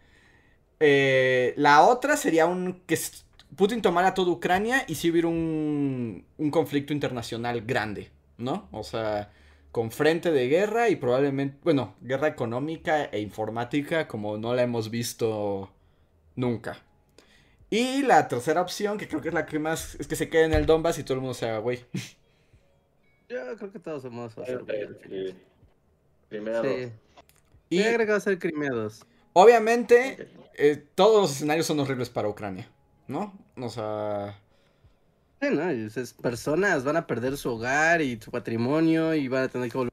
Eh, 0.80 1.54
la 1.56 1.82
otra 1.82 2.16
sería 2.16 2.46
un 2.46 2.82
que 2.86 2.98
Putin 3.56 3.82
tomara 3.82 4.14
toda 4.14 4.30
Ucrania 4.30 4.84
y 4.86 4.94
si 4.94 5.10
hubiera 5.10 5.28
un, 5.28 6.24
un 6.36 6.50
conflicto 6.50 6.92
internacional 6.92 7.62
grande, 7.62 8.10
¿no? 8.36 8.68
O 8.70 8.84
sea, 8.84 9.32
con 9.78 9.92
frente 9.92 10.32
de 10.32 10.48
guerra 10.48 10.88
y 10.88 10.96
probablemente, 10.96 11.56
bueno, 11.62 11.94
guerra 12.00 12.26
económica 12.26 13.04
e 13.04 13.20
informática 13.20 14.08
como 14.08 14.36
no 14.36 14.52
la 14.52 14.64
hemos 14.64 14.90
visto 14.90 15.72
nunca. 16.34 16.82
Y 17.70 18.02
la 18.02 18.26
tercera 18.26 18.60
opción, 18.60 18.98
que 18.98 19.06
creo 19.06 19.20
que 19.20 19.28
es 19.28 19.34
la 19.34 19.46
que 19.46 19.60
más, 19.60 19.94
es 20.00 20.08
que 20.08 20.16
se 20.16 20.28
quede 20.28 20.46
en 20.46 20.52
el 20.52 20.66
Donbass 20.66 20.98
y 20.98 21.04
todo 21.04 21.14
el 21.14 21.20
mundo 21.20 21.34
se 21.34 21.48
haga 21.48 21.58
güey. 21.60 21.84
Yo 23.28 23.38
creo 23.56 23.70
que 23.70 23.78
todos 23.78 24.02
somos 24.02 24.34
Primero. 26.28 26.64
Sí. 26.64 26.92
Y 27.70 27.82
agregado 27.84 28.18
a 28.18 28.20
ser 28.20 28.36
Crimea 28.40 28.72
Obviamente, 29.32 30.28
eh, 30.54 30.88
todos 30.96 31.22
los 31.22 31.30
escenarios 31.36 31.66
son 31.66 31.78
horribles 31.78 32.10
para 32.10 32.28
Ucrania, 32.28 32.68
¿no? 33.06 33.32
O 33.56 33.68
sea... 33.68 34.42
personas 36.20 36.84
van 36.84 36.96
a 36.96 37.06
perder 37.06 37.36
su 37.36 37.50
hogar 37.50 38.02
y 38.02 38.20
su 38.20 38.30
patrimonio 38.30 39.14
y 39.14 39.28
van 39.28 39.44
a 39.44 39.48
tener 39.48 39.70
que 39.70 39.78
volver 39.78 39.92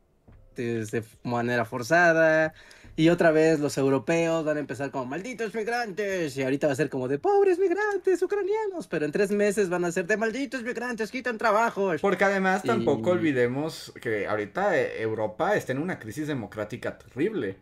de 0.56 1.04
manera 1.24 1.66
forzada. 1.66 2.54
Y 2.98 3.10
otra 3.10 3.32
vez 3.32 3.60
los 3.60 3.78
europeos 3.78 4.46
van 4.46 4.56
a 4.56 4.60
empezar 4.62 4.90
como 4.90 5.06
malditos 5.06 5.54
migrantes. 5.54 6.38
Y 6.38 6.44
ahorita 6.44 6.68
va 6.68 6.74
a 6.74 6.76
ser 6.78 6.90
como 6.90 7.10
de 7.10 7.20
pobres 7.20 7.60
migrantes 7.60 8.22
ucranianos. 8.22 8.88
Pero 8.88 9.06
en 9.06 9.12
tres 9.12 9.32
meses 9.32 9.68
van 9.70 9.84
a 9.84 9.92
ser 9.92 10.08
de 10.08 10.16
malditos 10.16 10.64
migrantes, 10.64 11.12
quitan 11.12 11.38
trabajos. 11.38 12.00
Porque 12.00 12.24
además 12.24 12.64
tampoco 12.64 13.12
olvidemos 13.12 13.92
que 14.02 14.28
ahorita 14.28 14.78
eh, 14.80 15.02
Europa 15.02 15.56
está 15.58 15.74
en 15.74 15.80
una 15.80 16.00
crisis 16.00 16.28
democrática 16.28 16.98
terrible. 16.98 17.58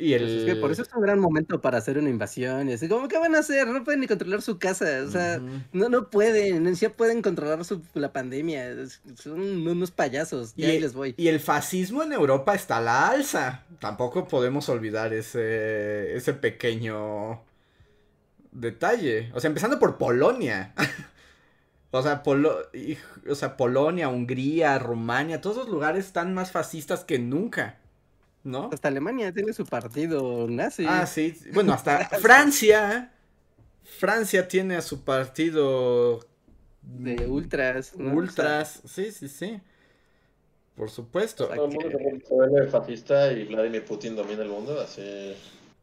Y 0.00 0.14
el... 0.14 0.58
por 0.60 0.72
eso 0.72 0.82
es 0.82 0.88
un 0.94 1.02
gran 1.02 1.20
momento 1.20 1.60
para 1.60 1.78
hacer 1.78 1.98
una 1.98 2.08
invasión. 2.08 2.68
Y 2.70 2.72
así, 2.72 2.88
¿cómo 2.88 3.06
que 3.06 3.18
van 3.18 3.34
a 3.34 3.40
hacer? 3.40 3.68
No 3.68 3.84
pueden 3.84 4.00
ni 4.00 4.06
controlar 4.06 4.40
su 4.40 4.58
casa. 4.58 5.02
O 5.06 5.10
sea, 5.10 5.40
no, 5.72 5.88
no 5.88 6.08
pueden. 6.08 6.64
Ni 6.64 6.72
siquiera 6.72 6.94
pueden 6.94 7.20
controlar 7.20 7.64
su, 7.64 7.82
la 7.94 8.12
pandemia. 8.12 8.74
Son 9.16 9.40
unos 9.40 9.90
payasos. 9.90 10.54
Y 10.56 10.64
ahí 10.64 10.80
les 10.80 10.94
voy. 10.94 11.14
Y 11.18 11.28
el 11.28 11.40
fascismo 11.40 12.02
en 12.02 12.12
Europa 12.12 12.54
está 12.54 12.78
a 12.78 12.80
la 12.80 13.08
alza. 13.08 13.64
Tampoco 13.78 14.26
podemos 14.26 14.68
olvidar 14.68 15.12
ese, 15.12 16.16
ese 16.16 16.32
pequeño 16.32 17.42
detalle. 18.52 19.30
O 19.34 19.40
sea, 19.40 19.48
empezando 19.48 19.78
por 19.78 19.98
Polonia. 19.98 20.74
o, 21.90 22.02
sea, 22.02 22.22
o 22.24 23.34
sea, 23.34 23.56
Polonia, 23.56 24.08
Hungría, 24.08 24.78
Rumania, 24.78 25.40
todos 25.40 25.58
esos 25.58 25.68
lugares 25.68 26.06
están 26.06 26.32
más 26.32 26.52
fascistas 26.52 27.04
que 27.04 27.18
nunca. 27.18 27.79
¿No? 28.44 28.70
Hasta 28.72 28.88
Alemania 28.88 29.32
tiene 29.32 29.52
su 29.52 29.64
partido 29.66 30.46
nazi. 30.48 30.84
Ah, 30.86 31.06
sí. 31.06 31.34
Bueno, 31.52 31.72
hasta 31.72 32.08
Francia. 32.20 33.12
Francia 33.82 34.48
tiene 34.48 34.76
a 34.76 34.82
su 34.82 35.04
partido. 35.04 36.20
De 36.82 37.26
ultras. 37.26 37.92
Ultras, 37.94 38.82
sí, 38.86 39.12
sí, 39.12 39.28
sí. 39.28 39.60
Por 40.74 40.90
supuesto. 40.90 41.48
Todo 41.48 41.66
el 41.66 41.72
mundo 41.72 42.70
fascista 42.70 43.32
y 43.32 43.44
Vladimir 43.44 43.84
Putin 43.84 44.16
domina 44.16 44.42
el 44.42 44.48
mundo, 44.48 44.80
así. 44.80 45.34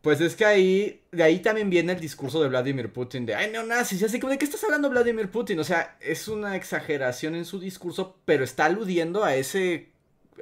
Pues 0.02 0.22
es 0.22 0.36
que 0.36 0.46
ahí, 0.46 1.02
de 1.12 1.24
ahí 1.24 1.40
también 1.40 1.70
viene 1.70 1.94
el 1.94 2.00
discurso 2.00 2.42
de 2.42 2.50
Vladimir 2.50 2.92
Putin 2.94 3.26
de, 3.26 3.36
ay, 3.36 3.52
neonazis, 3.52 4.04
así 4.04 4.20
como, 4.20 4.32
¿de 4.32 4.38
qué 4.38 4.46
estás 4.46 4.64
hablando 4.64 4.90
Vladimir 4.90 5.30
Putin? 5.30 5.60
O 5.60 5.64
sea, 5.64 5.98
es 6.00 6.28
una 6.28 6.56
exageración 6.56 7.36
en 7.36 7.46
su 7.46 7.60
discurso, 7.60 8.16
pero 8.26 8.44
está 8.44 8.66
aludiendo 8.66 9.24
a 9.24 9.36
ese 9.36 9.90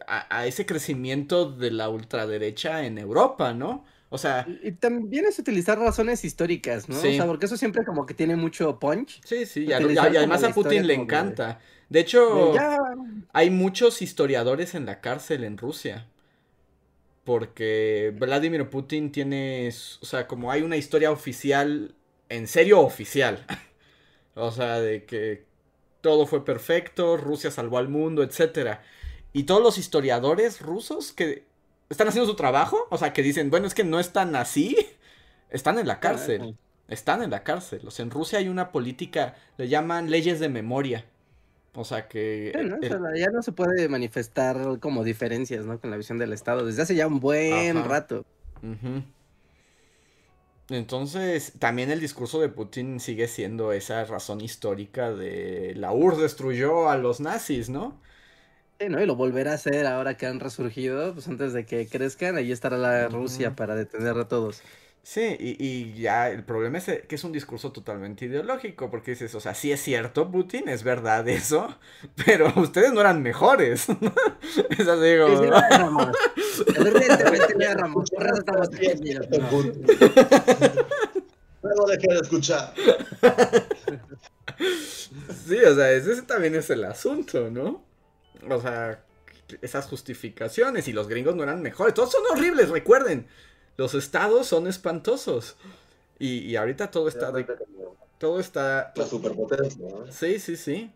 a, 0.08 0.46
ese 0.46 0.66
crecimiento 0.66 1.52
de 1.52 1.72
la 1.72 1.89
ultraderecha 1.89 2.86
en 2.86 2.98
Europa, 2.98 3.54
¿no? 3.54 3.86
O 4.10 4.18
sea. 4.18 4.48
Y, 4.64 4.72
también 4.72 5.26
es 5.26 5.39
utilizar 5.39 5.78
razones 5.80 6.24
históricas, 6.24 6.89
¿no? 6.89 6.98
O 6.98 7.02
sea, 7.02 7.26
porque 7.26 7.46
eso 7.46 7.58
siempre 7.58 7.84
como 7.84 8.06
que 8.06 8.14
tiene 8.14 8.36
mucho 8.36 8.80
punch. 8.80 9.22
Sí, 9.24 9.46
sí, 9.46 9.66
y, 9.66 9.74
además 9.74 10.43
a 10.43 10.54
Putin 10.54 10.88
le 10.88 10.93
encanta. 10.93 11.60
De, 11.89 12.00
hecho, 12.00 12.54
hay 13.34 13.50
muchos 13.50 14.02
historiadores 14.02 14.76
en 14.76 14.86
la 14.86 15.02
cárcel 15.02 15.43
en 15.43 15.58
Rusia. 15.58 16.08
Porque 17.24 18.14
Vladimir 18.16 18.70
Putin 18.70 19.12
tiene. 19.12 19.70
O 20.02 20.06
sea, 20.06 20.28
como 20.28 20.52
hay 20.52 20.62
una 20.62 20.78
historia 20.78 21.12
oficial. 21.12 21.96
En 22.30 22.48
serio, 22.48 22.80
oficial. 22.82 23.46
o 24.36 24.52
sea, 24.52 24.80
de 24.80 25.06
que 25.06 25.46
todo 26.06 26.28
fue 26.28 26.46
perfecto, 26.46 27.18
Rusia 27.18 27.50
salvó 27.50 27.80
al 27.80 27.89
mundo, 27.89 28.22
etcétera. 28.22 28.84
Y 29.36 29.43
todos 29.43 29.61
los 29.61 29.77
historiadores 29.77 30.61
rusos 30.61 31.11
que 31.11 31.43
están 31.89 32.07
haciendo 32.07 32.31
su 32.31 32.38
trabajo, 32.38 32.88
o 32.89 32.97
sea, 32.97 33.11
que 33.11 33.21
dicen, 33.21 33.49
bueno, 33.49 33.67
es 33.67 33.73
que 33.73 33.83
no 33.83 33.99
están 33.99 34.33
así, 34.33 34.77
están 35.49 35.77
en 35.77 35.88
la 35.88 35.99
cárcel. 35.99 36.55
Están 36.88 37.21
en 37.21 37.31
la 37.31 37.43
cárcel. 37.43 37.81
O 37.86 37.91
sea, 37.91 38.03
en 38.03 38.11
Rusia 38.11 38.39
hay 38.39 38.47
una 38.47 38.71
política, 38.71 39.36
le 39.57 39.67
llaman 39.67 40.09
leyes 40.09 40.39
de 40.39 40.47
memoria. 40.47 41.03
O 41.73 41.83
sea 41.83 42.07
que... 42.07 42.53
ya 43.17 43.27
no 43.27 43.41
se 43.41 43.51
puede 43.51 43.89
manifestar 43.89 44.79
como 44.79 45.03
diferencias, 45.03 45.65
¿no? 45.65 45.81
Con 45.81 45.91
la 45.91 45.97
visión 45.97 46.17
del 46.17 46.31
Estado 46.31 46.65
desde 46.65 46.83
hace 46.83 46.95
ya 46.95 47.05
un 47.05 47.19
buen 47.19 47.83
rato. 47.83 48.23
Entonces, 50.69 51.51
también 51.59 51.91
el 51.91 51.99
discurso 51.99 52.39
de 52.39 52.47
Putin 52.47 53.01
sigue 53.01 53.27
siendo 53.27 53.73
esa 53.73 54.05
razón 54.05 54.39
histórica 54.39 55.11
de 55.11 55.73
la 55.75 55.91
URSS 55.91 56.21
destruyó 56.21 56.88
a 56.89 56.95
los 56.95 57.19
nazis, 57.19 57.67
¿no? 57.67 57.99
Sí, 58.80 58.89
¿no? 58.89 59.01
Y 59.01 59.05
lo 59.05 59.15
volverá 59.15 59.51
a 59.51 59.55
hacer 59.55 59.86
ahora 59.88 60.17
que 60.17 60.26
han 60.26 60.39
resurgido, 60.41 61.13
pues 61.13 61.28
antes 61.30 61.53
de 61.53 61.65
que 61.65 61.88
crezcan, 61.88 62.36
ahí 62.36 62.51
estará 62.51 62.78
la 62.78 63.07
Rusia 63.07 63.55
para 63.55 63.76
detener 63.76 64.17
a 64.17 64.28
todos. 64.28 64.61
Sí, 65.01 65.38
y, 65.39 65.63
y, 65.63 65.93
ya 65.93 66.32
el 66.32 66.43
problema 66.43 66.80
es 66.80 66.86
que 67.07 67.13
es 67.13 67.23
un 67.23 67.32
discurso 67.32 67.71
totalmente 67.71 68.26
ideológico, 68.26 68.89
porque 68.89 69.11
dices, 69.11 69.36
o 69.36 69.39
sea, 69.39 69.53
sí 69.53 69.71
es 69.71 69.80
cierto, 69.80 70.32
Putin, 70.32 70.67
es 70.67 70.84
verdad 70.84 71.28
eso, 71.30 71.78
pero 72.26 72.51
ustedes 72.55 72.91
no 72.91 73.01
eran 73.01 73.21
mejores. 73.21 73.86
es 74.71 74.88
así 74.88 75.17
como... 75.19 76.11
Luego 81.61 81.86
dejé 81.88 82.07
de 82.07 82.19
escuchar. 82.21 82.73
sí, 85.47 85.57
o 85.59 85.76
sea, 85.76 85.91
ese 85.91 86.21
también 86.23 86.55
es 86.55 86.69
el 86.71 86.84
asunto, 86.84 87.51
¿no? 87.51 87.95
O 88.49 88.61
sea, 88.61 89.03
esas 89.61 89.86
justificaciones 89.88 90.88
y 90.88 90.93
los 90.93 91.07
gringos 91.07 91.36
no 91.36 91.43
eran 91.43 91.61
mejores. 91.61 91.93
Todos 91.93 92.11
son 92.11 92.23
horribles, 92.31 92.69
recuerden 92.69 93.27
los 93.77 93.93
estados 93.93 94.47
son 94.47 94.67
espantosos. 94.67 95.55
Y, 96.17 96.39
y 96.39 96.55
ahorita 96.55 96.91
todo 96.91 97.07
está 97.07 97.31
todo 98.17 98.39
está. 98.39 98.93
La 98.95 99.05
superpotencia, 99.05 99.86
Sí, 100.09 100.39
sí, 100.39 100.55
sí. 100.55 100.91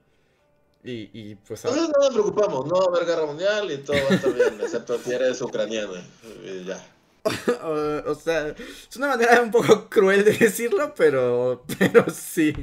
Y, 0.83 1.09
y 1.13 1.35
pues. 1.35 1.65
Entonces 1.65 1.89
no 1.89 2.05
nos 2.05 2.13
preocupamos, 2.13 2.65
no 2.67 2.75
va 2.75 2.85
a 2.85 2.87
haber 2.87 3.05
guerra 3.05 3.25
mundial 3.25 3.69
y 3.69 3.77
todo 3.79 3.97
va 3.97 4.11
a 4.11 4.15
estar 4.15 4.33
bien, 4.33 4.61
excepto 4.61 4.97
si 4.97 5.11
eres 5.11 5.41
ucraniana. 5.41 6.01
Y 6.43 6.63
ya. 6.63 6.81
o, 8.05 8.15
sea, 8.15 8.47
es 8.47 8.95
una 8.95 9.09
manera 9.09 9.41
un 9.41 9.51
poco 9.51 9.89
cruel 9.89 10.23
de 10.23 10.31
decirlo, 10.31 10.93
pero, 10.95 11.65
pero 11.77 12.05
sí. 12.09 12.53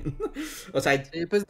o 0.72 0.80
sea, 0.80 1.02
pues 1.28 1.44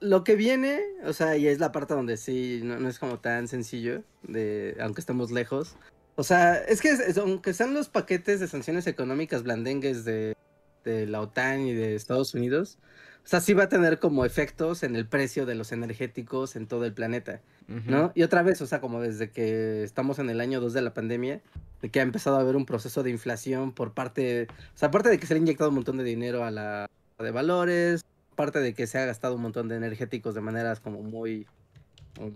lo 0.00 0.24
que 0.24 0.36
viene, 0.36 0.80
o 1.04 1.12
sea, 1.12 1.36
y 1.36 1.46
es 1.46 1.58
la 1.58 1.72
parte 1.72 1.94
donde 1.94 2.16
sí, 2.16 2.60
no, 2.62 2.78
no 2.78 2.88
es 2.88 2.98
como 2.98 3.18
tan 3.18 3.48
sencillo, 3.48 4.02
de 4.22 4.76
aunque 4.80 5.00
estemos 5.00 5.30
lejos, 5.30 5.76
o 6.18 6.24
sea, 6.24 6.56
es 6.56 6.80
que 6.80 6.90
aunque 7.20 7.54
sean 7.54 7.74
los 7.74 7.88
paquetes 7.88 8.40
de 8.40 8.48
sanciones 8.48 8.88
económicas 8.88 9.44
blandengues 9.44 10.04
de, 10.04 10.36
la 10.84 11.20
OTAN 11.20 11.60
y 11.60 11.74
de 11.74 11.94
Estados 11.94 12.34
Unidos, 12.34 12.78
o 13.24 13.28
sea, 13.28 13.40
sí 13.40 13.52
va 13.52 13.64
a 13.64 13.68
tener 13.68 14.00
como 14.00 14.24
efectos 14.24 14.82
en 14.82 14.96
el 14.96 15.06
precio 15.06 15.46
de 15.46 15.54
los 15.54 15.70
energéticos 15.70 16.56
en 16.56 16.66
todo 16.66 16.86
el 16.86 16.92
planeta, 16.92 17.40
¿no? 17.68 18.10
Y 18.16 18.22
otra 18.22 18.42
vez, 18.42 18.60
o 18.62 18.66
sea, 18.66 18.80
como 18.80 19.00
desde 19.00 19.30
que 19.30 19.84
estamos 19.84 20.18
en 20.18 20.28
el 20.28 20.40
año 20.40 20.60
2 20.60 20.72
de 20.72 20.80
la 20.80 20.94
pandemia, 20.94 21.40
de 21.82 21.90
que 21.90 22.00
ha 22.00 22.02
empezado 22.02 22.38
a 22.38 22.40
haber 22.40 22.56
un 22.56 22.66
proceso 22.66 23.04
de 23.04 23.10
inflación 23.10 23.70
por 23.70 23.92
parte, 23.92 24.48
o 24.74 24.78
sea, 24.78 24.88
aparte 24.88 25.10
de 25.10 25.18
que 25.20 25.26
se 25.26 25.34
le 25.34 25.38
ha 25.38 25.42
inyectado 25.42 25.68
un 25.68 25.76
montón 25.76 25.98
de 25.98 26.04
dinero 26.04 26.42
a 26.42 26.50
la 26.50 26.90
de 27.18 27.30
valores, 27.30 28.04
aparte 28.38 28.60
de 28.60 28.72
que 28.72 28.86
se 28.86 28.98
ha 28.98 29.04
gastado 29.04 29.34
un 29.34 29.42
montón 29.42 29.66
de 29.66 29.74
energéticos 29.74 30.32
de 30.32 30.40
maneras 30.40 30.78
como 30.78 31.02
muy, 31.02 31.48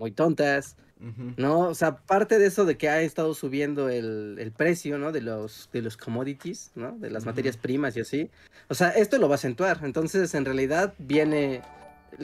muy 0.00 0.10
tontas, 0.10 0.74
¿no? 1.36 1.60
O 1.60 1.74
sea, 1.76 1.98
parte 1.98 2.40
de 2.40 2.46
eso 2.46 2.64
de 2.64 2.76
que 2.76 2.88
ha 2.88 3.02
estado 3.02 3.34
subiendo 3.34 3.88
el, 3.88 4.52
precio, 4.56 4.98
¿no? 4.98 5.12
De 5.12 5.20
los, 5.20 5.70
de 5.72 5.80
los 5.80 5.96
commodities, 5.96 6.72
¿no? 6.74 6.98
De 6.98 7.08
las 7.08 7.24
materias 7.24 7.56
primas 7.56 7.96
y 7.96 8.00
así. 8.00 8.30
O 8.68 8.74
sea, 8.74 8.88
esto 8.88 9.16
lo 9.18 9.28
va 9.28 9.34
a 9.34 9.36
acentuar. 9.36 9.78
Entonces, 9.84 10.34
en 10.34 10.44
realidad, 10.44 10.92
viene, 10.98 11.62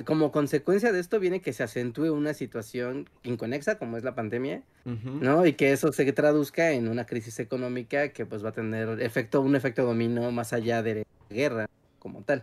como 0.04 0.32
consecuencia 0.32 0.90
de 0.90 0.98
esto, 0.98 1.20
viene 1.20 1.40
que 1.40 1.52
se 1.52 1.62
acentúe 1.62 2.12
una 2.12 2.34
situación 2.34 3.08
inconexa, 3.22 3.78
como 3.78 3.96
es 3.96 4.02
la 4.02 4.16
pandemia, 4.16 4.64
¿no? 4.84 5.46
Y 5.46 5.52
que 5.52 5.70
eso 5.70 5.92
se 5.92 6.12
traduzca 6.12 6.72
en 6.72 6.88
una 6.88 7.06
crisis 7.06 7.38
económica 7.38 8.08
que, 8.08 8.26
pues, 8.26 8.44
va 8.44 8.48
a 8.48 8.52
tener 8.52 9.00
efecto, 9.00 9.40
un 9.40 9.54
efecto 9.54 9.84
dominó 9.84 10.32
más 10.32 10.52
allá 10.52 10.82
de 10.82 11.06
la 11.30 11.36
guerra 11.36 11.68
como 12.00 12.22
tal. 12.22 12.42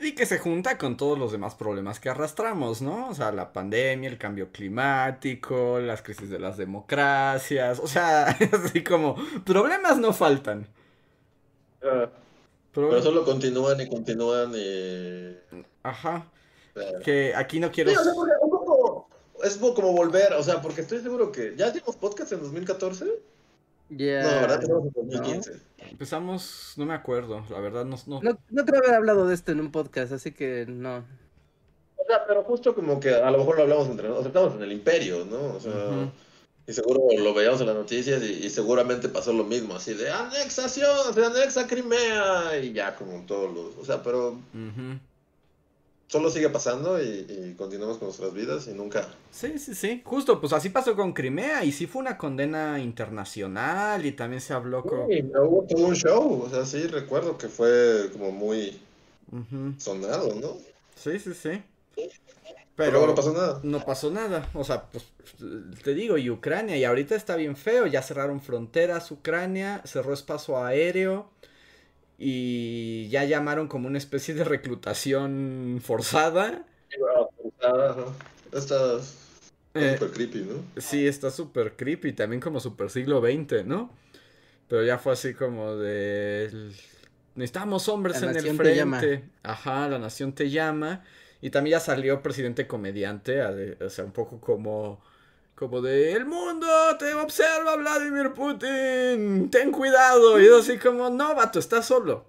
Y 0.00 0.12
que 0.14 0.26
se 0.26 0.38
junta 0.38 0.78
con 0.78 0.96
todos 0.96 1.18
los 1.18 1.32
demás 1.32 1.56
problemas 1.56 1.98
que 1.98 2.08
arrastramos, 2.08 2.82
¿no? 2.82 3.08
O 3.08 3.14
sea, 3.14 3.32
la 3.32 3.52
pandemia, 3.52 4.08
el 4.08 4.18
cambio 4.18 4.52
climático, 4.52 5.80
las 5.80 6.02
crisis 6.02 6.30
de 6.30 6.38
las 6.38 6.56
democracias, 6.56 7.80
o 7.80 7.88
sea, 7.88 8.28
así 8.52 8.84
como 8.84 9.16
problemas 9.44 9.98
no 9.98 10.12
faltan. 10.12 10.68
Ah, 11.82 12.08
pero 12.72 13.02
solo 13.02 13.24
continúan 13.24 13.80
y 13.80 13.88
continúan 13.88 14.52
y... 14.54 15.36
Ajá. 15.82 16.30
que 17.04 17.34
aquí 17.34 17.58
no 17.58 17.72
quiero... 17.72 17.90
es 19.42 19.56
como 19.56 19.92
volver, 19.92 20.32
o 20.34 20.42
sea, 20.44 20.62
porque 20.62 20.82
estoy 20.82 21.00
seguro 21.00 21.32
que... 21.32 21.56
¿Ya 21.56 21.68
hicimos 21.68 21.96
podcast 21.96 22.30
en 22.32 22.40
2014? 22.40 23.04
Yeah. 23.90 24.22
No, 24.22 24.40
¿verdad? 24.42 24.60
Tenemos 24.60 24.84
en 24.86 24.92
2015. 24.92 25.52
Empezamos, 25.90 26.74
no 26.76 26.86
me 26.86 26.94
acuerdo, 26.94 27.44
la 27.50 27.60
verdad 27.60 27.84
no, 27.84 27.96
no... 28.06 28.20
no. 28.20 28.64
creo 28.66 28.80
haber 28.80 28.94
hablado 28.94 29.26
de 29.26 29.34
esto 29.34 29.52
en 29.52 29.60
un 29.60 29.70
podcast, 29.70 30.12
así 30.12 30.32
que 30.32 30.66
no. 30.68 30.98
O 31.96 32.06
sea, 32.06 32.26
pero 32.26 32.42
justo 32.44 32.74
como 32.74 33.00
que 33.00 33.14
a 33.14 33.30
lo 33.30 33.38
mejor 33.38 33.56
lo 33.56 33.62
hablamos 33.62 33.88
entre 33.88 34.08
nosotros, 34.08 34.26
estamos 34.26 34.54
en 34.54 34.62
el 34.62 34.72
imperio, 34.72 35.24
¿no? 35.24 35.54
O 35.54 35.60
sea, 35.60 36.10
y 36.66 36.72
seguro 36.72 37.00
lo 37.16 37.32
veíamos 37.32 37.60
en 37.62 37.68
las 37.68 37.76
noticias 37.76 38.22
y, 38.22 38.50
seguramente 38.50 39.08
pasó 39.08 39.32
lo 39.32 39.44
mismo, 39.44 39.74
así 39.74 39.94
de 39.94 40.10
anexación, 40.10 41.14
se 41.14 41.24
anexa 41.24 41.66
Crimea 41.66 42.58
y 42.62 42.74
ya 42.74 42.94
como 42.94 43.24
todos 43.24 43.54
los, 43.54 43.76
o 43.78 43.84
sea, 43.84 44.02
pero 44.02 44.38
solo 46.08 46.30
sigue 46.30 46.48
pasando 46.48 47.00
y, 47.00 47.54
continuamos 47.56 47.98
con 47.98 48.08
nuestras 48.08 48.32
vidas 48.32 48.66
y 48.66 48.72
nunca. 48.72 49.06
Sí, 49.30 49.58
sí, 49.58 49.74
sí. 49.74 50.02
Justo, 50.04 50.40
pues 50.40 50.52
así 50.52 50.70
pasó 50.70 50.96
con 50.96 51.12
Crimea 51.12 51.64
y 51.64 51.72
sí 51.72 51.86
fue 51.86 52.00
una 52.00 52.18
condena 52.18 52.80
internacional 52.80 54.04
y 54.04 54.12
también 54.12 54.40
se 54.40 54.54
habló 54.54 54.82
con. 54.82 55.06
Sí, 55.08 55.22
hubo 55.22 55.64
todo 55.68 55.86
un 55.86 55.94
show. 55.94 56.42
O 56.42 56.50
sea, 56.50 56.64
sí, 56.64 56.86
recuerdo 56.86 57.38
que 57.38 57.48
fue 57.48 58.10
como 58.12 58.32
muy 58.32 58.80
sonado, 59.78 60.34
¿no? 60.40 60.56
Sí, 60.96 61.18
sí, 61.18 61.34
sí. 61.34 61.62
Pero, 62.74 63.06
no 63.06 63.14
pasó 63.14 63.32
nada. 63.32 63.60
No 63.64 63.84
pasó 63.84 64.10
nada. 64.10 64.48
O 64.54 64.64
sea, 64.64 64.84
pues 64.84 65.04
te 65.82 65.94
digo, 65.94 66.16
y 66.16 66.30
Ucrania, 66.30 66.76
y 66.76 66.84
ahorita 66.84 67.16
está 67.16 67.36
bien 67.36 67.56
feo, 67.56 67.86
ya 67.86 68.02
cerraron 68.02 68.40
fronteras, 68.40 69.10
Ucrania, 69.10 69.82
cerró 69.84 70.14
espacio 70.14 70.62
aéreo 70.62 71.28
y 72.18 73.08
ya 73.10 73.24
llamaron 73.24 73.68
como 73.68 73.86
una 73.86 73.98
especie 73.98 74.34
de 74.34 74.42
reclutación 74.42 75.78
forzada. 75.80 76.66
Está 78.52 78.96
eh, 79.74 79.96
súper 79.98 80.10
creepy, 80.10 80.38
¿no? 80.40 80.80
Sí, 80.80 81.06
está 81.06 81.30
súper 81.30 81.76
creepy, 81.76 82.12
también 82.12 82.40
como 82.40 82.58
super 82.58 82.90
siglo 82.90 83.20
XX, 83.20 83.64
¿no? 83.64 83.90
Pero 84.66 84.84
ya 84.84 84.98
fue 84.98 85.12
así 85.12 85.32
como 85.32 85.76
de... 85.76 86.72
Necesitamos 87.36 87.88
hombres 87.88 88.20
en 88.20 88.36
el 88.36 88.56
frente. 88.56 89.24
Ajá, 89.44 89.88
la 89.88 90.00
nación 90.00 90.32
te 90.32 90.50
llama. 90.50 91.04
Y 91.40 91.50
también 91.50 91.78
ya 91.78 91.80
salió 91.80 92.20
presidente 92.20 92.66
comediante, 92.66 93.40
o 93.40 93.90
sea, 93.90 94.04
un 94.04 94.10
poco 94.10 94.40
como 94.40 95.00
como 95.58 95.80
de, 95.80 96.12
el 96.12 96.24
mundo 96.24 96.68
te 97.00 97.12
observa 97.14 97.74
Vladimir 97.74 98.32
Putin, 98.32 99.50
ten 99.50 99.72
cuidado. 99.72 100.40
Y 100.40 100.46
es 100.46 100.52
así 100.52 100.78
como, 100.78 101.10
no, 101.10 101.34
vato, 101.34 101.58
estás 101.58 101.86
solo. 101.86 102.24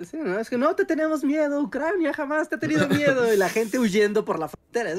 Sí, 0.00 0.18
no, 0.18 0.38
es 0.38 0.48
que 0.48 0.56
no 0.56 0.76
te 0.76 0.84
tenemos 0.84 1.24
miedo, 1.24 1.60
Ucrania 1.60 2.14
jamás 2.14 2.48
te 2.48 2.54
ha 2.54 2.60
tenido 2.60 2.86
miedo. 2.88 3.32
Y 3.32 3.36
la 3.36 3.48
gente 3.48 3.80
huyendo 3.80 4.24
por 4.24 4.38
la 4.38 4.48
frontera. 4.48 4.94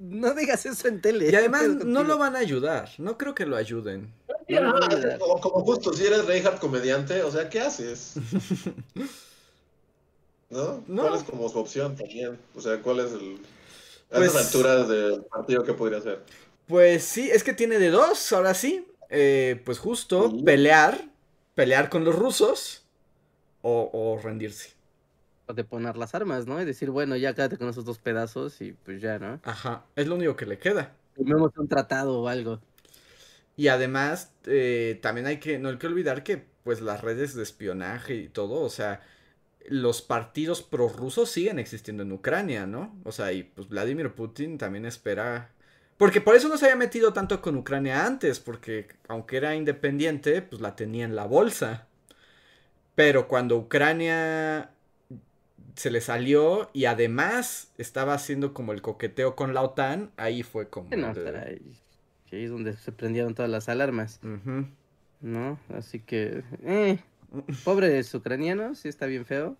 no 0.00 0.34
digas 0.34 0.66
eso 0.66 0.88
en 0.88 1.00
tele. 1.00 1.30
Y 1.30 1.34
además 1.36 1.68
no 1.84 2.02
lo 2.02 2.18
van 2.18 2.34
a 2.34 2.40
ayudar, 2.40 2.90
no 2.98 3.16
creo 3.16 3.36
que 3.36 3.46
lo 3.46 3.54
ayuden. 3.54 4.12
como, 5.40 5.64
justo, 5.64 5.92
si 5.92 6.06
eres 6.06 6.26
Reinhardt 6.26 6.58
comediante, 6.58 7.22
o 7.22 7.30
sea, 7.30 7.48
¿qué 7.48 7.60
haces? 7.60 8.14
¿No? 10.50 10.82
no 10.88 11.02
¿Cuál 11.02 11.14
es 11.14 11.22
como 11.22 11.48
su 11.48 11.58
opción 11.58 11.94
también? 11.94 12.36
O 12.56 12.60
sea, 12.60 12.82
¿cuál 12.82 12.98
es 13.00 13.12
el... 13.12 13.38
A 14.10 14.16
pues, 14.16 14.34
alturas 14.34 14.88
del 14.88 15.22
partido 15.26 15.62
que 15.62 15.74
podría 15.74 16.00
ser? 16.00 16.24
Pues 16.68 17.02
sí, 17.02 17.30
es 17.30 17.42
que 17.42 17.54
tiene 17.54 17.78
de 17.78 17.90
dos, 17.90 18.32
ahora 18.32 18.52
sí. 18.52 18.86
Eh, 19.08 19.62
pues 19.64 19.78
justo, 19.78 20.30
pelear, 20.44 21.08
pelear 21.54 21.88
con 21.88 22.04
los 22.04 22.14
rusos 22.14 22.84
o, 23.62 24.20
rendirse. 24.22 24.74
O 25.46 25.54
de 25.54 25.64
poner 25.64 25.96
las 25.96 26.14
armas, 26.14 26.46
¿no? 26.46 26.60
Y 26.60 26.66
decir, 26.66 26.90
bueno, 26.90 27.16
ya 27.16 27.34
quédate 27.34 27.56
con 27.56 27.70
esos 27.70 27.86
dos 27.86 27.98
pedazos 27.98 28.60
y 28.60 28.72
pues 28.72 29.00
ya, 29.00 29.18
¿no? 29.18 29.40
Ajá, 29.44 29.84
es 29.96 30.06
lo 30.06 30.16
único 30.16 30.36
que 30.36 30.44
le 30.44 30.58
queda. 30.58 30.94
Firmemos 31.16 31.52
un 31.56 31.68
tratado 31.68 32.20
o 32.20 32.28
algo. 32.28 32.60
Y 33.56 33.68
además, 33.68 34.32
eh, 34.44 34.98
también 35.02 35.26
hay 35.26 35.38
que, 35.38 35.58
no 35.58 35.70
hay 35.70 35.78
que 35.78 35.86
olvidar 35.86 36.22
que 36.22 36.44
pues 36.64 36.82
las 36.82 37.00
redes 37.00 37.34
de 37.34 37.42
espionaje 37.42 38.14
y 38.14 38.28
todo, 38.28 38.60
o 38.60 38.68
sea, 38.68 39.00
los 39.68 40.02
partidos 40.02 40.62
prorrusos 40.62 41.30
siguen 41.30 41.58
existiendo 41.58 42.02
en 42.02 42.12
Ucrania, 42.12 42.66
¿no? 42.66 42.94
O 43.04 43.12
sea, 43.12 43.32
y 43.32 43.42
pues 43.42 43.68
Vladimir 43.68 44.12
Putin 44.12 44.58
también 44.58 44.84
espera 44.84 45.50
Porque 45.98 46.20
por 46.20 46.36
eso 46.36 46.48
no 46.48 46.56
se 46.56 46.66
había 46.66 46.76
metido 46.76 47.12
tanto 47.12 47.42
con 47.42 47.56
Ucrania 47.56 48.06
antes, 48.06 48.38
porque 48.38 48.86
aunque 49.08 49.36
era 49.36 49.56
independiente, 49.56 50.40
pues 50.42 50.62
la 50.62 50.76
tenía 50.76 51.04
en 51.04 51.16
la 51.16 51.26
bolsa. 51.26 51.88
Pero 52.94 53.26
cuando 53.26 53.56
Ucrania 53.56 54.70
se 55.74 55.90
le 55.90 56.00
salió 56.00 56.70
y 56.72 56.84
además 56.84 57.72
estaba 57.78 58.14
haciendo 58.14 58.54
como 58.54 58.72
el 58.72 58.80
coqueteo 58.80 59.34
con 59.34 59.54
la 59.54 59.62
OTAN, 59.62 60.12
ahí 60.16 60.44
fue 60.44 60.68
como... 60.68 60.88
No, 60.96 61.08
ahí, 61.08 61.60
es 62.30 62.50
donde 62.50 62.76
se 62.76 62.92
prendieron 62.92 63.34
todas 63.34 63.50
las 63.50 63.68
alarmas. 63.68 64.20
¿No? 65.20 65.58
Así 65.74 65.98
que... 65.98 66.44
Eh, 66.62 67.00
pobres 67.64 68.14
ucranianos, 68.14 68.78
sí 68.78 68.88
está 68.88 69.06
bien 69.06 69.26
feo. 69.26 69.56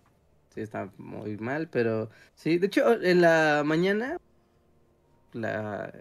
Sí 0.53 0.61
está 0.61 0.89
muy 0.97 1.35
mal, 1.35 1.67
pero... 1.69 2.09
Sí, 2.35 2.57
de 2.57 2.67
hecho, 2.67 3.01
en 3.01 3.19
la 3.19 3.63
mañana... 3.65 4.17
La, 5.33 5.93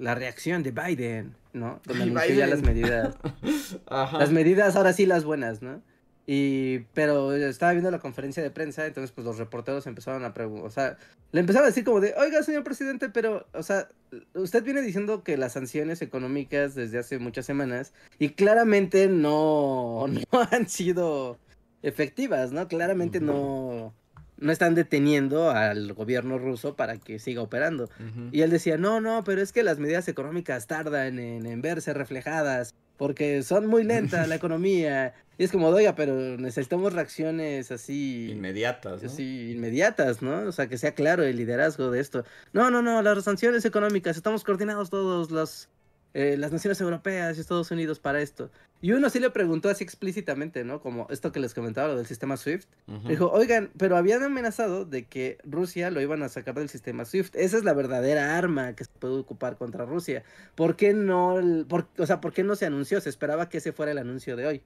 la 0.00 0.14
reacción 0.14 0.62
de 0.62 0.72
Biden, 0.72 1.34
¿no? 1.52 1.80
Donde 1.84 2.02
anunció 2.04 2.34
ya 2.34 2.46
las 2.46 2.62
medidas. 2.62 3.16
Las 3.88 4.32
medidas, 4.32 4.76
ahora 4.76 4.92
sí 4.92 5.06
las 5.06 5.24
buenas, 5.24 5.62
¿no? 5.62 5.82
Y, 6.26 6.80
pero 6.94 7.34
estaba 7.34 7.72
viendo 7.72 7.90
la 7.90 7.98
conferencia 7.98 8.42
de 8.42 8.50
prensa, 8.50 8.86
entonces 8.86 9.10
pues 9.10 9.24
los 9.24 9.38
reporteros 9.38 9.86
empezaron 9.86 10.24
a 10.24 10.32
preguntar, 10.32 10.66
o 10.66 10.70
sea, 10.70 10.96
le 11.32 11.40
empezaron 11.40 11.64
a 11.64 11.70
decir 11.70 11.82
como 11.82 12.00
de, 12.00 12.14
oiga 12.16 12.42
señor 12.42 12.62
presidente, 12.62 13.08
pero, 13.08 13.46
o 13.52 13.62
sea, 13.64 13.88
usted 14.34 14.62
viene 14.62 14.80
diciendo 14.82 15.24
que 15.24 15.36
las 15.36 15.54
sanciones 15.54 16.02
económicas 16.02 16.74
desde 16.76 16.98
hace 16.98 17.18
muchas 17.18 17.46
semanas 17.46 17.92
y 18.18 18.30
claramente 18.30 19.08
no, 19.08 20.06
no 20.32 20.48
han 20.52 20.68
sido 20.68 21.38
efectivas, 21.82 22.52
¿no? 22.52 22.68
Claramente 22.68 23.20
no, 23.20 23.92
no 24.40 24.52
están 24.52 24.74
deteniendo 24.74 25.50
al 25.50 25.92
gobierno 25.92 26.38
ruso 26.38 26.74
para 26.74 26.96
que 26.96 27.18
siga 27.18 27.42
operando. 27.42 27.88
Y 28.32 28.42
él 28.42 28.50
decía, 28.50 28.78
no, 28.78 29.00
no, 29.00 29.22
pero 29.24 29.40
es 29.42 29.52
que 29.52 29.62
las 29.62 29.78
medidas 29.78 30.08
económicas 30.08 30.66
tardan 30.66 31.18
en, 31.18 31.46
en 31.46 31.62
verse 31.62 31.94
reflejadas 31.94 32.74
porque 33.00 33.42
son 33.42 33.66
muy 33.66 33.82
lentas 33.82 34.28
la 34.28 34.34
economía. 34.36 35.14
Y 35.38 35.44
es 35.44 35.52
como, 35.52 35.68
oiga, 35.68 35.94
pero 35.94 36.36
necesitamos 36.36 36.92
reacciones 36.92 37.70
así... 37.72 38.30
Inmediatas, 38.30 39.02
¿no? 39.02 39.08
Sí, 39.08 39.52
inmediatas, 39.52 40.20
¿no? 40.20 40.40
O 40.40 40.52
sea, 40.52 40.66
que 40.66 40.76
sea 40.76 40.92
claro 40.92 41.22
el 41.22 41.36
liderazgo 41.36 41.90
de 41.90 41.98
esto. 41.98 42.24
No, 42.52 42.70
no, 42.70 42.82
no, 42.82 43.00
las 43.00 43.24
sanciones 43.24 43.64
económicas, 43.64 44.18
estamos 44.18 44.44
coordinados 44.44 44.90
todos 44.90 45.30
los 45.30 45.70
eh, 46.12 46.36
las 46.36 46.52
naciones 46.52 46.80
europeas 46.80 47.36
y 47.36 47.40
Estados 47.40 47.70
Unidos 47.70 48.00
para 48.00 48.20
esto. 48.20 48.50
Y 48.82 48.92
uno 48.92 49.10
sí 49.10 49.20
le 49.20 49.30
preguntó 49.30 49.68
así 49.68 49.84
explícitamente, 49.84 50.64
¿no? 50.64 50.80
Como 50.80 51.06
esto 51.10 51.32
que 51.32 51.40
les 51.40 51.52
comentaba, 51.52 51.88
lo 51.88 51.96
del 51.96 52.06
sistema 52.06 52.36
SWIFT. 52.36 52.66
Dijo, 53.06 53.30
oigan, 53.30 53.70
pero 53.76 53.96
habían 53.96 54.22
amenazado 54.22 54.86
de 54.86 55.04
que 55.04 55.38
Rusia 55.44 55.90
lo 55.90 56.00
iban 56.00 56.22
a 56.22 56.30
sacar 56.30 56.54
del 56.54 56.70
sistema 56.70 57.04
SWIFT. 57.04 57.36
Esa 57.36 57.58
es 57.58 57.64
la 57.64 57.74
verdadera 57.74 58.38
arma 58.38 58.74
que 58.74 58.84
se 58.84 58.90
puede 58.98 59.14
ocupar 59.18 59.56
contra 59.56 59.84
Rusia. 59.84 60.24
¿Por 60.54 60.76
qué 60.76 60.94
no, 60.94 61.34
o 61.34 62.06
sea, 62.06 62.20
por 62.22 62.32
qué 62.32 62.42
no 62.42 62.56
se 62.56 62.64
anunció? 62.64 63.00
Se 63.02 63.10
esperaba 63.10 63.50
que 63.50 63.58
ese 63.58 63.72
fuera 63.72 63.92
el 63.92 63.98
anuncio 63.98 64.34
de 64.34 64.46
hoy, 64.46 64.62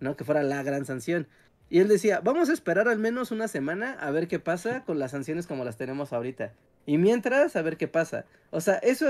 ¿no? 0.00 0.16
Que 0.16 0.24
fuera 0.24 0.42
la 0.42 0.62
gran 0.62 0.86
sanción. 0.86 1.26
Y 1.70 1.78
él 1.78 1.88
decía, 1.88 2.20
vamos 2.20 2.50
a 2.50 2.52
esperar 2.52 2.88
al 2.88 2.98
menos 2.98 3.30
una 3.30 3.46
semana 3.46 3.92
a 3.92 4.10
ver 4.10 4.26
qué 4.26 4.40
pasa 4.40 4.84
con 4.84 4.98
las 4.98 5.12
sanciones 5.12 5.46
como 5.46 5.64
las 5.64 5.76
tenemos 5.76 6.12
ahorita. 6.12 6.52
Y 6.84 6.98
mientras, 6.98 7.54
a 7.54 7.62
ver 7.62 7.76
qué 7.76 7.86
pasa. 7.86 8.24
O 8.50 8.60
sea, 8.60 8.74
eso, 8.78 9.06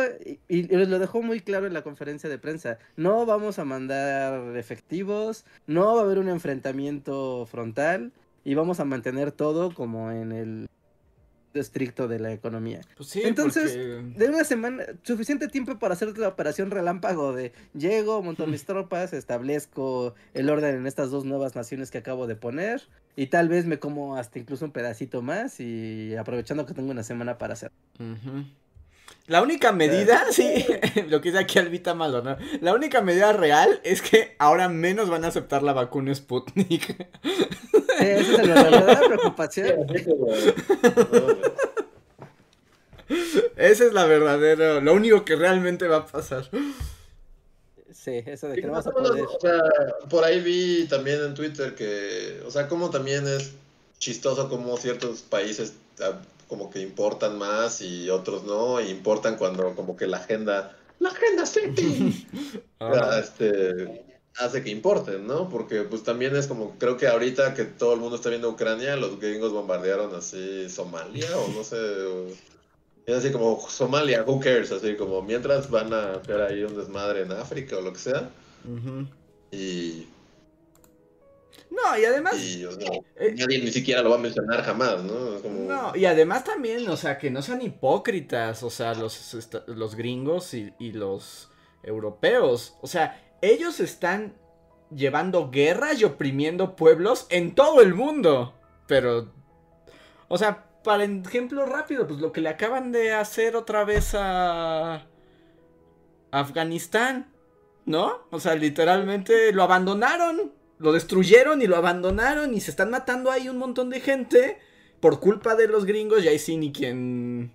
y, 0.48 0.62
lo 0.64 0.98
dejó 0.98 1.22
muy 1.22 1.40
claro 1.40 1.66
en 1.66 1.72
la 1.72 1.82
conferencia 1.82 2.28
de 2.28 2.38
prensa. 2.38 2.78
No 2.96 3.24
vamos 3.24 3.58
a 3.58 3.64
mandar 3.64 4.56
efectivos, 4.58 5.46
no 5.66 5.94
va 5.94 6.02
a 6.02 6.04
haber 6.04 6.18
un 6.18 6.28
enfrentamiento 6.28 7.46
frontal 7.46 8.12
y 8.44 8.54
vamos 8.54 8.80
a 8.80 8.84
mantener 8.84 9.32
todo 9.32 9.72
como 9.72 10.10
en 10.10 10.32
el 10.32 10.68
estricto 11.54 12.08
de 12.08 12.18
la 12.18 12.32
economía. 12.32 12.80
Pues 12.96 13.16
Entonces, 13.16 13.74
de 13.74 14.28
una 14.28 14.44
semana, 14.44 14.84
suficiente 15.02 15.48
tiempo 15.48 15.78
para 15.78 15.94
hacer 15.94 16.16
la 16.18 16.28
operación 16.28 16.70
relámpago 16.70 17.32
de 17.32 17.52
llego, 17.74 18.22
monto 18.22 18.46
mis 18.46 18.64
tropas, 18.66 19.12
establezco 19.12 20.14
el 20.34 20.50
orden 20.50 20.76
en 20.76 20.86
estas 20.86 21.10
dos 21.10 21.24
nuevas 21.24 21.56
naciones 21.56 21.90
que 21.90 21.98
acabo 21.98 22.26
de 22.26 22.36
poner 22.36 22.82
y 23.16 23.26
tal 23.26 23.48
vez 23.48 23.66
me 23.66 23.78
como 23.78 24.16
hasta 24.16 24.38
incluso 24.38 24.64
un 24.64 24.72
pedacito 24.72 25.22
más 25.22 25.60
y 25.60 26.14
aprovechando 26.16 26.66
que 26.66 26.74
tengo 26.74 26.90
una 26.90 27.02
semana 27.02 27.38
para 27.38 27.54
hacer. 27.54 27.70
La 29.26 29.42
única 29.42 29.72
medida, 29.72 30.24
sí, 30.30 30.66
lo 31.08 31.20
que 31.20 31.30
dice 31.30 31.40
aquí 31.42 31.58
Albita 31.58 31.94
Malo, 31.94 32.22
¿no? 32.22 32.36
La 32.60 32.74
única 32.74 33.00
medida 33.00 33.32
real 33.32 33.80
es 33.84 34.02
que 34.02 34.34
ahora 34.38 34.68
menos 34.68 35.08
van 35.08 35.24
a 35.24 35.28
aceptar 35.28 35.62
la 35.62 35.72
vacuna 35.72 36.14
Sputnik. 36.14 37.08
Esa 38.00 38.42
es 38.42 38.48
la 38.48 38.62
verdadera 38.62 39.00
preocupación. 39.06 39.86
Ese 43.56 43.86
es 43.86 43.92
la 43.92 44.04
verdadera, 44.06 44.80
lo 44.80 44.94
único 44.94 45.24
que 45.24 45.36
realmente 45.36 45.86
va 45.88 45.98
a 45.98 46.06
pasar. 46.06 46.48
Sí, 47.92 48.22
eso 48.24 48.48
de 48.48 48.54
que 48.54 48.66
no 48.66 48.72
vas 48.72 48.86
a 48.86 48.92
poder. 48.92 49.24
O 49.24 49.40
sea, 49.40 49.60
por 50.08 50.24
ahí 50.24 50.40
vi 50.40 50.86
también 50.88 51.22
en 51.22 51.34
Twitter 51.34 51.74
que, 51.74 52.40
o 52.46 52.50
sea, 52.50 52.68
como 52.68 52.88
también 52.90 53.26
es 53.26 53.52
chistoso 53.98 54.48
como 54.48 54.76
ciertos 54.78 55.20
países 55.20 55.74
ah, 56.00 56.20
como 56.48 56.70
que 56.70 56.80
importan 56.80 57.38
más 57.38 57.80
y 57.80 58.10
otros 58.10 58.44
no, 58.44 58.80
e 58.80 58.88
importan 58.88 59.36
cuando 59.36 59.74
como 59.76 59.96
que 59.96 60.06
la 60.06 60.16
agenda, 60.16 60.76
la 60.98 61.10
agenda 61.10 61.46
sí, 61.46 61.60
este, 63.20 64.04
hace 64.38 64.62
que 64.62 64.70
importen, 64.70 65.26
¿no? 65.26 65.48
Porque 65.48 65.82
pues 65.82 66.02
también 66.02 66.34
es 66.36 66.46
como, 66.46 66.78
creo 66.78 66.96
que 66.96 67.06
ahorita 67.06 67.54
que 67.54 67.64
todo 67.64 67.94
el 67.94 68.00
mundo 68.00 68.16
está 68.16 68.30
viendo 68.30 68.48
Ucrania, 68.48 68.96
los 68.96 69.18
gringos 69.18 69.52
bombardearon 69.52 70.14
así 70.14 70.68
Somalia 70.68 71.36
o 71.36 71.48
no 71.48 71.64
sé, 71.64 71.76
es 73.06 73.16
así 73.16 73.32
como 73.32 73.60
Somalia, 73.68 74.22
who 74.22 74.40
cares, 74.40 74.72
así 74.72 74.94
como 74.96 75.22
mientras 75.22 75.70
van 75.70 75.92
a 75.92 76.14
hacer 76.14 76.40
ahí 76.42 76.62
un 76.62 76.76
desmadre 76.76 77.22
en 77.22 77.32
África 77.32 77.76
o 77.78 77.80
lo 77.80 77.92
que 77.92 77.98
sea. 77.98 78.30
Y... 79.50 80.06
No, 81.70 81.98
y 81.98 82.04
además... 82.04 82.34
Eh, 82.36 83.34
nadie 83.36 83.58
ni 83.60 83.70
siquiera 83.70 84.02
lo 84.02 84.10
va 84.10 84.16
a 84.16 84.20
mencionar 84.20 84.62
jamás, 84.62 85.02
¿no? 85.04 85.38
No, 85.40 85.96
y 85.96 86.04
además 86.04 86.44
también, 86.44 86.88
o 86.88 86.96
sea, 86.96 87.18
que 87.18 87.30
no 87.30 87.42
sean 87.42 87.62
hipócritas, 87.62 88.62
o 88.62 88.70
sea, 88.70 88.94
los, 88.94 89.36
los 89.66 89.94
gringos 89.94 90.52
y, 90.54 90.72
y 90.78 90.92
los 90.92 91.48
europeos. 91.82 92.74
O 92.80 92.86
sea, 92.86 93.29
ellos 93.42 93.80
están 93.80 94.34
llevando 94.94 95.50
guerras 95.50 96.00
y 96.00 96.04
oprimiendo 96.04 96.76
pueblos 96.76 97.26
en 97.30 97.54
todo 97.54 97.80
el 97.80 97.94
mundo. 97.94 98.54
Pero, 98.86 99.32
o 100.28 100.38
sea, 100.38 100.66
para 100.82 101.04
ejemplo 101.04 101.66
rápido, 101.66 102.06
pues 102.06 102.20
lo 102.20 102.32
que 102.32 102.40
le 102.40 102.48
acaban 102.48 102.92
de 102.92 103.12
hacer 103.12 103.56
otra 103.56 103.84
vez 103.84 104.14
a 104.14 105.06
Afganistán, 106.30 107.32
¿no? 107.86 108.26
O 108.30 108.40
sea, 108.40 108.54
literalmente 108.54 109.52
lo 109.52 109.62
abandonaron, 109.62 110.52
lo 110.78 110.92
destruyeron 110.92 111.62
y 111.62 111.66
lo 111.66 111.76
abandonaron 111.76 112.54
y 112.54 112.60
se 112.60 112.70
están 112.70 112.90
matando 112.90 113.30
ahí 113.30 113.48
un 113.48 113.58
montón 113.58 113.90
de 113.90 114.00
gente 114.00 114.58
por 115.00 115.20
culpa 115.20 115.54
de 115.54 115.68
los 115.68 115.84
gringos 115.84 116.24
y 116.24 116.28
ahí 116.28 116.38
sí 116.38 116.56
ni 116.56 116.72
quien 116.72 117.52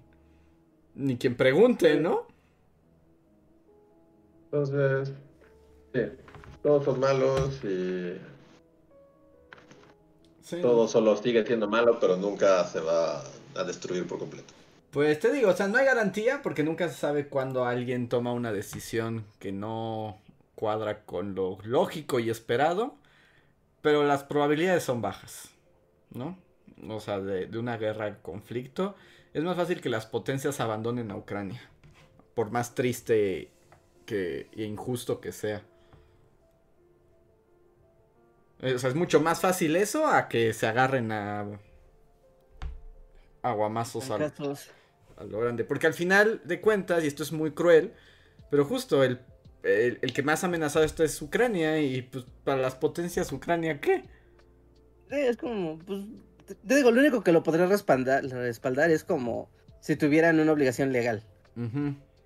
ni 0.95 1.17
quien 1.17 1.35
pregunte, 1.35 1.99
¿no? 1.99 2.27
Entonces, 4.45 5.13
todos 6.61 6.85
son 6.85 6.99
malos 6.99 7.59
y 7.63 8.19
todo 10.61 10.87
solo 10.87 11.15
sigue 11.17 11.45
siendo 11.45 11.67
malo, 11.67 11.99
pero 11.99 12.17
nunca 12.17 12.63
se 12.65 12.79
va 12.79 13.23
a 13.55 13.63
destruir 13.63 14.07
por 14.07 14.19
completo. 14.19 14.53
Pues 14.91 15.19
te 15.19 15.31
digo, 15.31 15.49
o 15.49 15.53
sea, 15.53 15.67
no 15.67 15.77
hay 15.77 15.85
garantía 15.85 16.41
porque 16.41 16.63
nunca 16.63 16.87
se 16.87 16.95
sabe 16.95 17.27
cuando 17.27 17.65
alguien 17.65 18.07
toma 18.07 18.31
una 18.31 18.53
decisión 18.53 19.25
que 19.39 19.51
no 19.51 20.19
cuadra 20.55 21.03
con 21.03 21.35
lo 21.35 21.57
lógico 21.63 22.19
y 22.19 22.29
esperado, 22.29 22.95
pero 23.81 24.03
las 24.03 24.23
probabilidades 24.23 24.83
son 24.83 25.01
bajas, 25.01 25.49
¿no? 26.11 26.37
O 26.87 26.99
sea, 26.99 27.19
de, 27.19 27.47
de 27.47 27.57
una 27.57 27.77
guerra, 27.77 28.21
conflicto, 28.21 28.95
es 29.33 29.43
más 29.43 29.57
fácil 29.57 29.81
que 29.81 29.89
las 29.89 30.05
potencias 30.05 30.61
abandonen 30.61 31.11
a 31.11 31.17
Ucrania, 31.17 31.61
por 32.35 32.51
más 32.51 32.73
triste 32.73 33.51
que, 34.05 34.47
e 34.55 34.63
injusto 34.63 35.19
que 35.19 35.33
sea. 35.33 35.61
Eh, 38.65 38.73
o 38.73 38.79
sea, 38.79 38.89
es 38.89 38.95
mucho 38.95 39.21
más 39.21 39.39
fácil 39.39 39.75
eso 39.75 40.07
a 40.07 40.27
que 40.27 40.51
se 40.53 40.65
agarren 40.65 41.11
a 41.11 41.45
aguamazos 43.43 44.09
a, 44.09 44.15
a, 44.15 45.23
lo 45.23 45.39
grande. 45.39 45.63
Porque 45.63 45.85
al 45.85 45.93
final 45.93 46.41
de 46.45 46.59
cuentas, 46.59 47.03
y 47.03 47.07
esto 47.07 47.21
es 47.21 47.31
muy 47.31 47.51
cruel, 47.51 47.93
pero 48.49 48.65
justo 48.65 49.03
el, 49.03 49.19
el, 49.61 50.13
que 50.13 50.23
más 50.23 50.43
amenazado 50.43 50.83
esto 50.83 51.03
es 51.03 51.21
Ucrania. 51.21 51.79
Y 51.79 52.01
pues 52.01 52.25
para 52.43 52.59
las 52.59 52.73
potencias, 52.73 53.31
¿Ucrania 53.31 53.79
qué? 53.79 54.03
es 55.11 55.37
como, 55.37 55.77
pues, 55.79 56.01
te 56.65 56.75
digo, 56.75 56.89
lo 56.89 57.01
único 57.01 57.23
que 57.23 57.31
lo 57.31 57.43
podría 57.43 57.67
respaldar, 57.67 58.23
respaldar 58.23 58.89
es 58.89 59.03
como 59.03 59.47
si 59.79 59.95
tuvieran 59.95 60.39
una 60.39 60.51
obligación 60.51 60.91
legal. 60.91 61.23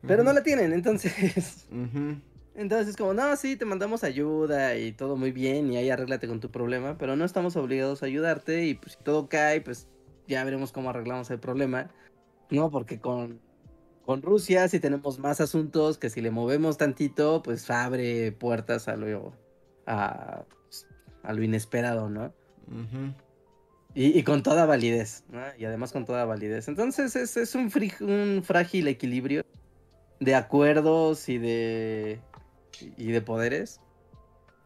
Pero 0.07 0.23
no 0.23 0.31
la 0.31 0.41
tienen, 0.41 0.71
entonces. 0.71 1.67
Entonces 2.59 2.89
es 2.89 2.97
como, 2.97 3.13
no, 3.13 3.37
sí, 3.37 3.55
te 3.55 3.63
mandamos 3.63 4.03
ayuda 4.03 4.75
y 4.75 4.91
todo 4.91 5.15
muy 5.15 5.31
bien 5.31 5.71
y 5.71 5.77
ahí 5.77 5.89
arréglate 5.89 6.27
con 6.27 6.41
tu 6.41 6.51
problema, 6.51 6.97
pero 6.97 7.15
no 7.15 7.23
estamos 7.23 7.55
obligados 7.55 8.03
a 8.03 8.07
ayudarte 8.07 8.65
y 8.65 8.73
pues 8.73 8.97
si 8.97 8.97
todo 9.01 9.29
cae, 9.29 9.61
pues 9.61 9.87
ya 10.27 10.43
veremos 10.43 10.73
cómo 10.73 10.89
arreglamos 10.89 11.31
el 11.31 11.39
problema. 11.39 11.89
No, 12.49 12.69
porque 12.69 12.99
con, 12.99 13.39
con 14.05 14.21
Rusia 14.21 14.67
sí 14.67 14.81
tenemos 14.81 15.19
más 15.19 15.39
asuntos 15.39 15.97
que 15.97 16.09
si 16.09 16.19
le 16.19 16.31
movemos 16.31 16.77
tantito, 16.77 17.41
pues 17.43 17.71
abre 17.71 18.33
puertas 18.33 18.89
a 18.89 18.97
lo, 18.97 19.31
a, 19.85 20.43
a 21.23 21.33
lo 21.33 21.41
inesperado, 21.41 22.09
¿no? 22.09 22.33
y, 23.95 24.21
con 24.23 24.43
toda 24.43 24.65
validez, 24.65 25.23
¿no? 25.29 25.39
Y 25.57 25.63
además 25.63 25.93
con 25.93 26.03
toda 26.03 26.25
validez. 26.25 26.67
Entonces 26.67 27.15
es, 27.15 27.37
es 27.37 27.55
un, 27.55 27.71
un 28.01 28.43
frágil 28.43 28.89
equilibrio 28.89 29.45
de 30.19 30.35
acuerdos 30.35 31.29
y 31.29 31.37
de, 31.37 32.19
y 32.97 33.11
de 33.11 33.21
poderes 33.21 33.81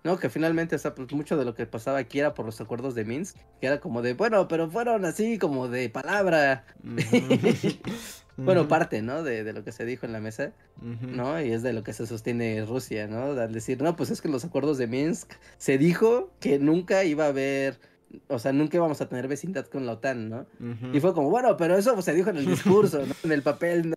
no, 0.03 0.19
que 0.19 0.29
finalmente, 0.29 0.75
o 0.75 0.95
pues 0.95 1.13
mucho 1.13 1.37
de 1.37 1.45
lo 1.45 1.55
que 1.55 1.65
pasaba 1.65 1.97
aquí 1.97 2.19
era 2.19 2.33
por 2.33 2.45
los 2.45 2.59
acuerdos 2.59 2.93
de 2.93 3.05
Minsk, 3.05 3.37
que 3.61 3.67
era 3.67 3.79
como 3.79 4.01
de, 4.01 4.13
bueno, 4.13 4.49
pero 4.49 4.69
fueron 4.69 5.05
así 5.05 5.37
como 5.37 5.69
de 5.69 5.89
palabra. 5.89 6.65
bueno, 8.37 8.67
parte, 8.67 9.01
¿no? 9.01 9.23
De, 9.23 9.45
de, 9.45 9.53
lo 9.53 9.63
que 9.63 9.71
se 9.71 9.85
dijo 9.85 10.05
en 10.05 10.11
la 10.11 10.19
mesa, 10.19 10.51
¿no? 10.81 11.41
Y 11.41 11.53
es 11.53 11.63
de 11.63 11.71
lo 11.71 11.83
que 11.83 11.93
se 11.93 12.05
sostiene 12.05 12.65
Rusia, 12.65 13.07
¿no? 13.07 13.31
Al 13.39 13.53
decir, 13.53 13.81
no, 13.81 13.95
pues 13.95 14.11
es 14.11 14.21
que 14.21 14.27
los 14.27 14.43
acuerdos 14.43 14.77
de 14.77 14.87
Minsk 14.87 15.31
se 15.57 15.77
dijo 15.77 16.31
que 16.41 16.59
nunca 16.59 17.05
iba 17.05 17.25
a 17.25 17.29
haber 17.29 17.79
o 18.27 18.37
sea, 18.37 18.51
nunca 18.53 18.77
íbamos 18.77 19.01
a 19.01 19.09
tener 19.09 19.27
vecindad 19.27 19.65
con 19.65 19.85
la 19.85 19.93
OTAN, 19.93 20.29
¿no? 20.29 20.45
Y 20.93 20.99
fue 20.99 21.13
como, 21.13 21.29
bueno, 21.29 21.57
pero 21.57 21.77
eso 21.77 21.99
se 22.01 22.13
dijo 22.13 22.29
en 22.29 22.37
el 22.37 22.45
discurso, 22.45 23.03
¿no? 23.05 23.15
En 23.23 23.31
el 23.31 23.41
papel, 23.41 23.92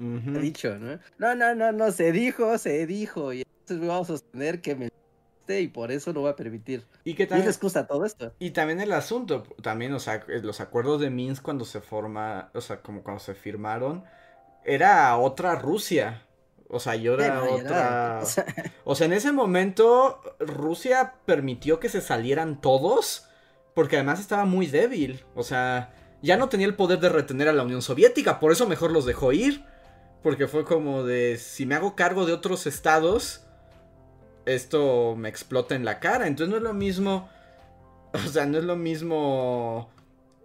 no. 0.00 0.40
dicho, 0.40 0.78
¿no? 0.78 0.98
No, 1.18 1.34
no, 1.34 1.54
no, 1.54 1.72
no, 1.72 1.92
se 1.92 2.12
dijo, 2.12 2.56
se 2.58 2.86
dijo. 2.86 3.32
Y 3.32 3.42
entonces 3.42 3.86
vamos 3.86 4.10
a 4.10 4.12
sostener 4.14 4.60
que 4.60 4.74
me 4.74 4.90
y 5.58 5.68
por 5.68 5.90
eso 5.90 6.12
lo 6.12 6.20
voy 6.20 6.30
a 6.30 6.36
permitir. 6.36 6.86
Y 7.02 7.14
que 7.14 7.26
también, 7.26 7.48
excusa 7.48 7.86
todo 7.86 8.04
esto. 8.04 8.32
Y 8.38 8.50
también 8.50 8.80
el 8.80 8.92
asunto, 8.92 9.42
también, 9.62 9.92
o 9.94 9.98
sea, 9.98 10.24
los 10.42 10.60
acuerdos 10.60 11.00
de 11.00 11.10
Minsk 11.10 11.42
cuando 11.42 11.64
se 11.64 11.80
forma, 11.80 12.50
o 12.54 12.60
sea, 12.60 12.82
como 12.82 13.02
cuando 13.02 13.20
se 13.20 13.34
firmaron, 13.34 14.04
era 14.64 15.16
otra 15.16 15.56
Rusia. 15.56 16.22
O 16.68 16.78
sea, 16.78 16.94
yo 16.94 17.14
era 17.14 17.42
otra. 17.42 18.20
O 18.84 18.94
sea, 18.94 19.06
en 19.06 19.12
ese 19.12 19.32
momento 19.32 20.20
Rusia 20.38 21.14
permitió 21.26 21.80
que 21.80 21.88
se 21.88 22.00
salieran 22.00 22.60
todos 22.60 23.26
porque 23.74 23.96
además 23.96 24.20
estaba 24.20 24.44
muy 24.44 24.66
débil. 24.66 25.24
O 25.34 25.42
sea, 25.42 25.92
ya 26.22 26.36
no 26.36 26.48
tenía 26.48 26.66
el 26.66 26.76
poder 26.76 27.00
de 27.00 27.08
retener 27.08 27.48
a 27.48 27.52
la 27.52 27.64
Unión 27.64 27.82
Soviética, 27.82 28.38
por 28.38 28.52
eso 28.52 28.68
mejor 28.68 28.92
los 28.92 29.04
dejó 29.04 29.32
ir. 29.32 29.64
Porque 30.22 30.46
fue 30.46 30.64
como 30.64 31.04
de, 31.04 31.38
si 31.38 31.64
me 31.66 31.74
hago 31.74 31.96
cargo 31.96 32.26
de 32.26 32.32
otros 32.32 32.66
estados, 32.66 33.46
esto 34.44 35.14
me 35.16 35.28
explota 35.28 35.74
en 35.74 35.84
la 35.84 36.00
cara. 36.00 36.26
Entonces 36.26 36.50
no 36.50 36.56
es 36.56 36.62
lo 36.62 36.74
mismo, 36.74 37.28
o 38.12 38.28
sea, 38.28 38.46
no 38.46 38.58
es 38.58 38.64
lo 38.64 38.76
mismo 38.76 39.90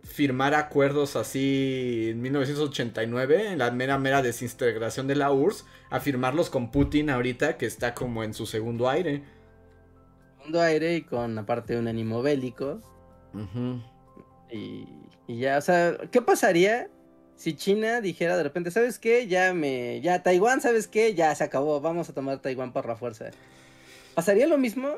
firmar 0.03 0.53
acuerdos 0.53 1.15
así 1.15 2.09
en 2.11 2.21
1989, 2.21 3.51
en 3.51 3.57
la 3.57 3.71
mera 3.71 3.97
mera 3.97 4.21
desintegración 4.21 5.07
de 5.07 5.15
la 5.15 5.31
URSS, 5.31 5.65
a 5.89 5.99
firmarlos 5.99 6.49
con 6.49 6.71
Putin 6.71 7.09
ahorita 7.09 7.57
que 7.57 7.65
está 7.65 7.95
como 7.95 8.23
en 8.23 8.33
su 8.33 8.45
segundo 8.45 8.87
aire. 8.87 9.23
Segundo 10.37 10.61
aire 10.61 10.95
y 10.95 11.01
con 11.01 11.37
aparte 11.39 11.77
un 11.77 11.87
ánimo 11.87 12.21
bélico. 12.21 12.81
y, 14.51 14.87
y, 15.27 15.39
ya, 15.39 15.57
o 15.57 15.61
sea, 15.61 15.97
¿qué 16.11 16.21
pasaría 16.21 16.87
si 17.35 17.55
China 17.55 18.01
dijera 18.01 18.37
de 18.37 18.43
repente, 18.43 18.71
¿sabes 18.71 18.99
qué? 18.99 19.27
Ya 19.27 19.53
me, 19.53 20.01
ya 20.01 20.23
Taiwán, 20.23 20.61
¿sabes 20.61 20.87
qué? 20.87 21.13
Ya 21.13 21.33
se 21.35 21.43
acabó, 21.43 21.81
vamos 21.81 22.09
a 22.09 22.13
tomar 22.13 22.39
Taiwán 22.39 22.73
por 22.73 22.87
la 22.87 22.95
fuerza. 22.95 23.31
¿Pasaría 24.13 24.47
lo 24.47 24.57
mismo? 24.57 24.95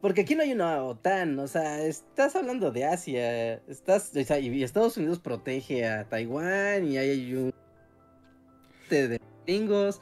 Porque 0.00 0.22
aquí 0.22 0.34
no 0.34 0.42
hay 0.42 0.52
una 0.52 0.82
OTAN, 0.84 1.38
o 1.40 1.48
sea, 1.48 1.82
estás 1.84 2.36
hablando 2.36 2.70
de 2.70 2.84
Asia, 2.84 3.54
estás, 3.68 4.12
o 4.16 4.24
sea, 4.24 4.38
y 4.38 4.62
Estados 4.62 4.96
Unidos 4.96 5.18
protege 5.18 5.86
a 5.86 6.04
Taiwán 6.04 6.86
y 6.86 6.98
hay 6.98 7.34
un 7.34 7.52
de 8.88 9.20
gringos. 9.46 10.00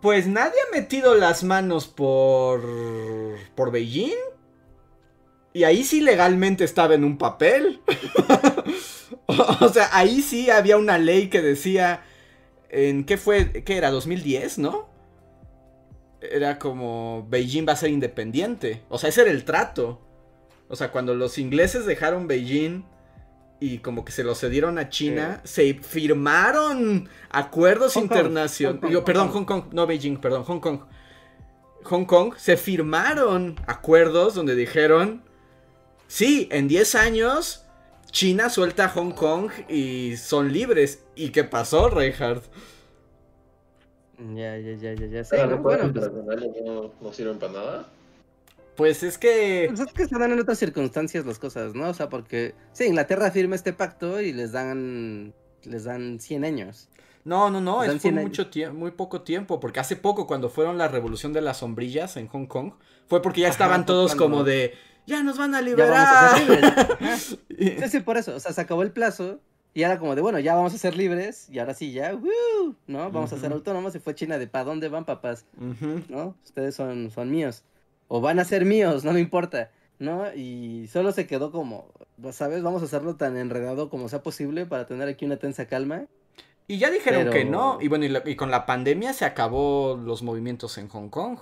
Pues 0.00 0.26
nadie 0.26 0.54
ha 0.66 0.74
metido 0.74 1.14
las 1.14 1.44
manos 1.44 1.86
por 1.88 2.62
por 3.54 3.70
Beijing. 3.70 4.14
Y 5.52 5.64
ahí 5.64 5.84
sí 5.84 6.00
legalmente 6.00 6.64
estaba 6.64 6.94
en 6.94 7.04
un 7.04 7.18
papel. 7.18 7.80
o 9.26 9.68
sea, 9.68 9.88
ahí 9.92 10.22
sí 10.22 10.50
había 10.50 10.76
una 10.76 10.98
ley 10.98 11.28
que 11.28 11.42
decía 11.42 12.04
en 12.68 13.04
qué 13.04 13.16
fue, 13.16 13.64
qué 13.64 13.76
era 13.76 13.90
2010, 13.90 14.58
¿no? 14.58 14.92
era 16.30 16.58
como 16.58 17.26
Beijing 17.28 17.66
va 17.66 17.72
a 17.72 17.76
ser 17.76 17.90
independiente. 17.90 18.82
O 18.88 18.98
sea, 18.98 19.08
ese 19.08 19.22
era 19.22 19.30
el 19.30 19.44
trato. 19.44 20.00
O 20.68 20.76
sea, 20.76 20.90
cuando 20.90 21.14
los 21.14 21.38
ingleses 21.38 21.84
dejaron 21.84 22.28
Beijing 22.28 22.84
y 23.60 23.78
como 23.78 24.04
que 24.04 24.12
se 24.12 24.24
lo 24.24 24.34
cedieron 24.34 24.78
a 24.78 24.88
China, 24.88 25.40
se 25.44 25.74
firmaron 25.74 27.08
acuerdos 27.30 27.96
internacionales. 27.96 29.02
Perdón, 29.04 29.28
Hong 29.28 29.44
Kong, 29.44 29.64
no 29.72 29.86
Beijing, 29.86 30.16
perdón, 30.16 30.44
Hong 30.44 30.60
Kong. 30.60 30.80
Hong 31.84 32.04
Kong 32.04 32.34
se 32.36 32.56
firmaron 32.56 33.56
acuerdos 33.66 34.34
donde 34.34 34.54
dijeron, 34.54 35.24
sí, 36.06 36.48
en 36.50 36.68
10 36.68 36.94
años 36.94 37.61
China 38.12 38.50
suelta 38.50 38.84
a 38.84 38.88
Hong 38.90 39.12
Kong 39.12 39.50
y 39.68 40.16
son 40.18 40.52
libres. 40.52 41.02
¿Y 41.16 41.30
qué 41.30 41.44
pasó, 41.44 41.88
Reinhardt? 41.88 42.44
Ya, 44.34 44.56
ya, 44.58 44.74
ya, 44.74 44.92
ya, 44.92 45.06
ya 45.06 45.24
sé. 45.24 45.44
bueno, 45.56 45.92
pues 45.92 46.10
no, 47.00 47.12
sirven 47.12 47.38
para 47.38 47.52
nada. 47.52 47.88
Pues 48.76 49.02
es 49.02 49.18
que. 49.18 49.64
Pues 49.68 49.80
es 49.80 49.92
que 49.92 50.06
se 50.06 50.18
dan 50.18 50.30
en 50.30 50.40
otras 50.40 50.58
circunstancias 50.58 51.24
las 51.24 51.38
cosas, 51.38 51.74
¿no? 51.74 51.88
O 51.88 51.94
sea, 51.94 52.08
porque. 52.08 52.54
Sí, 52.72 52.84
Inglaterra 52.84 53.30
firma 53.30 53.56
este 53.56 53.72
pacto 53.72 54.20
y 54.20 54.32
les 54.32 54.52
dan. 54.52 55.32
Les 55.64 55.84
dan 55.84 56.20
100 56.20 56.44
años. 56.44 56.88
No, 57.24 57.50
no, 57.50 57.60
no, 57.60 57.84
es 57.84 58.02
por 58.02 58.12
mucho 58.12 58.48
tiempo, 58.48 58.76
muy 58.76 58.90
poco 58.90 59.22
tiempo, 59.22 59.60
porque 59.60 59.78
hace 59.78 59.94
poco 59.94 60.26
cuando 60.26 60.50
fueron 60.50 60.76
la 60.76 60.88
revolución 60.88 61.32
de 61.32 61.40
las 61.40 61.58
sombrillas 61.58 62.16
en 62.16 62.26
Hong 62.26 62.46
Kong, 62.46 62.72
fue 63.06 63.22
porque 63.22 63.42
ya 63.42 63.48
estaban 63.48 63.86
todos 63.86 64.16
como 64.16 64.42
de, 64.42 64.74
ya 65.06 65.22
nos 65.22 65.38
van 65.38 65.54
a 65.54 65.60
liberar. 65.60 66.38
sí, 67.18 67.38
sí, 67.88 68.00
por 68.00 68.16
eso, 68.16 68.36
o 68.36 68.40
sea, 68.40 68.52
se 68.52 68.60
acabó 68.60 68.82
el 68.82 68.92
plazo 68.92 69.40
y 69.74 69.82
era 69.82 69.98
como 69.98 70.14
de, 70.14 70.20
bueno, 70.20 70.38
ya 70.38 70.54
vamos 70.54 70.74
a 70.74 70.78
ser 70.78 70.96
libres, 70.96 71.48
y 71.50 71.58
ahora 71.58 71.72
sí, 71.72 71.92
ya, 71.92 72.12
¿no? 72.86 73.10
Vamos 73.10 73.32
a 73.32 73.38
ser 73.38 73.52
autónomos, 73.52 73.94
y 73.94 74.00
fue 74.00 74.14
China 74.14 74.38
de, 74.38 74.46
¿para 74.46 74.64
dónde 74.64 74.88
van, 74.88 75.06
papás? 75.06 75.46
¿No? 76.08 76.36
Ustedes 76.44 76.74
son, 76.74 77.10
son 77.10 77.30
míos. 77.30 77.64
O 78.08 78.20
van 78.20 78.38
a 78.38 78.44
ser 78.44 78.66
míos, 78.66 79.02
no 79.02 79.12
me 79.14 79.20
importa, 79.20 79.70
¿no? 79.98 80.32
Y 80.34 80.88
solo 80.88 81.12
se 81.12 81.26
quedó 81.26 81.50
como, 81.50 81.90
pues, 82.20 82.36
¿sabes? 82.36 82.62
Vamos 82.62 82.82
a 82.82 82.84
hacerlo 82.84 83.16
tan 83.16 83.38
enredado 83.38 83.88
como 83.88 84.10
sea 84.10 84.22
posible 84.22 84.66
para 84.66 84.86
tener 84.86 85.08
aquí 85.08 85.24
una 85.24 85.38
tensa 85.38 85.66
calma. 85.66 86.04
Y 86.68 86.76
ya 86.76 86.90
dijeron 86.90 87.30
que 87.30 87.46
no, 87.46 87.78
y 87.80 87.88
bueno, 87.88 88.04
y 88.26 88.36
con 88.36 88.50
la 88.50 88.66
pandemia 88.66 89.14
se 89.14 89.24
acabó 89.24 89.96
los 89.96 90.22
movimientos 90.22 90.76
en 90.76 90.88
Hong 90.88 91.08
Kong 91.08 91.38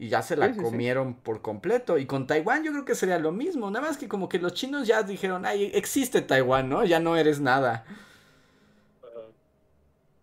y 0.00 0.08
ya 0.08 0.22
se 0.22 0.34
la 0.34 0.56
comieron 0.56 1.12
por 1.12 1.42
completo. 1.42 1.98
Y 1.98 2.06
con 2.06 2.26
Taiwán 2.26 2.64
yo 2.64 2.72
creo 2.72 2.86
que 2.86 2.94
sería 2.94 3.18
lo 3.18 3.32
mismo. 3.32 3.70
Nada 3.70 3.86
más 3.86 3.98
que 3.98 4.08
como 4.08 4.30
que 4.30 4.38
los 4.38 4.54
chinos 4.54 4.88
ya 4.88 5.02
dijeron, 5.02 5.44
ay, 5.44 5.70
existe 5.74 6.22
Taiwán, 6.22 6.70
¿no? 6.70 6.86
Ya 6.86 7.00
no 7.00 7.18
eres 7.18 7.38
nada. 7.38 7.84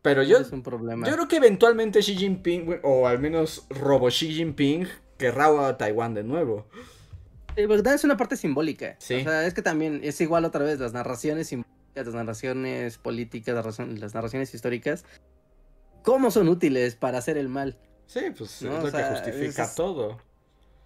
Pero 0.02 0.24
yo, 0.24 0.40
es 0.40 0.52
un 0.52 0.64
problema. 0.64 1.06
yo 1.06 1.14
creo 1.14 1.28
que 1.28 1.36
eventualmente 1.36 2.00
Xi 2.00 2.16
Jinping, 2.16 2.80
o 2.82 3.08
al 3.08 3.20
menos 3.20 3.68
Robo 3.70 4.08
Xi 4.08 4.34
Jinping, 4.34 4.88
querrá 5.16 5.68
a 5.68 5.78
Taiwán 5.78 6.16
de 6.16 6.24
nuevo. 6.24 6.66
Sí, 7.56 7.68
porque 7.68 7.88
es 7.88 8.04
una 8.04 8.18
parte 8.18 8.36
simbólica. 8.36 8.96
Sí. 8.98 9.18
O 9.18 9.24
sea, 9.26 9.46
es 9.46 9.54
que 9.54 9.62
también 9.62 10.00
es 10.02 10.20
igual 10.22 10.44
otra 10.46 10.66
vez 10.66 10.80
las 10.80 10.94
narraciones 10.94 11.50
simbólicas, 11.50 12.04
las 12.04 12.16
narraciones 12.16 12.98
políticas, 12.98 13.54
las 13.78 14.16
narraciones 14.16 14.52
históricas. 14.56 15.06
¿Cómo 16.02 16.32
son 16.32 16.48
útiles 16.48 16.96
para 16.96 17.20
hacer 17.20 17.38
el 17.38 17.48
mal? 17.48 17.78
Sí, 18.08 18.22
pues 18.36 18.62
es 18.62 18.70
lo 18.70 18.92
que 18.92 19.04
justifica 19.04 19.70
todo. 19.76 20.18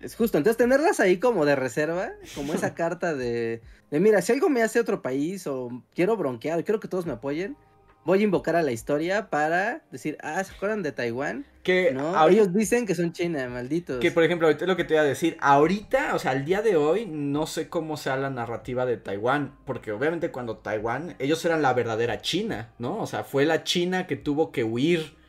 Es 0.02 0.16
justo, 0.16 0.40
entonces 0.40 0.58
tenerlas 0.58 1.00
ahí 1.00 1.18
como 1.20 1.46
de 1.46 1.56
reserva, 1.56 2.12
como 2.34 2.54
esa 2.54 2.74
carta 2.76 3.14
de, 3.14 3.62
de, 3.92 4.00
mira, 4.00 4.22
si 4.22 4.32
algo 4.32 4.50
me 4.50 4.64
hace 4.64 4.80
otro 4.80 5.04
país 5.04 5.46
o 5.46 5.84
quiero 5.94 6.18
bronquear, 6.18 6.64
quiero 6.64 6.80
que 6.80 6.88
todos 6.88 7.06
me 7.06 7.14
apoyen, 7.14 7.56
voy 8.04 8.22
a 8.22 8.24
invocar 8.24 8.56
a 8.56 8.64
la 8.64 8.72
historia 8.72 9.30
para 9.30 9.84
decir, 9.92 10.18
ah, 10.24 10.44
¿se 10.44 10.54
acuerdan 10.54 10.82
de 10.82 10.92
Taiwán? 10.92 11.46
Que 11.62 11.92
¿No? 11.92 12.28
ellos 12.28 12.52
dicen 12.52 12.88
que 12.88 12.96
son 12.96 13.14
China, 13.14 13.48
malditos. 13.48 14.00
Que 14.00 14.12
por 14.12 14.24
ejemplo, 14.24 14.48
ahorita 14.48 14.66
es 14.66 14.70
lo 14.70 14.76
que 14.76 14.86
te 14.86 14.96
iba 14.96 15.04
a 15.04 15.06
decir, 15.06 15.38
ahorita, 15.40 16.16
o 16.16 16.20
sea, 16.20 16.32
al 16.32 16.46
día 16.46 16.64
de 16.64 16.76
hoy, 16.76 17.06
no 17.06 17.46
sé 17.46 17.70
cómo 17.70 17.98
sea 17.98 18.18
la 18.18 18.32
narrativa 18.32 18.88
de 18.88 18.98
Taiwán, 18.98 19.56
porque 19.66 19.92
obviamente 19.92 20.32
cuando 20.32 20.58
Taiwán, 20.58 21.16
ellos 21.20 21.46
eran 21.46 21.62
la 21.62 21.74
verdadera 21.74 22.22
China, 22.22 22.72
¿no? 22.80 23.00
O 23.00 23.06
sea, 23.06 23.24
fue 23.24 23.46
la 23.46 23.64
China 23.64 24.08
que 24.08 24.16
tuvo 24.16 24.52
que 24.52 24.64
huir 24.64 25.21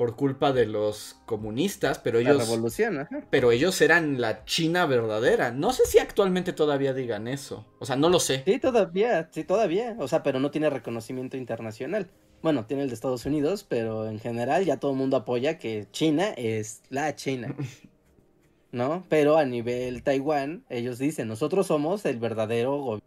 por 0.00 0.16
culpa 0.16 0.54
de 0.54 0.64
los 0.64 1.20
comunistas, 1.26 1.98
pero 1.98 2.20
ellos... 2.20 2.38
La 2.38 2.44
revolución, 2.44 3.06
Pero 3.28 3.52
ellos 3.52 3.78
eran 3.82 4.18
la 4.18 4.46
China 4.46 4.86
verdadera. 4.86 5.50
No 5.50 5.74
sé 5.74 5.84
si 5.84 5.98
actualmente 5.98 6.54
todavía 6.54 6.94
digan 6.94 7.28
eso. 7.28 7.66
O 7.80 7.84
sea, 7.84 7.96
no 7.96 8.08
lo 8.08 8.18
sé. 8.18 8.42
Sí, 8.46 8.58
todavía, 8.58 9.28
sí, 9.30 9.44
todavía. 9.44 9.96
O 9.98 10.08
sea, 10.08 10.22
pero 10.22 10.40
no 10.40 10.50
tiene 10.50 10.70
reconocimiento 10.70 11.36
internacional. 11.36 12.08
Bueno, 12.40 12.64
tiene 12.64 12.84
el 12.84 12.88
de 12.88 12.94
Estados 12.94 13.26
Unidos, 13.26 13.66
pero 13.68 14.08
en 14.08 14.18
general 14.18 14.64
ya 14.64 14.78
todo 14.78 14.92
el 14.92 14.96
mundo 14.96 15.18
apoya 15.18 15.58
que 15.58 15.86
China 15.90 16.30
es 16.34 16.80
la 16.88 17.14
China. 17.14 17.54
¿No? 18.72 19.04
Pero 19.10 19.36
a 19.36 19.44
nivel 19.44 20.02
Taiwán, 20.02 20.64
ellos 20.70 20.96
dicen, 20.96 21.28
nosotros 21.28 21.66
somos 21.66 22.06
el 22.06 22.18
verdadero 22.18 23.02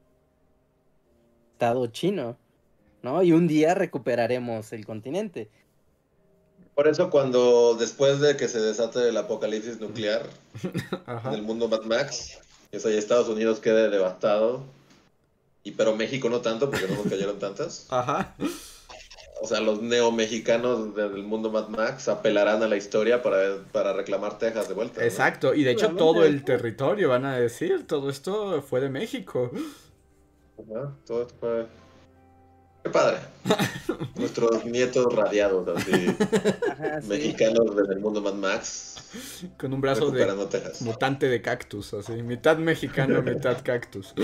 Estado 1.54 1.88
chino. 1.88 2.38
¿no? 3.04 3.22
Y 3.22 3.34
un 3.34 3.48
día 3.48 3.76
recuperaremos 3.76 4.74
el 4.74 4.86
continente. 4.86 5.50
Por 6.76 6.88
eso 6.88 7.10
cuando 7.10 7.76
después 7.80 8.20
de 8.20 8.36
que 8.36 8.48
se 8.48 8.60
desate 8.60 9.08
el 9.08 9.18
apocalipsis 9.18 9.80
nuclear 9.80 10.24
en 11.26 11.34
el 11.34 11.42
mundo 11.44 11.68
Mad 11.68 11.84
Max, 11.84 12.40
y 12.72 12.78
Estados 12.78 13.30
Unidos 13.30 13.60
quede 13.60 13.90
devastado, 13.90 14.64
y 15.64 15.72
pero 15.72 15.96
México 15.96 16.30
no 16.30 16.42
tanto 16.42 16.70
porque 16.70 16.88
no 16.88 16.96
nos 16.96 17.08
cayeron 17.08 17.38
tantas. 17.38 17.88
Ajá. 17.92 18.36
O 19.42 19.48
sea, 19.48 19.60
los 19.60 19.82
neomexicanos 19.82 20.96
del 20.96 21.24
mundo 21.24 21.52
Mad 21.52 21.68
Max 21.68 22.08
apelarán 22.08 22.64
a 22.64 22.68
la 22.68 22.78
historia 22.78 23.22
para, 23.22 23.58
para 23.72 23.94
reclamar 23.94 24.40
Texas 24.40 24.68
de 24.68 24.74
vuelta. 24.74 25.04
Exacto, 25.04 25.54
y 25.54 25.64
de 25.64 25.72
hecho 25.72 25.90
todo 25.96 26.24
el 26.24 26.44
territorio 26.44 27.10
van 27.10 27.26
a 27.26 27.38
decir, 27.38 27.86
todo 27.86 28.10
esto 28.10 28.62
fue 28.62 28.80
de 28.80 28.90
México. 28.90 29.52
Ajá, 30.58 30.94
todo 31.06 31.24
esto 31.24 31.36
fue 31.40 31.68
Qué 32.84 32.90
padre. 32.90 33.18
Nuestros 34.16 34.66
nietos 34.66 35.14
radiados, 35.16 35.68
así. 35.78 36.16
Mexicanos 37.08 37.76
del 37.76 38.00
mundo 38.00 38.22
Mad 38.22 38.34
Max. 38.34 38.96
Con 39.58 39.74
un 39.74 39.82
brazo 39.82 40.12
de 40.12 40.28
mutante 40.82 41.30
de 41.30 41.42
cactus, 41.42 41.94
así. 41.94 42.14
Mitad 42.24 42.58
mexicano, 42.58 43.22
mitad 43.22 43.58
cactus. 43.64 44.14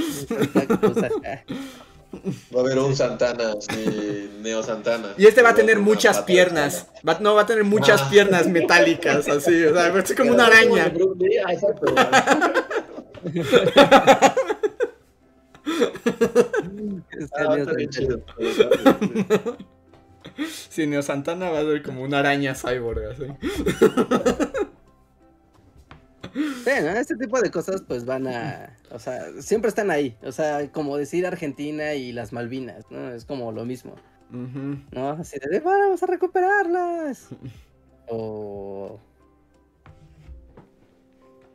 Va 2.11 2.57
a 2.57 2.63
haber 2.63 2.79
un 2.79 2.95
Santana, 2.95 3.53
así, 3.53 4.31
Neo 4.41 4.63
Santana. 4.63 5.13
Y 5.15 5.27
este 5.27 5.43
va 5.43 5.49
a 5.49 5.53
tener 5.53 5.77
muchas 5.77 6.23
piernas. 6.23 6.87
no, 7.21 7.35
va 7.35 7.43
a 7.43 7.45
tener 7.45 7.63
muchas 7.63 8.01
ah. 8.01 8.07
piernas 8.09 8.47
metálicas, 8.47 9.27
así. 9.27 9.63
O 9.65 9.75
sea, 9.75 9.91
va 9.91 10.03
ser 10.03 10.17
como 10.17 10.31
una 10.31 10.47
araña. 10.47 10.91
Si 20.69 20.87
Neo 20.87 21.01
Santana 21.01 21.49
va 21.49 21.59
a 21.59 21.63
ser 21.63 21.83
como 21.83 22.03
una 22.03 22.19
araña 22.19 22.55
cyborg, 22.55 23.11
así. 23.11 23.23
Bueno, 26.63 26.91
este 26.91 27.15
tipo 27.15 27.41
de 27.41 27.49
cosas 27.49 27.81
pues 27.81 28.05
van 28.05 28.27
a, 28.27 28.77
o 28.91 28.99
sea, 28.99 29.41
siempre 29.41 29.69
están 29.69 29.89
ahí, 29.89 30.15
o 30.21 30.31
sea, 30.31 30.71
como 30.71 30.95
decir 30.97 31.25
Argentina 31.25 31.95
y 31.95 32.11
las 32.11 32.33
Malvinas, 32.33 32.85
¿no? 32.91 33.11
Es 33.11 33.25
como 33.25 33.51
lo 33.51 33.65
mismo, 33.65 33.95
¿no? 34.29 35.09
Así 35.09 35.39
de, 35.39 35.59
vamos 35.59 36.03
a 36.03 36.05
recuperarlas. 36.05 37.29
O... 38.07 38.99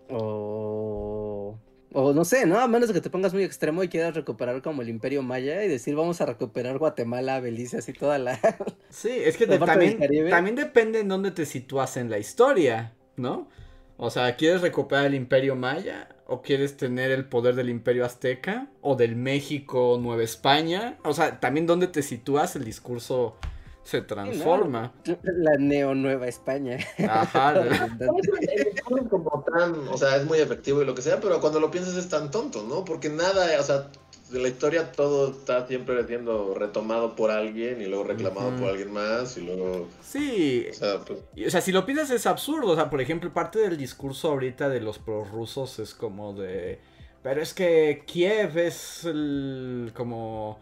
O... 0.09 1.57
O 1.97 2.13
no 2.13 2.25
sé, 2.25 2.45
¿no? 2.45 2.59
A 2.59 2.67
menos 2.67 2.89
de 2.89 2.95
que 2.95 3.01
te 3.01 3.09
pongas 3.09 3.33
muy 3.33 3.45
extremo 3.45 3.85
y 3.85 3.89
quieras 3.89 4.17
recuperar 4.17 4.61
como 4.63 4.83
el 4.83 4.89
Imperio 4.89 5.23
Maya 5.23 5.65
y 5.65 5.69
decir 5.69 5.95
vamos 5.95 6.21
a 6.21 6.27
recuperar 6.27 6.77
Guatemala, 6.77 7.39
Belice, 7.39 7.79
así 7.79 7.93
toda 7.93 8.19
la... 8.19 8.37
Sí, 8.91 9.11
es 9.11 9.37
que 9.37 9.47
también, 9.47 10.01
también 10.29 10.57
depende 10.57 10.99
en 10.99 11.09
dónde 11.09 11.31
te 11.31 11.47
sitúas 11.47 11.97
en 11.97 12.11
la 12.11 12.19
historia, 12.19 12.95
¿no? 13.17 13.49
O 13.97 14.11
sea, 14.11 14.35
¿quieres 14.35 14.61
recuperar 14.61 15.07
el 15.07 15.15
Imperio 15.15 15.55
Maya? 15.55 16.09
¿O 16.27 16.43
quieres 16.43 16.77
tener 16.77 17.13
el 17.13 17.27
poder 17.27 17.55
del 17.55 17.69
Imperio 17.69 18.05
Azteca? 18.05 18.67
¿O 18.81 18.97
del 18.97 19.15
México 19.15 19.97
Nueva 20.03 20.25
España? 20.25 20.99
O 21.05 21.13
sea, 21.13 21.39
también 21.39 21.67
dónde 21.67 21.87
te 21.87 22.03
sitúas 22.03 22.57
el 22.57 22.65
discurso 22.65 23.37
se 23.85 24.01
transforma. 24.01 24.93
La 25.23 25.57
neo 25.59 25.95
Nueva 25.95 26.27
España. 26.27 26.79
Ajá. 27.09 27.55
como 29.11 29.45
tan, 29.45 29.89
o 29.89 29.97
sea, 29.97 30.17
es 30.17 30.25
muy 30.25 30.39
efectivo 30.39 30.83
y 30.83 30.87
lo 30.87 30.95
que 30.95 31.03
sea, 31.03 31.21
pero 31.21 31.41
cuando 31.41 31.61
lo 31.61 31.71
piensas 31.71 31.95
es 31.97 32.09
tan 32.09 32.31
tonto, 32.31 32.65
¿no? 32.65 32.85
Porque 32.85 33.11
nada, 33.11 33.61
o 33.61 33.63
sea, 33.63 33.89
de 34.31 34.41
la 34.41 34.49
historia 34.49 34.91
todo 34.93 35.31
está 35.31 35.67
siempre 35.67 36.07
siendo 36.07 36.55
retomado 36.55 37.15
por 37.15 37.31
alguien 37.31 37.81
y 37.83 37.87
luego 37.87 38.05
reclamado 38.05 38.57
por 38.57 38.71
alguien 38.71 38.93
más 38.93 39.37
y 39.37 39.43
luego... 39.43 39.89
Sí. 40.03 40.67
O 40.71 40.75
sea, 40.75 40.99
pues... 41.01 41.21
o 41.47 41.51
sea, 41.51 41.61
si 41.61 41.73
lo 41.73 41.85
piensas 41.85 42.11
es 42.11 42.27
absurdo. 42.27 42.73
O 42.73 42.75
sea, 42.75 42.91
por 42.91 43.01
ejemplo, 43.01 43.33
parte 43.33 43.59
del 43.59 43.77
discurso 43.77 44.31
ahorita 44.31 44.69
de 44.69 44.81
los 44.81 44.99
prorrusos 44.99 45.79
es 45.79 45.95
como 45.95 46.33
de... 46.33 46.81
Pero 47.23 47.43
es 47.43 47.55
que 47.55 48.03
Kiev 48.07 48.59
es 48.59 49.05
el... 49.05 49.93
como 49.95 50.59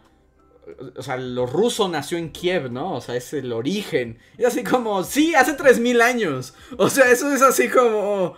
o 0.95 1.01
sea, 1.01 1.17
lo 1.17 1.45
ruso 1.45 1.87
nació 1.89 2.17
en 2.17 2.31
Kiev, 2.31 2.71
¿no? 2.71 2.93
O 2.93 3.01
sea, 3.01 3.15
es 3.15 3.33
el 3.33 3.51
origen. 3.51 4.19
Y 4.37 4.45
así 4.45 4.63
como, 4.63 5.03
sí, 5.03 5.35
hace 5.35 5.53
3000 5.53 6.01
años. 6.01 6.53
O 6.77 6.89
sea, 6.89 7.11
eso 7.11 7.33
es 7.33 7.41
así 7.41 7.69
como... 7.69 8.35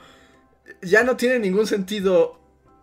Ya 0.82 1.04
no 1.04 1.16
tiene 1.16 1.40
ningún 1.40 1.68
sentido 1.68 2.40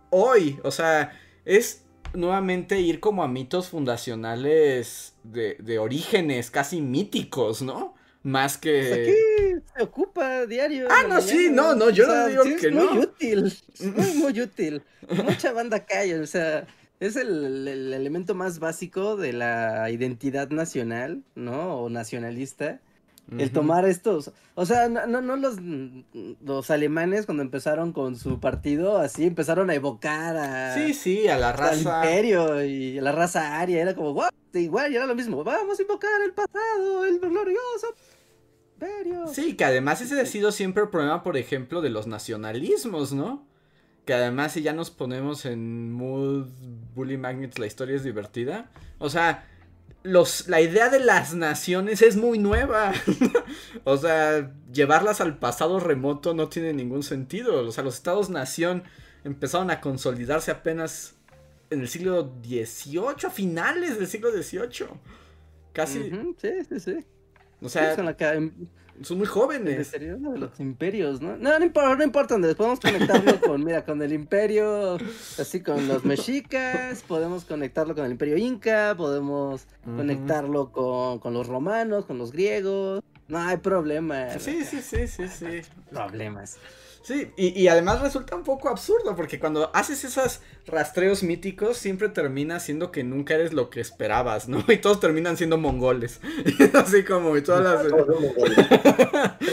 hoy. 0.09 0.59
O 0.63 0.71
sea, 0.71 1.19
es 1.45 1.83
nuevamente 2.13 2.79
ir 2.79 2.99
como 2.99 3.23
a 3.23 3.27
mitos 3.27 3.69
fundacionales 3.69 5.15
de, 5.23 5.57
de 5.59 5.79
orígenes 5.79 6.49
casi 6.49 6.81
míticos, 6.81 7.61
¿no? 7.61 7.95
Más 8.23 8.57
que... 8.57 8.71
Pues 8.71 8.93
aquí 8.93 9.63
se 9.75 9.83
ocupa 9.83 10.45
diario. 10.45 10.87
Ah, 10.89 11.03
no, 11.07 11.21
sí, 11.21 11.49
no, 11.51 11.75
no, 11.75 11.89
yo 11.89 12.07
no 12.07 12.27
digo 12.27 12.43
que 12.43 12.71
no. 12.71 12.83
Es 12.83 12.91
muy 12.91 13.03
útil, 13.03 13.53
muy, 13.79 14.13
muy 14.13 14.41
útil. 14.41 14.83
Mucha 15.09 15.51
banda 15.51 15.85
cae, 15.85 16.17
o 16.19 16.25
sea 16.25 16.65
es 17.07 17.17
el, 17.17 17.67
elemento 17.67 18.33
más 18.33 18.59
básico 18.59 19.17
de 19.17 19.33
la 19.33 19.89
identidad 19.89 20.49
nacional, 20.49 21.23
¿no? 21.35 21.79
O 21.81 21.89
nacionalista. 21.89 22.79
El 23.37 23.51
tomar 23.51 23.85
estos, 23.85 24.31
o 24.53 24.65
sea, 24.65 24.89
no, 24.89 25.21
no 25.21 25.37
los, 25.37 25.55
los 26.43 26.69
alemanes 26.69 27.25
cuando 27.25 27.41
empezaron 27.41 27.93
con 27.93 28.17
su 28.17 28.41
partido, 28.41 28.97
así 28.97 29.23
empezaron 29.23 29.69
a 29.69 29.75
evocar 29.75 30.35
a... 30.35 30.75
Sí, 30.75 30.93
sí, 30.93 31.27
a 31.29 31.37
la 31.37 31.53
raza... 31.53 32.01
Al 32.01 32.05
imperio 32.05 32.65
y 32.65 32.97
a 32.99 33.01
la 33.01 33.13
raza 33.13 33.59
aria, 33.59 33.81
era 33.81 33.95
como, 33.95 34.13
wow, 34.13 34.27
igual, 34.53 34.91
y 34.91 34.97
era 34.97 35.05
lo 35.05 35.15
mismo, 35.15 35.41
vamos 35.41 35.79
a 35.79 35.81
invocar 35.81 36.21
el 36.21 36.33
pasado, 36.33 37.05
el 37.05 37.19
glorioso 37.19 37.95
imperio. 38.73 39.27
Sí, 39.27 39.55
que 39.55 39.63
además 39.63 40.01
ese 40.01 40.19
ha 40.19 40.25
sido 40.25 40.51
siempre 40.51 40.83
el 40.83 40.89
problema, 40.89 41.23
por 41.23 41.37
ejemplo, 41.37 41.81
de 41.81 41.91
los 41.91 42.07
nacionalismos, 42.07 43.13
¿no? 43.13 43.47
Que 44.05 44.13
además 44.13 44.51
si 44.51 44.61
ya 44.61 44.73
nos 44.73 44.91
ponemos 44.91 45.45
en 45.45 45.91
mood 45.91 46.47
Bully 46.93 47.17
Magnets, 47.17 47.59
la 47.59 47.67
historia 47.67 47.95
es 47.95 48.03
divertida. 48.03 48.69
O 48.99 49.09
sea, 49.09 49.47
los, 50.03 50.49
la 50.49 50.59
idea 50.61 50.89
de 50.89 50.99
las 50.99 51.33
naciones 51.33 52.01
es 52.01 52.17
muy 52.17 52.37
nueva. 52.37 52.93
o 53.85 53.97
sea, 53.97 54.51
llevarlas 54.71 55.21
al 55.21 55.37
pasado 55.37 55.79
remoto 55.79 56.33
no 56.33 56.49
tiene 56.49 56.73
ningún 56.73 57.03
sentido. 57.03 57.65
O 57.65 57.71
sea, 57.71 57.83
los 57.83 57.95
estados-nación 57.95 58.83
empezaron 59.23 59.71
a 59.71 59.79
consolidarse 59.79 60.51
apenas 60.51 61.15
en 61.69 61.81
el 61.81 61.87
siglo 61.87 62.33
XVIII, 62.43 63.25
a 63.25 63.29
finales 63.29 63.97
del 63.97 64.07
siglo 64.07 64.31
XVIII. 64.31 64.87
Casi. 65.71 66.11
sí, 66.37 66.49
sí, 66.69 66.79
sí. 66.79 67.05
O 67.61 67.69
sea, 67.69 67.95
son 67.95 68.05
muy 69.15 69.25
jóvenes. 69.25 69.91
de 69.91 70.17
los 70.19 70.59
imperios, 70.59 71.21
¿no? 71.21 71.37
No, 71.37 71.57
no 71.59 71.65
importa, 71.65 71.95
no 71.95 72.03
importa, 72.03 72.35
Andrés. 72.35 72.55
Podemos 72.55 72.79
conectarlo 72.79 73.39
con, 73.41 73.63
mira, 73.63 73.83
con 73.85 74.01
el 74.01 74.13
imperio, 74.13 74.97
así 75.37 75.61
con 75.61 75.87
los 75.87 76.05
mexicas, 76.05 77.03
podemos 77.07 77.45
conectarlo 77.45 77.95
con 77.95 78.05
el 78.05 78.11
imperio 78.11 78.37
inca, 78.37 78.93
podemos 78.95 79.65
conectarlo 79.83 80.71
con, 80.71 81.19
con 81.19 81.33
los 81.33 81.47
romanos, 81.47 82.05
con 82.05 82.17
los 82.17 82.31
griegos. 82.31 83.03
No 83.27 83.39
hay 83.39 83.57
problema. 83.57 84.37
Sí, 84.39 84.63
sí, 84.63 84.81
sí, 84.81 85.07
sí, 85.07 85.27
sí. 85.27 85.61
Problemas. 85.89 86.57
Sí, 87.03 87.31
y, 87.35 87.67
además 87.67 87.99
resulta 87.99 88.33
un 88.33 88.43
poco 88.43 88.69
absurdo 88.69 89.13
porque 89.13 89.37
cuando 89.37 89.69
haces 89.75 90.05
esos 90.05 90.39
rastreos 90.65 91.21
míticos 91.21 91.75
siempre 91.75 92.07
termina 92.07 92.61
siendo 92.61 92.93
que 92.93 93.03
nunca 93.03 93.33
eres 93.33 93.51
lo 93.51 93.69
que 93.69 93.81
esperabas, 93.81 94.47
¿no? 94.47 94.63
Y 94.69 94.77
todos 94.77 95.01
terminan 95.01 95.35
siendo 95.35 95.57
mongoles. 95.57 96.21
Así 96.73 97.03
como 97.03 97.35
y 97.35 97.41
todas 97.41 97.61
las 97.61 97.85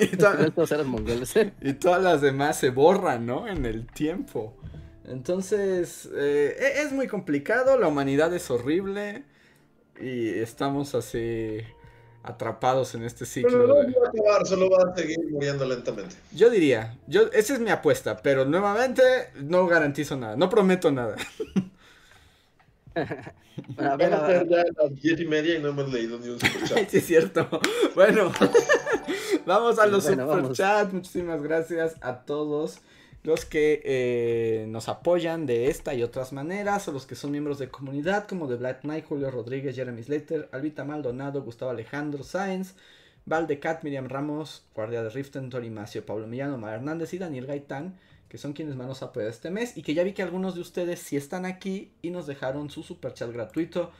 y, 0.00 0.16
todas... 0.16 0.86
mongoles. 0.86 1.34
y 1.60 1.72
todas 1.72 2.00
las 2.00 2.20
demás 2.20 2.60
se 2.60 2.70
borran, 2.70 3.26
¿no? 3.26 3.48
En 3.48 3.66
el 3.66 3.88
tiempo. 3.88 4.56
Entonces, 5.04 6.08
eh, 6.14 6.56
e-, 6.60 6.82
es 6.82 6.92
muy 6.92 7.08
complicado, 7.08 7.76
la 7.76 7.88
humanidad 7.88 8.32
es 8.32 8.48
horrible 8.52 9.24
y 10.00 10.28
estamos 10.28 10.94
así 10.94 11.58
atrapados 12.22 12.94
en 12.94 13.04
este 13.04 13.24
ciclo. 13.26 13.50
Pero 13.50 13.66
no 13.66 13.74
va 13.74 14.06
a 14.06 14.08
acabar, 14.08 14.46
solo 14.46 14.70
va 14.70 14.90
a 14.90 14.96
seguir 14.96 15.18
muriendo 15.30 15.64
lentamente. 15.64 16.16
Yo 16.32 16.50
diría, 16.50 16.98
yo, 17.06 17.22
esa 17.32 17.54
es 17.54 17.60
mi 17.60 17.70
apuesta, 17.70 18.18
pero 18.18 18.44
nuevamente 18.44 19.02
no 19.36 19.66
garantizo 19.66 20.16
nada, 20.16 20.36
no 20.36 20.50
prometo 20.50 20.90
nada. 20.90 21.16
a 23.78 23.96
ver, 23.96 24.14
a 24.14 24.26
ser 24.26 24.48
ya 24.48 24.64
las 24.76 25.00
diez 25.00 25.20
y 25.20 25.26
media 25.26 25.56
y 25.56 25.62
no 25.62 25.68
hemos 25.68 25.92
leído 25.92 26.18
ni 26.18 26.28
un 26.28 26.40
superchat. 26.40 26.88
sí, 26.88 26.98
es 26.98 27.06
cierto. 27.06 27.48
Bueno, 27.94 28.32
vamos 29.46 29.78
a 29.78 29.86
los 29.86 30.04
superchats. 30.04 30.92
Muchísimas 30.92 31.42
gracias 31.42 31.96
a 32.00 32.20
todos 32.20 32.80
los 33.22 33.44
que 33.44 33.82
eh, 33.84 34.66
nos 34.68 34.88
apoyan 34.88 35.44
de 35.46 35.68
esta 35.68 35.94
y 35.94 36.02
otras 36.02 36.32
maneras, 36.32 36.88
o 36.88 36.92
los 36.92 37.06
que 37.06 37.14
son 37.14 37.30
miembros 37.30 37.58
de 37.58 37.68
comunidad, 37.68 38.26
como 38.26 38.46
de 38.46 38.56
Black 38.56 38.80
Knight, 38.82 39.04
Julio 39.04 39.30
Rodríguez, 39.30 39.76
Jeremy 39.76 40.02
Slater, 40.02 40.48
Albita 40.52 40.84
Maldonado, 40.84 41.42
Gustavo 41.42 41.70
Alejandro 41.70 42.22
Sáenz, 42.22 42.74
Valdecat, 43.26 43.84
Miriam 43.84 44.08
Ramos, 44.08 44.64
Guardia 44.74 45.02
de 45.02 45.10
Riften, 45.10 45.50
Tori 45.50 45.70
Macio, 45.70 46.06
Pablo 46.06 46.26
Millano, 46.26 46.56
Mar 46.56 46.74
Hernández 46.74 47.12
y 47.12 47.18
Daniel 47.18 47.46
Gaitán, 47.46 47.98
que 48.28 48.38
son 48.38 48.54
quienes 48.54 48.76
más 48.76 48.86
nos 48.86 49.02
apoyan 49.02 49.28
este 49.28 49.50
mes, 49.50 49.76
y 49.76 49.82
que 49.82 49.92
ya 49.92 50.02
vi 50.02 50.12
que 50.14 50.22
algunos 50.22 50.54
de 50.54 50.62
ustedes 50.62 51.00
sí 51.00 51.16
están 51.16 51.44
aquí 51.44 51.92
y 52.00 52.10
nos 52.10 52.26
dejaron 52.26 52.70
su 52.70 52.82
super 52.82 53.12
chat 53.12 53.30
gratuito. 53.32 53.92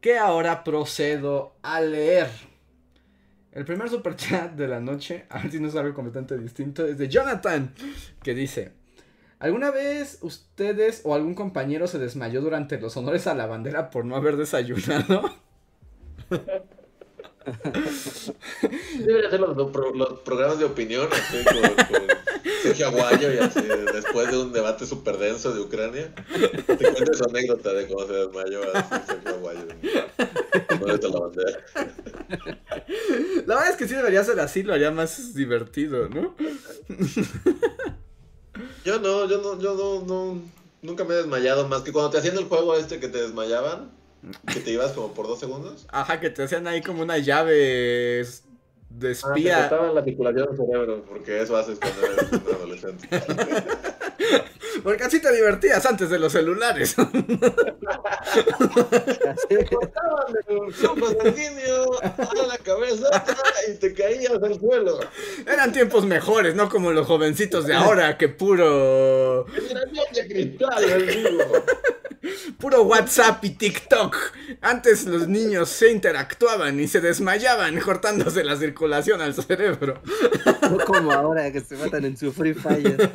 que 0.00 0.18
ahora 0.18 0.64
procedo 0.64 1.52
a 1.62 1.80
leer. 1.80 2.28
El 3.52 3.64
primer 3.64 3.88
super 3.88 4.14
chat 4.14 4.52
de 4.52 4.68
la 4.68 4.80
noche, 4.80 5.26
a 5.28 5.42
ver 5.42 5.50
si 5.50 5.58
no 5.58 5.68
es 5.68 5.74
algo 5.74 5.92
completamente 5.92 6.38
distinto, 6.38 6.86
es 6.86 6.98
de 6.98 7.08
Jonathan, 7.08 7.74
que 8.22 8.34
dice, 8.34 8.72
¿alguna 9.40 9.72
vez 9.72 10.18
ustedes 10.22 11.00
o 11.04 11.14
algún 11.14 11.34
compañero 11.34 11.88
se 11.88 11.98
desmayó 11.98 12.40
durante 12.40 12.80
los 12.80 12.96
honores 12.96 13.26
a 13.26 13.34
la 13.34 13.46
bandera 13.46 13.90
por 13.90 14.04
no 14.04 14.14
haber 14.14 14.36
desayunado? 14.36 15.34
Debería 18.98 19.28
hacer 19.28 19.40
los, 19.40 19.70
programas 20.24 20.58
de 20.58 20.64
opinión 20.66 21.08
así 21.10 21.42
con, 21.44 21.54
Sergio 22.62 22.88
Aguayo 22.88 23.32
y 23.32 23.38
así 23.38 23.62
después 23.92 24.30
de 24.30 24.38
un 24.38 24.52
debate 24.52 24.86
súper 24.86 25.16
denso 25.16 25.52
de 25.52 25.60
Ucrania. 25.60 26.14
Te 26.66 26.76
cuento 26.76 27.14
su 27.14 27.24
anécdota 27.24 27.72
de 27.72 27.88
cómo 27.88 28.06
se 28.06 28.12
desmayó 28.12 28.60
así 28.74 28.94
Sergio 29.06 29.30
Aguayo. 29.30 29.66
la 31.08 31.18
bandera. 31.18 31.64
La 33.46 33.54
verdad 33.54 33.70
es 33.70 33.76
que 33.76 33.88
sí 33.88 33.94
debería 33.94 34.22
ser 34.24 34.38
así, 34.40 34.62
lo 34.62 34.74
haría 34.74 34.90
más 34.90 35.34
divertido, 35.34 36.08
¿no? 36.08 36.34
Yo 38.84 38.98
no, 38.98 39.28
yo 39.28 39.40
no, 39.40 39.58
yo 39.58 39.74
no, 39.74 40.04
no, 40.06 40.42
nunca 40.82 41.04
me 41.04 41.14
he 41.14 41.16
desmayado 41.18 41.68
más 41.68 41.82
que 41.82 41.92
cuando 41.92 42.10
te 42.10 42.18
hacían 42.18 42.38
el 42.38 42.44
juego 42.44 42.74
este 42.76 43.00
que 43.00 43.08
te 43.08 43.22
desmayaban 43.22 43.90
que 44.52 44.60
te 44.60 44.70
ibas 44.70 44.92
como 44.92 45.12
por 45.12 45.26
dos 45.26 45.40
segundos. 45.40 45.86
Ajá, 45.90 46.20
que 46.20 46.30
te 46.30 46.42
hacían 46.42 46.66
ahí 46.66 46.82
como 46.82 47.02
una 47.02 47.18
llave 47.18 48.24
de 48.90 49.10
espía. 49.10 49.66
Ah, 49.66 49.68
te 49.68 49.94
la 49.94 50.00
articulación 50.00 50.46
del 50.48 50.56
cerebro, 50.56 51.04
porque 51.08 51.40
eso 51.40 51.56
haces 51.56 51.78
cuando 51.78 52.06
eres 52.06 52.32
un 52.32 52.54
adolescente. 52.54 53.08
Porque 54.82 55.04
así 55.04 55.20
te 55.20 55.32
divertías 55.32 55.84
antes 55.86 56.10
de 56.10 56.18
los 56.18 56.32
celulares. 56.32 56.96
te 59.48 59.64
cortaban 59.66 60.34
el 60.48 60.72
flujo 60.72 61.06
sanguíneo 61.22 62.02
a 62.02 62.46
la 62.46 62.58
cabeza 62.58 63.24
y 63.68 63.74
te 63.74 63.92
caías 63.92 64.42
al 64.42 64.58
suelo. 64.58 65.00
Eran 65.46 65.72
tiempos 65.72 66.04
mejores, 66.06 66.54
no 66.54 66.68
como 66.68 66.92
los 66.92 67.06
jovencitos 67.06 67.66
de 67.66 67.74
ahora, 67.74 68.16
que 68.16 68.28
puro. 68.28 69.46
Era 69.48 69.80
de 70.12 70.28
cristal, 70.28 70.84
el 70.84 71.04
vivo. 71.04 71.64
Puro 72.60 72.82
WhatsApp 72.82 73.42
y 73.44 73.50
TikTok. 73.50 74.16
Antes 74.60 75.06
los 75.06 75.26
niños 75.26 75.70
se 75.70 75.90
interactuaban 75.90 76.78
y 76.78 76.88
se 76.88 77.00
desmayaban 77.00 77.80
cortándose 77.80 78.44
la 78.44 78.56
circulación 78.56 79.22
al 79.22 79.34
cerebro. 79.34 80.02
No 80.70 80.78
como 80.84 81.10
ahora 81.10 81.50
que 81.50 81.62
se 81.62 81.76
matan 81.76 82.04
en 82.04 82.18
su 82.18 82.32
Free 82.32 82.52
Fire. 82.52 83.10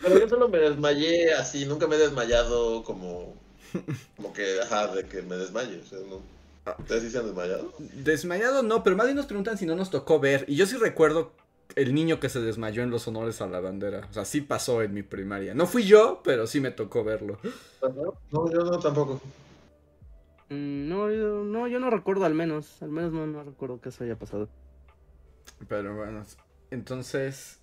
Pero 0.00 0.18
yo 0.18 0.28
solo 0.28 0.48
me 0.48 0.58
desmayé 0.58 1.34
así, 1.34 1.66
nunca 1.66 1.86
me 1.86 1.96
he 1.96 1.98
desmayado 1.98 2.82
como, 2.82 3.34
como 4.16 4.32
que, 4.32 4.60
ajá, 4.62 4.88
de 4.88 5.04
que 5.04 5.20
me 5.22 5.36
desmaye. 5.36 5.78
O 5.78 5.86
sea, 5.86 5.98
no. 6.08 6.22
¿Ustedes 6.78 7.02
sí 7.02 7.10
se 7.10 7.18
han 7.18 7.26
desmayado? 7.26 7.74
Desmayado 7.78 8.62
no, 8.62 8.82
pero 8.82 8.96
más 8.96 9.06
bien 9.06 9.16
nos 9.16 9.26
preguntan 9.26 9.58
si 9.58 9.66
no 9.66 9.76
nos 9.76 9.90
tocó 9.90 10.18
ver. 10.18 10.44
Y 10.48 10.56
yo 10.56 10.66
sí 10.66 10.76
recuerdo 10.76 11.32
el 11.76 11.94
niño 11.94 12.20
que 12.20 12.28
se 12.28 12.40
desmayó 12.40 12.82
en 12.82 12.90
los 12.90 13.06
honores 13.08 13.40
a 13.40 13.46
la 13.46 13.60
bandera. 13.60 14.06
O 14.10 14.12
sea, 14.12 14.24
sí 14.24 14.40
pasó 14.40 14.82
en 14.82 14.94
mi 14.94 15.02
primaria. 15.02 15.54
No 15.54 15.66
fui 15.66 15.84
yo, 15.84 16.20
pero 16.24 16.46
sí 16.46 16.60
me 16.60 16.70
tocó 16.70 17.04
verlo. 17.04 17.38
No, 18.30 18.50
yo 18.50 18.64
no 18.64 18.78
tampoco. 18.78 19.20
Mm, 20.48 20.88
no, 20.88 21.10
yo 21.10 21.44
no, 21.44 21.68
yo 21.68 21.80
no 21.80 21.90
recuerdo 21.90 22.24
al 22.24 22.34
menos. 22.34 22.82
Al 22.82 22.90
menos 22.90 23.12
no, 23.12 23.26
no 23.26 23.42
recuerdo 23.42 23.80
que 23.80 23.88
eso 23.88 24.04
haya 24.04 24.16
pasado. 24.16 24.48
Pero 25.68 25.96
bueno, 25.96 26.22
entonces... 26.70 27.58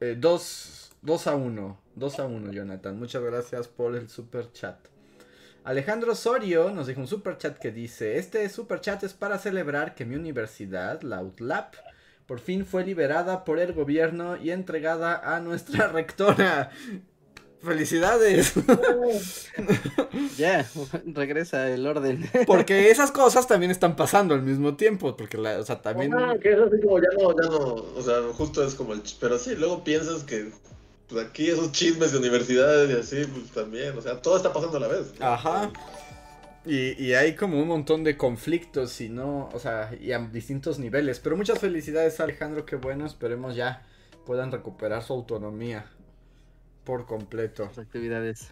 Eh, 0.00 0.16
dos, 0.18 0.92
dos 1.02 1.26
a 1.26 1.36
uno. 1.36 1.78
Dos 1.94 2.18
a 2.18 2.26
uno, 2.26 2.52
Jonathan. 2.52 2.98
Muchas 2.98 3.22
gracias 3.22 3.68
por 3.68 3.94
el 3.94 4.08
super 4.08 4.52
chat. 4.52 4.76
Alejandro 5.64 6.12
Osorio 6.12 6.70
nos 6.70 6.88
dijo 6.88 7.00
un 7.00 7.06
super 7.06 7.38
chat 7.38 7.58
que 7.58 7.72
dice, 7.72 8.18
este 8.18 8.46
super 8.50 8.82
chat 8.82 9.02
es 9.02 9.14
para 9.14 9.38
celebrar 9.38 9.94
que 9.94 10.04
mi 10.04 10.14
universidad, 10.14 11.00
la 11.00 11.22
UTLAP, 11.22 11.74
por 12.26 12.40
fin 12.40 12.64
fue 12.64 12.84
liberada 12.84 13.44
por 13.44 13.58
el 13.58 13.72
gobierno 13.72 14.36
y 14.36 14.50
entregada 14.50 15.34
a 15.34 15.40
nuestra 15.40 15.88
rectora. 15.92 16.70
¡Felicidades! 17.62 18.54
Ya, 20.36 20.66
regresa 21.06 21.70
el 21.70 21.86
orden. 21.86 22.28
Porque 22.46 22.90
esas 22.90 23.12
cosas 23.12 23.46
también 23.46 23.70
están 23.70 23.94
pasando 23.94 24.34
al 24.34 24.42
mismo 24.42 24.76
tiempo, 24.76 25.16
porque 25.16 25.38
la, 25.38 25.58
o 25.58 25.62
sea, 25.62 25.80
también... 25.80 26.12
Ah, 26.12 26.34
que 26.40 26.52
es 26.52 26.58
así 26.58 26.80
como 26.80 26.98
ya 26.98 27.08
no, 27.16 27.30
ya 27.40 27.48
no, 27.48 27.58
o 27.96 28.02
sea, 28.02 28.14
justo 28.32 28.64
es 28.64 28.74
como 28.74 28.94
el... 28.94 29.02
Pero 29.20 29.38
sí, 29.38 29.54
luego 29.54 29.84
piensas 29.84 30.24
que 30.24 30.50
pues 31.08 31.24
aquí 31.24 31.48
esos 31.48 31.70
chismes 31.72 32.12
de 32.12 32.18
universidades 32.18 32.90
y 32.90 32.98
así, 32.98 33.30
pues 33.30 33.50
también, 33.52 33.96
o 33.96 34.00
sea, 34.00 34.20
todo 34.20 34.36
está 34.36 34.52
pasando 34.52 34.78
a 34.78 34.80
la 34.80 34.88
vez. 34.88 35.12
Ajá. 35.20 35.70
Y, 36.66 37.12
hay 37.12 37.34
como 37.34 37.60
un 37.60 37.68
montón 37.68 38.04
de 38.04 38.16
conflictos 38.16 38.98
y 39.02 39.10
no, 39.10 39.50
o 39.52 39.58
sea, 39.58 39.90
y 40.00 40.12
a 40.12 40.18
distintos 40.18 40.78
niveles. 40.78 41.20
Pero 41.20 41.36
muchas 41.36 41.58
felicidades 41.58 42.20
Alejandro, 42.20 42.64
qué 42.64 42.76
bueno, 42.76 43.04
esperemos 43.04 43.54
ya 43.54 43.82
puedan 44.24 44.50
recuperar 44.50 45.02
su 45.02 45.12
autonomía 45.12 45.84
por 46.84 47.04
completo. 47.04 47.70
actividades. 47.76 48.48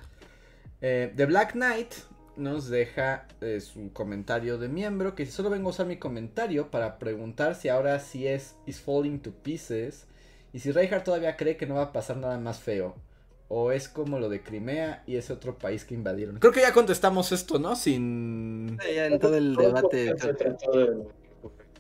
Eh, 0.83 1.13
The 1.17 1.25
Black 1.25 1.53
Knight 1.53 1.95
nos 2.37 2.69
deja 2.69 3.27
eh, 3.41 3.61
su 3.61 3.93
comentario 3.93 4.59
de 4.59 4.69
miembro, 4.69 5.15
que 5.15 5.25
solo 5.25 5.49
vengo 5.49 5.69
a 5.69 5.71
usar 5.71 5.87
mi 5.87 5.97
comentario 5.97 6.71
para 6.71 6.99
preguntar 6.99 7.55
si 7.55 7.69
ahora 7.71 7.99
sí 7.99 8.27
es 8.27 8.57
Is 8.67 8.81
Falling 8.81 9.21
to 9.21 9.33
Pieces 9.33 10.07
y 10.53 10.59
si 10.59 10.71
Reinhardt 10.71 11.05
todavía 11.05 11.37
cree 11.37 11.57
que 11.57 11.67
no 11.67 11.77
va 11.77 11.83
a 11.85 11.93
pasar 11.93 12.19
nada 12.19 12.39
más 12.39 12.61
feo 12.61 12.95
o 13.55 13.71
es 13.71 13.87
como 13.87 14.19
lo 14.19 14.31
de 14.31 14.43
Crimea 14.43 15.03
y 15.07 15.17
ese 15.17 15.35
otro 15.35 15.59
país 15.59 15.85
que 15.85 15.93
invadieron. 15.93 16.39
Creo 16.39 16.53
que 16.55 16.63
ya 16.63 16.73
contestamos 16.73 17.33
esto, 17.33 17.59
¿no? 17.59 17.77
Sin... 17.77 18.79
ya 18.79 19.09
en 19.09 19.19
todo 19.19 19.37
el 19.37 19.55
debate. 19.55 20.15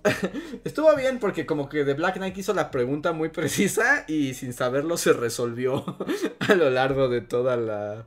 Estuvo 0.65 0.94
bien 0.94 1.19
porque 1.19 1.47
como 1.47 1.70
que 1.70 1.86
The 1.86 1.94
Black 1.94 2.16
Knight 2.16 2.36
hizo 2.36 2.53
la 2.53 2.70
pregunta 2.70 3.15
muy 3.15 3.31
precisa 3.31 4.05
y 4.07 4.35
sin 4.35 4.53
saberlo 4.53 4.99
se 4.99 5.15
resolvió 5.15 5.97
a 6.40 6.55
lo 6.55 6.69
largo 6.69 7.09
de 7.09 7.23
toda 7.23 7.57
la, 7.57 8.05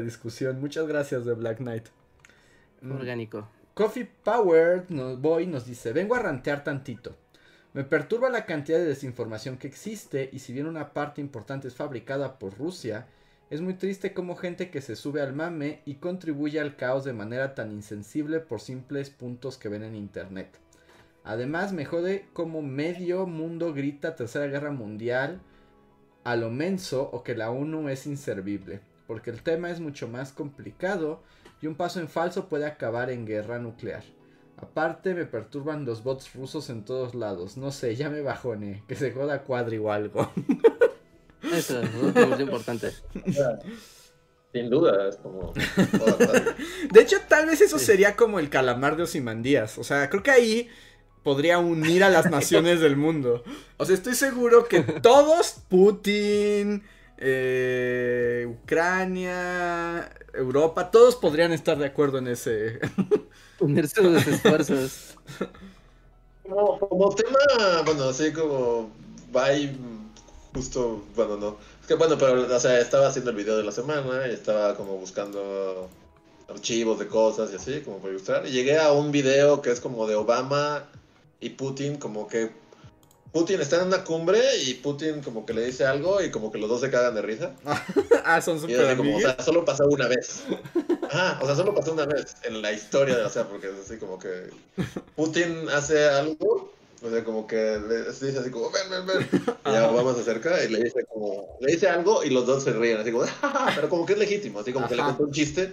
discusión. 0.00 0.58
Muchas 0.58 0.86
gracias 0.86 1.26
The 1.26 1.34
Black 1.34 1.58
Knight. 1.58 1.88
Mm. 2.80 2.92
Orgánico. 2.92 3.50
Coffee 3.74 4.08
Power 4.24 4.86
Boy 4.88 5.46
nos 5.46 5.66
dice, 5.66 5.92
vengo 5.92 6.14
a 6.14 6.20
rantear 6.20 6.64
tantito. 6.64 7.14
Me 7.74 7.82
perturba 7.82 8.30
la 8.30 8.46
cantidad 8.46 8.78
de 8.78 8.84
desinformación 8.84 9.58
que 9.58 9.66
existe 9.66 10.30
y 10.32 10.38
si 10.38 10.52
bien 10.52 10.68
una 10.68 10.92
parte 10.92 11.20
importante 11.20 11.66
es 11.66 11.74
fabricada 11.74 12.38
por 12.38 12.56
Rusia, 12.56 13.08
es 13.50 13.60
muy 13.60 13.74
triste 13.74 14.14
como 14.14 14.36
gente 14.36 14.70
que 14.70 14.80
se 14.80 14.94
sube 14.94 15.20
al 15.20 15.32
mame 15.32 15.82
y 15.84 15.96
contribuye 15.96 16.60
al 16.60 16.76
caos 16.76 17.02
de 17.02 17.12
manera 17.12 17.56
tan 17.56 17.72
insensible 17.72 18.38
por 18.38 18.60
simples 18.60 19.10
puntos 19.10 19.58
que 19.58 19.68
ven 19.68 19.82
en 19.82 19.96
internet. 19.96 20.56
Además 21.24 21.72
me 21.72 21.84
jode 21.84 22.28
como 22.32 22.62
medio 22.62 23.26
mundo 23.26 23.74
grita 23.74 24.14
Tercera 24.14 24.46
Guerra 24.46 24.70
Mundial 24.70 25.40
a 26.22 26.36
lo 26.36 26.50
menso 26.50 27.10
o 27.12 27.24
que 27.24 27.34
la 27.34 27.50
ONU 27.50 27.88
es 27.88 28.06
inservible, 28.06 28.82
porque 29.08 29.30
el 29.30 29.42
tema 29.42 29.72
es 29.72 29.80
mucho 29.80 30.06
más 30.06 30.32
complicado 30.32 31.24
y 31.60 31.66
un 31.66 31.74
paso 31.74 31.98
en 31.98 32.06
falso 32.06 32.48
puede 32.48 32.66
acabar 32.66 33.10
en 33.10 33.26
guerra 33.26 33.58
nuclear. 33.58 34.04
Aparte 34.64 35.14
me 35.14 35.26
perturban 35.26 35.84
los 35.84 36.02
bots 36.02 36.32
rusos 36.34 36.70
en 36.70 36.84
todos 36.84 37.14
lados. 37.14 37.56
No 37.56 37.70
sé, 37.70 37.96
ya 37.96 38.08
me 38.08 38.22
bajone. 38.22 38.82
Que 38.88 38.96
se 38.96 39.12
joda 39.12 39.42
Cuadri 39.42 39.76
o 39.78 39.92
algo. 39.92 40.30
Eso 41.52 41.82
es 41.82 41.92
muy 41.92 42.42
importante. 42.42 42.90
Sin 44.52 44.70
duda, 44.70 45.08
es 45.08 45.16
como... 45.16 45.52
de 46.92 47.00
hecho, 47.00 47.16
tal 47.28 47.46
vez 47.46 47.60
eso 47.60 47.78
sería 47.78 48.16
como 48.16 48.38
el 48.38 48.48
calamar 48.48 48.96
de 48.96 49.02
Osimandías. 49.02 49.78
O 49.78 49.84
sea, 49.84 50.08
creo 50.08 50.22
que 50.22 50.30
ahí 50.30 50.68
podría 51.22 51.58
unir 51.58 52.04
a 52.04 52.08
las 52.08 52.30
naciones 52.30 52.80
del 52.80 52.96
mundo. 52.96 53.44
O 53.76 53.84
sea, 53.84 53.94
estoy 53.94 54.14
seguro 54.14 54.66
que 54.66 54.80
todos, 54.80 55.64
Putin, 55.68 56.84
eh, 57.18 58.46
Ucrania, 58.48 60.08
Europa, 60.32 60.90
todos 60.90 61.16
podrían 61.16 61.52
estar 61.52 61.76
de 61.76 61.86
acuerdo 61.86 62.18
en 62.18 62.28
ese... 62.28 62.78
Unirse 63.64 64.02
los 64.02 64.26
esfuerzos. 64.26 65.16
Como, 66.42 66.78
como 66.78 67.14
tema, 67.14 67.38
bueno, 67.86 68.04
así 68.04 68.30
como 68.30 68.90
va 69.34 69.46
justo, 70.54 71.02
bueno, 71.16 71.38
no. 71.38 71.56
Es 71.80 71.86
que 71.86 71.94
bueno, 71.94 72.18
pero, 72.18 72.54
o 72.54 72.60
sea, 72.60 72.78
estaba 72.80 73.06
haciendo 73.08 73.30
el 73.30 73.36
video 73.36 73.56
de 73.56 73.64
la 73.64 73.72
semana 73.72 74.28
y 74.28 74.32
estaba 74.32 74.76
como 74.76 74.98
buscando 74.98 75.88
archivos 76.50 76.98
de 76.98 77.06
cosas 77.08 77.50
y 77.50 77.56
así, 77.56 77.80
como 77.80 77.96
para 77.96 78.10
ilustrar. 78.10 78.46
Y 78.46 78.50
llegué 78.50 78.78
a 78.78 78.92
un 78.92 79.10
video 79.10 79.62
que 79.62 79.70
es 79.70 79.80
como 79.80 80.06
de 80.06 80.16
Obama 80.16 80.84
y 81.40 81.48
Putin, 81.48 81.96
como 81.96 82.28
que 82.28 82.50
Putin 83.32 83.60
está 83.60 83.80
en 83.80 83.88
una 83.88 84.04
cumbre 84.04 84.40
y 84.64 84.74
Putin 84.74 85.20
como 85.20 85.44
que 85.44 85.54
le 85.54 85.66
dice 85.66 85.84
algo 85.84 86.22
y 86.22 86.30
como 86.30 86.52
que 86.52 86.58
los 86.58 86.68
dos 86.68 86.82
se 86.82 86.90
cagan 86.90 87.16
de 87.16 87.22
risa. 87.22 87.52
ah, 88.24 88.40
son 88.40 88.60
súper 88.60 89.00
O 89.00 89.18
sea, 89.18 89.42
solo 89.42 89.64
pasó 89.64 89.88
una 89.88 90.06
vez. 90.06 90.44
Ah, 91.10 91.38
o 91.42 91.46
sea, 91.46 91.54
solo 91.54 91.74
pasó 91.74 91.92
una 91.92 92.06
vez 92.06 92.36
en 92.42 92.62
la 92.62 92.72
historia, 92.72 93.26
o 93.26 93.30
sea, 93.30 93.48
porque 93.48 93.68
es 93.68 93.74
así 93.84 93.96
como 93.98 94.18
que 94.18 94.50
Putin 95.16 95.68
hace 95.70 96.08
algo, 96.08 96.72
o 97.02 97.10
sea, 97.10 97.24
como 97.24 97.46
que 97.46 97.78
le 97.86 98.04
dice 98.04 98.38
así 98.38 98.50
como, 98.50 98.70
ven, 98.70 98.90
ven, 98.90 99.06
ven. 99.06 99.42
Y 99.66 99.72
ya 99.72 99.90
Obama 99.90 100.14
se 100.14 100.20
acerca 100.20 100.62
y 100.64 100.68
le 100.68 100.84
dice 100.84 101.04
como, 101.04 101.58
le 101.60 101.72
dice 101.72 101.88
algo 101.88 102.24
y 102.24 102.30
los 102.30 102.46
dos 102.46 102.64
se 102.64 102.72
ríen, 102.72 102.98
así 102.98 103.12
como, 103.12 103.24
pero 103.74 103.88
como 103.88 104.06
que 104.06 104.14
es 104.14 104.18
legítimo, 104.18 104.60
así 104.60 104.72
como 104.72 104.88
que 104.88 104.96
le 104.96 105.02
contó 105.02 105.24
un 105.24 105.32
chiste. 105.32 105.72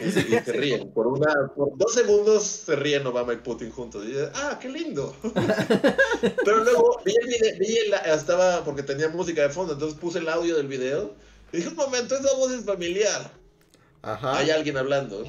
Y, 0.00 0.10
se 0.10 0.52
ríen. 0.52 0.90
Por, 0.90 1.06
una, 1.06 1.50
por 1.54 1.76
dos 1.78 1.94
segundos 1.94 2.42
se 2.42 2.76
ríen 2.76 3.06
Obama 3.06 3.32
y 3.32 3.36
Putin 3.36 3.70
juntos. 3.70 4.04
Y 4.04 4.08
dicen, 4.08 4.30
ah, 4.34 4.58
qué 4.60 4.68
lindo. 4.68 5.14
Pero 6.44 6.64
luego 6.64 7.00
vi 7.04 7.14
el 7.20 7.26
video, 7.26 7.58
vi 7.58 7.78
el, 7.78 7.94
estaba, 8.12 8.64
porque 8.64 8.82
tenía 8.82 9.08
música 9.08 9.42
de 9.42 9.50
fondo, 9.50 9.72
entonces 9.74 9.98
puse 9.98 10.18
el 10.18 10.28
audio 10.28 10.56
del 10.56 10.66
video. 10.66 11.14
Y 11.52 11.58
dije, 11.58 11.68
un 11.68 11.76
momento, 11.76 12.16
esa 12.16 12.34
voz 12.34 12.52
es 12.52 12.64
familiar. 12.64 13.30
Ajá. 14.02 14.38
Hay 14.38 14.50
alguien 14.50 14.76
hablando. 14.76 15.24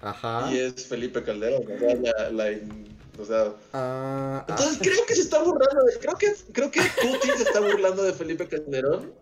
Ajá. 0.00 0.50
Y 0.52 0.58
es 0.58 0.86
Felipe 0.86 1.22
Calderón. 1.22 1.64
La, 2.02 2.30
la 2.30 2.58
o 3.16 3.24
sea, 3.24 3.52
ah, 3.72 4.44
entonces 4.48 4.78
creo 4.80 5.06
que 5.06 5.14
se 5.14 5.20
está 5.20 5.40
burlando 5.40 5.84
de, 5.84 5.98
creo 6.00 6.16
que 6.16 6.34
creo 6.52 6.70
que 6.70 6.80
Putin 7.00 7.36
se 7.36 7.44
está 7.44 7.60
burlando 7.60 8.02
de 8.02 8.12
Felipe 8.12 8.48
Calderón 8.48 9.12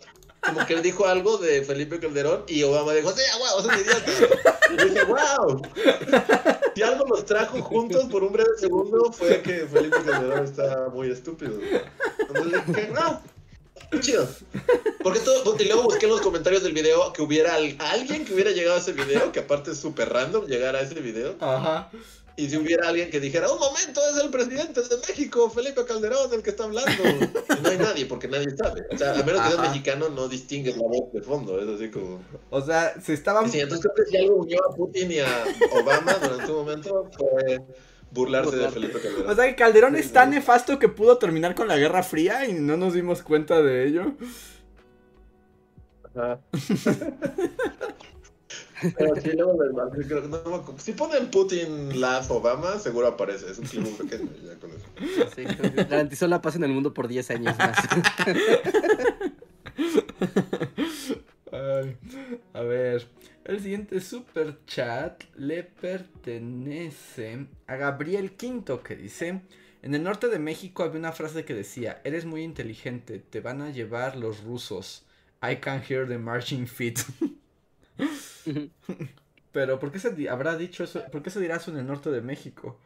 como 0.43 0.67
que 0.67 0.75
él 0.75 0.83
dijo 0.83 1.07
algo 1.07 1.39
de 1.39 1.63
Felipe 1.63 2.01
Calderón 2.01 2.45
y 2.49 2.63
Obama 2.65 2.93
dijo, 2.93 3.13
sí, 3.13 3.23
wow, 3.39 3.61
es 3.61 3.65
un 3.65 3.75
idiota. 3.81 4.59
Y 4.73 4.89
dije, 4.89 5.05
wow. 5.05 5.63
Si 6.75 6.83
algo 6.83 7.05
los 7.07 7.25
trajo 7.25 7.63
juntos 7.63 8.07
por 8.07 8.25
un 8.25 8.33
breve 8.33 8.51
segundo 8.59 9.13
fue 9.13 9.41
que 9.43 9.67
Felipe 9.67 9.99
Calderón 10.05 10.45
está 10.45 10.89
muy 10.93 11.11
estúpido. 11.11 11.53
Entonces 12.19 12.67
dije, 12.67 12.91
no, 12.93 13.23
chido. 14.01 14.29
Porque 15.03 15.21
todo, 15.21 15.57
y 15.59 15.65
luego 15.65 15.85
busqué 15.85 16.07
en 16.07 16.13
los 16.13 16.21
comentarios 16.21 16.63
del 16.63 16.73
video 16.73 17.13
que 17.13 17.23
hubiera 17.23 17.55
alguien 17.55 18.25
que 18.25 18.35
hubiera 18.35 18.51
llegado 18.51 18.77
a 18.77 18.81
ese 18.81 18.93
video, 18.93 19.33
que 19.33 19.41
aparte 19.41 19.73
es 19.73 19.79
súper 19.79 20.09
random 20.11 20.47
llegar 20.47 20.77
a 20.77 20.81
ese 20.81 21.01
video. 21.01 21.37
Ajá. 21.41 21.91
Y 22.35 22.49
si 22.49 22.57
hubiera 22.57 22.89
alguien 22.89 23.11
que 23.11 23.21
dijera, 23.21 23.53
un 23.53 23.59
momento, 23.59 24.01
es 24.11 24.17
el 24.23 24.31
presidente 24.31 24.81
de 24.81 24.97
México, 25.07 25.51
Felipe 25.51 25.85
Calderón, 25.85 26.33
el 26.33 26.43
que 26.43 26.51
está 26.51 26.65
hablando. 26.65 27.03
no 27.63 27.69
hay 27.69 27.77
nadie, 27.77 28.07
porque 28.07 28.27
nadie 28.27 28.57
sabe. 28.57 28.87
O 28.91 28.97
sea, 28.97 29.13
a 29.13 29.23
menos 29.23 29.43
que 29.43 29.49
seas 29.49 29.61
mexicano, 29.61 30.09
no 30.09 30.29
distingues 30.29 30.77
la 30.77 30.87
voz 30.87 31.13
de 31.13 31.21
fondo. 31.21 31.61
Es 31.61 31.69
así 31.69 31.91
como. 31.91 32.23
O 32.49 32.63
sea, 32.63 32.95
se 33.03 33.13
estaban. 33.13 33.51
Sí, 33.51 33.61
entonces 33.61 33.91
creo 33.93 34.07
que 34.07 34.11
si 34.11 34.17
algo 34.17 34.37
unió 34.37 34.59
a 34.65 34.75
Putin 34.75 35.13
y 35.13 35.19
a 35.19 35.45
Obama 35.73 36.15
durante 36.15 36.51
un 36.51 36.59
momento 36.59 37.11
fue 37.17 37.61
burlarse 38.13 38.57
de 38.57 38.69
Felipe 38.71 39.01
Calderón. 39.01 39.31
O 39.31 39.35
sea, 39.35 39.47
que 39.47 39.57
Calderón 39.57 39.97
es 39.97 40.13
tan 40.13 40.31
nefasto 40.31 40.79
que 40.79 40.89
pudo 40.89 41.19
terminar 41.19 41.55
con 41.55 41.69
la 41.69 41.77
Guerra 41.77 42.03
Fría 42.03 42.49
y 42.49 42.55
no 42.55 42.77
nos 42.77 42.95
dimos 42.95 43.23
cuenta 43.23 43.63
de 43.63 43.87
ello. 43.87 44.13
Ajá. 46.15 46.41
Pero 48.99 49.15
sí, 49.17 49.31
luego 49.37 49.59
creo, 50.07 50.23
no, 50.23 50.65
si 50.79 50.93
ponen 50.93 51.31
Putin 51.31 52.01
Laugh 52.01 52.31
Obama, 52.31 52.79
seguro 52.79 53.07
aparece. 53.07 53.51
Es 53.51 53.59
un 53.59 53.67
clip 53.67 53.83
muy 53.83 53.93
pequeño. 53.93 54.29
Ya 54.45 54.57
con 54.59 54.71
eso. 54.71 54.85
Sí, 55.35 55.45
garantizó 55.89 56.27
la 56.27 56.43
paz 56.43 56.57
en 56.57 56.65
el 56.65 56.73
mundo 56.73 56.93
por 56.93 57.07
10 57.07 57.31
años 57.31 57.57
más. 57.57 57.79
Ay, 61.53 61.97
a 62.55 62.63
ver, 62.63 63.07
el 63.45 63.61
siguiente 63.61 64.01
super 64.01 64.65
chat 64.67 65.25
le 65.37 65.63
pertenece 65.65 67.47
a 67.67 67.77
Gabriel 67.77 68.33
Quinto 68.37 68.83
que 68.83 68.97
dice, 68.97 69.43
en 69.83 69.95
el 69.95 70.03
norte 70.03 70.29
de 70.29 70.39
México 70.39 70.83
había 70.85 70.99
una 70.99 71.13
frase 71.13 71.45
que 71.45 71.55
decía, 71.55 72.01
eres 72.05 72.25
muy 72.25 72.43
inteligente, 72.43 73.19
te 73.19 73.41
van 73.41 73.63
a 73.63 73.71
llevar 73.71 74.17
los 74.17 74.45
rusos. 74.45 75.05
I 75.43 75.57
can 75.57 75.83
hear 75.83 76.07
the 76.07 76.19
marching 76.19 76.67
feet. 76.67 77.01
Pero, 79.53 79.79
¿por 79.79 79.91
qué 79.91 79.99
se 79.99 80.29
habrá 80.29 80.57
dicho 80.57 80.85
eso? 80.85 81.03
¿Por 81.11 81.23
qué 81.23 81.31
se 81.31 81.41
dirá 81.41 81.57
eso 81.57 81.71
en 81.73 81.79
el 81.79 81.87
norte 81.87 82.11
de 82.11 82.21
México? 82.21 82.79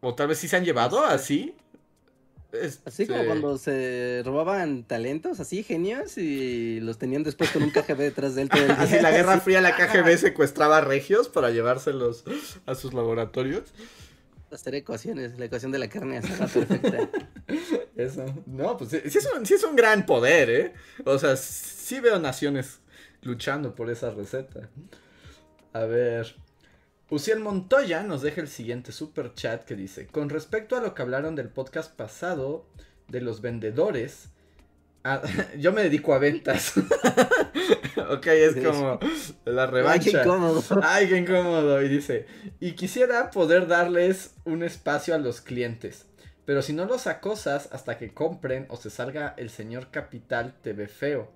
O 0.00 0.14
tal 0.14 0.28
vez 0.28 0.38
sí 0.38 0.48
se 0.48 0.56
han 0.56 0.64
llevado 0.64 1.04
así. 1.04 1.54
Así 2.84 3.06
como 3.06 3.24
cuando 3.24 3.56
se 3.56 4.22
robaban 4.24 4.84
talentos, 4.84 5.40
así 5.40 5.62
genios, 5.62 6.18
y 6.18 6.80
los 6.80 6.98
tenían 6.98 7.22
después 7.22 7.50
con 7.50 7.62
un 7.62 7.70
KGB 7.70 7.96
detrás 7.96 8.34
de 8.34 8.42
él. 8.42 8.50
Así 8.76 9.00
la 9.00 9.10
Guerra 9.10 9.40
Fría, 9.40 9.60
la 9.62 9.74
KGB 9.74 10.18
secuestraba 10.18 10.82
regios 10.82 11.28
para 11.28 11.50
llevárselos 11.50 12.24
a 12.66 12.74
sus 12.74 12.92
laboratorios. 12.92 13.72
Hacer 14.50 14.74
ecuaciones, 14.74 15.38
la 15.38 15.46
ecuación 15.46 15.72
de 15.72 15.78
la 15.78 15.88
carne 15.88 16.18
asada 16.18 16.46
perfecta. 16.46 17.08
Eso. 17.96 18.26
No, 18.44 18.76
pues 18.76 18.90
sí 18.90 19.18
es, 19.18 19.28
un, 19.34 19.46
sí 19.46 19.54
es 19.54 19.64
un 19.64 19.74
gran 19.74 20.04
poder, 20.04 20.50
¿eh? 20.50 20.74
O 21.06 21.18
sea, 21.18 21.36
sí 21.36 22.00
veo 22.00 22.18
naciones 22.18 22.80
luchando 23.22 23.74
por 23.74 23.90
esa 23.90 24.10
receta. 24.10 24.68
A 25.72 25.84
ver. 25.84 26.36
Uciel 27.12 27.40
Montoya 27.40 28.02
nos 28.04 28.22
deja 28.22 28.40
el 28.40 28.48
siguiente 28.48 28.90
super 28.90 29.34
chat 29.34 29.66
que 29.66 29.76
dice: 29.76 30.06
Con 30.06 30.30
respecto 30.30 30.76
a 30.76 30.80
lo 30.80 30.94
que 30.94 31.02
hablaron 31.02 31.34
del 31.34 31.50
podcast 31.50 31.94
pasado 31.94 32.64
de 33.06 33.20
los 33.20 33.42
vendedores, 33.42 34.30
yo 35.58 35.74
me 35.74 35.82
dedico 35.82 36.14
a 36.14 36.18
ventas. 36.18 36.72
ok, 38.10 38.26
es 38.28 38.56
como 38.64 38.98
la 39.44 39.66
revancha. 39.66 39.92
Ay, 39.92 40.12
qué 40.12 40.20
incómodo. 40.22 40.64
Ay, 40.82 41.08
qué 41.10 41.16
incómodo. 41.18 41.82
Y 41.82 41.90
dice, 41.90 42.24
y 42.60 42.72
quisiera 42.72 43.30
poder 43.30 43.66
darles 43.66 44.34
un 44.46 44.62
espacio 44.62 45.14
a 45.14 45.18
los 45.18 45.42
clientes. 45.42 46.06
Pero 46.46 46.62
si 46.62 46.72
no 46.72 46.86
los 46.86 47.06
acosas 47.06 47.68
hasta 47.72 47.98
que 47.98 48.14
compren 48.14 48.64
o 48.70 48.78
se 48.78 48.88
salga 48.88 49.34
el 49.36 49.50
señor 49.50 49.90
capital, 49.90 50.54
te 50.62 50.72
ve 50.72 50.88
feo. 50.88 51.30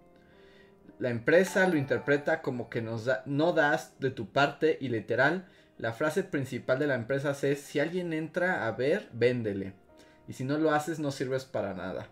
La 0.98 1.10
empresa 1.10 1.68
lo 1.68 1.76
interpreta 1.76 2.40
como 2.40 2.70
que 2.70 2.80
nos 2.80 3.06
no 3.26 3.52
das 3.52 3.92
de 4.00 4.10
tu 4.10 4.32
parte 4.32 4.78
y 4.80 4.88
literal, 4.88 5.46
la 5.78 5.92
frase 5.92 6.24
principal 6.24 6.78
de 6.78 6.86
la 6.86 6.94
empresa 6.94 7.36
es 7.42 7.60
si 7.60 7.80
alguien 7.80 8.12
entra 8.12 8.66
a 8.66 8.72
ver, 8.72 9.08
véndele. 9.12 9.74
Y 10.26 10.32
si 10.32 10.44
no 10.44 10.56
lo 10.58 10.72
haces 10.72 10.98
no 10.98 11.10
sirves 11.10 11.44
para 11.44 11.74
nada. 11.74 12.08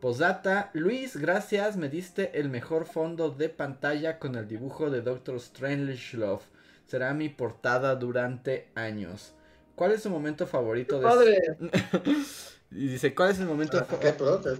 Posdata, 0.00 0.70
Luis, 0.74 1.16
gracias, 1.16 1.76
me 1.76 1.88
diste 1.88 2.38
el 2.38 2.50
mejor 2.50 2.86
fondo 2.86 3.30
de 3.30 3.48
pantalla 3.48 4.18
con 4.18 4.36
el 4.36 4.46
dibujo 4.46 4.90
de 4.90 5.00
Doctor 5.00 5.40
Strangelove. 5.40 6.42
Será 6.86 7.14
mi 7.14 7.28
portada 7.28 7.96
durante 7.96 8.68
años. 8.74 9.34
¿Cuál 9.74 9.92
es 9.92 10.02
su 10.02 10.10
momento 10.10 10.46
favorito 10.46 11.00
de 11.00 11.56
Y 12.70 12.88
dice, 12.88 13.14
¿cuál 13.14 13.30
es 13.30 13.40
el 13.40 13.46
momento 13.46 13.84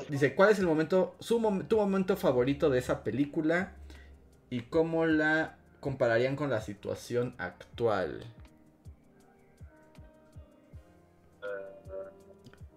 Dice, 0.08 0.34
¿cuál 0.34 0.50
es 0.50 0.58
el 0.58 0.66
momento 0.66 1.14
su 1.20 1.38
tu 1.68 1.76
momento 1.76 2.16
favorito 2.16 2.70
de 2.70 2.78
esa 2.78 3.04
película 3.04 3.74
y 4.48 4.62
cómo 4.62 5.04
la 5.04 5.58
compararían 5.80 6.34
con 6.34 6.48
la 6.48 6.62
situación 6.62 7.34
actual? 7.36 8.24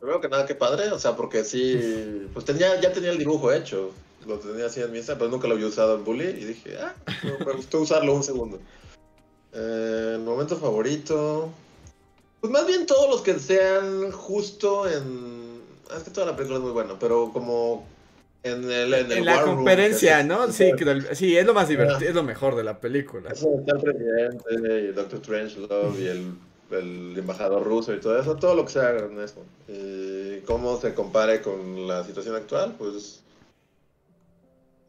Primero 0.02 0.20
que 0.20 0.30
nada, 0.30 0.48
qué 0.48 0.56
padre, 0.56 0.92
o 0.92 0.98
sea, 0.98 1.16
porque 1.16 1.44
sí, 1.44 2.28
pues 2.34 2.44
tenía, 2.44 2.82
ya 2.82 2.92
tenía 2.92 3.12
el 3.12 3.20
dibujo 3.20 3.54
hecho, 3.54 3.92
lo 4.26 4.40
tenía 4.40 4.66
así 4.66 4.82
en 4.82 4.92
mi 4.92 4.98
Insta, 4.98 5.16
pero 5.16 5.30
nunca 5.30 5.48
lo 5.48 5.54
había 5.54 5.68
usado 5.68 5.96
en 5.96 6.04
Bully 6.04 6.26
y 6.26 6.46
dije, 6.46 6.76
ah, 6.80 6.96
me 7.46 7.54
gustó 7.54 7.82
usarlo 7.82 8.16
un 8.16 8.24
segundo. 8.24 8.60
Eh, 9.54 10.14
el 10.16 10.22
momento 10.22 10.58
favorito, 10.58 11.52
pues 12.40 12.52
más 12.52 12.66
bien 12.66 12.88
todos 12.88 13.12
los 13.12 13.22
que 13.22 13.38
sean 13.38 14.12
justo 14.12 14.90
en, 14.90 15.62
ah, 15.92 15.98
es 15.98 16.04
que 16.04 16.10
toda 16.10 16.26
la 16.26 16.36
película 16.36 16.58
es 16.58 16.64
muy 16.64 16.72
buena, 16.72 16.98
pero 17.00 17.30
como 17.32 17.86
en 18.42 18.72
el, 18.72 18.94
en, 18.96 19.12
en 19.12 19.26
la 19.26 19.44
conferencia, 19.44 20.24
¿no? 20.24 20.52
Sí, 20.52 20.72
sí, 21.12 21.38
es 21.38 21.46
lo 21.46 21.54
más 21.54 21.68
divertido, 21.68 22.10
es 22.10 22.16
lo 22.16 22.24
mejor 22.24 22.56
de 22.56 22.64
la 22.64 22.80
película. 22.80 23.30
Está 23.30 23.48
el 23.48 23.82
presidente 23.82 24.80
y 24.82 24.88
Doctor 24.94 25.20
Strangelove 25.20 26.02
y 26.02 26.08
el 26.08 26.34
el 26.72 27.18
embajador 27.18 27.64
ruso 27.64 27.94
y 27.94 28.00
todo 28.00 28.20
eso, 28.20 28.36
todo 28.36 28.56
lo 28.56 28.66
que 28.66 28.72
sea 28.72 28.98
en 28.98 29.20
eso. 29.20 29.44
Y 29.68 30.40
cómo 30.42 30.80
se 30.80 30.94
compare 30.94 31.42
con 31.42 31.88
la 31.88 32.04
situación 32.04 32.36
actual, 32.36 32.76
pues. 32.78 33.22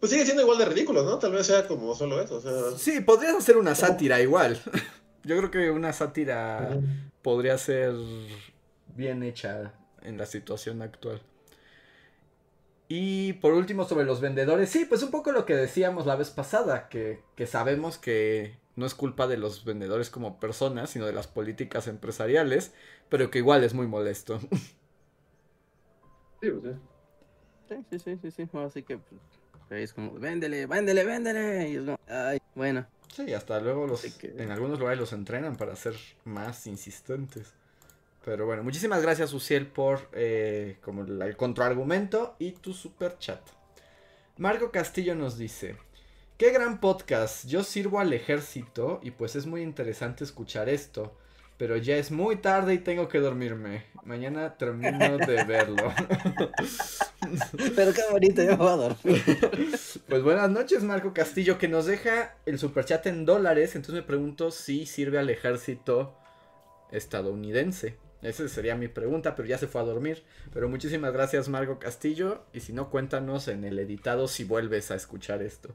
Pues 0.01 0.11
sigue 0.11 0.25
siendo 0.25 0.43
igual 0.43 0.59
de 0.59 0.65
ridículo, 0.65 1.05
¿no? 1.05 1.19
Tal 1.19 1.33
vez 1.33 1.47
sea 1.47 1.69
como 1.69 1.95
solo 1.95 2.21
eso. 2.21 2.37
O 2.37 2.41
sea... 2.41 2.77
Sí, 2.77 3.01
podrías 3.01 3.37
hacer 3.37 3.57
una 3.57 3.75
sátira 3.75 4.21
igual. 4.21 4.61
Yo 5.25 5.37
creo 5.37 5.51
que 5.51 5.71
una 5.71 5.93
sátira 5.93 6.77
podría 7.23 7.57
ser 7.57 7.95
bien 8.97 9.23
hecha 9.23 9.73
en 10.03 10.19
la 10.19 10.27
situación 10.27 10.83
actual. 10.83 11.21
Y 12.89 13.35
por 13.35 13.53
último, 13.53 13.89
sobre 13.89 14.05
los 14.05 14.21
vendedores, 14.21 14.69
sí, 14.69 14.85
pues 14.85 15.03
un 15.03 15.11
poco 15.11 15.33
lo 15.33 15.47
que 15.47 15.55
decíamos 15.55 16.05
la 16.05 16.17
vez 16.17 16.31
pasada, 16.31 16.89
que, 16.89 17.21
que 17.37 17.47
sabemos 17.47 17.97
que 17.97 18.57
no 18.77 18.87
es 18.87 18.95
culpa 18.95 19.27
de 19.27 19.37
los 19.37 19.65
vendedores 19.65 20.11
como 20.11 20.41
personas, 20.41 20.91
sino 20.91 21.07
de 21.07 21.13
las 21.13 21.27
políticas 21.27 21.87
empresariales, 21.89 22.73
pero 23.09 23.31
que 23.31 23.39
igual 23.39 23.65
es 23.65 23.75
muy 23.75 23.87
molesto. 23.87 24.41
Sí, 26.41 26.51
pues, 26.51 26.75
sí, 27.89 27.99
sí, 28.01 28.19
sí, 28.21 28.31
sí, 28.33 28.59
así 28.59 28.83
que 28.83 28.99
pues, 28.99 29.21
es 29.71 29.93
como, 29.93 30.13
véndele, 30.15 30.67
véndele, 30.67 31.05
véndele, 31.05 31.69
y 31.69 31.77
es 31.77 31.85
como, 31.85 31.99
ay, 32.09 32.39
bueno. 32.57 32.85
Sí, 33.15 33.33
hasta 33.33 33.61
luego 33.61 33.87
los, 33.87 34.05
en 34.25 34.51
algunos 34.51 34.81
lugares 34.81 34.99
los 34.99 35.13
entrenan 35.13 35.57
para 35.57 35.77
ser 35.77 35.95
más 36.25 36.67
insistentes. 36.67 37.53
Pero 38.25 38.47
bueno, 38.47 38.63
muchísimas 38.63 39.03
gracias, 39.03 39.33
Uciel, 39.33 39.67
por 39.67 40.09
eh, 40.13 40.79
como 40.81 41.03
el 41.03 41.37
contraargumento 41.37 42.37
y 42.39 42.53
tu 42.53 42.73
super 42.73 43.19
chat. 43.19 43.41
Marco 44.39 44.71
Castillo 44.71 45.15
nos 45.15 45.37
dice: 45.37 45.77
Qué 46.37 46.51
gran 46.51 46.81
podcast. 46.81 47.47
Yo 47.47 47.63
sirvo 47.63 48.01
al 48.01 48.13
ejército 48.13 49.01
y 49.03 49.13
pues 49.13 49.37
es 49.37 49.47
muy 49.47 49.63
interesante 49.63 50.25
escuchar 50.25 50.69
esto. 50.69 51.17
Pero 51.57 51.77
ya 51.77 51.97
es 51.97 52.11
muy 52.11 52.37
tarde 52.37 52.75
y 52.75 52.79
tengo 52.79 53.07
que 53.09 53.21
dormirme. 53.21 53.85
Mañana 54.05 54.57
termino 54.57 55.19
de 55.19 55.45
verlo. 55.47 55.93
Pero 57.77 57.93
qué 57.93 58.03
bonito, 58.11 58.43
yo 58.43 58.57
voy 58.57 58.69
a 58.69 58.77
dormir. 58.77 59.23
Pues 60.09 60.23
buenas 60.23 60.51
noches, 60.51 60.83
Marco 60.83 61.15
Castillo, 61.15 61.59
que 61.59 61.69
nos 61.69 61.87
deja 61.87 62.35
el 62.47 62.59
superchat 62.59 63.07
en 63.07 63.25
dólares. 63.25 63.77
Entonces 63.77 64.03
me 64.03 64.07
pregunto 64.07 64.51
si 64.51 64.87
sirve 64.87 65.19
al 65.19 65.31
ejército 65.31 66.17
estadounidense. 66.91 67.97
Esa 68.23 68.49
sería 68.49 68.75
mi 68.75 68.89
pregunta, 68.89 69.37
pero 69.37 69.47
ya 69.47 69.59
se 69.59 69.69
fue 69.69 69.81
a 69.81 69.85
dormir. 69.85 70.25
Pero 70.53 70.69
muchísimas 70.69 71.13
gracias, 71.13 71.49
Marco 71.49 71.79
Castillo. 71.79 72.43
Y 72.53 72.61
si 72.61 72.73
no, 72.73 72.91
cuéntanos 72.91 73.47
en 73.47 73.65
el 73.65 73.79
editado 73.79 74.27
si 74.27 74.43
vuelves 74.43 74.91
a 74.91 74.97
escuchar 74.97 75.43
esto. 75.43 75.75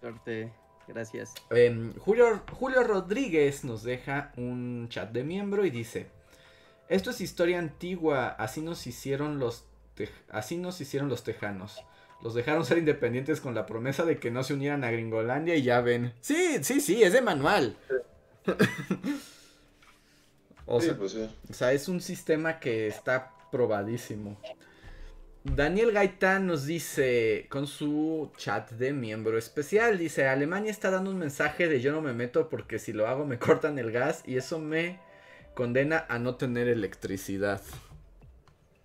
Suerte. 0.00 0.52
Gracias. 0.86 1.34
Em, 1.50 1.94
Julio, 1.98 2.42
Julio 2.52 2.82
Rodríguez 2.82 3.64
nos 3.64 3.82
deja 3.82 4.32
un 4.36 4.88
chat 4.88 5.10
de 5.12 5.22
miembro 5.22 5.64
y 5.66 5.70
dice: 5.70 6.06
Esto 6.88 7.10
es 7.10 7.20
historia 7.20 7.58
antigua, 7.58 8.28
así 8.28 8.62
nos 8.62 8.86
hicieron 8.86 9.38
los 9.38 9.64
así 10.30 10.56
nos 10.56 10.80
hicieron 10.80 11.08
los 11.08 11.24
tejanos. 11.24 11.82
Los 12.22 12.34
dejaron 12.34 12.64
ser 12.64 12.78
independientes 12.78 13.40
con 13.40 13.54
la 13.54 13.66
promesa 13.66 14.04
de 14.04 14.18
que 14.18 14.30
no 14.30 14.42
se 14.42 14.54
unieran 14.54 14.84
a 14.84 14.90
Gringolandia 14.90 15.54
y 15.54 15.62
ya 15.62 15.80
ven. 15.80 16.12
Sí, 16.20 16.58
sí, 16.62 16.80
sí, 16.80 17.02
es 17.02 17.12
de 17.12 17.20
manual. 17.20 17.76
o, 20.66 20.80
sea, 20.80 20.96
pues 20.96 21.14
o 21.14 21.52
sea, 21.52 21.72
es 21.72 21.88
un 21.88 22.00
sistema 22.00 22.58
que 22.58 22.88
está 22.88 23.32
probadísimo. 23.52 24.36
Daniel 25.54 25.92
Gaitán 25.92 26.46
nos 26.46 26.66
dice 26.66 27.46
con 27.48 27.66
su 27.66 28.30
chat 28.36 28.70
de 28.72 28.92
miembro 28.92 29.38
especial, 29.38 29.98
dice, 29.98 30.28
Alemania 30.28 30.70
está 30.70 30.90
dando 30.90 31.10
un 31.10 31.18
mensaje 31.18 31.68
de 31.68 31.80
yo 31.80 31.92
no 31.92 32.00
me 32.00 32.12
meto 32.12 32.48
porque 32.48 32.78
si 32.78 32.92
lo 32.92 33.08
hago 33.08 33.24
me 33.24 33.38
cortan 33.40 33.78
el 33.78 33.90
gas 33.90 34.22
y 34.26 34.36
eso 34.36 34.58
me 34.58 35.00
condena 35.54 36.06
a 36.08 36.18
no 36.18 36.36
tener 36.36 36.68
electricidad. 36.68 37.60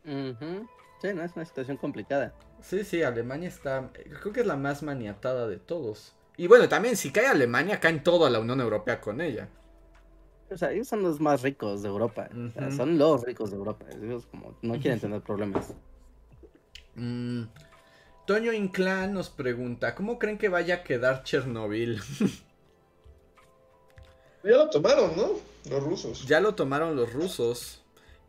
Sí, 0.03 1.13
no, 1.13 1.23
es 1.23 1.35
una 1.35 1.45
situación 1.45 1.77
complicada. 1.77 2.33
Sí, 2.61 2.83
sí, 2.83 3.03
Alemania 3.03 3.49
está, 3.49 3.91
creo 4.21 4.33
que 4.33 4.41
es 4.41 4.47
la 4.47 4.55
más 4.55 4.83
maniatada 4.83 5.47
de 5.47 5.57
todos. 5.57 6.15
Y 6.37 6.47
bueno, 6.47 6.67
también 6.67 6.95
si 6.97 7.11
cae 7.11 7.27
Alemania, 7.27 7.79
cae 7.79 7.91
en 7.91 8.03
toda 8.03 8.29
la 8.29 8.39
Unión 8.39 8.59
Europea 8.59 8.99
con 8.99 9.21
ella. 9.21 9.47
O 10.49 10.57
sea, 10.57 10.71
ellos 10.71 10.87
son 10.87 11.03
los 11.03 11.19
más 11.19 11.41
ricos 11.41 11.83
de 11.83 11.89
Europa. 11.89 12.29
son 12.75 12.97
los 12.97 13.23
ricos 13.23 13.51
de 13.51 13.57
Europa. 13.57 13.85
Ellos 14.01 14.25
como 14.27 14.57
no 14.61 14.73
quieren 14.79 14.99
tener 14.99 15.21
problemas. 15.21 15.73
Mm, 16.95 17.43
Toño 18.25 18.53
Inclán 18.53 19.13
nos 19.13 19.29
pregunta, 19.29 19.95
¿cómo 19.95 20.17
creen 20.17 20.37
que 20.37 20.49
vaya 20.49 20.75
a 20.75 20.83
quedar 20.83 21.23
Chernobyl? 21.23 22.01
ya 24.43 24.51
lo 24.51 24.69
tomaron, 24.69 25.17
¿no? 25.17 25.31
Los 25.69 25.83
rusos. 25.83 26.25
Ya 26.25 26.39
lo 26.39 26.55
tomaron 26.55 26.95
los 26.95 27.11
rusos. 27.11 27.81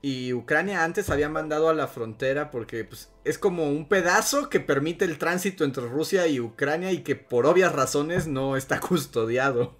Y 0.02 0.34
Ucrania 0.34 0.84
antes 0.84 1.08
había 1.08 1.30
mandado 1.30 1.70
a 1.70 1.74
la 1.74 1.86
frontera 1.86 2.50
porque 2.50 2.84
pues, 2.84 3.08
es 3.24 3.38
como 3.38 3.68
un 3.68 3.88
pedazo 3.88 4.50
que 4.50 4.60
permite 4.60 5.06
el 5.06 5.16
tránsito 5.16 5.64
entre 5.64 5.86
Rusia 5.86 6.26
y 6.26 6.40
Ucrania 6.40 6.92
y 6.92 7.02
que 7.02 7.16
por 7.16 7.46
obvias 7.46 7.72
razones 7.72 8.26
no 8.26 8.56
está 8.56 8.80
custodiado. 8.80 9.74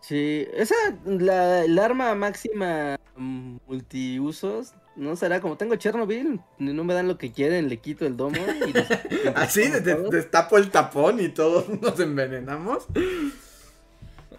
Sí, 0.00 0.46
esa, 0.52 0.74
la, 1.04 1.64
el 1.64 1.78
arma 1.78 2.14
máxima 2.14 2.98
multiusos 3.16 4.74
no 4.96 5.16
será 5.16 5.40
como 5.40 5.56
tengo 5.56 5.76
Chernobyl, 5.76 6.40
no 6.58 6.84
me 6.84 6.94
dan 6.94 7.08
lo 7.08 7.18
que 7.18 7.32
quieren, 7.32 7.68
le 7.68 7.78
quito 7.78 8.06
el 8.06 8.16
domo. 8.16 8.36
Y 8.36 8.72
Así, 9.34 9.62
¿Ah, 9.64 9.80
destapo 9.80 10.58
el 10.58 10.70
tapón 10.70 11.20
y 11.20 11.28
todos 11.28 11.68
nos 11.80 11.98
envenenamos. 12.00 12.86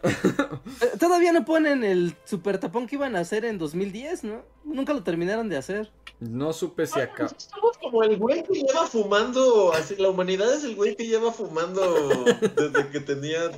Eh, 0.03 0.97
todavía 0.99 1.31
no 1.33 1.45
ponen 1.45 1.83
el 1.83 2.15
super 2.25 2.59
tapón 2.59 2.87
que 2.87 2.95
iban 2.95 3.15
a 3.15 3.19
hacer 3.19 3.45
en 3.45 3.57
2010, 3.57 4.23
¿no? 4.23 4.43
Nunca 4.63 4.93
lo 4.93 5.03
terminaron 5.03 5.49
de 5.49 5.57
hacer. 5.57 5.91
No 6.19 6.53
supe 6.53 6.87
si 6.87 6.99
acá. 6.99 7.25
Estamos 7.25 7.77
como 7.77 8.03
el 8.03 8.17
güey 8.17 8.43
que 8.43 8.53
lleva 8.53 8.87
fumando, 8.87 9.73
así, 9.73 9.95
la 9.95 10.09
humanidad 10.09 10.53
es 10.53 10.63
el 10.63 10.75
güey 10.75 10.95
que 10.95 11.05
lleva 11.05 11.31
fumando 11.31 12.25
desde 12.55 12.87
que 12.89 12.99
tenía 12.99 13.51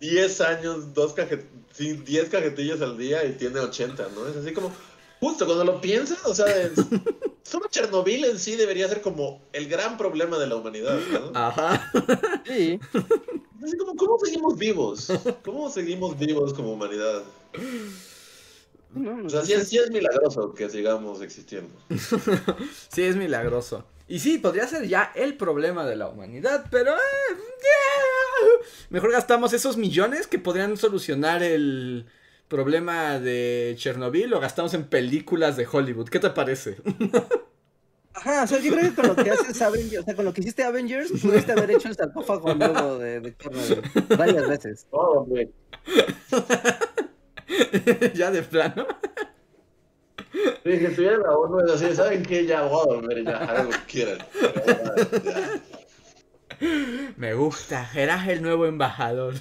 10 0.00 0.40
años, 0.40 0.94
dos 0.94 1.12
cajet 1.12 1.46
10 1.78 2.28
cajetillas 2.28 2.80
al 2.82 2.98
día 2.98 3.24
y 3.24 3.32
tiene 3.32 3.60
80, 3.60 4.08
¿no? 4.14 4.26
Es 4.26 4.36
así 4.36 4.52
como, 4.52 4.72
Justo, 5.24 5.46
cuando 5.46 5.64
lo 5.64 5.80
piensas, 5.80 6.18
o 6.26 6.34
sea, 6.34 6.44
solo 7.42 7.66
Chernobyl 7.70 8.26
en 8.26 8.38
sí 8.38 8.56
debería 8.56 8.86
ser 8.88 9.00
como 9.00 9.40
el 9.54 9.70
gran 9.70 9.96
problema 9.96 10.38
de 10.38 10.46
la 10.46 10.56
humanidad, 10.56 10.98
¿no? 11.10 11.30
Ajá. 11.32 11.90
Sí. 12.44 12.78
Así 13.64 13.78
como, 13.78 13.96
¿cómo 13.96 14.18
seguimos 14.18 14.58
vivos? 14.58 15.08
¿Cómo 15.42 15.70
seguimos 15.70 16.18
vivos 16.18 16.52
como 16.52 16.74
humanidad? 16.74 17.22
o 19.24 19.30
sea, 19.30 19.42
sí, 19.46 19.78
es 19.78 19.90
milagroso 19.90 20.52
que 20.52 20.68
sigamos 20.68 21.22
existiendo. 21.22 21.72
sí, 22.92 23.00
es 23.00 23.16
milagroso. 23.16 23.82
Y 24.06 24.18
sí, 24.18 24.36
podría 24.36 24.68
ser 24.68 24.86
ya 24.86 25.10
el 25.14 25.38
problema 25.38 25.86
de 25.86 25.96
la 25.96 26.08
humanidad, 26.08 26.66
pero... 26.70 26.92
Eh, 26.92 28.64
mejor 28.90 29.10
gastamos 29.10 29.54
esos 29.54 29.78
millones 29.78 30.26
que 30.26 30.38
podrían 30.38 30.76
solucionar 30.76 31.42
el 31.42 32.04
problema 32.54 33.18
de 33.18 33.74
Chernobyl 33.76 34.30
lo 34.30 34.38
gastamos 34.38 34.74
en 34.74 34.84
películas 34.84 35.56
de 35.56 35.66
Hollywood. 35.70 36.08
¿Qué 36.08 36.20
te 36.20 36.30
parece? 36.30 36.76
Ajá, 38.14 38.44
o 38.44 38.46
sea, 38.46 38.60
yo 38.60 38.72
creo 38.72 38.90
que 38.90 38.94
con 38.94 39.08
lo 39.08 39.16
que 39.16 39.28
haces 39.28 39.60
Avengers, 39.60 40.02
o 40.02 40.04
sea, 40.04 40.14
con 40.14 40.24
lo 40.24 40.32
que 40.32 40.40
hiciste 40.40 40.62
Avengers, 40.62 41.10
pudiste 41.20 41.50
haber 41.50 41.72
hecho 41.72 41.88
el 41.88 41.96
sarcófago 41.96 42.54
nuevo 42.54 42.98
de, 42.98 43.18
de 43.18 43.36
Chernobyl 43.36 43.82
varias 44.16 44.48
veces. 44.48 44.86
Oh, 44.92 45.24
güey. 45.24 45.50
ya 48.14 48.30
de 48.30 48.42
plano. 48.42 48.86
Sí, 50.32 50.78
que 50.78 50.86
estuviera 50.86 51.18
la 51.18 51.36
ONU 51.36 51.58
es 51.58 51.72
así, 51.72 51.92
¿saben 51.92 52.22
qué? 52.22 52.46
Ya 52.46 52.62
voy 52.62 52.82
a 52.82 52.94
dormir, 52.94 53.24
ya, 53.24 53.38
hagan 53.38 53.66
lo 53.66 53.72
que 53.72 53.84
quieran. 53.88 54.18
Me 57.16 57.34
gusta, 57.34 57.90
eras 57.96 58.28
el 58.28 58.42
nuevo 58.42 58.66
embajador. 58.66 59.34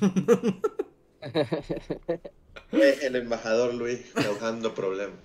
El 2.72 3.16
embajador 3.16 3.74
Luis 3.74 4.12
causando 4.14 4.74
problemas. 4.74 5.18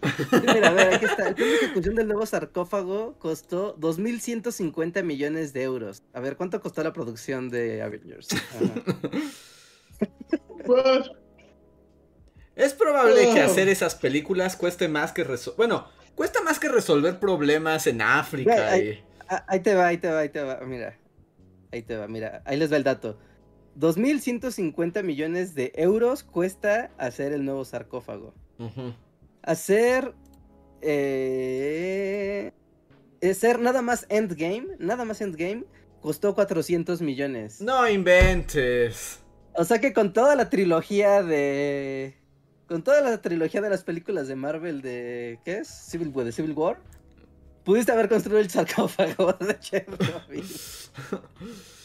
Mira, 0.42 0.68
a 0.68 0.72
ver, 0.72 0.94
aquí 0.94 1.06
está. 1.06 1.28
El 1.28 1.34
plan 1.34 1.48
de 1.48 1.54
ejecución 1.56 1.94
del 1.94 2.08
nuevo 2.08 2.26
sarcófago 2.26 3.18
costó 3.18 3.76
2.150 3.78 5.02
millones 5.02 5.52
de 5.52 5.62
euros. 5.62 6.02
A 6.12 6.20
ver, 6.20 6.36
¿cuánto 6.36 6.60
costó 6.60 6.82
la 6.82 6.92
producción 6.92 7.48
de 7.48 7.82
Avengers? 7.82 8.28
Pues, 10.64 11.10
es 12.54 12.74
probable 12.74 13.32
que 13.32 13.40
hacer 13.40 13.68
esas 13.68 13.94
películas 13.94 14.56
cueste 14.56 14.88
más 14.88 15.12
que 15.12 15.24
resolver. 15.24 15.56
Bueno, 15.56 15.88
cuesta 16.14 16.42
más 16.42 16.58
que 16.58 16.68
resolver 16.68 17.18
problemas 17.18 17.86
en 17.86 18.02
África. 18.02 18.72
ahí 18.72 19.60
te 19.62 19.74
va, 19.74 19.86
ahí 19.86 19.98
te 19.98 20.10
va, 20.10 20.18
ahí 20.18 20.28
te 20.28 20.42
va. 20.42 20.60
Mira. 20.66 20.98
Ahí 21.72 21.82
te 21.82 21.96
va, 21.96 22.08
mira. 22.08 22.42
Ahí 22.44 22.56
les 22.56 22.72
va 22.72 22.76
el 22.76 22.84
dato. 22.84 23.18
2.150 23.78 25.05
millones 25.05 25.55
de 25.55 25.72
euros 25.76 26.24
cuesta 26.24 26.90
hacer 26.98 27.32
el 27.32 27.44
nuevo 27.44 27.64
sarcófago. 27.64 28.34
Hacer... 29.42 30.14
Eh, 30.80 32.52
hacer 33.22 33.60
nada 33.60 33.82
más 33.82 34.06
Endgame, 34.09 34.76
nada 34.78 35.05
más 35.05 35.20
Endgame, 35.20 35.64
costó 36.00 36.34
400 36.34 37.00
millones. 37.02 37.60
No 37.60 37.88
inventes. 37.88 39.20
O 39.55 39.64
sea 39.64 39.80
que 39.80 39.92
con 39.92 40.12
toda 40.12 40.34
la 40.34 40.50
trilogía 40.50 41.22
de... 41.22 42.16
Con 42.66 42.82
toda 42.82 43.00
la 43.00 43.22
trilogía 43.22 43.60
de 43.60 43.70
las 43.70 43.84
películas 43.84 44.28
de 44.28 44.34
Marvel 44.34 44.82
de... 44.82 45.38
¿Qué 45.44 45.59
es? 45.59 45.68
Civil, 45.68 46.12
de 46.12 46.32
Civil 46.32 46.52
War. 46.52 46.80
Pudiste 47.64 47.92
haber 47.92 48.09
construido 48.09 48.40
el 48.40 48.50
sarcófago 48.50 49.32
de 49.40 49.59
Chernobyl. 49.60 50.44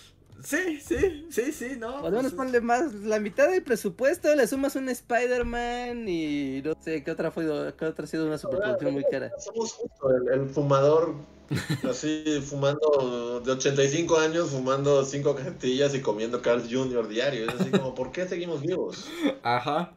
Sí, 0.44 0.80
sí, 0.82 1.28
sí, 1.30 1.52
sí, 1.54 1.76
no. 1.80 2.02
Por 2.02 2.12
lo 2.12 2.18
menos 2.18 2.34
ponle 2.34 2.60
más 2.60 2.94
la 2.94 3.20
mitad 3.20 3.50
del 3.50 3.64
presupuesto, 3.64 4.36
le 4.36 4.46
sumas 4.46 4.76
un 4.76 4.90
Spider-Man 4.90 6.08
y 6.08 6.62
no 6.62 6.74
sé 6.82 7.04
qué 7.04 7.12
otra 7.12 7.32
fue, 7.32 7.46
qué 7.78 7.86
otra 7.86 8.04
ha 8.04 8.08
sido 8.08 8.28
una 8.28 8.38
superproducción 8.38 8.94
muy 8.94 9.06
cara. 9.10 9.32
Somos 9.40 9.74
justo 9.74 10.10
el, 10.34 10.50
fumador, 10.50 11.16
así 11.90 12.42
fumando 12.46 13.42
de 13.46 13.52
85 13.54 14.18
años, 14.18 14.50
fumando 14.50 15.06
cinco 15.06 15.34
cajetillas 15.34 15.96
y 15.96 16.02
comiendo 16.02 16.42
Carl 16.42 16.62
Jr. 16.62 17.08
diario. 17.08 17.48
Es 17.48 17.62
así 17.62 17.72
como, 17.72 17.96
¿por 17.96 18.12
qué 18.12 18.28
seguimos 18.28 18.62
vivos? 18.62 19.08
Ajá. 19.44 19.94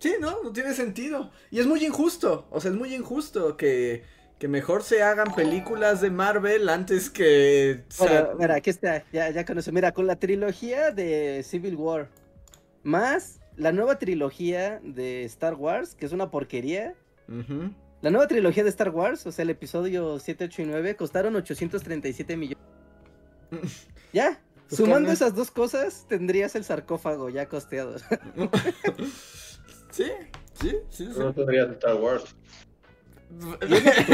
Sí, 0.00 0.14
no, 0.20 0.42
no 0.42 0.52
tiene 0.52 0.74
sentido. 0.74 1.30
Y 1.52 1.60
es 1.60 1.66
muy 1.66 1.84
injusto, 1.84 2.46
o 2.50 2.60
sea, 2.60 2.72
es 2.72 2.76
muy 2.76 2.94
injusto 2.94 3.56
que 3.56 4.02
que 4.38 4.48
mejor 4.48 4.82
se 4.82 5.02
hagan 5.02 5.34
películas 5.34 6.00
de 6.00 6.10
Marvel 6.10 6.68
antes 6.68 7.08
que... 7.10 7.84
mira, 8.38 8.56
aquí 8.56 8.70
está, 8.70 9.04
ya, 9.12 9.30
ya 9.30 9.44
con 9.44 9.58
eso. 9.58 9.72
Mira, 9.72 9.92
con 9.92 10.06
la 10.06 10.16
trilogía 10.16 10.90
de 10.90 11.42
Civil 11.44 11.76
War, 11.76 12.08
más 12.82 13.40
la 13.56 13.72
nueva 13.72 13.98
trilogía 13.98 14.80
de 14.82 15.24
Star 15.24 15.54
Wars, 15.54 15.94
que 15.94 16.06
es 16.06 16.12
una 16.12 16.30
porquería. 16.30 16.94
La 18.02 18.10
nueva 18.10 18.26
trilogía 18.26 18.64
de 18.64 18.70
Star 18.70 18.90
Wars, 18.90 19.26
o 19.26 19.32
sea, 19.32 19.44
el 19.44 19.50
episodio 19.50 20.18
7, 20.18 20.44
8 20.44 20.62
y 20.62 20.64
9, 20.66 20.96
costaron 20.96 21.36
837 21.36 22.36
millones. 22.36 22.64
ya, 24.12 24.40
pues 24.68 24.76
sumando 24.76 25.10
esas 25.10 25.34
dos 25.34 25.50
cosas, 25.50 26.04
tendrías 26.08 26.54
el 26.54 26.64
sarcófago 26.64 27.30
ya 27.30 27.48
costeado. 27.48 27.96
sí, 29.90 30.10
sí, 30.60 30.76
sí. 30.90 31.08
No 31.16 31.32
tendrías 31.32 31.70
Star 31.70 31.94
Wars. 31.94 32.36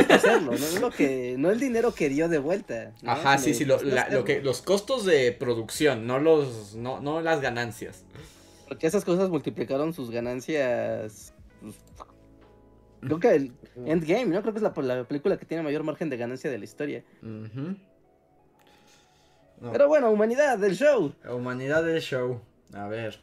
Hacerlo, 0.08 0.52
no, 0.52 0.80
lo 0.80 0.90
que, 0.90 1.36
no 1.38 1.50
el 1.50 1.60
dinero 1.60 1.94
que 1.94 2.08
dio 2.08 2.28
de 2.28 2.38
vuelta. 2.38 2.92
Ajá, 3.04 3.38
sí, 3.38 3.54
sí, 3.54 3.64
lo, 3.64 3.78
que, 4.24 4.40
los 4.42 4.62
costos 4.62 5.04
de 5.04 5.32
producción, 5.32 6.06
no, 6.06 6.18
los, 6.18 6.74
no, 6.74 7.00
no 7.00 7.20
las 7.20 7.40
ganancias. 7.40 8.04
Porque 8.68 8.86
esas 8.86 9.04
cosas 9.04 9.30
multiplicaron 9.30 9.92
sus 9.92 10.10
ganancias. 10.10 11.34
Pues, 11.60 11.74
creo 13.00 13.18
que 13.18 13.34
el 13.34 13.52
Endgame, 13.84 14.26
¿no? 14.26 14.42
Creo 14.42 14.52
que 14.52 14.58
es 14.58 14.62
la, 14.62 14.72
la 14.82 15.04
película 15.04 15.36
que 15.36 15.46
tiene 15.46 15.62
mayor 15.62 15.82
margen 15.82 16.08
de 16.08 16.16
ganancia 16.16 16.50
de 16.50 16.58
la 16.58 16.64
historia. 16.64 17.04
Pero 19.72 19.88
bueno, 19.88 20.10
humanidad 20.10 20.58
del 20.58 20.76
show. 20.76 21.12
Humanidad 21.28 21.84
del 21.84 22.00
show. 22.00 22.40
A 22.72 22.86
ver. 22.86 23.20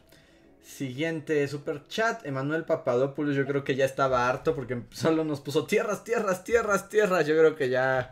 Siguiente 0.62 1.46
super 1.48 1.86
chat, 1.88 2.24
Emanuel 2.26 2.64
Papadopoulos, 2.64 3.34
yo 3.34 3.46
creo 3.46 3.64
que 3.64 3.74
ya 3.74 3.84
estaba 3.84 4.28
harto 4.28 4.54
porque 4.54 4.82
solo 4.90 5.24
nos 5.24 5.40
puso 5.40 5.66
tierras, 5.66 6.04
tierras, 6.04 6.44
tierras, 6.44 6.88
tierras, 6.88 7.26
yo 7.26 7.36
creo 7.36 7.56
que 7.56 7.70
ya... 7.70 8.10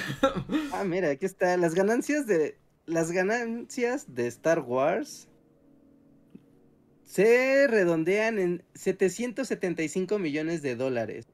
ah, 0.72 0.84
mira, 0.84 1.10
aquí 1.10 1.26
está, 1.26 1.56
las 1.56 1.74
ganancias 1.74 2.26
de... 2.26 2.56
Las 2.86 3.10
ganancias 3.10 4.14
de 4.14 4.28
Star 4.28 4.60
Wars 4.60 5.28
se 7.04 7.66
redondean 7.68 8.38
en 8.38 8.64
775 8.74 10.18
millones 10.18 10.62
de 10.62 10.76
dólares. 10.76 11.26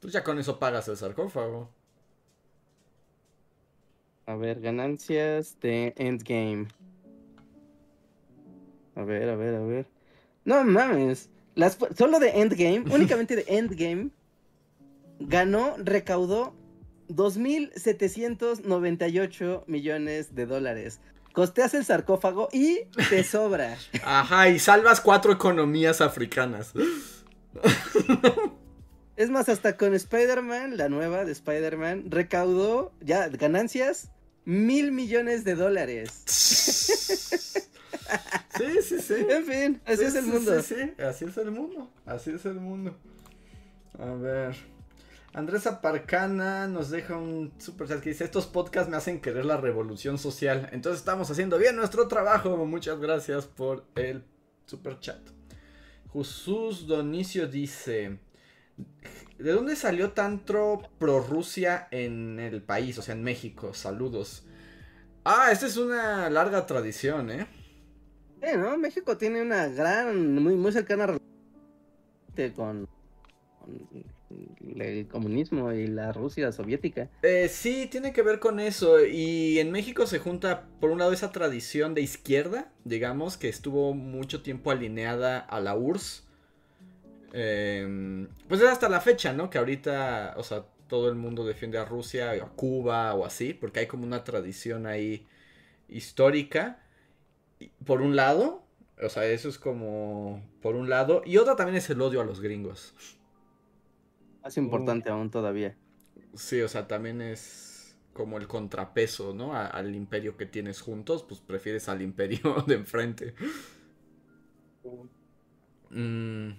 Pues 0.00 0.12
ya 0.12 0.22
con 0.22 0.38
eso 0.38 0.58
pagas 0.58 0.88
el 0.88 0.96
sarcófago. 0.96 1.70
A 4.26 4.36
ver, 4.36 4.60
ganancias 4.60 5.58
de 5.60 5.94
Endgame. 5.96 6.68
A 8.98 9.04
ver, 9.04 9.28
a 9.28 9.36
ver, 9.36 9.54
a 9.54 9.60
ver. 9.60 9.86
No 10.44 10.64
mames. 10.64 11.30
Las, 11.54 11.78
solo 11.96 12.18
de 12.18 12.40
Endgame, 12.40 12.80
únicamente 12.94 13.36
de 13.36 13.44
Endgame, 13.46 14.10
ganó, 15.20 15.76
recaudó 15.78 16.56
2.798 17.08 19.62
millones 19.68 20.34
de 20.34 20.46
dólares. 20.46 20.98
Costeas 21.32 21.74
el 21.74 21.84
sarcófago 21.84 22.48
y 22.52 22.80
te 23.08 23.22
sobra. 23.24 23.78
Ajá, 24.02 24.48
y 24.48 24.58
salvas 24.58 25.00
cuatro 25.00 25.30
economías 25.32 26.00
africanas. 26.00 26.72
Es 29.16 29.30
más, 29.30 29.48
hasta 29.48 29.76
con 29.76 29.94
Spider-Man, 29.94 30.76
la 30.76 30.88
nueva 30.88 31.24
de 31.24 31.32
Spider-Man, 31.32 32.04
recaudó 32.08 32.92
ya 33.00 33.26
ganancias 33.26 34.12
mil 34.44 34.92
millones 34.92 35.42
de 35.42 35.56
dólares. 35.56 36.22
Sí, 38.56 38.82
sí, 38.82 39.00
sí. 39.00 39.26
En 39.28 39.44
fin, 39.44 39.80
así 39.84 40.04
es 40.04 40.14
el 40.14 40.26
mundo. 40.26 40.62
Sí, 40.62 40.74
sí, 40.74 41.02
así 41.02 41.24
es 41.26 41.36
el 41.38 41.50
mundo. 41.50 41.90
Así 42.06 42.30
es 42.30 42.44
el 42.46 42.54
mundo. 42.54 42.96
A 43.98 44.12
ver. 44.14 44.56
Andrés 45.34 45.66
Aparcana 45.66 46.66
nos 46.66 46.90
deja 46.90 47.16
un 47.16 47.52
super 47.58 47.86
chat 47.86 48.00
que 48.00 48.10
dice: 48.10 48.24
Estos 48.24 48.46
podcasts 48.46 48.90
me 48.90 48.96
hacen 48.96 49.20
querer 49.20 49.44
la 49.44 49.56
revolución 49.56 50.18
social. 50.18 50.68
Entonces 50.72 51.00
estamos 51.00 51.30
haciendo 51.30 51.58
bien 51.58 51.76
nuestro 51.76 52.08
trabajo. 52.08 52.56
Muchas 52.66 52.98
gracias 52.98 53.46
por 53.46 53.84
el 53.94 54.24
super 54.66 54.98
chat. 54.98 55.20
Jesús 56.12 56.86
Donicio 56.86 57.46
dice: 57.46 58.18
¿De 59.38 59.52
dónde 59.52 59.76
salió 59.76 60.12
tanto 60.12 60.80
pro 60.98 61.20
Rusia 61.20 61.88
en 61.90 62.40
el 62.40 62.62
país? 62.62 62.98
O 62.98 63.02
sea, 63.02 63.14
en 63.14 63.22
México. 63.22 63.74
Saludos. 63.74 64.44
Ah, 65.24 65.50
esta 65.52 65.66
es 65.66 65.76
una 65.76 66.30
larga 66.30 66.66
tradición, 66.66 67.30
¿eh? 67.30 67.46
Sí, 68.40 68.56
¿no? 68.56 68.78
México 68.78 69.16
tiene 69.16 69.42
una 69.42 69.68
gran, 69.68 70.34
muy, 70.42 70.54
muy 70.54 70.72
cercana 70.72 71.06
relación 71.06 71.28
con, 72.54 72.88
el 74.76 75.08
comunismo 75.08 75.72
y 75.72 75.88
la 75.88 76.12
Rusia 76.12 76.52
soviética. 76.52 77.08
Eh, 77.22 77.48
sí, 77.48 77.88
tiene 77.90 78.12
que 78.12 78.22
ver 78.22 78.38
con 78.38 78.60
eso. 78.60 79.04
Y 79.04 79.58
en 79.58 79.72
México 79.72 80.06
se 80.06 80.18
junta, 80.18 80.68
por 80.80 80.90
un 80.90 80.98
lado, 80.98 81.12
esa 81.12 81.32
tradición 81.32 81.94
de 81.94 82.02
izquierda, 82.02 82.70
digamos, 82.84 83.36
que 83.36 83.48
estuvo 83.48 83.94
mucho 83.94 84.42
tiempo 84.42 84.70
alineada 84.70 85.38
a 85.38 85.60
la 85.60 85.76
URSS. 85.76 86.24
Em, 87.32 88.28
pues 88.48 88.60
es 88.60 88.68
hasta 88.68 88.88
la 88.88 89.00
fecha, 89.00 89.32
¿no? 89.32 89.50
Que 89.50 89.58
ahorita, 89.58 90.34
o 90.36 90.42
sea, 90.42 90.64
todo 90.88 91.08
el 91.08 91.16
mundo 91.16 91.44
defiende 91.44 91.78
a 91.78 91.84
Rusia, 91.84 92.30
a 92.30 92.48
Cuba 92.48 93.14
o 93.14 93.26
así, 93.26 93.52
porque 93.52 93.80
hay 93.80 93.86
como 93.86 94.04
una 94.04 94.24
tradición 94.24 94.86
ahí 94.86 95.26
histórica 95.88 96.80
por 97.84 98.02
un 98.02 98.16
lado, 98.16 98.64
o 99.02 99.08
sea, 99.08 99.26
eso 99.26 99.48
es 99.48 99.58
como 99.58 100.42
por 100.60 100.74
un 100.74 100.88
lado, 100.88 101.22
y 101.24 101.36
otra 101.36 101.56
también 101.56 101.76
es 101.76 101.88
el 101.90 102.00
odio 102.00 102.20
a 102.20 102.24
los 102.24 102.40
gringos. 102.40 102.94
Más 104.42 104.56
importante 104.56 105.10
aún 105.10 105.30
todavía. 105.30 105.76
Sí, 106.34 106.60
o 106.60 106.68
sea, 106.68 106.86
también 106.86 107.20
es 107.20 107.96
como 108.12 108.38
el 108.38 108.48
contrapeso, 108.48 109.32
¿no? 109.32 109.54
al 109.54 109.94
imperio 109.94 110.36
que 110.36 110.46
tienes 110.46 110.80
juntos, 110.80 111.22
pues 111.22 111.40
prefieres 111.40 111.88
al 111.88 112.02
imperio 112.02 112.56
de 112.66 112.74
enfrente. 112.74 113.34
Mm, 115.90 116.50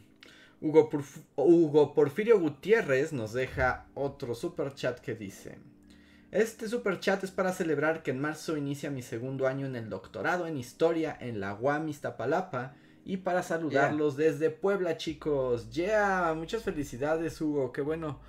Hugo, 0.62 0.90
Hugo 1.36 1.94
Porfirio 1.94 2.40
Gutiérrez 2.40 3.14
nos 3.14 3.34
deja 3.34 3.88
otro 3.94 4.36
super 4.36 4.74
chat 4.74 5.00
que 5.00 5.16
dice: 5.16 5.58
este 6.32 6.68
super 6.68 7.00
chat 7.00 7.24
es 7.24 7.32
para 7.32 7.54
celebrar 7.54 8.04
que 8.04 8.12
en 8.12 8.22
marzo 8.22 8.56
inicia 8.56 8.92
mi 8.92 9.02
segundo 9.02 9.48
año 9.48 9.66
en 9.66 9.76
el 9.76 9.90
doctorado 9.90 10.46
en 10.46 10.58
historia 10.58 11.18
en 11.20 11.40
la 11.40 11.56
UAM 11.56 11.90
Iztapalapa 11.90 12.76
y 13.04 13.18
para 13.18 13.42
saludarlos 13.42 14.18
desde 14.18 14.52
Puebla, 14.52 14.98
chicos. 14.98 15.72
Yeah, 15.72 16.34
muchas 16.38 16.62
felicidades, 16.62 17.42
Hugo. 17.42 17.72
Qué 17.72 17.82
bueno. 17.82 18.20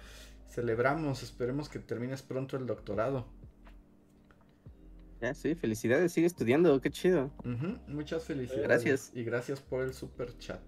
Celebramos, 0.49 1.23
esperemos 1.23 1.69
que 1.69 1.79
termines 1.79 2.23
pronto 2.23 2.57
el 2.57 2.67
doctorado. 2.67 3.27
Ya, 5.21 5.35
sí, 5.35 5.55
felicidades, 5.55 6.13
sigue 6.13 6.27
estudiando, 6.27 6.81
qué 6.81 6.91
chido. 6.91 7.31
muchas 7.87 8.25
felicidades. 8.25 8.67
Gracias. 8.67 9.13
Y 9.15 9.23
gracias 9.23 9.61
por 9.61 9.83
el 9.83 9.93
super 9.93 10.37
chat. 10.39 10.63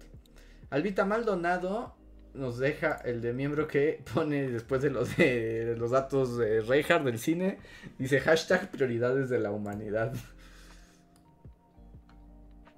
Albita 0.69 1.05
Maldonado 1.05 1.95
nos 2.33 2.57
deja 2.57 3.01
el 3.03 3.21
de 3.21 3.33
miembro 3.33 3.67
que 3.67 4.03
pone 4.13 4.49
después 4.49 4.81
de 4.81 4.89
los, 4.89 5.15
de, 5.17 5.75
los 5.77 5.91
datos 5.91 6.37
de 6.37 6.61
Reinhardt 6.61 7.05
del 7.05 7.19
cine, 7.19 7.59
dice 7.97 8.19
hashtag 8.19 8.71
prioridades 8.71 9.29
de 9.29 9.39
la 9.39 9.51
humanidad. 9.51 10.13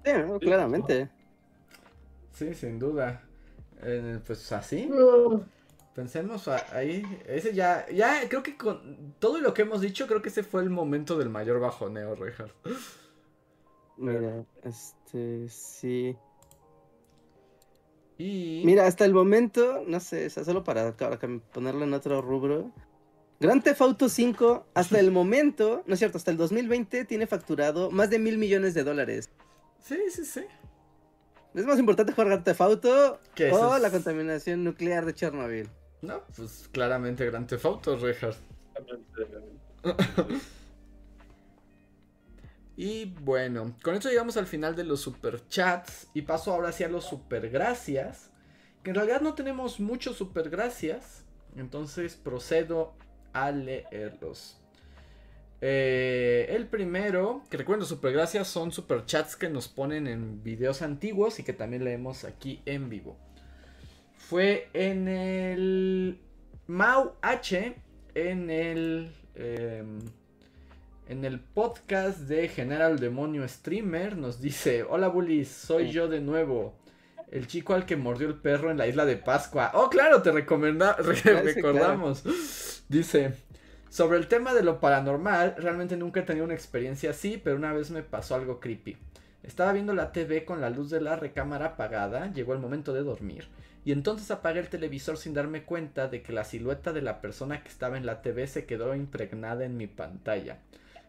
Sí, 0.04 0.12
claramente. 0.40 1.10
Sí, 2.32 2.54
sin 2.54 2.78
duda. 2.78 3.24
Eh, 3.82 4.20
pues 4.26 4.52
así. 4.52 4.90
Pensemos 5.96 6.48
ahí. 6.48 7.04
Ese 7.26 7.54
ya, 7.54 7.88
ya 7.90 8.28
creo 8.30 8.44
que 8.44 8.58
con 8.58 9.16
todo 9.20 9.40
lo 9.40 9.54
que 9.54 9.64
hemos 9.64 9.82
dicho, 9.82 10.06
creo 10.06 10.22
que 10.22 10.30
ese 10.30 10.44
fue 10.44 10.62
el 10.62 10.70
momento 10.70 11.18
del 11.18 11.30
mayor 11.30 11.60
bajoneo, 11.60 12.14
Reinhardt. 12.16 12.54
Mira, 13.98 14.46
este, 14.64 15.48
sí. 15.50 16.16
Mira, 18.18 18.88
hasta 18.88 19.06
el 19.06 19.14
momento, 19.14 19.84
no 19.88 20.00
sé, 20.00 20.30
solo 20.30 20.64
para, 20.64 20.94
ponerlo 21.52 21.84
en 21.84 21.94
otro 21.94 22.22
rubro. 22.22 22.72
Grand 23.40 23.62
Theft 23.62 23.82
Auto 23.82 24.08
5, 24.08 24.68
hasta 24.74 25.00
el 25.00 25.12
momento, 25.12 25.84
no 25.86 25.94
es 25.94 26.00
cierto, 26.00 26.18
hasta 26.18 26.32
el 26.32 26.38
2020 26.38 27.04
tiene 27.04 27.28
facturado 27.28 27.92
más 27.92 28.10
de 28.10 28.20
mil 28.20 28.38
millones 28.38 28.74
de 28.74 28.84
dólares. 28.86 29.30
Sí, 29.84 29.98
sí, 30.10 30.24
sí. 30.24 30.42
¿Es 31.54 31.66
más 31.66 31.78
importante 31.78 32.14
jugar 32.14 32.28
Grand 32.28 32.44
Theft 32.44 32.62
Auto 32.62 33.20
o 33.52 33.78
la 33.78 33.92
contaminación 33.92 34.64
nuclear 34.64 35.06
de 35.06 35.14
Chernobyl? 35.14 35.70
No, 36.02 36.22
pues 36.36 36.70
claramente 36.72 37.26
Grand 37.26 37.48
Theft 37.48 37.66
Auto, 37.66 37.98
Richard. 37.98 38.36
Y 42.78 43.06
bueno, 43.22 43.76
con 43.82 43.96
esto 43.96 44.10
llegamos 44.10 44.36
al 44.38 44.48
final 44.48 44.76
de 44.76 44.84
los 44.84 45.00
super 45.00 45.48
chats 45.48 46.08
y 46.14 46.24
paso 46.24 46.54
ahora 46.54 46.70
hacia 46.70 46.90
los 46.90 47.06
super 47.06 47.50
gracias. 47.50 48.32
Que 48.84 48.90
en 48.92 48.96
realidad 48.96 49.22
no 49.22 49.34
tenemos 49.34 49.80
muchos 49.80 50.18
super 50.18 50.50
gracias, 50.50 51.26
entonces 51.56 52.16
procedo 52.16 52.94
a 53.34 53.52
leerlos. 53.52 54.60
Eh, 55.62 56.48
el 56.50 56.68
primero, 56.68 57.44
que 57.50 57.58
recuerdo, 57.58 57.86
super 57.86 58.12
gracias 58.12 58.48
son 58.48 58.72
super 58.72 59.06
chats 59.06 59.36
que 59.36 59.50
nos 59.50 59.68
ponen 59.68 60.06
en 60.06 60.44
videos 60.44 60.82
antiguos 60.82 61.40
y 61.40 61.44
que 61.44 61.54
también 61.54 61.84
leemos 61.84 62.26
aquí 62.26 62.62
en 62.66 62.90
vivo. 62.90 63.18
Fue 64.18 64.70
en 64.74 65.08
el 65.08 66.20
Mau 66.68 67.14
H, 67.22 67.76
en 68.14 68.50
el... 68.50 69.16
Em, 69.36 70.00
en 71.08 71.24
el 71.24 71.40
podcast 71.40 72.20
de 72.20 72.48
General 72.48 72.98
Demonio 73.00 73.48
Streamer 73.48 74.18
nos 74.18 74.42
dice, 74.42 74.84
hola 74.84 75.08
bullies, 75.08 75.50
soy 75.50 75.92
yo 75.92 76.08
de 76.08 76.20
nuevo, 76.20 76.76
el 77.32 77.48
chico 77.48 77.76
al 77.76 77.86
que 77.86 77.96
mordió 77.96 78.28
el 78.28 78.36
perro 78.36 78.72
en 78.72 78.78
la 78.78 78.88
isla 78.88 79.06
de 79.06 79.16
Pascua. 79.16 79.72
Oh, 79.76 79.90
claro, 79.90 80.22
te 80.22 80.32
recomenda 80.32 80.94
recordamos. 80.96 82.24
Dice, 82.90 83.34
sobre 83.90 84.18
el 84.18 84.28
tema 84.28 84.54
de 84.54 84.64
lo 84.64 84.80
paranormal, 84.80 85.56
realmente 85.58 85.96
nunca 85.96 86.22
he 86.22 86.24
tenido 86.24 86.46
una 86.46 86.56
experiencia 86.56 87.12
así, 87.12 87.40
pero 87.44 87.56
una 87.56 87.74
vez 87.74 87.92
me 87.92 88.02
pasó 88.02 88.36
algo 88.36 88.60
creepy. 88.60 88.98
Estaba 89.44 89.74
viendo 89.74 89.94
la 89.94 90.12
TV 90.12 90.44
con 90.44 90.60
la 90.60 90.72
luz 90.72 90.90
de 90.90 91.02
la 91.02 91.16
recámara 91.16 91.68
apagada, 91.68 92.34
llegó 92.34 92.54
el 92.54 92.60
momento 92.60 92.94
de 92.94 93.04
dormir, 93.04 93.48
y 93.84 93.92
entonces 93.92 94.32
apagué 94.32 94.60
el 94.60 94.70
televisor 94.70 95.18
sin 95.18 95.36
darme 95.36 95.66
cuenta 95.66 96.08
de 96.08 96.24
que 96.24 96.34
la 96.34 96.46
silueta 96.46 96.94
de 96.94 97.04
la 97.04 97.22
persona 97.22 97.62
que 97.62 97.70
estaba 97.70 97.98
en 97.98 98.08
la 98.08 98.24
TV 98.24 98.48
se 98.48 98.66
quedó 98.66 98.96
impregnada 98.96 99.66
en 99.66 99.78
mi 99.78 99.86
pantalla. 99.86 100.58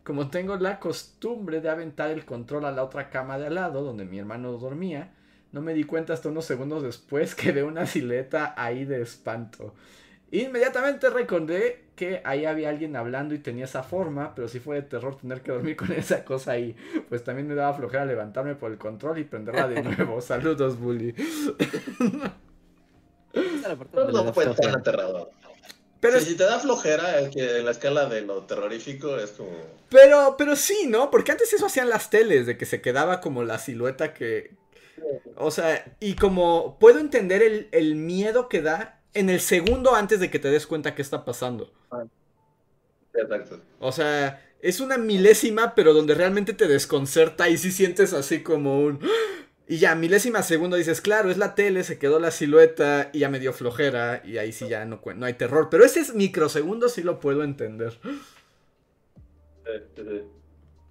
Como 0.06 0.30
tengo 0.30 0.54
la 0.56 0.78
costumbre 0.78 1.60
de 1.60 1.68
aventar 1.68 2.12
el 2.12 2.24
control 2.24 2.64
a 2.64 2.70
la 2.70 2.84
otra 2.84 3.10
cama 3.10 3.40
de 3.40 3.48
al 3.48 3.56
lado, 3.56 3.82
donde 3.82 4.04
mi 4.04 4.20
hermano 4.20 4.52
dormía, 4.52 5.10
no 5.50 5.60
me 5.60 5.74
di 5.74 5.82
cuenta 5.82 6.12
hasta 6.12 6.28
unos 6.28 6.44
segundos 6.44 6.84
después 6.84 7.34
que 7.34 7.52
de 7.52 7.64
una 7.64 7.86
silueta 7.86 8.54
ahí 8.56 8.84
de 8.84 9.02
espanto. 9.02 9.74
Inmediatamente 10.30 11.10
recordé 11.10 11.86
que 11.96 12.22
ahí 12.24 12.44
había 12.44 12.68
alguien 12.68 12.94
hablando 12.94 13.34
y 13.34 13.40
tenía 13.40 13.64
esa 13.64 13.82
forma, 13.82 14.32
pero 14.36 14.46
sí 14.46 14.60
fue 14.60 14.76
de 14.76 14.82
terror 14.82 15.16
tener 15.16 15.40
que 15.40 15.50
dormir 15.50 15.74
con 15.74 15.90
esa 15.92 16.24
cosa 16.24 16.52
ahí. 16.52 16.76
Pues 17.08 17.24
también 17.24 17.48
me 17.48 17.56
daba 17.56 17.74
flojera 17.74 18.04
levantarme 18.04 18.54
por 18.54 18.70
el 18.70 18.78
control 18.78 19.18
y 19.18 19.24
prenderla 19.24 19.66
de 19.66 19.82
nuevo. 19.82 20.20
Saludos, 20.20 20.78
Bully. 20.78 21.16
no 24.12 24.32
fue 24.32 24.46
tan 24.54 24.76
aterrador. 24.76 25.30
Pero 26.06 26.20
si 26.20 26.36
te 26.36 26.44
da 26.44 26.60
flojera, 26.60 27.18
es 27.20 27.30
que 27.30 27.58
en 27.58 27.64
la 27.64 27.72
escala 27.72 28.06
de 28.06 28.20
lo 28.20 28.44
terrorífico 28.44 29.16
es 29.18 29.32
como. 29.32 29.50
Pero, 29.90 30.36
pero 30.38 30.54
sí, 30.54 30.86
¿no? 30.88 31.10
Porque 31.10 31.32
antes 31.32 31.52
eso 31.52 31.66
hacían 31.66 31.88
las 31.88 32.10
teles, 32.10 32.46
de 32.46 32.56
que 32.56 32.64
se 32.64 32.80
quedaba 32.80 33.20
como 33.20 33.42
la 33.42 33.58
silueta 33.58 34.14
que. 34.14 34.52
O 35.36 35.50
sea, 35.50 35.96
y 35.98 36.14
como 36.14 36.78
puedo 36.78 37.00
entender 37.00 37.42
el, 37.42 37.68
el 37.72 37.96
miedo 37.96 38.48
que 38.48 38.62
da 38.62 39.02
en 39.14 39.30
el 39.30 39.40
segundo 39.40 39.94
antes 39.94 40.20
de 40.20 40.30
que 40.30 40.38
te 40.38 40.48
des 40.48 40.66
cuenta 40.66 40.94
qué 40.94 41.02
está 41.02 41.24
pasando. 41.24 41.72
Exacto. 43.12 43.60
O 43.80 43.90
sea, 43.90 44.42
es 44.60 44.80
una 44.80 44.98
milésima, 44.98 45.74
pero 45.74 45.92
donde 45.92 46.14
realmente 46.14 46.52
te 46.54 46.68
desconcerta 46.68 47.48
y 47.48 47.58
si 47.58 47.72
sientes 47.72 48.12
así 48.12 48.42
como 48.42 48.80
un... 48.80 49.00
Y 49.68 49.78
ya, 49.78 49.96
milésima 49.96 50.42
segundo 50.42 50.76
dices, 50.76 51.00
claro, 51.00 51.30
es 51.30 51.38
la 51.38 51.56
tele, 51.56 51.82
se 51.82 51.98
quedó 51.98 52.20
la 52.20 52.30
silueta 52.30 53.10
y 53.12 53.20
ya 53.20 53.28
me 53.28 53.40
dio 53.40 53.52
flojera 53.52 54.22
y 54.24 54.38
ahí 54.38 54.52
sí 54.52 54.68
ya 54.68 54.84
no, 54.84 55.00
no 55.16 55.26
hay 55.26 55.34
terror. 55.34 55.68
Pero 55.70 55.84
ese 55.84 56.00
es 56.00 56.14
microsegundo 56.14 56.88
sí 56.88 57.02
lo 57.02 57.18
puedo 57.18 57.42
entender. 57.42 57.98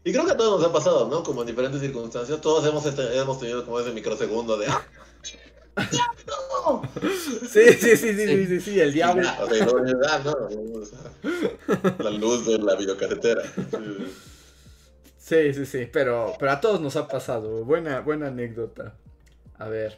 Y 0.03 0.11
creo 0.11 0.25
que 0.25 0.31
a 0.31 0.37
todos 0.37 0.59
nos 0.59 0.69
ha 0.69 0.73
pasado, 0.73 1.07
¿no? 1.09 1.23
Como 1.23 1.41
en 1.41 1.47
diferentes 1.47 1.79
circunstancias, 1.79 2.41
todos 2.41 2.65
hemos, 2.67 2.85
hemos 2.85 3.39
tenido 3.39 3.63
como 3.63 3.79
ese 3.79 3.91
microsegundo 3.91 4.57
de... 4.57 4.67
¡Ah! 4.67 4.85
Sí, 7.51 7.73
sí, 7.73 7.97
sí, 7.97 8.13
sí, 8.15 8.47
sí, 8.47 8.61
sí, 8.61 8.79
el 8.79 8.93
diablo. 8.93 9.23
La 11.99 12.09
luz 12.09 12.45
de 12.47 12.57
la 12.57 12.75
videocarretera. 12.75 13.43
Sí, 15.25 15.55
sí, 15.55 15.65
sí, 15.65 15.89
pero, 15.91 16.35
pero 16.37 16.51
a 16.51 16.61
todos 16.61 16.79
nos 16.79 16.95
ha 16.97 17.07
pasado. 17.07 17.65
Buena, 17.65 18.01
buena 18.01 18.27
anécdota. 18.27 18.93
A 19.57 19.67
ver. 19.67 19.97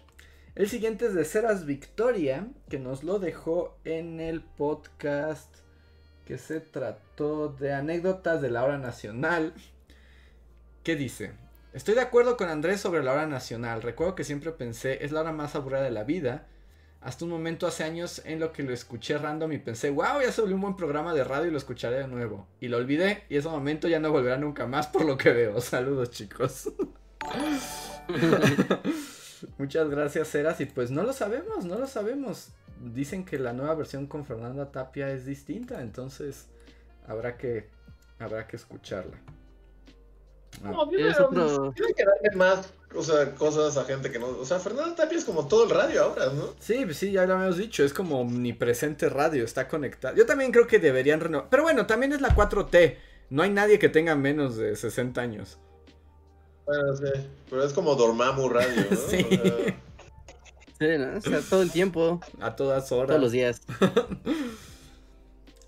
El 0.55 0.69
siguiente 0.69 1.07
es 1.07 1.15
de 1.15 1.25
Ceras 1.25 1.65
Victoria, 1.65 2.47
que 2.69 2.79
nos 2.79 3.03
lo 3.03 3.19
dejó 3.19 3.77
en 3.83 4.21
el 4.21 4.39
podcast 4.39 5.53
que 6.23 6.37
se 6.37 6.61
trató 6.61 7.49
de 7.49 7.73
anécdotas 7.73 8.41
de 8.41 8.49
la 8.49 8.63
hora 8.63 8.77
nacional. 8.77 9.53
¿Qué 10.83 10.95
dice? 10.95 11.33
Estoy 11.73 11.95
de 11.95 12.01
acuerdo 12.01 12.37
con 12.37 12.47
Andrés 12.47 12.79
sobre 12.79 13.03
la 13.03 13.11
hora 13.11 13.27
nacional. 13.27 13.81
Recuerdo 13.81 14.15
que 14.15 14.23
siempre 14.23 14.53
pensé, 14.53 15.03
es 15.03 15.11
la 15.11 15.19
hora 15.19 15.33
más 15.33 15.55
aburrida 15.55 15.81
de 15.81 15.91
la 15.91 16.05
vida. 16.05 16.47
Hasta 17.07 17.23
un 17.23 17.31
momento 17.31 17.67
hace 17.67 17.85
años 17.85 18.21
en 18.25 18.41
lo 18.41 18.51
que 18.51 18.63
lo 18.63 18.73
escuché 18.73 19.17
random 19.17 19.53
y 19.53 19.59
pensé, 19.59 19.91
wow, 19.91 20.19
ya 20.21 20.29
se 20.29 20.41
volvió 20.41 20.57
un 20.57 20.61
buen 20.61 20.75
programa 20.75 21.13
de 21.13 21.23
radio 21.23 21.47
y 21.47 21.51
lo 21.51 21.57
escucharé 21.57 21.99
de 21.99 22.07
nuevo. 22.09 22.45
Y 22.59 22.67
lo 22.67 22.75
olvidé 22.75 23.23
y 23.29 23.37
ese 23.37 23.47
momento 23.47 23.87
ya 23.87 24.01
no 24.01 24.11
volverá 24.11 24.37
nunca 24.37 24.67
más 24.67 24.87
por 24.87 25.05
lo 25.05 25.17
que 25.17 25.31
veo. 25.31 25.61
Saludos 25.61 26.11
chicos. 26.11 26.69
Muchas 29.57 29.89
gracias, 29.89 30.35
Eras. 30.35 30.59
Y 30.59 30.65
pues 30.65 30.91
no 30.91 31.03
lo 31.03 31.13
sabemos, 31.13 31.63
no 31.63 31.79
lo 31.79 31.87
sabemos. 31.87 32.49
Dicen 32.81 33.23
que 33.23 33.39
la 33.39 33.53
nueva 33.53 33.75
versión 33.75 34.07
con 34.07 34.25
Fernanda 34.25 34.73
Tapia 34.73 35.09
es 35.09 35.25
distinta, 35.25 35.79
entonces 35.79 36.49
habrá 37.07 37.37
que, 37.37 37.69
habrá 38.19 38.47
que 38.47 38.57
escucharla. 38.57 39.17
Ah. 40.61 40.71
No, 40.71 40.89
tiene 40.89 41.13
que 41.13 42.03
darle 42.03 42.35
más 42.35 42.73
o 42.95 43.03
sea, 43.03 43.35
cosas 43.35 43.77
a 43.77 43.83
gente 43.85 44.11
que 44.11 44.19
no. 44.19 44.27
O 44.27 44.45
sea, 44.45 44.59
Fernando 44.59 44.95
Tapia 44.95 45.17
es 45.17 45.25
como 45.25 45.47
todo 45.47 45.65
el 45.65 45.69
radio 45.69 46.03
ahora, 46.03 46.27
¿no? 46.27 46.53
Sí, 46.59 46.85
pues 46.85 46.97
sí, 46.97 47.11
ya 47.11 47.25
lo 47.25 47.35
habíamos 47.35 47.57
dicho. 47.57 47.83
Es 47.83 47.93
como 47.93 48.21
omnipresente 48.21 49.09
radio, 49.09 49.43
está 49.43 49.67
conectado. 49.67 50.15
Yo 50.15 50.25
también 50.25 50.51
creo 50.51 50.67
que 50.67 50.79
deberían 50.79 51.19
renovar. 51.19 51.47
Pero 51.49 51.63
bueno, 51.63 51.85
también 51.85 52.13
es 52.13 52.21
la 52.21 52.35
4T. 52.35 52.97
No 53.29 53.43
hay 53.43 53.49
nadie 53.49 53.77
que 53.77 53.89
tenga 53.89 54.15
menos 54.15 54.55
de 54.55 54.75
60 54.75 55.19
años. 55.19 55.57
Bueno, 56.65 56.95
sí. 56.95 57.05
Pero 57.49 57.63
es 57.63 57.73
como 57.73 57.95
Dormammu 57.95 58.49
Radio, 58.49 58.85
¿no? 58.89 58.97
sí. 59.09 59.25
Sí, 60.79 60.87
¿no? 60.97 61.17
O 61.17 61.21
sea, 61.21 61.41
todo 61.49 61.61
el 61.61 61.71
tiempo. 61.71 62.21
A 62.39 62.55
todas 62.55 62.91
horas. 62.91 63.07
Todos 63.09 63.21
los 63.21 63.31
días. 63.31 63.61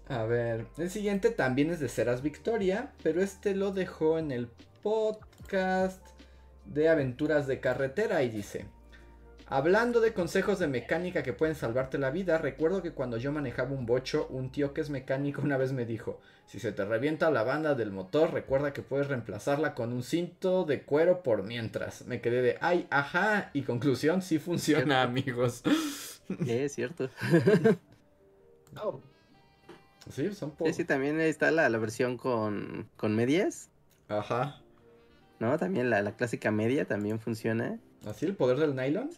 A 0.08 0.24
ver, 0.24 0.66
el 0.80 0.90
siguiente 0.90 1.30
también 1.30 1.70
es 1.70 1.80
de 1.80 1.88
Ceras 1.88 2.24
Victoria, 2.24 2.92
pero 3.04 3.22
este 3.22 3.54
lo 3.54 3.72
dejó 3.72 4.18
en 4.18 4.32
el 4.32 4.48
podcast 4.82 6.02
de 6.74 6.90
aventuras 6.90 7.48
de 7.48 7.60
carretera 7.60 8.24
y 8.24 8.30
dice, 8.30 8.66
hablando 9.48 10.00
de 10.00 10.14
consejos 10.14 10.60
de 10.60 10.68
mecánica 10.68 11.24
que 11.24 11.34
pueden 11.34 11.56
salvarte 11.56 11.98
la 11.98 12.12
vida, 12.12 12.38
recuerdo 12.38 12.82
que 12.82 12.92
cuando 12.92 13.18
yo 13.18 13.32
manejaba 13.32 13.72
un 13.72 13.86
bocho, 13.86 14.28
un 14.30 14.52
tío 14.52 14.74
que 14.74 14.82
es 14.82 14.90
mecánico 14.90 15.42
una 15.42 15.58
vez 15.58 15.72
me 15.74 15.86
dijo, 15.86 16.20
si 16.46 16.60
se 16.60 16.72
te 16.72 16.86
revienta 16.86 17.30
la 17.32 17.44
banda 17.44 17.76
del 17.76 17.92
motor, 17.92 18.34
recuerda 18.34 18.74
que 18.74 18.82
puedes 18.82 19.08
reemplazarla 19.08 19.76
con 19.76 19.94
un 19.94 20.04
cinto 20.04 20.64
de 20.64 20.84
cuero 20.84 21.22
por 21.22 21.44
mientras. 21.44 22.08
Me 22.08 22.22
quedé 22.22 22.42
de, 22.42 22.58
ay, 22.62 22.88
ajá, 22.90 23.52
y 23.54 23.64
conclusión, 23.64 24.22
sí 24.22 24.40
funciona, 24.40 25.02
amigos. 25.02 25.64
Sí, 26.46 26.52
es 26.52 26.74
cierto. 26.76 27.10
Oh. 28.80 29.02
Sí, 30.12 30.32
son 30.36 30.54
Sí, 30.64 30.74
sí, 30.74 30.86
también 30.86 31.20
está 31.20 31.50
la, 31.50 31.68
la 31.70 31.78
versión 31.80 32.18
con, 32.18 32.88
con 32.98 33.16
medias. 33.16 33.72
Ajá. 34.10 34.59
¿No? 35.40 35.58
También 35.58 35.90
la, 35.90 36.16
clásica 36.16 36.52
media 36.52 36.86
también 36.86 37.20
funciona. 37.20 37.80
¿Así 38.06 38.26
el 38.26 38.36
poder 38.36 38.58
del 38.58 38.76
nylon? 38.76 39.10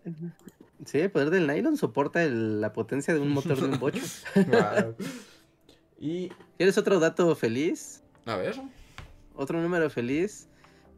Sí, 0.85 0.99
el 0.99 1.11
poder 1.11 1.29
del 1.29 1.47
nylon 1.47 1.77
soporta 1.77 2.23
la 2.25 2.73
potencia 2.73 3.13
de 3.13 3.19
un 3.19 3.29
motor 3.29 3.59
de 3.59 3.65
un 3.65 3.79
bocho. 3.79 4.01
¿Y 5.99 6.29
quieres 6.57 6.77
otro 6.77 6.99
dato 6.99 7.35
feliz? 7.35 8.01
A 8.25 8.35
ver. 8.35 8.55
Otro 9.35 9.61
número 9.61 9.89
feliz. 9.89 10.47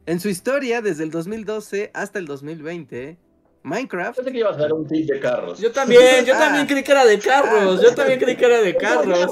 En 0.06 0.20
su 0.20 0.30
historia, 0.30 0.82
desde 0.82 1.04
el 1.04 1.12
2012 1.12 1.92
hasta 1.94 2.20
el 2.20 2.26
2020, 2.26 3.18
Minecraft. 3.64 4.18
Pensé 4.18 4.32
que 4.32 4.40
iba 4.40 4.50
a 4.50 4.56
ser 4.56 4.74
un 4.74 4.86
tip 4.88 5.10
de 5.10 5.20
carros. 5.20 5.60
Yo 5.60 5.72
también, 5.72 6.26
yo 6.26 6.34
también 6.38 6.66
ah. 6.66 6.68
creí 6.68 6.84
que 6.84 6.92
era 6.92 7.06
de 7.06 7.20
carros. 7.20 7.82
Yo 7.82 7.96
también 7.96 8.20
creí 8.20 8.36
que 8.36 8.46
era 8.46 8.62
de 8.62 8.76
carros. 8.78 9.32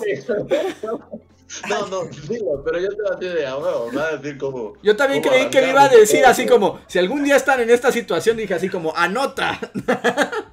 No, 1.68 1.88
no, 1.88 2.06
digo, 2.30 2.64
pero 2.64 2.80
yo 2.80 2.90
te 2.90 3.28
la 3.28 3.34
de 3.34 3.46
ahora, 3.46 3.92
va 3.96 4.08
a 4.08 4.18
decir 4.18 4.38
como. 4.38 4.74
Yo 4.82 4.96
también 4.96 5.22
creí 5.22 5.50
que 5.50 5.62
me 5.62 5.70
iba 5.72 5.84
a 5.84 5.90
decir 5.90 6.26
así 6.26 6.46
como, 6.46 6.80
si 6.88 7.00
algún 7.00 7.24
día 7.24 7.36
están 7.36 7.60
en 7.60 7.70
esta 7.70 7.92
situación, 7.92 8.38
dije 8.38 8.54
así 8.54 8.70
como, 8.70 8.96
anota. 8.96 9.60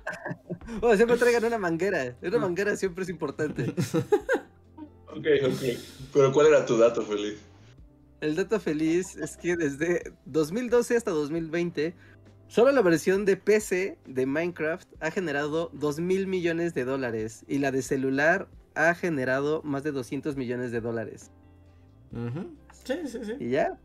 O 0.80 0.94
siempre 0.94 1.16
traigan 1.16 1.44
una 1.44 1.58
manguera. 1.58 2.14
Una 2.22 2.38
manguera 2.38 2.76
siempre 2.76 3.04
es 3.04 3.10
importante. 3.10 3.74
Ok, 5.10 5.26
ok. 5.42 5.62
Pero 6.12 6.32
¿cuál 6.32 6.48
era 6.48 6.66
tu 6.66 6.76
dato 6.76 7.02
feliz? 7.02 7.38
El 8.20 8.36
dato 8.36 8.60
feliz 8.60 9.16
es 9.16 9.36
que 9.36 9.56
desde 9.56 10.12
2012 10.26 10.96
hasta 10.96 11.10
2020, 11.10 11.94
solo 12.46 12.70
la 12.70 12.82
versión 12.82 13.24
de 13.24 13.36
PC 13.36 13.98
de 14.06 14.26
Minecraft 14.26 14.86
ha 15.00 15.10
generado 15.10 15.70
2 15.72 16.00
mil 16.00 16.28
millones 16.28 16.74
de 16.74 16.84
dólares 16.84 17.44
y 17.48 17.58
la 17.58 17.72
de 17.72 17.82
celular 17.82 18.48
ha 18.78 18.94
generado 18.94 19.60
más 19.64 19.82
de 19.82 19.92
200 19.92 20.36
millones 20.36 20.70
de 20.70 20.80
dólares. 20.80 21.30
Sí, 22.84 22.94
sí, 23.06 23.18
sí. 23.24 23.34
¿Y 23.40 23.50
ya? 23.50 23.76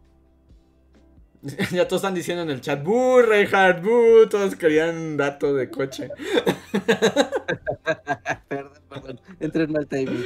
ya 1.72 1.88
todos 1.88 2.02
están 2.02 2.14
diciendo 2.14 2.44
en 2.44 2.52
el 2.52 2.62
chat, 2.62 2.84
¡Buh, 2.84 3.22
Reinhardt! 3.22 3.84
¡Buh! 3.84 4.28
Todos 4.30 4.56
querían 4.56 5.18
dato 5.18 5.54
de 5.56 5.70
coche. 5.70 6.10
perdón, 8.48 8.72
perdón. 8.90 9.20
Entré 9.40 9.64
en 9.64 9.72
mal 9.72 9.88
timing. 9.88 10.24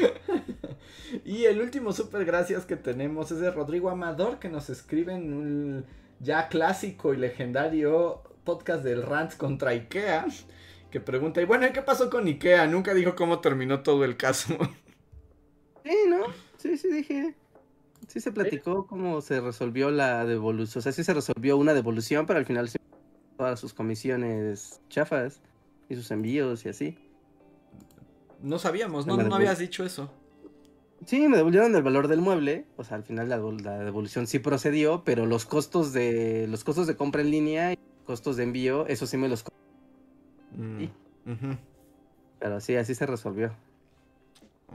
y 1.25 1.45
el 1.45 1.61
último 1.61 1.93
super 1.93 2.25
gracias 2.25 2.65
que 2.65 2.75
tenemos 2.75 3.31
es 3.31 3.39
de 3.39 3.49
Rodrigo 3.49 3.89
Amador, 3.89 4.37
que 4.37 4.49
nos 4.49 4.69
escribe 4.69 5.13
en 5.13 5.33
un 5.33 5.85
ya 6.19 6.49
clásico 6.49 7.13
y 7.13 7.17
legendario 7.17 8.21
podcast 8.43 8.83
del 8.83 9.01
Rants 9.01 9.35
contra 9.35 9.71
Ikea 9.71 10.27
que 10.91 10.99
pregunta, 10.99 11.41
y 11.41 11.45
bueno, 11.45 11.67
qué 11.73 11.81
pasó 11.81 12.09
con 12.09 12.27
Ikea? 12.27 12.67
Nunca 12.67 12.93
dijo 12.93 13.15
cómo 13.15 13.39
terminó 13.39 13.81
todo 13.81 14.03
el 14.05 14.17
caso. 14.17 14.57
Sí, 15.83 15.95
¿no? 16.09 16.17
Sí, 16.57 16.77
sí, 16.77 16.91
dije. 16.91 17.33
Sí 18.09 18.19
se 18.19 18.33
platicó 18.33 18.87
cómo 18.87 19.21
se 19.21 19.39
resolvió 19.39 19.89
la 19.89 20.25
devolución. 20.25 20.79
O 20.79 20.81
sea, 20.81 20.91
sí 20.91 21.01
se 21.01 21.13
resolvió 21.13 21.55
una 21.55 21.73
devolución, 21.73 22.25
pero 22.25 22.39
al 22.39 22.45
final 22.45 22.67
se 22.67 22.77
todas 23.37 23.59
sus 23.59 23.73
comisiones 23.73 24.81
chafas 24.89 25.41
y 25.87 25.95
sus 25.95 26.11
envíos 26.11 26.65
y 26.65 26.69
así. 26.69 26.97
No 28.41 28.59
sabíamos, 28.59 29.07
no, 29.07 29.15
no 29.15 29.35
habías 29.35 29.59
dicho 29.59 29.85
eso. 29.85 30.11
Sí, 31.05 31.27
me 31.27 31.37
devolvieron 31.37 31.75
el 31.75 31.83
valor 31.83 32.07
del 32.07 32.21
mueble, 32.21 32.65
o 32.75 32.83
sea, 32.83 32.97
al 32.97 33.03
final 33.03 33.29
la, 33.29 33.37
devolución 33.83 34.25
sí 34.27 34.39
procedió, 34.39 35.03
pero 35.05 35.25
los 35.25 35.45
costos 35.45 35.93
de 35.93 36.47
los 36.47 36.63
costos 36.63 36.87
de 36.87 36.95
compra 36.95 37.21
en 37.21 37.31
línea 37.31 37.73
y 37.73 37.79
costos 38.03 38.35
de 38.35 38.43
envío, 38.43 38.87
eso 38.87 39.05
sí 39.05 39.15
me 39.15 39.29
los 39.29 39.43
mm, 40.51 41.53
Pero 42.39 42.59
sí, 42.59 42.75
así 42.75 42.95
se 42.95 43.05
resolvió. 43.05 43.53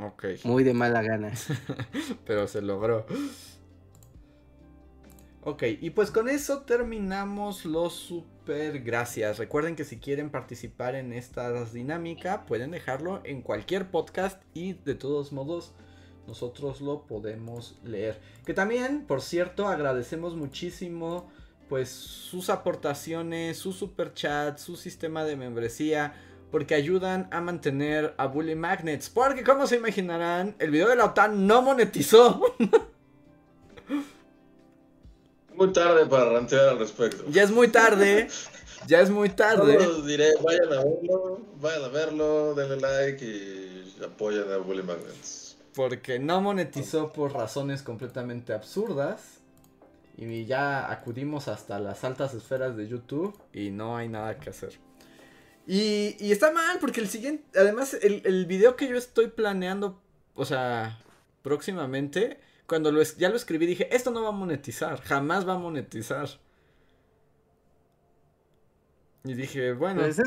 Ok. 0.01 0.25
Muy 0.45 0.65
de 0.65 0.75
mala 0.75 1.03
gana. 1.03 1.33
pero 2.27 2.47
se 2.47 2.63
logró. 2.63 3.07
Ok, 5.45 5.65
y 5.81 5.91
pues 5.91 6.13
con 6.13 6.29
eso 6.29 6.63
terminamos 6.63 7.65
los 7.65 7.95
super 7.95 8.81
gracias. 8.81 9.39
Recuerden 9.39 9.75
que 9.75 9.85
si 9.85 9.99
quieren 9.99 10.31
participar 10.31 10.95
en 10.95 11.13
esta 11.13 11.65
dinámica, 11.65 12.47
pueden 12.47 12.71
dejarlo 12.71 13.21
en 13.25 13.43
cualquier 13.43 13.91
podcast 13.91 14.41
y 14.55 14.75
de 14.75 14.95
todos 14.95 15.33
modos 15.33 15.75
nosotros 16.29 16.81
lo 16.81 17.07
podemos 17.07 17.81
leer. 17.83 18.21
Que 18.47 18.55
también, 18.55 19.05
por 19.05 19.21
cierto, 19.21 19.67
agradecemos 19.67 20.37
muchísimo 20.37 21.29
pues 21.73 21.89
sus 21.89 22.51
aportaciones, 22.51 23.57
su 23.57 23.73
super 23.73 24.13
chat, 24.13 24.59
su 24.59 24.77
sistema 24.77 25.25
de 25.25 25.37
membresía, 25.37 26.13
porque 26.51 26.75
ayudan 26.75 27.29
a 27.31 27.41
mantener 27.41 28.13
a 28.19 28.27
Bully 28.27 28.55
Magnets. 28.55 29.09
Porque 29.09 29.43
como 29.43 29.67
se 29.67 29.77
imaginarán, 29.77 30.55
el 30.59 30.71
video 30.71 30.91
de 30.91 30.97
la 30.97 31.07
OTAN 31.07 31.47
no 31.47 31.63
monetizó. 31.63 32.43
Muy 35.57 35.73
tarde 35.73 36.05
para 36.05 36.33
rantear 36.33 36.69
al 36.69 36.79
respecto. 36.79 37.25
Ya 37.31 37.43
es 37.43 37.51
muy 37.51 37.69
tarde. 37.69 38.29
Ya 38.87 39.01
es 39.01 39.09
muy 39.09 39.29
tarde. 39.31 39.79
Diré, 40.05 40.35
vayan 40.43 40.75
a 40.75 40.85
verlo, 40.85 41.41
vayan 41.59 41.85
a 41.85 41.89
verlo, 41.89 42.55
denle 42.55 42.81
like 42.81 43.25
y 43.25 43.97
apoyen 44.05 44.53
a 44.53 44.59
Bully 44.59 44.83
Magnets. 44.83 45.57
Porque 45.75 46.19
no 46.19 46.43
monetizó 46.43 47.15
por 47.15 47.33
razones 47.33 47.83
completamente 47.83 48.53
absurdas. 48.53 49.42
Y 50.17 50.45
ya 50.45 50.91
acudimos 50.91 51.49
hasta 51.49 51.79
las 51.79 52.05
altas 52.05 52.35
esferas 52.35 52.77
de 52.77 52.87
YouTube 52.87 53.37
y 53.53 53.71
no 53.71 53.97
hay 53.97 54.09
nada 54.09 54.39
que 54.39 54.51
hacer. 54.51 54.79
Y, 55.67 56.17
y 56.19 56.33
está 56.33 56.53
mal 56.53 56.79
porque 56.81 57.01
el 57.01 57.09
siguiente, 57.09 57.59
además 57.59 57.95
el, 57.95 58.23
el 58.25 58.47
video 58.47 58.77
que 58.77 58.89
yo 58.89 58.97
estoy 58.97 59.29
planeando, 59.29 60.01
o 60.35 60.45
sea, 60.45 60.99
próximamente 61.43 62.41
cuando 62.67 62.91
lo 62.91 63.03
ya 63.03 63.29
lo 63.29 63.37
escribí 63.37 63.67
dije, 63.67 63.95
esto 63.95 64.11
no 64.11 64.23
va 64.23 64.31
a 64.31 64.33
monetizar, 64.33 65.01
jamás 65.03 65.47
va 65.47 65.55
a 65.55 65.59
monetizar. 65.59 66.29
Y 69.25 69.35
dije, 69.35 69.73
bueno. 69.73 70.01
Pues 70.01 70.19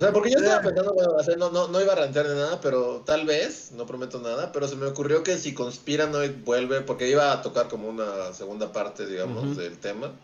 o 0.00 0.02
sea, 0.02 0.14
porque 0.14 0.30
yo 0.30 0.38
estaba 0.38 0.62
pensando, 0.62 0.94
no, 1.36 1.50
no, 1.50 1.68
no, 1.68 1.78
iba 1.78 1.92
a 1.92 1.96
rantear 1.96 2.26
de 2.26 2.34
nada, 2.34 2.58
pero 2.62 3.02
tal 3.04 3.26
vez, 3.26 3.72
no 3.72 3.84
prometo 3.84 4.18
nada, 4.18 4.50
pero 4.50 4.66
se 4.66 4.74
me 4.74 4.86
ocurrió 4.86 5.22
que 5.22 5.36
si 5.36 5.52
conspiran 5.52 6.14
hoy 6.14 6.30
vuelve, 6.30 6.80
porque 6.80 7.10
iba 7.10 7.32
a 7.32 7.42
tocar 7.42 7.68
como 7.68 7.86
una 7.86 8.32
segunda 8.32 8.72
parte, 8.72 9.04
digamos, 9.04 9.58
del 9.58 9.78
tema. 9.78 10.18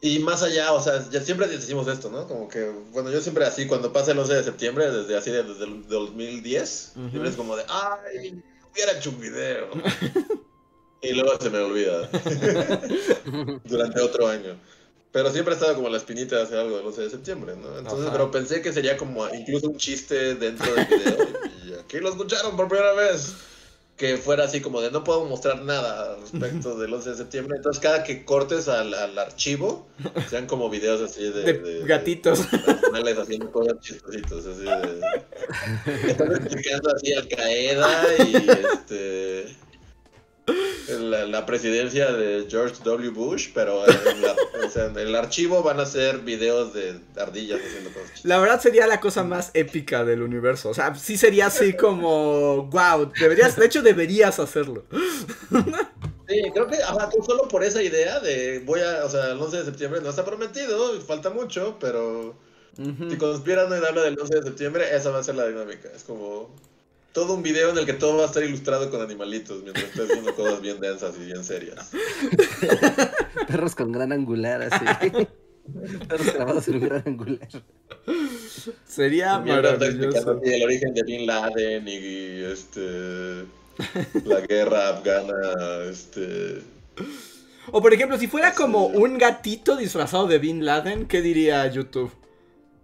Y 0.00 0.20
más 0.20 0.42
allá, 0.42 0.72
o 0.72 0.80
sea, 0.80 1.06
ya 1.10 1.20
siempre 1.20 1.48
decimos 1.48 1.86
esto, 1.86 2.08
¿no? 2.08 2.26
Como 2.26 2.48
que, 2.48 2.70
bueno, 2.92 3.10
yo 3.10 3.20
siempre 3.20 3.44
así, 3.44 3.66
cuando 3.66 3.92
pasa 3.92 4.12
el 4.12 4.18
11 4.20 4.34
de 4.36 4.44
septiembre, 4.44 4.90
desde 4.90 5.14
así, 5.14 5.30
desde 5.30 5.64
el 5.64 5.86
2010, 5.86 6.92
siempre 7.10 7.28
es 7.28 7.36
como 7.36 7.56
de, 7.56 7.64
ay, 7.68 8.42
hubiera 8.72 8.92
hecho 8.92 9.10
un 9.10 9.20
video. 9.20 9.68
y 11.02 11.12
luego 11.12 11.38
se 11.38 11.50
me 11.50 11.58
olvida. 11.58 12.08
Durante 13.64 14.00
otro 14.00 14.28
año. 14.28 14.56
Pero 15.10 15.30
siempre 15.30 15.54
ha 15.54 15.56
estado 15.56 15.74
como 15.74 15.88
la 15.88 15.96
espinita 15.96 16.36
de 16.36 16.42
hacer 16.42 16.58
algo 16.58 16.76
del 16.76 16.86
11 16.86 17.02
de 17.02 17.10
septiembre, 17.10 17.56
¿no? 17.56 17.78
Entonces, 17.78 18.08
pero 18.12 18.30
pensé 18.30 18.60
que 18.60 18.72
sería 18.72 18.96
como 18.96 19.26
incluso 19.34 19.68
un 19.68 19.78
chiste 19.78 20.34
dentro 20.34 20.74
del 20.74 20.86
video. 20.86 21.28
y 21.66 21.72
aquí 21.74 21.98
lo 21.98 22.10
escucharon 22.10 22.56
por 22.56 22.68
primera 22.68 22.92
vez 22.92 23.34
que 23.98 24.16
fuera 24.16 24.44
así 24.44 24.60
como 24.60 24.80
de 24.80 24.92
no 24.92 25.02
puedo 25.02 25.24
mostrar 25.24 25.60
nada 25.62 26.16
respecto 26.20 26.78
del 26.78 26.94
11 26.94 27.10
de 27.10 27.16
septiembre. 27.16 27.56
Entonces, 27.56 27.82
cada 27.82 28.04
que 28.04 28.24
cortes 28.24 28.68
al, 28.68 28.94
al 28.94 29.18
archivo, 29.18 29.88
sean 30.30 30.46
como 30.46 30.70
videos 30.70 31.00
así 31.00 31.24
de, 31.24 31.52
de, 31.54 31.84
gatitos. 31.84 32.48
De, 32.50 33.20
haciendo 33.20 33.50
cosas 33.50 33.80
chistositos, 33.80 34.46
así 34.46 34.62
de. 34.62 36.10
Están 36.10 36.32
explicando 36.32 36.94
así 36.94 37.12
Al 37.12 37.28
Qaeda 37.28 38.04
y 38.18 38.36
este 38.72 39.56
la, 41.26 41.46
presidencia 41.46 42.12
de 42.12 42.46
George 42.48 42.76
W. 42.84 43.10
Bush, 43.10 43.48
pero 43.54 43.84
en, 44.74 44.98
el 44.98 45.14
archivo 45.14 45.62
van 45.62 45.80
a 45.80 45.86
ser 45.86 46.18
videos 46.20 46.74
de 46.74 47.00
ardillas 47.16 47.60
haciendo 47.64 47.90
cosas. 47.90 48.24
La 48.24 48.38
verdad 48.38 48.60
sería 48.60 48.86
la 48.86 49.00
cosa 49.00 49.24
más 49.24 49.50
épica 49.54 50.04
del 50.04 50.22
universo. 50.22 50.70
O 50.70 50.74
sea, 50.74 50.94
sí 50.94 51.16
sería 51.16 51.46
así 51.46 51.74
como, 51.74 52.64
wow, 52.64 53.10
deberías, 53.18 53.56
de 53.56 53.66
hecho 53.66 53.82
deberías 53.82 54.38
hacerlo. 54.38 54.84
Sí, 56.28 56.42
creo 56.52 56.66
que 56.66 56.76
solo 57.24 57.48
por 57.48 57.64
esa 57.64 57.82
idea 57.82 58.20
de 58.20 58.60
voy 58.66 58.80
a, 58.80 59.04
o 59.04 59.08
sea, 59.08 59.32
el 59.32 59.40
11 59.40 59.56
de 59.58 59.64
septiembre 59.64 60.00
no 60.02 60.10
está 60.10 60.24
prometido, 60.24 61.00
falta 61.00 61.30
mucho, 61.30 61.78
pero 61.80 62.36
si 62.76 63.16
conspiran 63.16 63.70
y 63.70 63.84
habla 63.84 64.02
del 64.02 64.18
11 64.18 64.34
de 64.36 64.42
septiembre, 64.42 64.94
esa 64.94 65.10
va 65.10 65.18
a 65.18 65.22
ser 65.24 65.34
la 65.34 65.48
dinámica. 65.48 65.88
Es 65.94 66.04
como, 66.04 66.54
todo 67.12 67.34
un 67.34 67.42
video 67.42 67.70
en 67.70 67.78
el 67.78 67.86
que 67.86 67.94
todo 67.94 68.18
va 68.18 68.24
a 68.24 68.26
estar 68.26 68.42
ilustrado 68.42 68.90
con 68.90 69.00
animalitos 69.00 69.62
mientras 69.62 69.86
estés 69.86 70.08
viendo 70.08 70.34
cosas 70.34 70.60
bien 70.60 70.80
densas 70.80 71.14
y 71.20 71.26
bien 71.26 71.44
serias. 71.44 71.90
Perros 73.48 73.74
con 73.74 73.92
gran 73.92 74.12
angular, 74.12 74.62
así. 74.62 74.84
Perros 76.08 76.34
grabados 76.34 76.68
en 76.68 76.80
gran 76.80 77.02
angular. 77.06 77.48
Sería 78.86 79.38
maravilloso. 79.38 80.40
El 80.42 80.62
origen 80.62 80.94
de 80.94 81.02
Bin 81.02 81.26
Laden 81.26 81.88
y 81.88 82.44
este 82.44 83.44
la 84.24 84.40
guerra 84.40 84.88
afgana, 84.88 85.84
este 85.88 86.62
o 87.70 87.82
por 87.82 87.92
ejemplo, 87.92 88.18
si 88.18 88.26
fuera 88.26 88.54
como 88.54 88.86
un 88.86 89.18
gatito 89.18 89.76
disfrazado 89.76 90.26
de 90.26 90.38
Bin 90.38 90.64
Laden, 90.64 91.06
¿qué 91.06 91.20
diría 91.20 91.66
YouTube? 91.66 92.10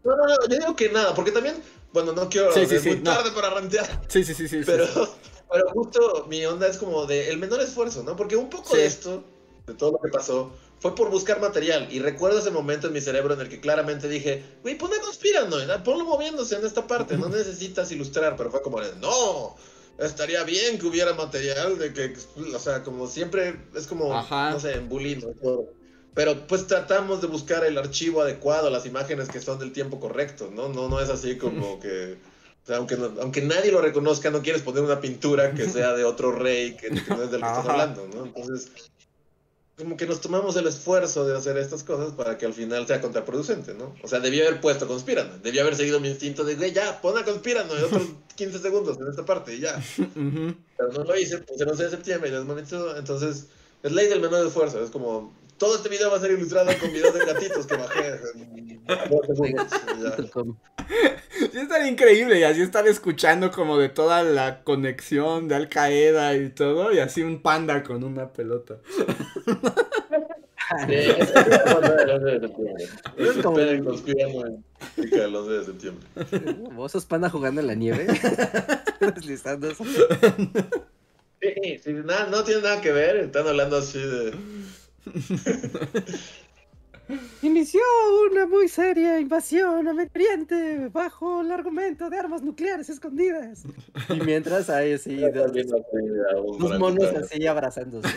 No, 0.04 0.14
no, 0.16 0.26
no, 0.26 0.34
yo 0.48 0.58
digo 0.58 0.76
que 0.76 0.90
nada, 0.90 1.14
porque 1.14 1.30
también 1.30 1.56
bueno, 1.94 2.12
no 2.12 2.28
quiero. 2.28 2.52
Sí, 2.52 2.60
es 2.62 2.84
muy 2.84 2.96
tarde 2.96 3.30
para 3.30 3.50
rantear. 3.50 4.02
Sí, 4.08 4.24
sí, 4.24 4.34
sí, 4.34 4.48
sí. 4.48 4.60
Pero, 4.66 4.86
pero 5.50 5.70
justo 5.70 6.26
mi 6.28 6.44
onda 6.44 6.66
es 6.66 6.76
como 6.76 7.06
de 7.06 7.30
el 7.30 7.38
menor 7.38 7.60
esfuerzo, 7.60 8.02
¿no? 8.02 8.16
Porque 8.16 8.34
un 8.36 8.50
poco 8.50 8.76
de 8.76 8.84
esto, 8.84 9.22
de 9.64 9.74
todo 9.74 9.92
lo 9.92 9.98
que 10.00 10.08
pasó, 10.10 10.52
fue 10.80 10.96
por 10.96 11.08
buscar 11.08 11.40
material. 11.40 11.86
Y 11.92 12.00
recuerdo 12.00 12.40
ese 12.40 12.50
momento 12.50 12.88
en 12.88 12.94
mi 12.94 13.00
cerebro 13.00 13.34
en 13.34 13.42
el 13.42 13.48
que 13.48 13.60
claramente 13.60 14.08
dije, 14.08 14.42
güey, 14.62 14.76
pon 14.76 14.92
a 14.92 15.00
conspirando, 15.00 15.56
ponlo 15.84 16.04
moviéndose 16.04 16.56
en 16.56 16.66
esta 16.66 16.84
parte, 16.84 17.16
no 17.16 17.28
necesitas 17.30 17.92
ilustrar, 17.92 18.34
pero 18.36 18.50
fue 18.50 18.60
como 18.60 18.80
de, 18.80 18.92
no, 18.96 19.54
estaría 19.98 20.42
bien 20.42 20.78
que 20.78 20.86
hubiera 20.86 21.14
material 21.14 21.78
de 21.78 21.92
que, 21.92 22.14
o 22.52 22.58
sea, 22.58 22.82
como 22.82 23.06
siempre, 23.06 23.68
es 23.76 23.86
como, 23.86 24.12
no 24.12 24.58
sé, 24.58 24.72
en 24.72 24.88
bullying, 24.88 25.20
¿no? 25.40 25.64
Pero 26.14 26.46
pues 26.46 26.66
tratamos 26.66 27.20
de 27.20 27.26
buscar 27.26 27.64
el 27.64 27.76
archivo 27.76 28.22
adecuado, 28.22 28.70
las 28.70 28.86
imágenes 28.86 29.28
que 29.28 29.40
son 29.40 29.58
del 29.58 29.72
tiempo 29.72 29.98
correcto, 29.98 30.50
¿no? 30.54 30.68
No, 30.68 30.88
no 30.88 31.00
es 31.00 31.10
así 31.10 31.36
como 31.36 31.80
que, 31.80 32.16
o 32.62 32.66
sea, 32.66 32.76
aunque, 32.76 32.96
aunque 33.20 33.42
nadie 33.42 33.72
lo 33.72 33.80
reconozca, 33.80 34.30
no 34.30 34.40
quieres 34.40 34.62
poner 34.62 34.82
una 34.82 35.00
pintura 35.00 35.52
que 35.52 35.68
sea 35.68 35.92
de 35.92 36.04
otro 36.04 36.32
rey 36.32 36.76
que, 36.76 36.90
no 36.90 37.22
es 37.22 37.30
del 37.30 37.40
que 37.40 37.46
estás 37.46 37.66
hablando, 37.66 38.08
¿no? 38.14 38.26
Entonces, 38.26 38.70
como 39.76 39.96
que 39.96 40.06
nos 40.06 40.20
tomamos 40.20 40.54
el 40.56 40.68
esfuerzo 40.68 41.26
de 41.26 41.36
hacer 41.36 41.56
estas 41.58 41.82
cosas 41.82 42.12
para 42.12 42.38
que 42.38 42.46
al 42.46 42.54
final 42.54 42.86
sea 42.86 43.00
contraproducente, 43.00 43.74
¿no? 43.74 43.92
O 44.04 44.08
sea, 44.08 44.20
debía 44.20 44.46
haber 44.46 44.60
puesto 44.60 44.86
conspirando, 44.86 45.38
debía 45.38 45.62
haber 45.62 45.74
seguido 45.74 45.98
mi 45.98 46.08
instinto 46.08 46.44
de, 46.44 46.54
güey, 46.54 46.72
ya, 46.72 47.00
pon 47.00 47.18
a 47.18 47.24
conspirando, 47.24 47.76
en 47.76 47.84
otros 47.84 48.02
15 48.36 48.58
segundos 48.60 48.98
en 49.00 49.08
esta 49.08 49.24
parte 49.24 49.54
y 49.56 49.60
ya. 49.60 49.82
Pero 50.76 50.92
no 50.92 51.04
lo 51.04 51.16
hice, 51.18 51.38
puse 51.38 51.64
el 51.64 51.70
11 51.70 51.84
de 51.84 51.90
septiembre 51.90 52.30
y 52.30 52.32
desmonetizó, 52.32 52.96
entonces, 52.96 53.46
es 53.82 53.92
ley 53.92 54.06
del 54.06 54.20
menor 54.20 54.46
esfuerzo, 54.46 54.82
es 54.82 54.90
como, 54.90 55.34
todo 55.58 55.76
este 55.76 55.88
video 55.88 56.10
va 56.10 56.16
a 56.16 56.20
ser 56.20 56.32
ilustrado 56.32 56.70
con 56.78 56.92
videos 56.92 57.14
de 57.14 57.24
gatitos 57.24 57.66
que 57.66 57.76
bajé. 57.76 58.20
Sí, 61.28 61.58
es 61.58 61.68
tan 61.68 61.86
increíble 61.86 62.38
y 62.38 62.42
así 62.42 62.60
están 62.62 62.86
escuchando 62.86 63.50
como 63.50 63.78
de 63.78 63.88
toda 63.88 64.22
la 64.22 64.62
conexión 64.62 65.48
de 65.48 65.54
Al 65.54 65.68
Qaeda 65.68 66.36
y 66.36 66.50
todo, 66.50 66.92
y 66.92 66.98
así 66.98 67.22
un 67.22 67.40
panda 67.40 67.82
con 67.82 68.04
una 68.04 68.32
pelota. 68.32 68.78
Sí, 70.86 70.94
es 73.16 73.36
como 73.42 73.58
el 73.58 73.82
los 75.32 75.48
de 75.48 75.64
septiembre. 75.64 76.06
¿Vos 76.74 76.92
sos 76.92 77.06
panda 77.06 77.30
jugando 77.30 77.60
en 77.60 77.66
la 77.66 77.74
nieve? 77.74 78.06
Deslizándose. 79.00 79.84
Sí, 81.40 81.78
sí, 81.82 81.92
nada, 81.92 82.26
no 82.26 82.44
tiene 82.44 82.62
nada 82.62 82.80
que 82.80 82.92
ver, 82.92 83.16
están 83.16 83.46
hablando 83.46 83.76
así 83.76 83.98
de 83.98 84.32
Inició 87.42 87.82
una 88.30 88.46
muy 88.46 88.68
seria 88.68 89.20
invasión 89.20 89.86
a 89.86 89.92
bajo 90.90 91.42
el 91.42 91.52
argumento 91.52 92.08
de 92.08 92.18
armas 92.18 92.40
nucleares 92.42 92.88
escondidas. 92.88 93.64
Y 94.08 94.20
mientras 94.20 94.70
hay 94.70 94.94
así 94.94 95.16
dos, 95.16 95.52
monos 96.78 97.12
así 97.14 97.46
abrazándose. 97.46 98.08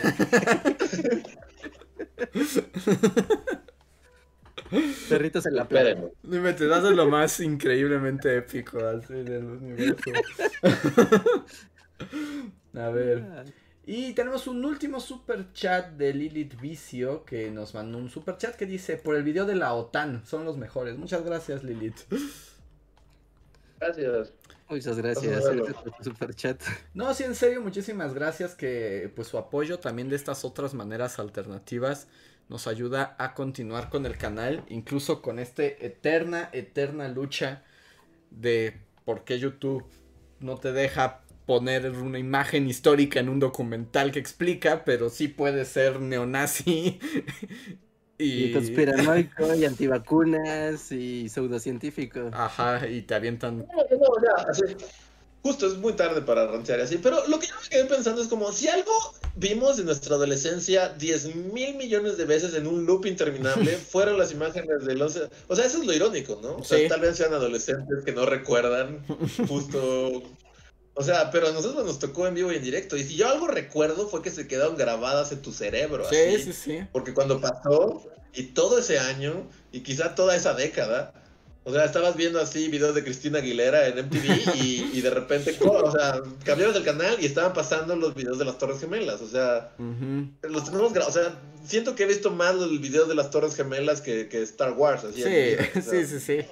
Perritos 5.08 5.46
en 5.46 5.54
la 5.54 5.68
playa. 5.68 5.96
Dime, 6.22 6.54
te 6.54 6.66
das 6.66 6.82
lo 6.84 7.06
más 7.06 7.38
increíblemente 7.40 8.36
épico 8.36 8.78
así 8.78 9.14
del 9.14 9.44
universo. 9.44 10.10
A 12.74 12.90
ver. 12.90 13.44
Y 13.90 14.12
tenemos 14.12 14.46
un 14.46 14.62
último 14.66 15.00
super 15.00 15.50
chat 15.54 15.92
de 15.92 16.12
Lilith 16.12 16.60
Vicio 16.60 17.24
que 17.24 17.50
nos 17.50 17.72
mandó 17.72 17.96
un 17.96 18.10
super 18.10 18.36
chat 18.36 18.54
que 18.54 18.66
dice 18.66 18.98
por 18.98 19.16
el 19.16 19.22
video 19.22 19.46
de 19.46 19.54
la 19.54 19.72
OTAN, 19.72 20.26
son 20.26 20.44
los 20.44 20.58
mejores. 20.58 20.98
Muchas 20.98 21.24
gracias 21.24 21.64
Lilith. 21.64 22.00
Gracias. 23.80 24.34
Muchas 24.68 24.98
gracias 24.98 25.42
super 26.02 26.34
chat. 26.34 26.62
No, 26.92 27.14
sí, 27.14 27.24
en 27.24 27.34
serio, 27.34 27.62
muchísimas 27.62 28.12
gracias 28.12 28.54
que 28.54 29.10
pues 29.16 29.28
su 29.28 29.38
apoyo 29.38 29.78
también 29.78 30.10
de 30.10 30.16
estas 30.16 30.44
otras 30.44 30.74
maneras 30.74 31.18
alternativas 31.18 32.08
nos 32.50 32.66
ayuda 32.66 33.16
a 33.18 33.32
continuar 33.32 33.88
con 33.88 34.04
el 34.04 34.18
canal, 34.18 34.64
incluso 34.68 35.22
con 35.22 35.38
este 35.38 35.86
eterna, 35.86 36.50
eterna 36.52 37.08
lucha 37.08 37.62
de 38.30 38.82
por 39.06 39.24
qué 39.24 39.38
YouTube 39.38 39.86
no 40.40 40.58
te 40.58 40.72
deja 40.72 41.22
poner 41.48 41.90
una 41.92 42.18
imagen 42.18 42.68
histórica 42.68 43.20
en 43.20 43.30
un 43.30 43.40
documental 43.40 44.12
que 44.12 44.18
explica, 44.18 44.84
pero 44.84 45.08
sí 45.08 45.28
puede 45.28 45.64
ser 45.64 45.98
neonazi. 45.98 47.00
y... 48.18 48.44
y 48.44 48.52
conspiranoico 48.52 49.54
y 49.54 49.64
antivacunas 49.64 50.92
y 50.92 51.26
pseudocientífico. 51.30 52.28
Ajá, 52.34 52.86
y 52.86 53.00
te 53.00 53.14
avientan. 53.14 53.66
Justo 55.42 55.68
es 55.68 55.78
muy 55.78 55.94
tarde 55.94 56.20
para 56.20 56.48
ranchear 56.48 56.80
así, 56.80 56.98
pero 56.98 57.26
lo 57.28 57.38
que 57.38 57.46
yo 57.46 57.54
me 57.62 57.68
quedé 57.70 57.84
pensando 57.86 58.20
es 58.20 58.28
como 58.28 58.52
si 58.52 58.68
algo 58.68 58.92
vimos 59.36 59.78
en 59.78 59.86
nuestra 59.86 60.16
adolescencia 60.16 60.90
10 60.90 61.34
mil 61.54 61.76
millones 61.76 62.18
de 62.18 62.26
veces 62.26 62.52
en 62.56 62.66
un 62.66 62.84
loop 62.84 63.06
interminable, 63.06 63.72
fueron 63.90 64.18
las 64.18 64.32
imágenes 64.32 64.84
del 64.84 65.00
11. 65.00 65.30
O 65.46 65.56
sea, 65.56 65.64
eso 65.64 65.80
es 65.80 65.86
lo 65.86 65.94
irónico, 65.94 66.38
¿no? 66.42 66.56
O 66.56 66.64
sea, 66.64 66.86
tal 66.90 67.00
vez 67.00 67.16
sean 67.16 67.32
adolescentes 67.32 68.04
que 68.04 68.12
no 68.12 68.26
recuerdan 68.26 69.02
justo 69.48 70.24
o 70.98 71.04
sea, 71.04 71.30
pero 71.30 71.46
a 71.46 71.52
nosotros 71.52 71.86
nos 71.86 72.00
tocó 72.00 72.26
en 72.26 72.34
vivo 72.34 72.52
y 72.52 72.56
en 72.56 72.62
directo. 72.62 72.96
Y 72.96 73.04
si 73.04 73.14
yo 73.14 73.28
algo 73.28 73.46
recuerdo 73.46 74.08
fue 74.08 74.20
que 74.20 74.32
se 74.32 74.48
quedaron 74.48 74.76
grabadas 74.76 75.30
en 75.30 75.40
tu 75.40 75.52
cerebro. 75.52 76.04
Sí, 76.10 76.42
sí, 76.42 76.52
sí. 76.52 76.80
Porque 76.90 77.14
cuando 77.14 77.40
pasó, 77.40 78.02
y 78.34 78.42
todo 78.42 78.80
ese 78.80 78.98
año, 78.98 79.48
y 79.70 79.84
quizá 79.84 80.16
toda 80.16 80.34
esa 80.34 80.54
década, 80.54 81.14
o 81.62 81.72
sea, 81.72 81.84
estabas 81.84 82.16
viendo 82.16 82.40
así 82.40 82.68
videos 82.68 82.96
de 82.96 83.04
Cristina 83.04 83.38
Aguilera 83.38 83.86
en 83.86 84.06
MTV 84.06 84.56
y, 84.56 84.90
y 84.94 85.00
de 85.00 85.10
repente, 85.10 85.56
o 85.60 85.92
sea, 85.92 86.20
cambiabas 86.42 86.74
el 86.74 86.82
canal 86.82 87.16
y 87.20 87.26
estaban 87.26 87.52
pasando 87.52 87.94
los 87.94 88.16
videos 88.16 88.40
de 88.40 88.46
las 88.46 88.58
Torres 88.58 88.80
Gemelas. 88.80 89.20
O 89.20 89.28
sea, 89.28 89.70
los 90.42 90.64
tenemos 90.64 90.96
o 90.96 91.12
sea, 91.12 91.38
siento 91.64 91.94
que 91.94 92.04
he 92.04 92.06
visto 92.06 92.30
más 92.30 92.54
los 92.54 92.80
videos 92.80 93.08
de 93.08 93.14
las 93.14 93.30
Torres 93.30 93.54
Gemelas 93.54 94.00
que, 94.00 94.28
que 94.28 94.42
Star 94.42 94.72
Wars. 94.72 95.04
Así, 95.04 95.22
sí, 95.74 95.82
sí, 95.82 96.06
sí, 96.06 96.20
sí, 96.20 96.46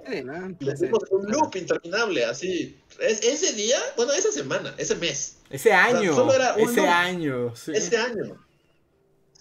un 1.10 1.30
loop 1.32 1.56
interminable, 1.56 2.24
así. 2.24 2.78
Es, 3.00 3.22
ese 3.22 3.52
día, 3.52 3.78
bueno, 3.96 4.12
esa 4.12 4.32
semana, 4.32 4.74
ese 4.78 4.94
mes. 4.96 5.36
Ese 5.50 5.72
año. 5.72 6.14
solo 6.14 6.32
era 6.34 6.54
ese 6.56 6.86
año. 6.88 7.54
Sí. 7.54 7.72
Ese 7.74 7.96
año. 7.96 8.42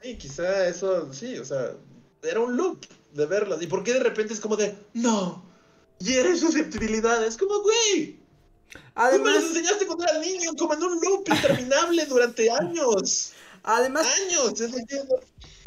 Sí, 0.01 0.17
quizá 0.17 0.67
eso, 0.67 1.11
sí, 1.13 1.37
o 1.37 1.45
sea, 1.45 1.73
era 2.21 2.39
un 2.39 2.55
loop 2.55 2.85
de 3.13 3.25
verlas. 3.25 3.61
¿Y 3.61 3.67
por 3.67 3.83
qué 3.83 3.93
de 3.93 4.01
repente 4.01 4.33
es 4.33 4.39
como 4.39 4.55
de, 4.55 4.75
no, 4.93 5.45
y 5.99 6.13
eres 6.13 6.39
susceptibilidades, 6.39 7.37
como, 7.37 7.61
güey. 7.61 8.19
Además, 8.95 9.33
me 9.33 9.39
los 9.39 9.49
enseñaste 9.49 9.85
cuando 9.85 10.03
era 10.03 10.19
niño, 10.19 10.51
como 10.57 10.73
en 10.73 10.83
un 10.83 10.99
loop 11.01 11.29
interminable 11.29 12.05
durante 12.05 12.51
años. 12.51 13.31
Además, 13.63 14.05
años, 14.27 14.53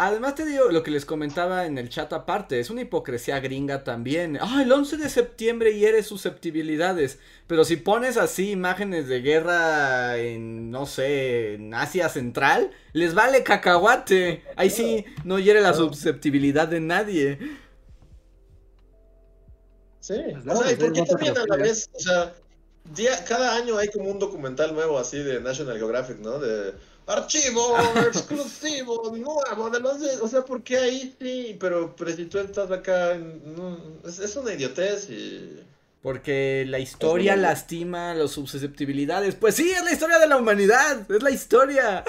Además 0.01 0.37
te 0.37 0.47
digo 0.47 0.70
lo 0.70 0.85
que 0.85 0.93
les 0.93 1.05
comentaba 1.05 1.66
en 1.66 1.77
el 1.77 1.89
chat 1.89 2.12
aparte, 2.12 2.61
es 2.61 2.70
una 2.70 2.83
hipocresía 2.83 3.41
gringa 3.41 3.83
también. 3.83 4.39
Ah, 4.41 4.62
el 4.62 4.70
11 4.70 4.97
de 4.97 5.09
septiembre 5.09 5.77
hieres 5.77 6.07
susceptibilidades, 6.07 7.19
pero 7.49 7.65
si 7.65 7.75
pones 7.75 8.16
así 8.16 8.53
imágenes 8.53 9.09
de 9.09 9.20
guerra 9.23 10.16
en, 10.19 10.70
no 10.70 10.87
sé, 10.87 11.55
en 11.55 11.75
Asia 11.75 12.09
Central, 12.09 12.70
les 12.93 13.12
vale 13.12 13.43
cacahuate. 13.43 14.45
Ahí 14.55 14.70
sí 14.70 15.05
no 15.25 15.41
hiere 15.41 15.61
la 15.61 15.75
susceptibilidad 15.75 16.69
de 16.69 16.79
nadie. 16.79 17.39
Sí, 19.99 20.15
pues 20.45 20.47
o 20.47 20.62
sea, 20.62 20.73
¿y 20.73 20.77
por 20.77 20.93
qué 20.93 21.03
también 21.03 21.37
a 21.37 21.45
la 21.45 21.57
vez? 21.57 21.91
O 21.93 21.99
sea, 21.99 22.35
día, 22.95 23.25
cada 23.25 23.57
año 23.57 23.77
hay 23.77 23.89
como 23.89 24.12
un 24.12 24.20
documental 24.20 24.75
nuevo 24.75 24.97
así 24.97 25.19
de 25.19 25.41
National 25.41 25.77
Geographic, 25.77 26.19
¿no? 26.20 26.39
De 26.39 26.73
archivo 27.09 27.76
exclusivo, 28.06 29.16
nuevo, 29.16 29.70
de 29.70 29.80
los... 29.80 30.01
O 30.22 30.28
sea, 30.28 30.43
¿por 30.43 30.62
qué 30.62 30.76
ahí 30.78 31.16
sí? 31.20 31.56
Pero, 31.59 31.94
pero 31.97 32.12
si 32.12 32.26
tú 32.26 32.39
estás 32.39 32.70
acá, 32.70 33.18
es, 34.06 34.36
una 34.36 34.55
idiotez 34.55 35.10
y... 35.10 35.60
Porque 36.02 36.64
la 36.68 36.78
historia 36.78 37.35
lastima 37.35 38.14
las 38.14 38.30
susceptibilidades. 38.30 39.35
Pues 39.35 39.56
sí, 39.56 39.68
es 39.70 39.85
la 39.85 39.93
historia 39.93 40.18
de 40.20 40.28
la 40.28 40.36
humanidad. 40.36 41.10
Es 41.10 41.22
la 41.22 41.30
historia. 41.30 42.05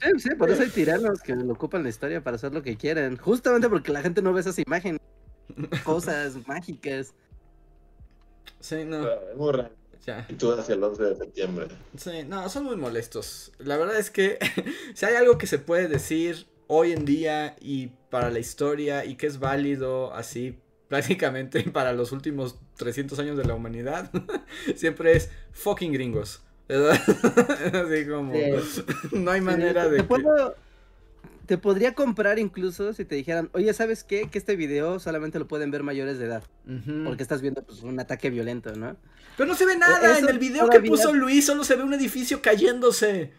Sí, 0.00 0.10
sí, 0.18 0.34
por 0.36 0.50
eso 0.50 0.62
hay 0.62 0.68
tiranos 0.74 1.22
que 1.22 1.34
lo 1.34 1.54
ocupan 1.54 1.82
la 1.82 1.88
historia 1.88 2.22
para 2.22 2.36
hacer 2.36 2.52
lo 2.52 2.62
que 2.62 2.76
quieren. 2.76 3.16
Justamente 3.16 3.68
porque 3.70 3.90
la 3.90 4.02
gente 4.02 4.20
no 4.20 4.32
ve 4.34 4.40
esas 4.40 4.58
imágenes 4.58 5.00
cosas 5.84 6.34
mágicas. 6.46 7.14
Sí, 8.60 8.84
no. 8.84 9.06
muy 9.36 9.52
raro. 9.52 9.77
Y 10.28 10.34
tú 10.34 10.52
hacia 10.52 10.74
el 10.74 10.82
11 10.82 11.02
de 11.02 11.16
septiembre. 11.16 11.66
Sí, 11.96 12.24
no, 12.26 12.48
son 12.48 12.64
muy 12.64 12.76
molestos. 12.76 13.52
La 13.58 13.76
verdad 13.76 13.98
es 13.98 14.10
que 14.10 14.38
si 14.94 15.06
hay 15.06 15.14
algo 15.14 15.38
que 15.38 15.46
se 15.46 15.58
puede 15.58 15.88
decir 15.88 16.46
hoy 16.66 16.92
en 16.92 17.04
día 17.04 17.56
y 17.60 17.88
para 18.10 18.30
la 18.30 18.38
historia 18.38 19.04
y 19.04 19.16
que 19.16 19.26
es 19.26 19.38
válido 19.38 20.14
así 20.14 20.58
prácticamente 20.88 21.62
para 21.64 21.92
los 21.92 22.12
últimos 22.12 22.58
300 22.76 23.18
años 23.18 23.36
de 23.36 23.44
la 23.44 23.54
humanidad, 23.54 24.10
siempre 24.76 25.12
es 25.12 25.30
fucking 25.52 25.92
gringos. 25.92 26.42
Así 26.68 28.06
como, 28.06 28.34
no 29.12 29.30
hay 29.30 29.40
manera 29.40 29.88
de... 29.88 30.02
Te 30.02 30.04
podría 31.56 31.94
comprar 31.94 32.38
incluso 32.38 32.92
si 32.92 33.06
te 33.06 33.14
dijeran, 33.14 33.48
oye, 33.54 33.72
¿sabes 33.72 34.04
qué? 34.04 34.28
Que 34.28 34.36
este 34.36 34.56
video 34.56 35.00
solamente 35.00 35.38
lo 35.38 35.48
pueden 35.48 35.70
ver 35.70 35.82
mayores 35.82 36.18
de 36.18 36.26
edad. 36.26 36.42
Porque 37.04 37.22
estás 37.22 37.40
viendo 37.40 37.62
pues, 37.62 37.82
un 37.82 37.98
ataque 37.98 38.28
violento, 38.28 38.72
¿no? 38.74 38.96
Pero 39.38 39.48
no 39.48 39.54
se 39.54 39.64
ve 39.64 39.76
nada. 39.76 40.18
en 40.18 40.28
el 40.28 40.38
video 40.38 40.68
que 40.68 40.80
puso 40.80 41.14
Luis 41.14 41.46
solo 41.46 41.64
se 41.64 41.76
ve 41.76 41.84
un 41.84 41.94
edificio 41.94 42.42
cayéndose. 42.42 43.32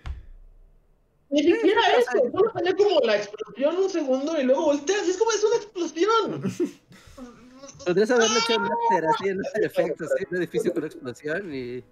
Ni 1.30 1.44
siquiera 1.44 1.82
eso, 2.00 2.32
solo 2.32 2.52
sale 2.52 2.76
como 2.76 3.00
la 3.02 3.18
explosión 3.18 3.78
un 3.78 3.90
segundo 3.90 4.42
y 4.42 4.44
luego 4.46 4.66
volteas 4.66 5.06
y 5.06 5.12
es 5.12 5.18
como 5.18 5.32
es 5.32 5.44
una 5.44 5.56
explosión. 5.58 6.42
Podrías 7.86 8.10
haberlo 8.10 8.40
hecho 8.40 8.54
en 8.54 8.62
After, 8.64 9.06
así 9.06 9.30
en 9.30 9.40
After 9.46 9.64
Effects, 9.64 10.02
así, 10.02 10.26
un 10.32 10.38
edificio 10.38 10.74
con 10.74 10.86
explosión 10.86 11.54
y... 11.54 11.84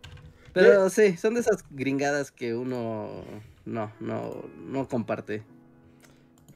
Pero 0.53 0.89
sí, 0.89 1.15
son 1.17 1.35
de 1.35 1.41
esas 1.41 1.63
gringadas 1.69 2.31
que 2.31 2.55
uno 2.55 3.23
no, 3.65 3.93
no, 3.99 4.43
no 4.57 4.87
comparte. 4.87 5.43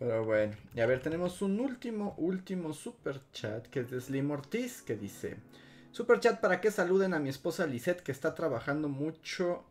Pero 0.02 0.26
bueno, 0.26 0.56
y 0.74 0.80
a 0.80 0.88
ver, 0.88 1.00
tenemos 1.00 1.44
un 1.44 1.60
último, 1.60 2.16
último 2.18 2.74
super 2.74 3.22
chat 3.34 3.68
que 3.68 3.82
es 3.82 3.92
de 3.92 4.02
Slim 4.02 4.32
Ortiz 4.32 4.82
que 4.82 4.96
dice: 4.96 5.38
Super 5.92 6.20
chat 6.20 6.42
para 6.42 6.60
que 6.60 6.72
saluden 6.72 7.14
a 7.14 7.20
mi 7.20 7.30
esposa 7.30 7.68
Lisette 7.68 8.02
que 8.02 8.12
está 8.12 8.34
trabajando 8.34 8.90
mucho 8.90 9.64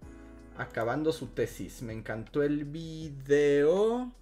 acabando 0.57 1.11
su 1.11 1.27
tesis. 1.27 1.82
Me 1.82 1.94
encantó 1.94 2.44
el 2.44 2.65
video 2.65 4.12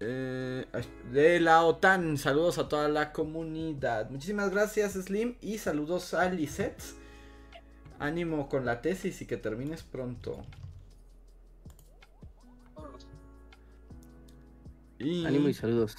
eh, 0.00 0.66
de 1.12 1.38
la 1.38 1.62
OTAN. 1.62 2.18
Saludos 2.18 2.58
a 2.58 2.68
toda 2.68 2.88
la 2.88 3.12
comunidad. 3.12 4.10
Muchísimas 4.10 4.50
gracias, 4.50 4.94
Slim, 4.94 5.36
y 5.40 5.58
saludos 5.58 6.14
a 6.14 6.28
Lisette. 6.28 6.82
Ánimo 8.00 8.48
con 8.48 8.66
la 8.66 8.82
tesis 8.82 9.22
y 9.22 9.26
que 9.26 9.36
termines 9.36 9.84
pronto. 9.84 10.44
Y... 14.98 15.24
Ánimo 15.26 15.48
y 15.48 15.54
saludos. 15.54 15.96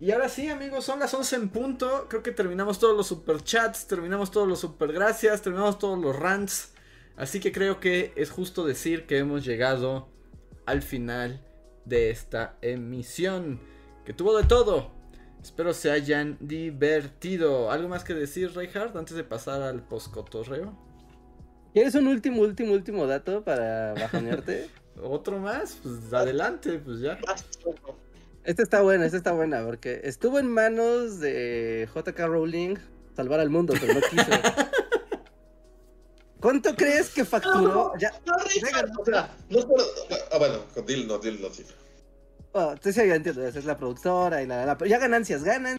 Y 0.00 0.12
ahora 0.12 0.30
sí, 0.30 0.48
amigos, 0.48 0.86
son 0.86 0.98
las 0.98 1.12
11 1.12 1.36
en 1.36 1.48
punto. 1.50 2.06
Creo 2.08 2.22
que 2.22 2.32
terminamos 2.32 2.78
todos 2.78 2.96
los 2.96 3.06
super 3.06 3.44
chats, 3.44 3.86
terminamos 3.86 4.30
todos 4.30 4.48
los 4.48 4.58
super 4.58 4.92
gracias, 4.92 5.42
terminamos 5.42 5.78
todos 5.78 5.98
los 5.98 6.16
rants. 6.16 6.72
Así 7.16 7.38
que 7.38 7.52
creo 7.52 7.80
que 7.80 8.14
es 8.16 8.30
justo 8.30 8.64
decir 8.64 9.06
que 9.06 9.18
hemos 9.18 9.44
llegado 9.44 10.08
al 10.64 10.80
final 10.80 11.44
de 11.84 12.08
esta 12.08 12.56
emisión. 12.62 13.60
Que 14.06 14.14
tuvo 14.14 14.38
de 14.38 14.44
todo. 14.44 14.90
Espero 15.42 15.74
se 15.74 15.90
hayan 15.90 16.38
divertido. 16.40 17.70
¿Algo 17.70 17.88
más 17.88 18.02
que 18.02 18.14
decir, 18.14 18.54
Reinhardt, 18.54 18.96
antes 18.96 19.16
de 19.16 19.24
pasar 19.24 19.60
al 19.60 19.82
poscotorreo? 19.82 20.72
¿Quieres 21.74 21.94
un 21.94 22.08
último, 22.08 22.40
último, 22.40 22.72
último 22.72 23.06
dato 23.06 23.44
para 23.44 23.92
bajonearte? 23.94 24.70
¿Otro 25.02 25.38
más? 25.38 25.78
Pues 25.82 26.12
adelante, 26.12 26.78
pues 26.78 27.00
ya. 27.00 27.18
Esta 28.44 28.62
está 28.62 28.82
buena, 28.82 29.04
esta 29.04 29.18
está 29.18 29.32
buena, 29.32 29.64
porque 29.64 30.00
estuvo 30.04 30.38
en 30.38 30.50
manos 30.50 31.20
de 31.20 31.88
JK 31.94 32.18
Rowling 32.20 32.76
salvar 33.14 33.40
al 33.40 33.50
mundo, 33.50 33.74
pero 33.78 33.94
no 33.94 34.00
quiso. 34.00 34.30
¿Cuánto 36.40 36.74
crees 36.74 37.10
que 37.10 37.24
facturó? 37.24 37.92
No, 37.92 37.98
ya, 37.98 38.12
no, 38.24 38.34
o 38.34 39.04
sea, 39.04 39.28
no 39.50 39.58
es 39.58 39.64
por... 39.66 39.80
Ah, 40.32 40.38
bueno, 40.38 40.60
dilo, 40.86 41.06
no, 41.06 41.18
dilo, 41.18 41.48
no, 41.48 41.54
Oh, 42.52 42.74
sí, 42.82 42.92
ya 42.92 43.14
entiendo, 43.14 43.46
es 43.46 43.64
la 43.64 43.76
productora 43.76 44.42
y 44.42 44.46
la, 44.46 44.66
la, 44.66 44.76
ya 44.86 44.98
ganancias, 44.98 45.44
ganan. 45.44 45.78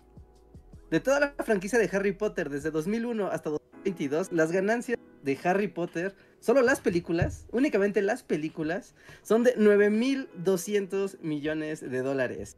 De 0.89 0.99
toda 0.99 1.19
la 1.19 1.33
franquicia 1.43 1.79
de 1.79 1.89
Harry 1.91 2.11
Potter 2.11 2.49
desde 2.49 2.69
2001 2.71 3.27
hasta 3.27 3.49
2022, 3.81 4.31
las 4.31 4.51
ganancias 4.51 4.99
de 5.23 5.39
Harry 5.43 5.67
Potter, 5.67 6.15
solo 6.39 6.61
las 6.61 6.79
películas, 6.79 7.45
únicamente 7.51 8.01
las 8.01 8.23
películas, 8.23 8.93
son 9.23 9.43
de 9.43 9.55
9.200 9.57 11.19
millones 11.21 11.81
de 11.81 12.01
dólares. 12.01 12.57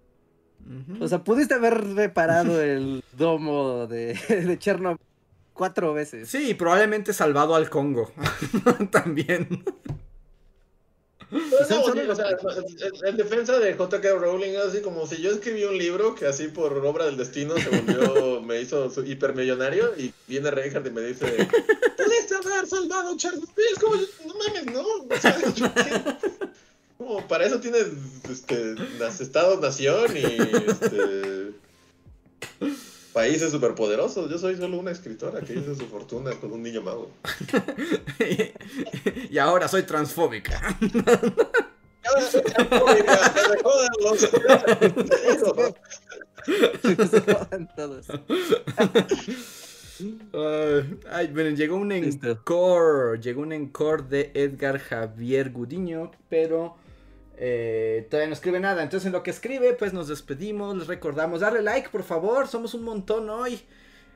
O 1.02 1.08
sea, 1.08 1.24
pudiste 1.24 1.56
haber 1.56 1.74
reparado 1.95 2.62
el 2.62 3.04
domo 3.18 3.88
de, 3.88 4.14
de 4.30 4.58
Chernobyl 4.58 5.00
cuatro 5.54 5.94
veces. 5.94 6.30
Sí, 6.30 6.54
probablemente 6.54 7.14
salvado 7.14 7.56
al 7.56 7.70
Congo. 7.70 8.12
También. 8.91 9.64
En 13.05 13.18
defensa 13.18 13.60
de 13.60 13.73
J.K. 13.73 14.10
Rowling, 14.15 14.55
así 14.57 14.81
como 14.81 15.07
si 15.07 15.22
yo 15.22 15.31
escribí 15.31 15.64
un 15.65 15.77
libro 15.77 16.15
que 16.15 16.27
así 16.27 16.47
por 16.47 16.73
obra 16.85 17.05
del 17.05 17.18
destino 17.18 17.55
se 17.57 17.69
volvió, 17.69 18.41
me 18.45 18.61
hizo 18.61 18.91
hipermillonario 19.03 19.97
y 19.97 20.14
viene 20.27 20.51
Reinhardt 20.51 20.88
y 20.88 20.91
me 20.91 21.01
dice, 21.01 21.47
pudiste 21.97 22.35
haber 22.35 22.68
salvado 22.68 23.18
Chernobyl, 23.18 23.80
como, 23.81 23.95
no 23.95 24.34
mames, 24.35 24.65
no, 24.73 24.84
como 26.97 27.27
para 27.27 27.45
eso 27.45 27.60
tienes 27.60 27.88
este, 28.30 28.76
estados 29.19 29.60
nación 29.60 30.15
y 30.15 30.23
este 30.23 31.53
países 33.14 33.52
superpoderosos. 33.52 34.30
Yo 34.30 34.38
soy 34.38 34.57
solo 34.57 34.77
una 34.77 34.91
escritora 34.91 35.41
que 35.41 35.53
hizo 35.53 35.76
su 35.76 35.85
fortuna 35.85 36.31
con 36.31 36.52
un 36.52 36.64
niño 36.64 36.81
mago. 36.81 37.11
y 39.30 39.38
ahora 39.38 39.68
soy 39.68 39.84
transfóbica. 39.84 40.60
ahora 42.06 42.22
soy 42.30 42.41
transfóbica. 42.41 43.19
todos. 47.76 48.07
ay, 51.11 51.27
bueno, 51.27 51.56
llegó 51.56 51.76
un 51.77 51.91
encore, 51.91 53.19
llegó 53.22 53.41
un 53.41 53.53
encore 53.53 54.03
de 54.03 54.31
Edgar 54.34 54.80
Javier 54.80 55.52
Gudiño, 55.52 56.11
pero 56.30 56.76
eh, 57.38 58.07
todavía 58.10 58.27
no 58.27 58.34
escribe 58.34 58.60
nada. 58.60 58.84
Entonces, 58.84 59.07
en 59.07 59.14
lo 59.14 59.23
que 59.23 59.31
escribe, 59.31 59.73
pues 59.73 59.93
nos 59.93 60.07
despedimos. 60.07 60.77
Les 60.77 60.88
recordamos, 60.88 61.41
darle 61.41 61.61
like, 61.61 61.89
por 61.89 62.03
favor. 62.03 62.47
Somos 62.47 62.73
un 62.73 62.84
montón 62.84 63.30
hoy. 63.30 63.61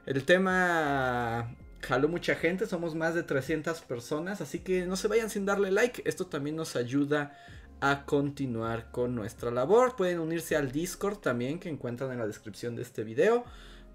El 0.06 0.24
tema 0.24 1.56
jaló 1.82 2.08
mucha 2.08 2.36
gente. 2.36 2.66
Somos 2.66 2.96
más 2.96 3.16
de 3.16 3.24
300 3.24 3.82
personas. 3.82 4.42
Así 4.42 4.60
que 4.60 4.86
no 4.86 4.96
se 4.96 5.08
vayan 5.08 5.30
sin 5.30 5.46
darle 5.46 5.72
like. 5.72 6.02
Esto 6.06 6.28
también 6.28 6.56
nos 6.56 6.76
ayuda 6.76 7.38
a 7.80 8.06
continuar 8.06 8.92
con 8.92 9.16
nuestra 9.16 9.52
labor. 9.52 9.96
Pueden 9.96 10.20
unirse 10.20 10.56
al 10.56 10.72
Discord 10.72 11.18
también, 11.18 11.60
que 11.60 11.70
encuentran 11.70 12.12
en 12.12 12.20
la 12.20 12.28
descripción 12.28 12.76
de 12.76 12.84
este 12.84 13.04
video. 13.04 13.46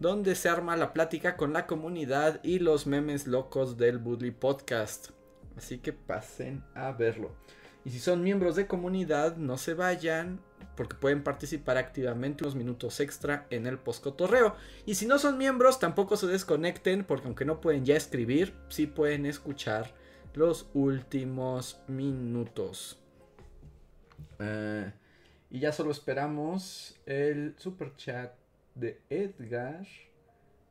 Donde 0.00 0.34
se 0.34 0.48
arma 0.48 0.76
la 0.76 0.92
plática 0.92 1.36
con 1.36 1.52
la 1.52 1.66
comunidad 1.66 2.40
y 2.42 2.58
los 2.58 2.88
memes 2.88 3.28
locos 3.28 3.76
del 3.76 3.98
Budley 3.98 4.32
Podcast. 4.32 5.10
Así 5.56 5.78
que 5.78 5.92
pasen 5.92 6.64
a 6.74 6.90
verlo. 6.92 7.36
Y 7.84 7.90
si 7.90 7.98
son 7.98 8.22
miembros 8.22 8.56
de 8.56 8.66
comunidad, 8.66 9.36
no 9.36 9.58
se 9.58 9.74
vayan 9.74 10.40
porque 10.76 10.96
pueden 10.96 11.22
participar 11.22 11.76
activamente 11.76 12.44
unos 12.44 12.54
minutos 12.54 13.00
extra 13.00 13.46
en 13.50 13.66
el 13.66 13.78
postcotorreo. 13.78 14.54
Y 14.86 14.94
si 14.94 15.06
no 15.06 15.18
son 15.18 15.36
miembros, 15.36 15.78
tampoco 15.78 16.16
se 16.16 16.26
desconecten 16.26 17.04
porque 17.04 17.26
aunque 17.26 17.44
no 17.44 17.60
pueden 17.60 17.84
ya 17.84 17.96
escribir, 17.96 18.54
sí 18.68 18.86
pueden 18.86 19.26
escuchar 19.26 19.92
los 20.34 20.68
últimos 20.74 21.82
minutos. 21.88 22.98
Eh, 24.38 24.92
y 25.50 25.60
ya 25.60 25.72
solo 25.72 25.90
esperamos 25.90 26.98
el 27.04 27.54
super 27.58 27.94
chat 27.96 28.32
de 28.74 29.00
Edgar. 29.10 29.86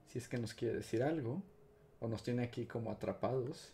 Si 0.07 0.17
es 0.17 0.27
que 0.27 0.37
nos 0.37 0.53
quiere 0.53 0.75
decir 0.75 1.03
algo. 1.03 1.43
O 1.99 2.07
nos 2.07 2.23
tiene 2.23 2.43
aquí 2.43 2.65
como 2.65 2.91
atrapados. 2.91 3.73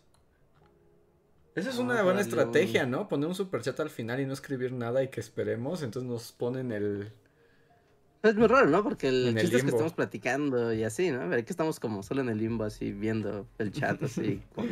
Esa 1.54 1.70
es 1.70 1.78
una 1.78 2.02
buena 2.02 2.20
estrategia, 2.20 2.86
¿no? 2.86 3.08
Poner 3.08 3.28
un 3.28 3.34
superchat 3.34 3.78
al 3.80 3.90
final 3.90 4.20
y 4.20 4.26
no 4.26 4.32
escribir 4.32 4.72
nada 4.72 5.02
y 5.02 5.08
que 5.08 5.20
esperemos. 5.20 5.82
Entonces 5.82 6.08
nos 6.08 6.32
ponen 6.32 6.72
el. 6.72 7.12
Es 8.22 8.34
muy 8.36 8.46
raro, 8.46 8.68
¿no? 8.68 8.82
Porque 8.82 9.08
el 9.08 9.36
chiste 9.38 9.56
es 9.56 9.62
que 9.62 9.70
estamos 9.70 9.92
platicando 9.92 10.72
y 10.72 10.84
así, 10.84 11.10
¿no? 11.10 11.28
Ver 11.28 11.44
que 11.44 11.52
estamos 11.52 11.80
como 11.80 12.02
solo 12.02 12.20
en 12.20 12.28
el 12.28 12.38
limbo, 12.38 12.64
así 12.64 12.92
viendo 12.92 13.46
el 13.58 13.72
chat, 13.72 14.02
así, 14.02 14.42
con, 14.54 14.68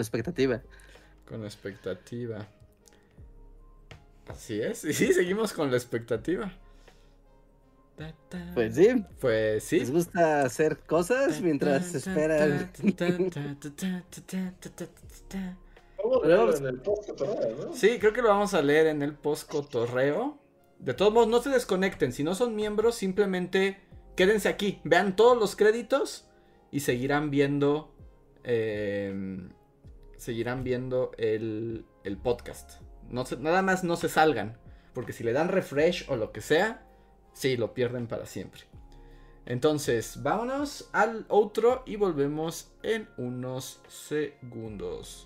expectativa. 0.00 0.62
Con 1.28 1.44
expectativa. 1.44 2.46
Así 4.28 4.60
es. 4.60 4.84
Y 4.84 4.92
sí, 4.92 5.12
seguimos 5.12 5.52
con 5.52 5.70
la 5.70 5.76
expectativa. 5.76 6.52
Pues 8.54 8.74
sí. 8.74 9.04
Pues 9.20 9.64
sí. 9.64 9.78
Les 9.80 9.90
gusta 9.90 10.42
hacer 10.42 10.78
cosas 10.78 11.40
mientras 11.40 11.94
esperan. 11.94 12.70
Sí, 17.72 17.98
creo 17.98 18.12
que 18.12 18.22
lo 18.22 18.28
vamos 18.28 18.54
a 18.54 18.62
leer 18.62 18.86
en 18.86 19.02
el 19.02 19.14
post 19.14 19.50
cotorreo. 19.50 20.38
De 20.78 20.94
todos 20.94 21.12
modos, 21.12 21.28
no 21.28 21.40
se 21.40 21.50
desconecten. 21.50 22.12
Si 22.12 22.22
no 22.22 22.34
son 22.34 22.54
miembros, 22.54 22.94
simplemente 22.94 23.80
quédense 24.14 24.48
aquí. 24.48 24.80
Vean 24.84 25.16
todos 25.16 25.36
los 25.38 25.56
créditos 25.56 26.28
y 26.70 26.80
seguirán 26.80 27.30
viendo. 27.30 27.94
Em, 28.44 29.50
seguirán 30.16 30.64
viendo 30.64 31.12
el, 31.18 31.84
podcast. 32.22 32.80
No 33.08 33.24
nada 33.38 33.62
más 33.62 33.84
no 33.84 33.96
se 33.96 34.08
salgan. 34.08 34.58
Porque 34.94 35.12
si 35.12 35.24
le 35.24 35.32
dan 35.32 35.48
refresh 35.48 36.06
o 36.08 36.16
lo 36.16 36.32
que 36.32 36.40
sea, 36.40 36.86
sí, 37.32 37.56
lo 37.56 37.74
pierden 37.74 38.06
para 38.06 38.24
siempre. 38.24 38.62
Entonces, 39.46 40.22
vámonos 40.22 40.88
al 40.92 41.24
otro 41.28 41.84
y 41.86 41.96
volvemos 41.96 42.72
en 42.82 43.08
unos 43.16 43.80
segundos. 43.88 45.25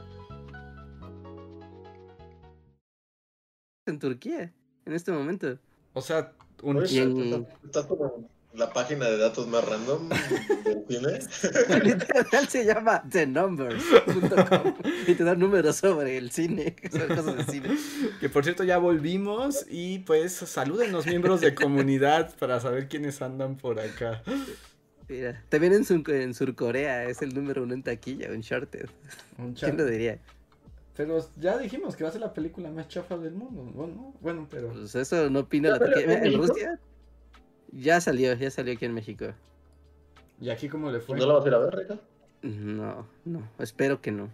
En 3.91 3.99
Turquía 3.99 4.51
en 4.85 4.93
este 4.93 5.11
momento. 5.11 5.57
O 5.93 6.01
sea, 6.01 6.33
un 6.63 6.83
Estás 6.83 7.85
como 7.85 8.29
la 8.53 8.73
página 8.73 9.05
de 9.05 9.17
datos 9.17 9.47
más 9.47 9.63
random 9.63 10.09
del 10.09 10.85
cine. 10.87 11.19
Literal 11.83 12.47
se 12.49 12.65
llama 12.65 13.03
TheNumbers.com 13.09 14.73
y 15.07 15.15
te 15.15 15.23
da 15.23 15.35
números 15.35 15.77
sobre 15.77 16.17
el 16.17 16.31
cine, 16.31 16.75
cosas 16.91 17.37
de 17.37 17.43
cine. 17.45 17.77
Que 18.19 18.29
por 18.29 18.43
cierto 18.43 18.63
ya 18.63 18.77
volvimos 18.77 19.65
y 19.69 19.99
pues 19.99 20.33
saluden 20.33 20.93
miembros 21.05 21.41
de 21.41 21.55
comunidad 21.55 22.35
para 22.37 22.59
saber 22.59 22.87
quiénes 22.87 23.21
andan 23.21 23.57
por 23.57 23.79
acá. 23.79 24.21
Mira, 25.07 25.43
también 25.49 25.73
en, 25.73 25.85
Sur 25.85 26.09
en 26.09 26.33
Surcorea 26.33 27.05
es 27.05 27.21
el 27.21 27.33
número 27.33 27.63
uno 27.63 27.73
en 27.73 27.83
taquilla, 27.83 28.31
Uncharted. 28.31 28.89
Uncharted. 29.37 29.75
¿Quién 29.75 29.77
lo 29.77 29.85
diría? 29.85 30.19
Pero 30.95 31.25
ya 31.37 31.57
dijimos 31.57 31.95
que 31.95 32.03
va 32.03 32.09
a 32.09 32.13
ser 32.13 32.21
la 32.21 32.33
película 32.33 32.69
más 32.69 32.87
chafa 32.87 33.17
del 33.17 33.33
mundo. 33.33 33.63
Bueno, 33.73 34.13
bueno 34.21 34.47
pero. 34.49 34.69
Pues 34.69 34.93
eso 34.95 35.29
no 35.29 35.39
opina 35.39 35.77
la 35.77 36.01
¿En 36.01 36.37
Rusia? 36.37 36.79
Ya 37.71 38.01
salió, 38.01 38.33
ya 38.33 38.51
salió 38.51 38.73
aquí 38.73 38.85
en 38.85 38.93
México. 38.93 39.27
¿Y 40.41 40.49
aquí 40.49 40.67
cómo 40.67 40.91
le 40.91 40.99
fue? 40.99 41.17
¿No 41.17 41.25
la 41.25 41.33
vas 41.35 41.45
a 41.45 41.47
ir 41.47 41.53
a 41.53 41.59
ver, 41.59 41.75
Rica? 41.75 41.99
No, 42.41 43.07
no, 43.23 43.47
espero 43.59 44.01
que 44.01 44.11
no. 44.11 44.29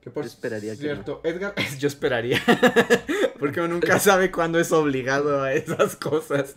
Que 0.00 0.10
por 0.10 0.24
esperaría 0.24 0.74
cierto, 0.74 1.20
Edgar, 1.24 1.54
yo 1.78 1.86
esperaría. 1.86 2.40
Porque 3.38 3.60
uno 3.60 3.74
nunca 3.74 3.98
sabe 3.98 4.30
cuándo 4.30 4.58
es 4.58 4.72
obligado 4.72 5.42
a 5.42 5.52
esas 5.52 5.96
cosas. 5.96 6.54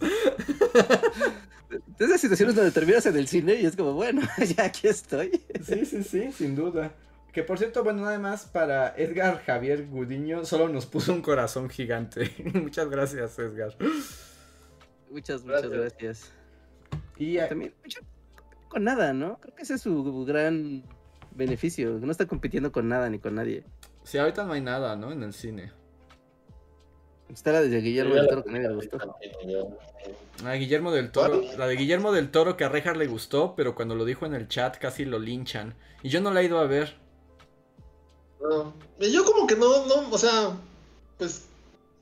Esas 2.00 2.22
situaciones 2.22 2.56
donde 2.56 2.72
terminas 2.72 3.06
en 3.06 3.18
el 3.18 3.28
cine 3.28 3.56
y 3.56 3.66
es 3.66 3.76
como, 3.76 3.94
bueno, 3.94 4.22
ya 4.56 4.66
aquí 4.66 4.88
estoy. 4.88 5.42
Sí, 5.66 5.86
sí, 5.86 6.04
sí, 6.04 6.32
sin 6.32 6.56
duda. 6.56 6.94
Que 7.34 7.44
por 7.44 7.58
cierto, 7.58 7.84
bueno, 7.84 8.04
nada 8.04 8.20
más 8.20 8.46
para 8.46 8.96
Edgar 8.96 9.44
Javier 9.44 9.88
Gudiño, 9.88 10.46
solo 10.46 10.70
nos 10.70 10.86
puso 10.86 11.12
un 11.12 11.24
corazón 11.24 11.68
gigante. 11.68 12.32
muchas 12.54 12.88
gracias, 12.90 13.38
Edgar. 13.40 13.76
Muchas, 15.10 15.44
muchas 15.44 15.68
gracias. 15.68 16.32
Y 17.18 17.38
también 17.38 17.74
con 18.68 18.84
nada, 18.84 19.14
¿no? 19.14 19.40
Creo 19.40 19.56
que 19.56 19.64
ese 19.64 19.76
es 19.76 19.82
su 19.82 20.26
gran 20.26 20.84
beneficio. 21.32 22.00
No 22.00 22.12
está 22.12 22.28
compitiendo 22.28 22.72
con 22.72 22.88
nada 22.88 23.10
ni 23.10 23.20
con 23.20 23.36
nadie. 23.36 23.64
Sí, 24.04 24.18
ahorita 24.18 24.44
no 24.46 24.54
hay 24.54 24.62
nada, 24.62 24.96
¿no? 24.96 25.12
En 25.12 25.24
el 25.24 25.34
cine. 25.34 25.72
Está 27.30 27.52
la 27.52 27.62
de 27.62 27.82
Guillermo 27.82 28.14
del 28.16 28.28
Toro 28.28 28.44
que 28.44 28.52
nadie 28.52 28.68
le 28.68 28.76
gustó. 28.76 28.98
Ah, 30.44 30.54
Guillermo 30.54 30.92
del 30.92 31.12
Toro. 31.12 31.42
La 31.58 31.68
de 31.68 31.76
Guillermo 31.76 32.12
del 32.12 32.30
Toro 32.30 32.58
que 32.58 32.64
a 32.64 32.70
Rejar 32.70 32.98
le 32.98 33.08
gustó, 33.08 33.56
pero 33.56 33.74
cuando 33.74 33.96
lo 33.96 34.06
dijo 34.06 34.26
en 34.26 34.36
el 34.36 34.48
chat 34.48 34.78
casi 34.78 35.06
lo 35.06 35.18
linchan. 35.18 35.74
Y 36.04 36.10
yo 36.10 36.22
no 36.22 36.32
la 36.32 36.42
he 36.42 36.46
ido 36.46 36.60
a 36.60 36.66
ver. 36.66 37.03
No. 38.44 38.74
Yo 39.00 39.26
como 39.26 39.48
que 39.48 39.56
no, 39.56 39.86
no, 39.86 40.10
o 40.12 40.18
sea, 40.18 40.58
pues 41.18 41.44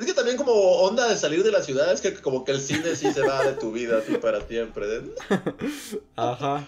es 0.01 0.07
que 0.07 0.13
también 0.15 0.35
como 0.35 0.51
onda 0.51 1.07
de 1.07 1.15
salir 1.15 1.43
de 1.43 1.51
la 1.51 1.61
ciudad, 1.61 1.93
es 1.93 2.01
que 2.01 2.15
como 2.15 2.43
que 2.43 2.53
el 2.53 2.59
cine 2.59 2.95
sí 2.95 3.13
se 3.13 3.22
va 3.22 3.45
de 3.45 3.53
tu 3.53 3.72
vida 3.72 3.99
así 3.99 4.18
para 4.18 4.41
siempre. 4.47 5.01
Ajá. 6.15 6.68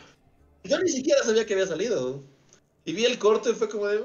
Yo 0.64 0.80
ni 0.80 0.90
siquiera 0.90 1.24
sabía 1.24 1.44
que 1.46 1.54
había 1.54 1.66
salido. 1.66 2.24
Y 2.86 2.94
vi 2.94 3.06
el 3.06 3.18
corte 3.18 3.50
y 3.50 3.54
fue 3.54 3.70
como 3.70 3.88
de... 3.88 4.04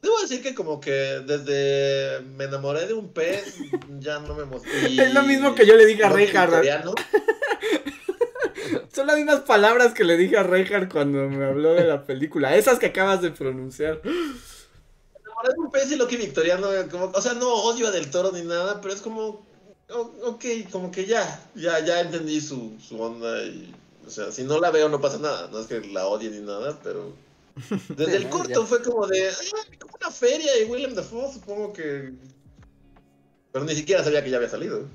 Debo 0.00 0.20
decir 0.22 0.42
que 0.42 0.54
como 0.54 0.80
que 0.80 0.90
desde 0.90 2.20
me 2.20 2.44
enamoré 2.44 2.86
de 2.86 2.94
un 2.94 3.12
pez, 3.12 3.56
ya 3.98 4.18
no 4.20 4.34
me 4.34 4.44
emocioné. 4.44 5.02
Es 5.02 5.12
lo 5.12 5.22
mismo 5.22 5.54
que 5.54 5.66
yo 5.66 5.76
le 5.76 5.84
dije 5.84 6.04
a 6.04 6.08
Reinhardt. 6.08 6.64
Son 8.90 9.06
las 9.06 9.16
mismas 9.16 9.40
palabras 9.40 9.92
que 9.92 10.04
le 10.04 10.16
dije 10.16 10.38
a 10.38 10.42
Reinhardt 10.42 10.90
cuando 10.90 11.28
me 11.28 11.44
habló 11.44 11.74
de 11.74 11.84
la 11.84 12.04
película. 12.04 12.56
Esas 12.56 12.78
que 12.78 12.86
acabas 12.86 13.20
de 13.20 13.32
pronunciar. 13.32 14.00
De 15.48 15.60
un 15.60 15.70
pez 15.70 15.92
y 15.92 15.96
Loki 15.96 16.16
Victoriano, 16.16 16.68
como, 16.90 17.10
o 17.14 17.20
sea, 17.20 17.34
no 17.34 17.52
odio 17.52 17.88
a 17.88 17.90
Del 17.90 18.10
Toro 18.10 18.32
ni 18.32 18.42
nada, 18.42 18.80
pero 18.80 18.94
es 18.94 19.00
como, 19.00 19.44
ok, 19.90 20.44
como 20.70 20.90
que 20.90 21.06
ya, 21.06 21.48
ya, 21.54 21.80
ya 21.84 22.00
entendí 22.00 22.40
su, 22.40 22.72
su 22.80 23.00
onda 23.00 23.42
y, 23.44 23.74
o 24.06 24.10
sea, 24.10 24.32
si 24.32 24.44
no 24.44 24.58
la 24.58 24.70
veo 24.70 24.88
no 24.88 25.00
pasa 25.00 25.18
nada, 25.18 25.48
no 25.52 25.60
es 25.60 25.66
que 25.66 25.80
la 25.80 26.06
odie 26.06 26.30
ni 26.30 26.40
nada, 26.40 26.78
pero 26.82 27.12
desde 27.96 28.16
el 28.16 28.28
corto 28.30 28.66
fue 28.66 28.82
como 28.82 29.06
de, 29.06 29.30
como 29.78 29.94
una 30.00 30.10
feria 30.10 30.60
y 30.60 30.64
William 30.64 30.94
Dafoe, 30.94 31.32
supongo 31.32 31.72
que... 31.72 32.12
Pero 33.52 33.64
ni 33.64 33.74
siquiera 33.74 34.02
sabía 34.02 34.24
que 34.24 34.30
ya 34.30 34.38
había 34.38 34.48
salido. 34.48 34.88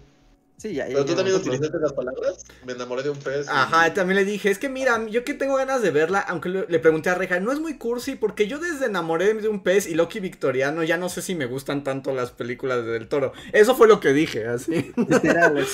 Sí, 0.59 0.73
ya, 0.73 0.87
Pero 0.87 1.05
tú 1.05 1.15
también 1.15 1.37
utilizaste 1.37 1.79
las 1.79 1.93
palabras. 1.93 2.43
Me 2.65 2.73
enamoré 2.73 3.01
de 3.01 3.11
un 3.11 3.17
pez. 3.17 3.47
Ajá, 3.47 3.93
también 3.93 4.17
le 4.17 4.25
dije, 4.25 4.51
es 4.51 4.59
que 4.59 4.67
mira, 4.67 5.07
yo 5.07 5.23
que 5.23 5.33
tengo 5.33 5.55
ganas 5.55 5.81
de 5.81 5.89
verla, 5.89 6.19
aunque 6.19 6.49
le, 6.49 6.79
pregunté 6.79 7.09
a 7.09 7.15
Reja, 7.15 7.39
no 7.39 7.53
es 7.53 7.61
muy 7.61 7.77
cursi, 7.77 8.15
porque 8.15 8.45
yo 8.45 8.59
desde 8.59 8.87
enamoré 8.87 9.33
de 9.35 9.47
un 9.47 9.63
pez 9.63 9.87
y 9.87 9.95
Loki 9.95 10.19
Victoriano 10.19 10.83
ya 10.83 10.97
no 10.97 11.07
sé 11.07 11.21
si 11.21 11.33
me 11.33 11.45
gustan 11.45 11.85
tanto 11.85 12.13
las 12.13 12.31
películas 12.31 12.83
de 12.83 12.91
Del 12.91 13.07
Toro. 13.07 13.31
Eso 13.53 13.73
fue 13.73 13.87
lo 13.87 14.01
que 14.01 14.11
dije, 14.11 14.47
así. 14.47 14.91
Literal, 14.97 15.65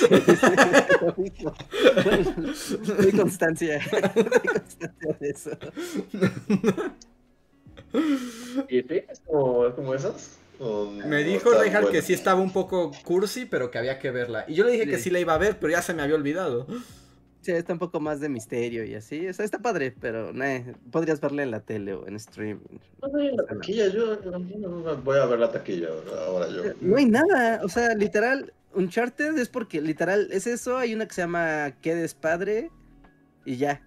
Hay 3.00 3.12
constancia. 3.12 3.82
constancia 3.82 5.16
de 5.20 5.30
eso. 5.30 5.50
¿Y? 8.70 8.94
¿Es 8.94 9.20
como, 9.26 9.66
es 9.66 9.74
como 9.74 9.96
esas? 9.96 10.38
Me 11.06 11.24
dijo 11.24 11.52
Reinhardt 11.52 11.92
que 11.92 12.02
sí 12.02 12.14
estaba 12.14 12.42
un 12.42 12.52
poco 12.52 12.92
cursi, 13.04 13.46
pero 13.46 13.72
que 13.72 13.78
había 13.78 14.00
que 14.00 14.12
verla. 14.12 14.46
Y 14.48 14.56
yo 14.56 14.66
le 14.66 14.72
dije 14.72 14.88
que 14.88 14.98
sí 14.98 15.10
la 15.10 15.20
iba 15.20 15.34
a 15.34 15.38
ver, 15.38 15.58
pero 15.60 15.72
ya 15.72 15.82
se 15.82 15.94
me 15.94 16.02
había 16.02 16.16
olvidado. 16.16 16.68
Sí, 17.42 17.52
está 17.52 17.74
un 17.74 17.80
poco 17.80 18.00
más 18.00 18.20
de 18.20 18.28
misterio 18.28 18.84
y 18.86 18.96
así. 18.96 19.28
O 19.28 19.34
sea, 19.34 19.46
está 19.46 19.60
padre, 19.60 19.94
pero 20.02 20.34
podrías 20.92 21.22
verla 21.22 21.44
en 21.44 21.52
la 21.52 21.60
tele 21.60 21.94
o 21.94 22.08
en 22.08 22.20
stream. 22.20 22.60
No, 23.02 23.20
en 23.20 23.38
la 23.38 23.46
taquilla, 23.46 23.88
yo 23.90 24.18
voy 25.04 25.20
a 25.20 25.26
ver 25.28 25.40
la 25.40 25.52
taquilla 25.52 25.90
ahora 26.26 26.50
yo. 26.50 26.64
No 26.82 26.98
hay 26.98 27.06
nada, 27.06 27.62
o 27.64 27.70
sea, 27.70 27.94
literal, 27.94 28.52
Uncharted 28.74 29.38
es 29.38 29.50
porque 29.50 29.80
literal 29.80 30.28
es 30.32 30.48
eso, 30.48 30.78
hay 30.78 30.96
una 30.96 31.08
que 31.08 31.14
se 31.14 31.22
llama 31.22 31.72
Qué 31.82 31.94
despadre 31.94 32.72
y 33.46 33.58
ya. 33.58 33.82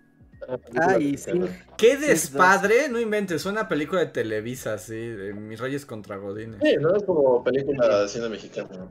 Ah, 0.77 0.99
y 0.99 1.17
sí. 1.17 1.33
¡Qué 1.77 1.97
despadre! 1.97 2.89
No 2.89 3.01
inventes, 3.01 3.45
una 3.47 3.69
película 3.69 4.01
de 4.01 4.07
Televisa, 4.07 4.79
sí, 4.79 4.95
de 4.95 5.35
Mis 5.35 5.61
Reyes 5.61 5.85
contra 5.85 6.17
Godines. 6.17 6.61
Sí, 6.63 6.77
no 6.81 6.97
es 6.97 7.03
como 7.05 7.43
película 7.45 8.03
de 8.03 8.09
cine 8.09 8.29
mexicano. 8.29 8.89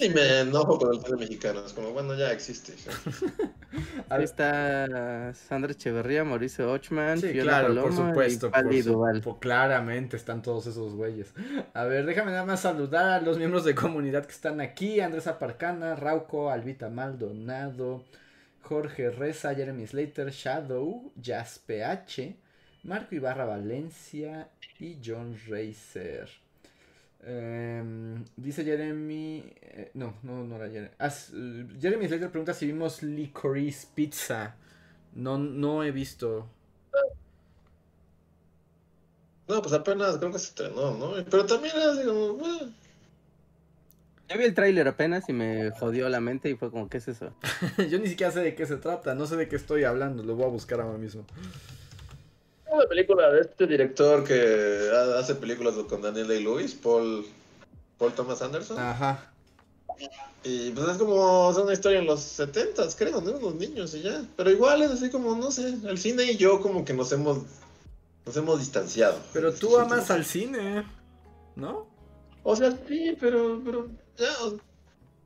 Y 0.00 0.08
me 0.10 0.40
enojo 0.40 0.78
con 0.78 0.94
el 0.94 1.00
cine 1.02 1.18
mexicano, 1.18 1.64
es 1.66 1.72
como, 1.72 1.90
bueno, 1.90 2.14
ya 2.14 2.30
existe. 2.30 2.72
Ahí 4.08 4.22
está 4.22 5.34
Sandra 5.34 5.72
Echeverría, 5.72 6.22
Mauricio 6.24 6.70
Ochman, 6.70 7.20
sí, 7.20 7.32
claro, 7.32 7.74
por 7.82 7.92
supuesto. 7.92 8.50
Por 8.50 9.38
claramente 9.40 10.16
están 10.16 10.42
todos 10.42 10.66
esos 10.68 10.94
güeyes. 10.94 11.32
A 11.74 11.84
ver, 11.84 12.06
déjame 12.06 12.30
nada 12.30 12.44
más 12.44 12.60
saludar 12.60 13.06
a 13.10 13.20
los 13.20 13.38
miembros 13.38 13.64
de 13.64 13.74
comunidad 13.74 14.24
que 14.24 14.32
están 14.32 14.60
aquí: 14.60 15.00
Andrés 15.00 15.26
Aparcana, 15.26 15.96
Rauco, 15.96 16.50
Albita 16.50 16.88
Maldonado. 16.88 18.04
Jorge 18.68 19.10
Reza, 19.10 19.54
Jeremy 19.54 19.86
Slater, 19.86 20.30
Shadow, 20.30 21.12
Jazz 21.14 21.60
PH, 21.64 22.36
Marco 22.82 23.14
Ibarra 23.14 23.44
Valencia 23.44 24.50
y 24.80 24.98
John 25.04 25.38
Racer. 25.48 26.28
Em, 27.22 28.24
dice 28.36 28.64
Jeremy. 28.64 29.44
Eh, 29.60 29.90
no, 29.94 30.14
no, 30.22 30.44
no 30.44 30.56
era 30.56 30.68
Jeremy. 30.68 30.90
Jeremy 31.80 32.08
Slater 32.08 32.30
pregunta 32.30 32.54
si 32.54 32.66
vimos 32.66 33.02
Licorice 33.02 33.86
Pizza. 33.94 34.56
No, 35.14 35.38
no 35.38 35.84
he 35.84 35.92
visto. 35.92 36.48
No, 39.48 39.62
pues 39.62 39.74
apenas 39.74 40.18
creo 40.18 40.32
que 40.32 40.38
se 40.40 40.46
estrenó, 40.46 40.96
¿no? 40.96 41.24
Pero 41.30 41.46
también 41.46 41.74
es 41.76 42.04
como. 42.04 42.36
Yo 44.28 44.38
vi 44.38 44.44
el 44.44 44.54
tráiler 44.54 44.88
apenas 44.88 45.28
y 45.28 45.32
me 45.32 45.70
jodió 45.70 46.08
la 46.08 46.20
mente 46.20 46.50
y 46.50 46.56
fue 46.56 46.70
como, 46.70 46.88
¿qué 46.88 46.98
es 46.98 47.08
eso? 47.08 47.32
Yo 47.90 47.98
ni 47.98 48.08
siquiera 48.08 48.32
sé 48.32 48.40
de 48.40 48.54
qué 48.54 48.66
se 48.66 48.76
trata, 48.76 49.14
no 49.14 49.26
sé 49.26 49.36
de 49.36 49.48
qué 49.48 49.56
estoy 49.56 49.84
hablando, 49.84 50.22
lo 50.22 50.34
voy 50.34 50.46
a 50.46 50.48
buscar 50.48 50.80
ahora 50.80 50.98
mismo. 50.98 51.24
Una 52.68 52.86
película 52.86 53.30
de 53.30 53.42
este 53.42 53.66
director 53.66 54.24
que 54.24 54.90
hace 55.16 55.36
películas 55.36 55.74
con 55.88 56.02
Daniel 56.02 56.26
Day-Lewis, 56.26 56.74
Paul, 56.74 57.24
Paul 57.98 58.12
Thomas 58.14 58.42
Anderson. 58.42 58.78
Ajá. 58.78 59.30
Y 60.42 60.70
pues 60.70 60.88
es 60.88 60.98
como, 60.98 61.50
es 61.50 61.56
una 61.56 61.72
historia 61.72 62.00
en 62.00 62.06
los 62.06 62.20
70 62.20 62.82
creo, 62.98 63.20
¿no? 63.20 63.38
Los 63.38 63.54
niños 63.54 63.94
y 63.94 64.02
ya. 64.02 64.24
Pero 64.36 64.50
igual 64.50 64.82
es 64.82 64.90
así 64.90 65.10
como, 65.10 65.36
no 65.36 65.50
sé, 65.50 65.74
el 65.84 65.98
cine 65.98 66.24
y 66.24 66.36
yo 66.36 66.60
como 66.60 66.84
que 66.84 66.92
nos 66.92 67.12
hemos, 67.12 67.38
nos 68.24 68.36
hemos 68.36 68.58
distanciado. 68.58 69.18
Pero 69.32 69.54
tú 69.54 69.78
amas 69.78 70.10
al 70.10 70.24
cine, 70.24 70.84
¿no? 71.54 71.86
O 72.48 72.54
sea, 72.54 72.70
sí, 72.86 73.16
pero, 73.18 73.60
pero 73.64 73.88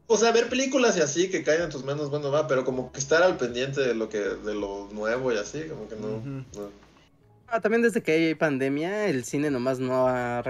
o, 0.06 0.16
sea, 0.16 0.32
ver 0.32 0.48
películas 0.48 0.96
y 0.96 1.02
así 1.02 1.28
que 1.28 1.44
caigan 1.44 1.64
en 1.64 1.70
tus 1.70 1.84
manos, 1.84 2.08
bueno, 2.08 2.30
va, 2.30 2.48
pero 2.48 2.64
como 2.64 2.90
que 2.90 2.98
estar 2.98 3.22
al 3.22 3.36
pendiente 3.36 3.82
de 3.82 3.94
lo 3.94 4.08
que, 4.08 4.20
de 4.20 4.54
lo 4.54 4.88
nuevo 4.90 5.30
y 5.30 5.36
así, 5.36 5.64
como 5.64 5.86
que 5.86 5.96
no. 5.96 6.46
Ah, 7.46 7.60
también 7.60 7.82
desde 7.82 8.02
que 8.02 8.12
hay 8.12 8.34
pandemia, 8.34 9.06
el 9.06 9.24
cine 9.24 9.50
nomás 9.50 9.78
no 9.78 10.08
ha 10.08 10.42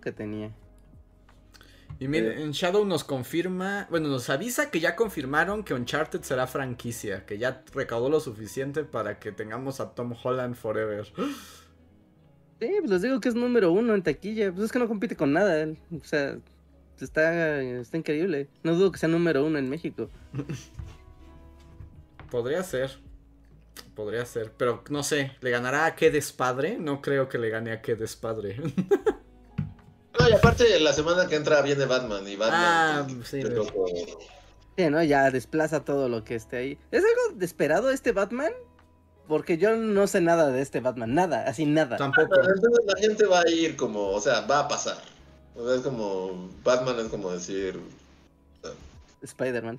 que 0.00 0.12
tenía. 0.12 0.52
Y 1.98 2.06
miren, 2.06 2.38
en 2.38 2.52
Shadow 2.52 2.84
nos 2.84 3.02
confirma, 3.02 3.88
bueno, 3.90 4.06
nos 4.06 4.30
avisa 4.30 4.70
que 4.70 4.78
ya 4.78 4.94
confirmaron 4.94 5.64
que 5.64 5.74
Uncharted 5.74 6.22
será 6.22 6.46
franquicia, 6.46 7.26
que 7.26 7.38
ya 7.38 7.64
recaudó 7.74 8.08
lo 8.08 8.20
suficiente 8.20 8.84
para 8.84 9.18
que 9.18 9.32
tengamos 9.32 9.80
a 9.80 9.96
Tom 9.96 10.14
Holland 10.22 10.54
forever. 10.54 11.08
Sí, 12.60 12.70
pues 12.78 12.90
les 12.90 13.02
digo 13.02 13.20
que 13.20 13.28
es 13.28 13.34
número 13.34 13.70
uno 13.70 13.94
en 13.94 14.02
taquilla, 14.02 14.50
pues 14.50 14.64
es 14.64 14.72
que 14.72 14.78
no 14.78 14.88
compite 14.88 15.14
con 15.14 15.32
nada, 15.32 15.68
o 15.92 16.04
sea, 16.04 16.38
está, 17.00 17.60
está 17.60 17.96
increíble. 17.96 18.48
No 18.62 18.74
dudo 18.74 18.92
que 18.92 18.98
sea 18.98 19.08
número 19.08 19.44
uno 19.44 19.58
en 19.58 19.68
México. 19.68 20.08
Podría 22.30 22.62
ser. 22.62 22.98
Podría 23.94 24.24
ser. 24.24 24.52
Pero 24.56 24.82
no 24.88 25.02
sé, 25.02 25.32
¿le 25.40 25.50
ganará 25.50 25.86
a 25.86 25.96
qué 25.96 26.10
despadre? 26.10 26.78
No 26.78 27.02
creo 27.02 27.28
que 27.28 27.38
le 27.38 27.50
gane 27.50 27.72
a 27.72 27.82
qué 27.82 27.94
despadre. 27.94 28.56
no, 30.18 30.28
y 30.28 30.32
aparte 30.32 30.80
la 30.80 30.92
semana 30.92 31.26
que 31.26 31.36
entra 31.36 31.62
viene 31.62 31.84
Batman 31.84 32.26
y 32.26 32.36
Batman. 32.36 32.60
Ah, 32.62 33.06
sí. 33.24 33.42
Sí, 34.76 34.90
¿no? 34.90 35.02
Ya 35.02 35.30
desplaza 35.30 35.84
todo 35.84 36.08
lo 36.08 36.24
que 36.24 36.34
esté 36.34 36.56
ahí. 36.56 36.78
¿Es 36.90 37.02
algo 37.02 37.38
desesperado 37.38 37.90
este 37.90 38.12
Batman? 38.12 38.52
Porque 39.28 39.58
yo 39.58 39.76
no 39.76 40.06
sé 40.06 40.20
nada 40.20 40.50
de 40.50 40.62
este 40.62 40.80
Batman, 40.80 41.14
nada, 41.14 41.44
así 41.48 41.66
nada. 41.66 41.96
Tampoco. 41.96 42.34
Entonces 42.36 42.84
la 42.86 43.00
gente 43.00 43.26
va 43.26 43.40
a 43.40 43.50
ir 43.50 43.76
como, 43.76 44.10
o 44.10 44.20
sea, 44.20 44.42
va 44.42 44.60
a 44.60 44.68
pasar. 44.68 44.98
O 45.56 45.66
sea, 45.66 45.76
es 45.76 45.82
como. 45.82 46.50
Batman 46.62 47.00
es 47.00 47.08
como 47.08 47.32
decir. 47.32 47.80
Spider-Man. 49.22 49.78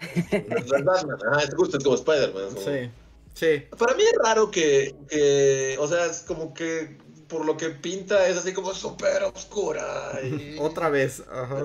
Batman, 0.84 1.18
ajá, 1.32 1.44
es 1.44 1.56
justo, 1.56 1.78
es 1.78 1.84
como 1.84 1.96
Spider-Man. 1.96 2.50
Sí, 2.58 2.92
sí. 3.34 3.64
Para 3.78 3.94
mí 3.94 4.04
es 4.04 4.18
raro 4.24 4.52
que, 4.52 4.96
que. 5.10 5.78
O 5.80 5.88
sea, 5.88 6.06
es 6.08 6.22
como 6.22 6.54
que. 6.54 6.98
Por 7.28 7.46
lo 7.46 7.58
que 7.58 7.70
pinta 7.70 8.28
es 8.28 8.38
así 8.38 8.54
como 8.54 8.74
súper 8.74 9.24
oscura. 9.24 10.20
Y, 10.24 10.58
Otra 10.60 10.90
vez, 10.90 11.24
ajá. 11.30 11.64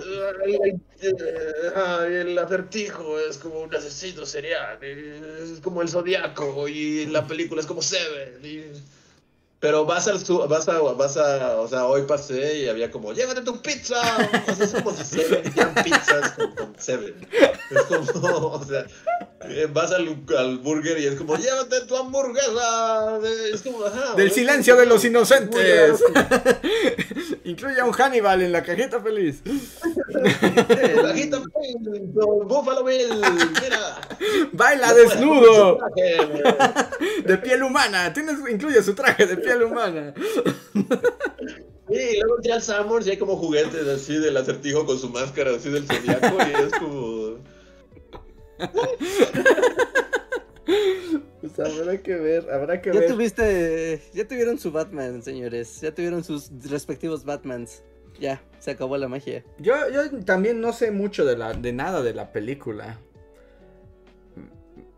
el 2.06 2.38
acertijo 2.38 3.18
es 3.20 3.38
como 3.38 3.60
un 3.60 3.74
asesino 3.74 4.26
serial. 4.26 4.82
Es 4.82 5.60
como 5.60 5.82
el 5.82 5.88
zodiaco. 5.88 6.68
Y 6.68 7.06
la 7.06 7.26
película 7.26 7.60
es 7.60 7.66
como 7.66 7.82
Seven. 7.82 8.44
Y, 8.44 8.64
pero 9.62 9.84
vas 9.84 10.08
al 10.08 10.18
vas 10.48 10.68
a, 10.68 10.80
vas 10.80 11.16
a, 11.16 11.60
o 11.60 11.68
sea, 11.68 11.86
hoy 11.86 12.02
pasé 12.02 12.62
y 12.62 12.68
había 12.68 12.90
como, 12.90 13.12
llévate 13.12 13.42
tu 13.42 13.62
pizza. 13.62 13.94
O 14.84 14.92
sea, 14.92 15.04
si 15.04 15.22
Seven 15.22 15.52
pizzas 15.84 16.32
con, 16.32 16.50
con, 16.56 16.74
Seven. 16.80 17.14
Es 17.70 17.82
como, 17.82 18.46
o 18.54 18.64
sea, 18.64 18.84
vas 19.72 19.92
al, 19.92 20.16
al, 20.38 20.58
burger 20.58 20.98
y 20.98 21.06
es 21.06 21.16
como, 21.16 21.36
llévate 21.36 21.82
tu 21.82 21.96
hamburguesa. 21.96 23.18
Es 23.52 23.62
como, 23.62 23.84
ajá. 23.84 24.14
Del 24.14 24.30
silencio 24.30 24.76
de 24.76 24.86
los 24.86 25.04
inocentes. 25.04 26.02
Incluye 27.44 27.80
a 27.80 27.84
un 27.84 27.92
Hannibal 27.92 28.42
en 28.42 28.52
la 28.52 28.62
cajita 28.62 29.00
feliz. 29.00 29.42
cajita 31.02 31.40
feliz, 31.40 31.76
Buffalo 32.14 32.84
Bill, 32.84 33.08
mira. 33.62 34.00
Baila 34.52 34.94
desnudo. 34.94 35.78
De 37.24 37.38
piel 37.38 37.62
humana. 37.62 38.12
Tienes, 38.12 38.36
incluye 38.50 38.82
su 38.82 38.94
traje 38.94 39.26
de 39.26 39.36
piel 39.36 39.64
humana. 39.64 40.14
Sí, 41.88 41.98
y 41.98 42.20
luego 42.20 42.36
entré 42.36 42.52
al 42.52 42.62
Summers 42.62 43.06
y 43.06 43.10
hay 43.10 43.16
como 43.16 43.36
juguetes 43.36 43.86
así 43.86 44.16
del 44.16 44.36
acertijo 44.36 44.86
con 44.86 44.98
su 44.98 45.10
máscara 45.10 45.56
así 45.56 45.68
del 45.68 45.86
zodiaco 45.86 46.36
y 46.38 46.64
es 46.64 46.72
como. 46.78 47.21
Pues 51.42 51.58
habrá 51.58 51.98
que 52.00 52.14
ver, 52.14 52.48
habrá 52.52 52.80
que 52.80 52.92
ya 52.92 53.00
ver. 53.00 53.10
Tuviste, 53.10 54.00
ya 54.14 54.28
tuvieron 54.28 54.60
su 54.60 54.70
Batman, 54.70 55.24
señores. 55.24 55.80
Ya 55.80 55.92
tuvieron 55.92 56.22
sus 56.22 56.50
respectivos 56.70 57.24
Batmans. 57.24 57.82
Ya, 58.20 58.40
se 58.60 58.70
acabó 58.70 58.96
la 58.96 59.08
magia. 59.08 59.44
Yo, 59.58 59.74
yo 59.90 60.08
también 60.24 60.60
no 60.60 60.72
sé 60.72 60.92
mucho 60.92 61.24
de, 61.24 61.36
la, 61.36 61.52
de 61.52 61.72
nada 61.72 62.00
de 62.02 62.14
la 62.14 62.30
película. 62.30 63.00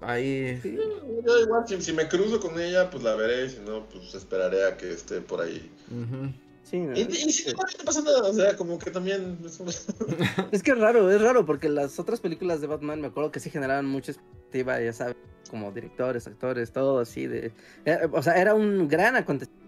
Ahí. 0.03 0.61
yo 1.25 1.41
igual, 1.41 1.65
si, 1.67 1.93
me 1.95 2.09
cruzo 2.09 2.39
con 2.39 2.61
ella, 2.61 2.91
pues 2.91 3.03
la 3.03 3.15
veré. 3.15 3.49
Si 3.49 3.61
no, 3.61 3.89
pues 3.89 4.15
esperaré 4.15 4.67
a 4.67 4.77
que 4.77 4.93
esté 4.93 5.23
por 5.23 5.41
ahí. 5.41 5.71
Sí, 6.65 6.79
y, 6.95 7.31
si 7.31 7.53
no, 7.53 7.59
no 7.59 7.85
pasa 7.85 8.01
nada, 8.03 8.23
o 8.23 8.33
sea, 8.33 8.57
como 8.57 8.79
que 8.79 8.91
también... 8.91 9.39
es 10.51 10.63
que 10.63 10.71
es 10.71 10.79
raro, 10.79 11.11
es 11.11 11.21
raro, 11.21 11.45
porque 11.45 11.69
las 11.69 11.99
otras 11.99 12.21
películas 12.21 12.61
de 12.61 12.67
Batman 12.67 13.01
me 13.01 13.09
acuerdo 13.09 13.31
que 13.31 13.39
sí 13.39 13.51
generaban 13.51 13.87
mucha 13.87 14.13
expectativa, 14.13 14.81
ya 14.81 14.93
sabes, 14.93 15.17
como 15.51 15.71
directores, 15.73 16.27
actores, 16.27 16.73
todo 16.73 17.01
así 17.01 17.27
de... 17.27 17.53
Eh, 17.85 18.09
o 18.11 18.23
sea, 18.23 18.41
era 18.41 18.55
un 18.55 18.89
gran 18.89 19.15
acontecimiento 19.15 19.65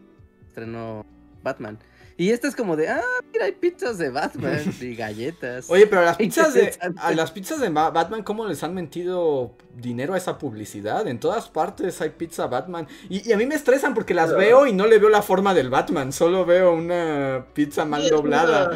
estrenó 0.56 1.04
Batman. 1.42 1.78
Y 2.18 2.30
esta 2.30 2.48
es 2.48 2.56
como 2.56 2.76
de, 2.76 2.88
ah, 2.88 3.02
mira, 3.30 3.44
hay 3.44 3.52
pizzas 3.52 3.98
de 3.98 4.08
Batman 4.08 4.74
y 4.80 4.94
galletas. 4.94 5.68
Oye, 5.68 5.86
pero 5.86 6.02
las 6.02 6.16
pizzas 6.18 6.54
de, 6.54 6.72
a 6.96 7.12
las 7.12 7.30
pizzas 7.30 7.60
de 7.60 7.68
Batman, 7.68 8.22
¿cómo 8.22 8.46
les 8.46 8.62
han 8.62 8.74
mentido 8.74 9.52
dinero 9.74 10.14
a 10.14 10.16
esa 10.16 10.38
publicidad? 10.38 11.06
En 11.08 11.20
todas 11.20 11.48
partes 11.48 12.00
hay 12.00 12.10
pizza 12.10 12.46
Batman. 12.46 12.88
Y, 13.10 13.30
a 13.32 13.36
mí 13.36 13.44
me 13.44 13.54
estresan 13.54 13.92
porque 13.92 14.14
las 14.14 14.34
veo 14.34 14.66
y 14.66 14.72
no 14.72 14.86
le 14.86 14.98
veo 14.98 15.10
la 15.10 15.22
forma 15.22 15.52
del 15.52 15.68
Batman, 15.68 16.12
solo 16.12 16.46
veo 16.46 16.72
una 16.72 17.46
pizza 17.52 17.84
mal 17.84 18.08
doblada. 18.08 18.70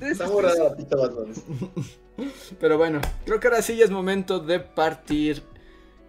Está 0.00 0.26
la 0.28 0.76
pizza 0.76 0.96
Batman. 0.96 1.32
Pero 2.58 2.76
bueno, 2.76 3.00
creo 3.24 3.40
que 3.40 3.48
ahora 3.48 3.62
sí 3.62 3.76
ya 3.76 3.84
es 3.84 3.90
momento 3.90 4.40
de 4.40 4.60
partir 4.60 5.42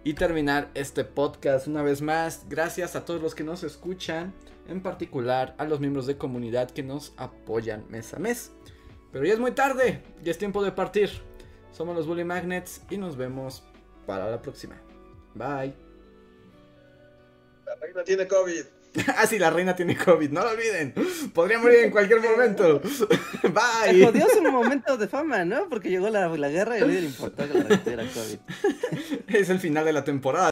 y 0.04 0.14
terminar 0.14 0.70
este 0.74 1.04
podcast 1.04 1.66
una 1.66 1.82
vez 1.82 2.02
más. 2.02 2.46
Gracias 2.48 2.96
a 2.96 3.04
todos 3.04 3.22
los 3.22 3.34
que 3.34 3.44
nos 3.44 3.62
escuchan, 3.62 4.34
en 4.68 4.82
particular 4.82 5.54
a 5.58 5.64
los 5.64 5.80
miembros 5.80 6.06
de 6.06 6.16
comunidad 6.16 6.70
que 6.70 6.82
nos 6.82 7.14
apoyan 7.16 7.86
mes 7.88 8.12
a 8.14 8.18
mes. 8.18 8.52
Pero 9.12 9.24
ya 9.24 9.34
es 9.34 9.38
muy 9.38 9.52
tarde, 9.52 10.02
ya 10.22 10.30
es 10.30 10.38
tiempo 10.38 10.62
de 10.62 10.72
partir. 10.72 11.10
Somos 11.70 11.94
los 11.94 12.06
Bully 12.06 12.24
Magnets 12.24 12.82
y 12.90 12.96
nos 12.96 13.16
vemos 13.16 13.62
para 14.06 14.30
la 14.30 14.42
próxima. 14.42 14.80
Bye. 15.34 15.74
La 17.64 17.74
reina 17.80 18.04
tiene 18.04 18.26
COVID. 18.26 18.81
ah, 19.16 19.26
sí, 19.26 19.38
la 19.38 19.50
reina 19.50 19.74
tiene 19.74 19.96
COVID, 19.96 20.30
no 20.30 20.42
lo 20.42 20.50
olviden. 20.50 20.94
Podría 21.32 21.58
morir 21.58 21.78
en 21.84 21.90
cualquier 21.90 22.20
momento. 22.20 22.80
Bye. 23.42 23.98
Se 23.98 24.06
jodió 24.06 24.26
su 24.28 24.42
momento 24.42 24.96
de 24.96 25.08
fama, 25.08 25.44
¿no? 25.44 25.68
Porque 25.68 25.88
llegó 25.88 26.10
la, 26.10 26.28
la 26.28 26.48
guerra 26.48 26.78
y 26.78 26.82
a 26.82 26.86
nadie 26.86 27.00
le 27.00 27.06
importó 27.06 27.48
que 27.48 27.54
la 27.54 27.64
reina 27.64 27.82
tuviera 27.82 28.04
COVID. 28.04 28.38
es 29.28 29.48
el 29.48 29.60
final 29.60 29.84
de 29.84 29.92
la 29.92 30.04
temporada. 30.04 30.50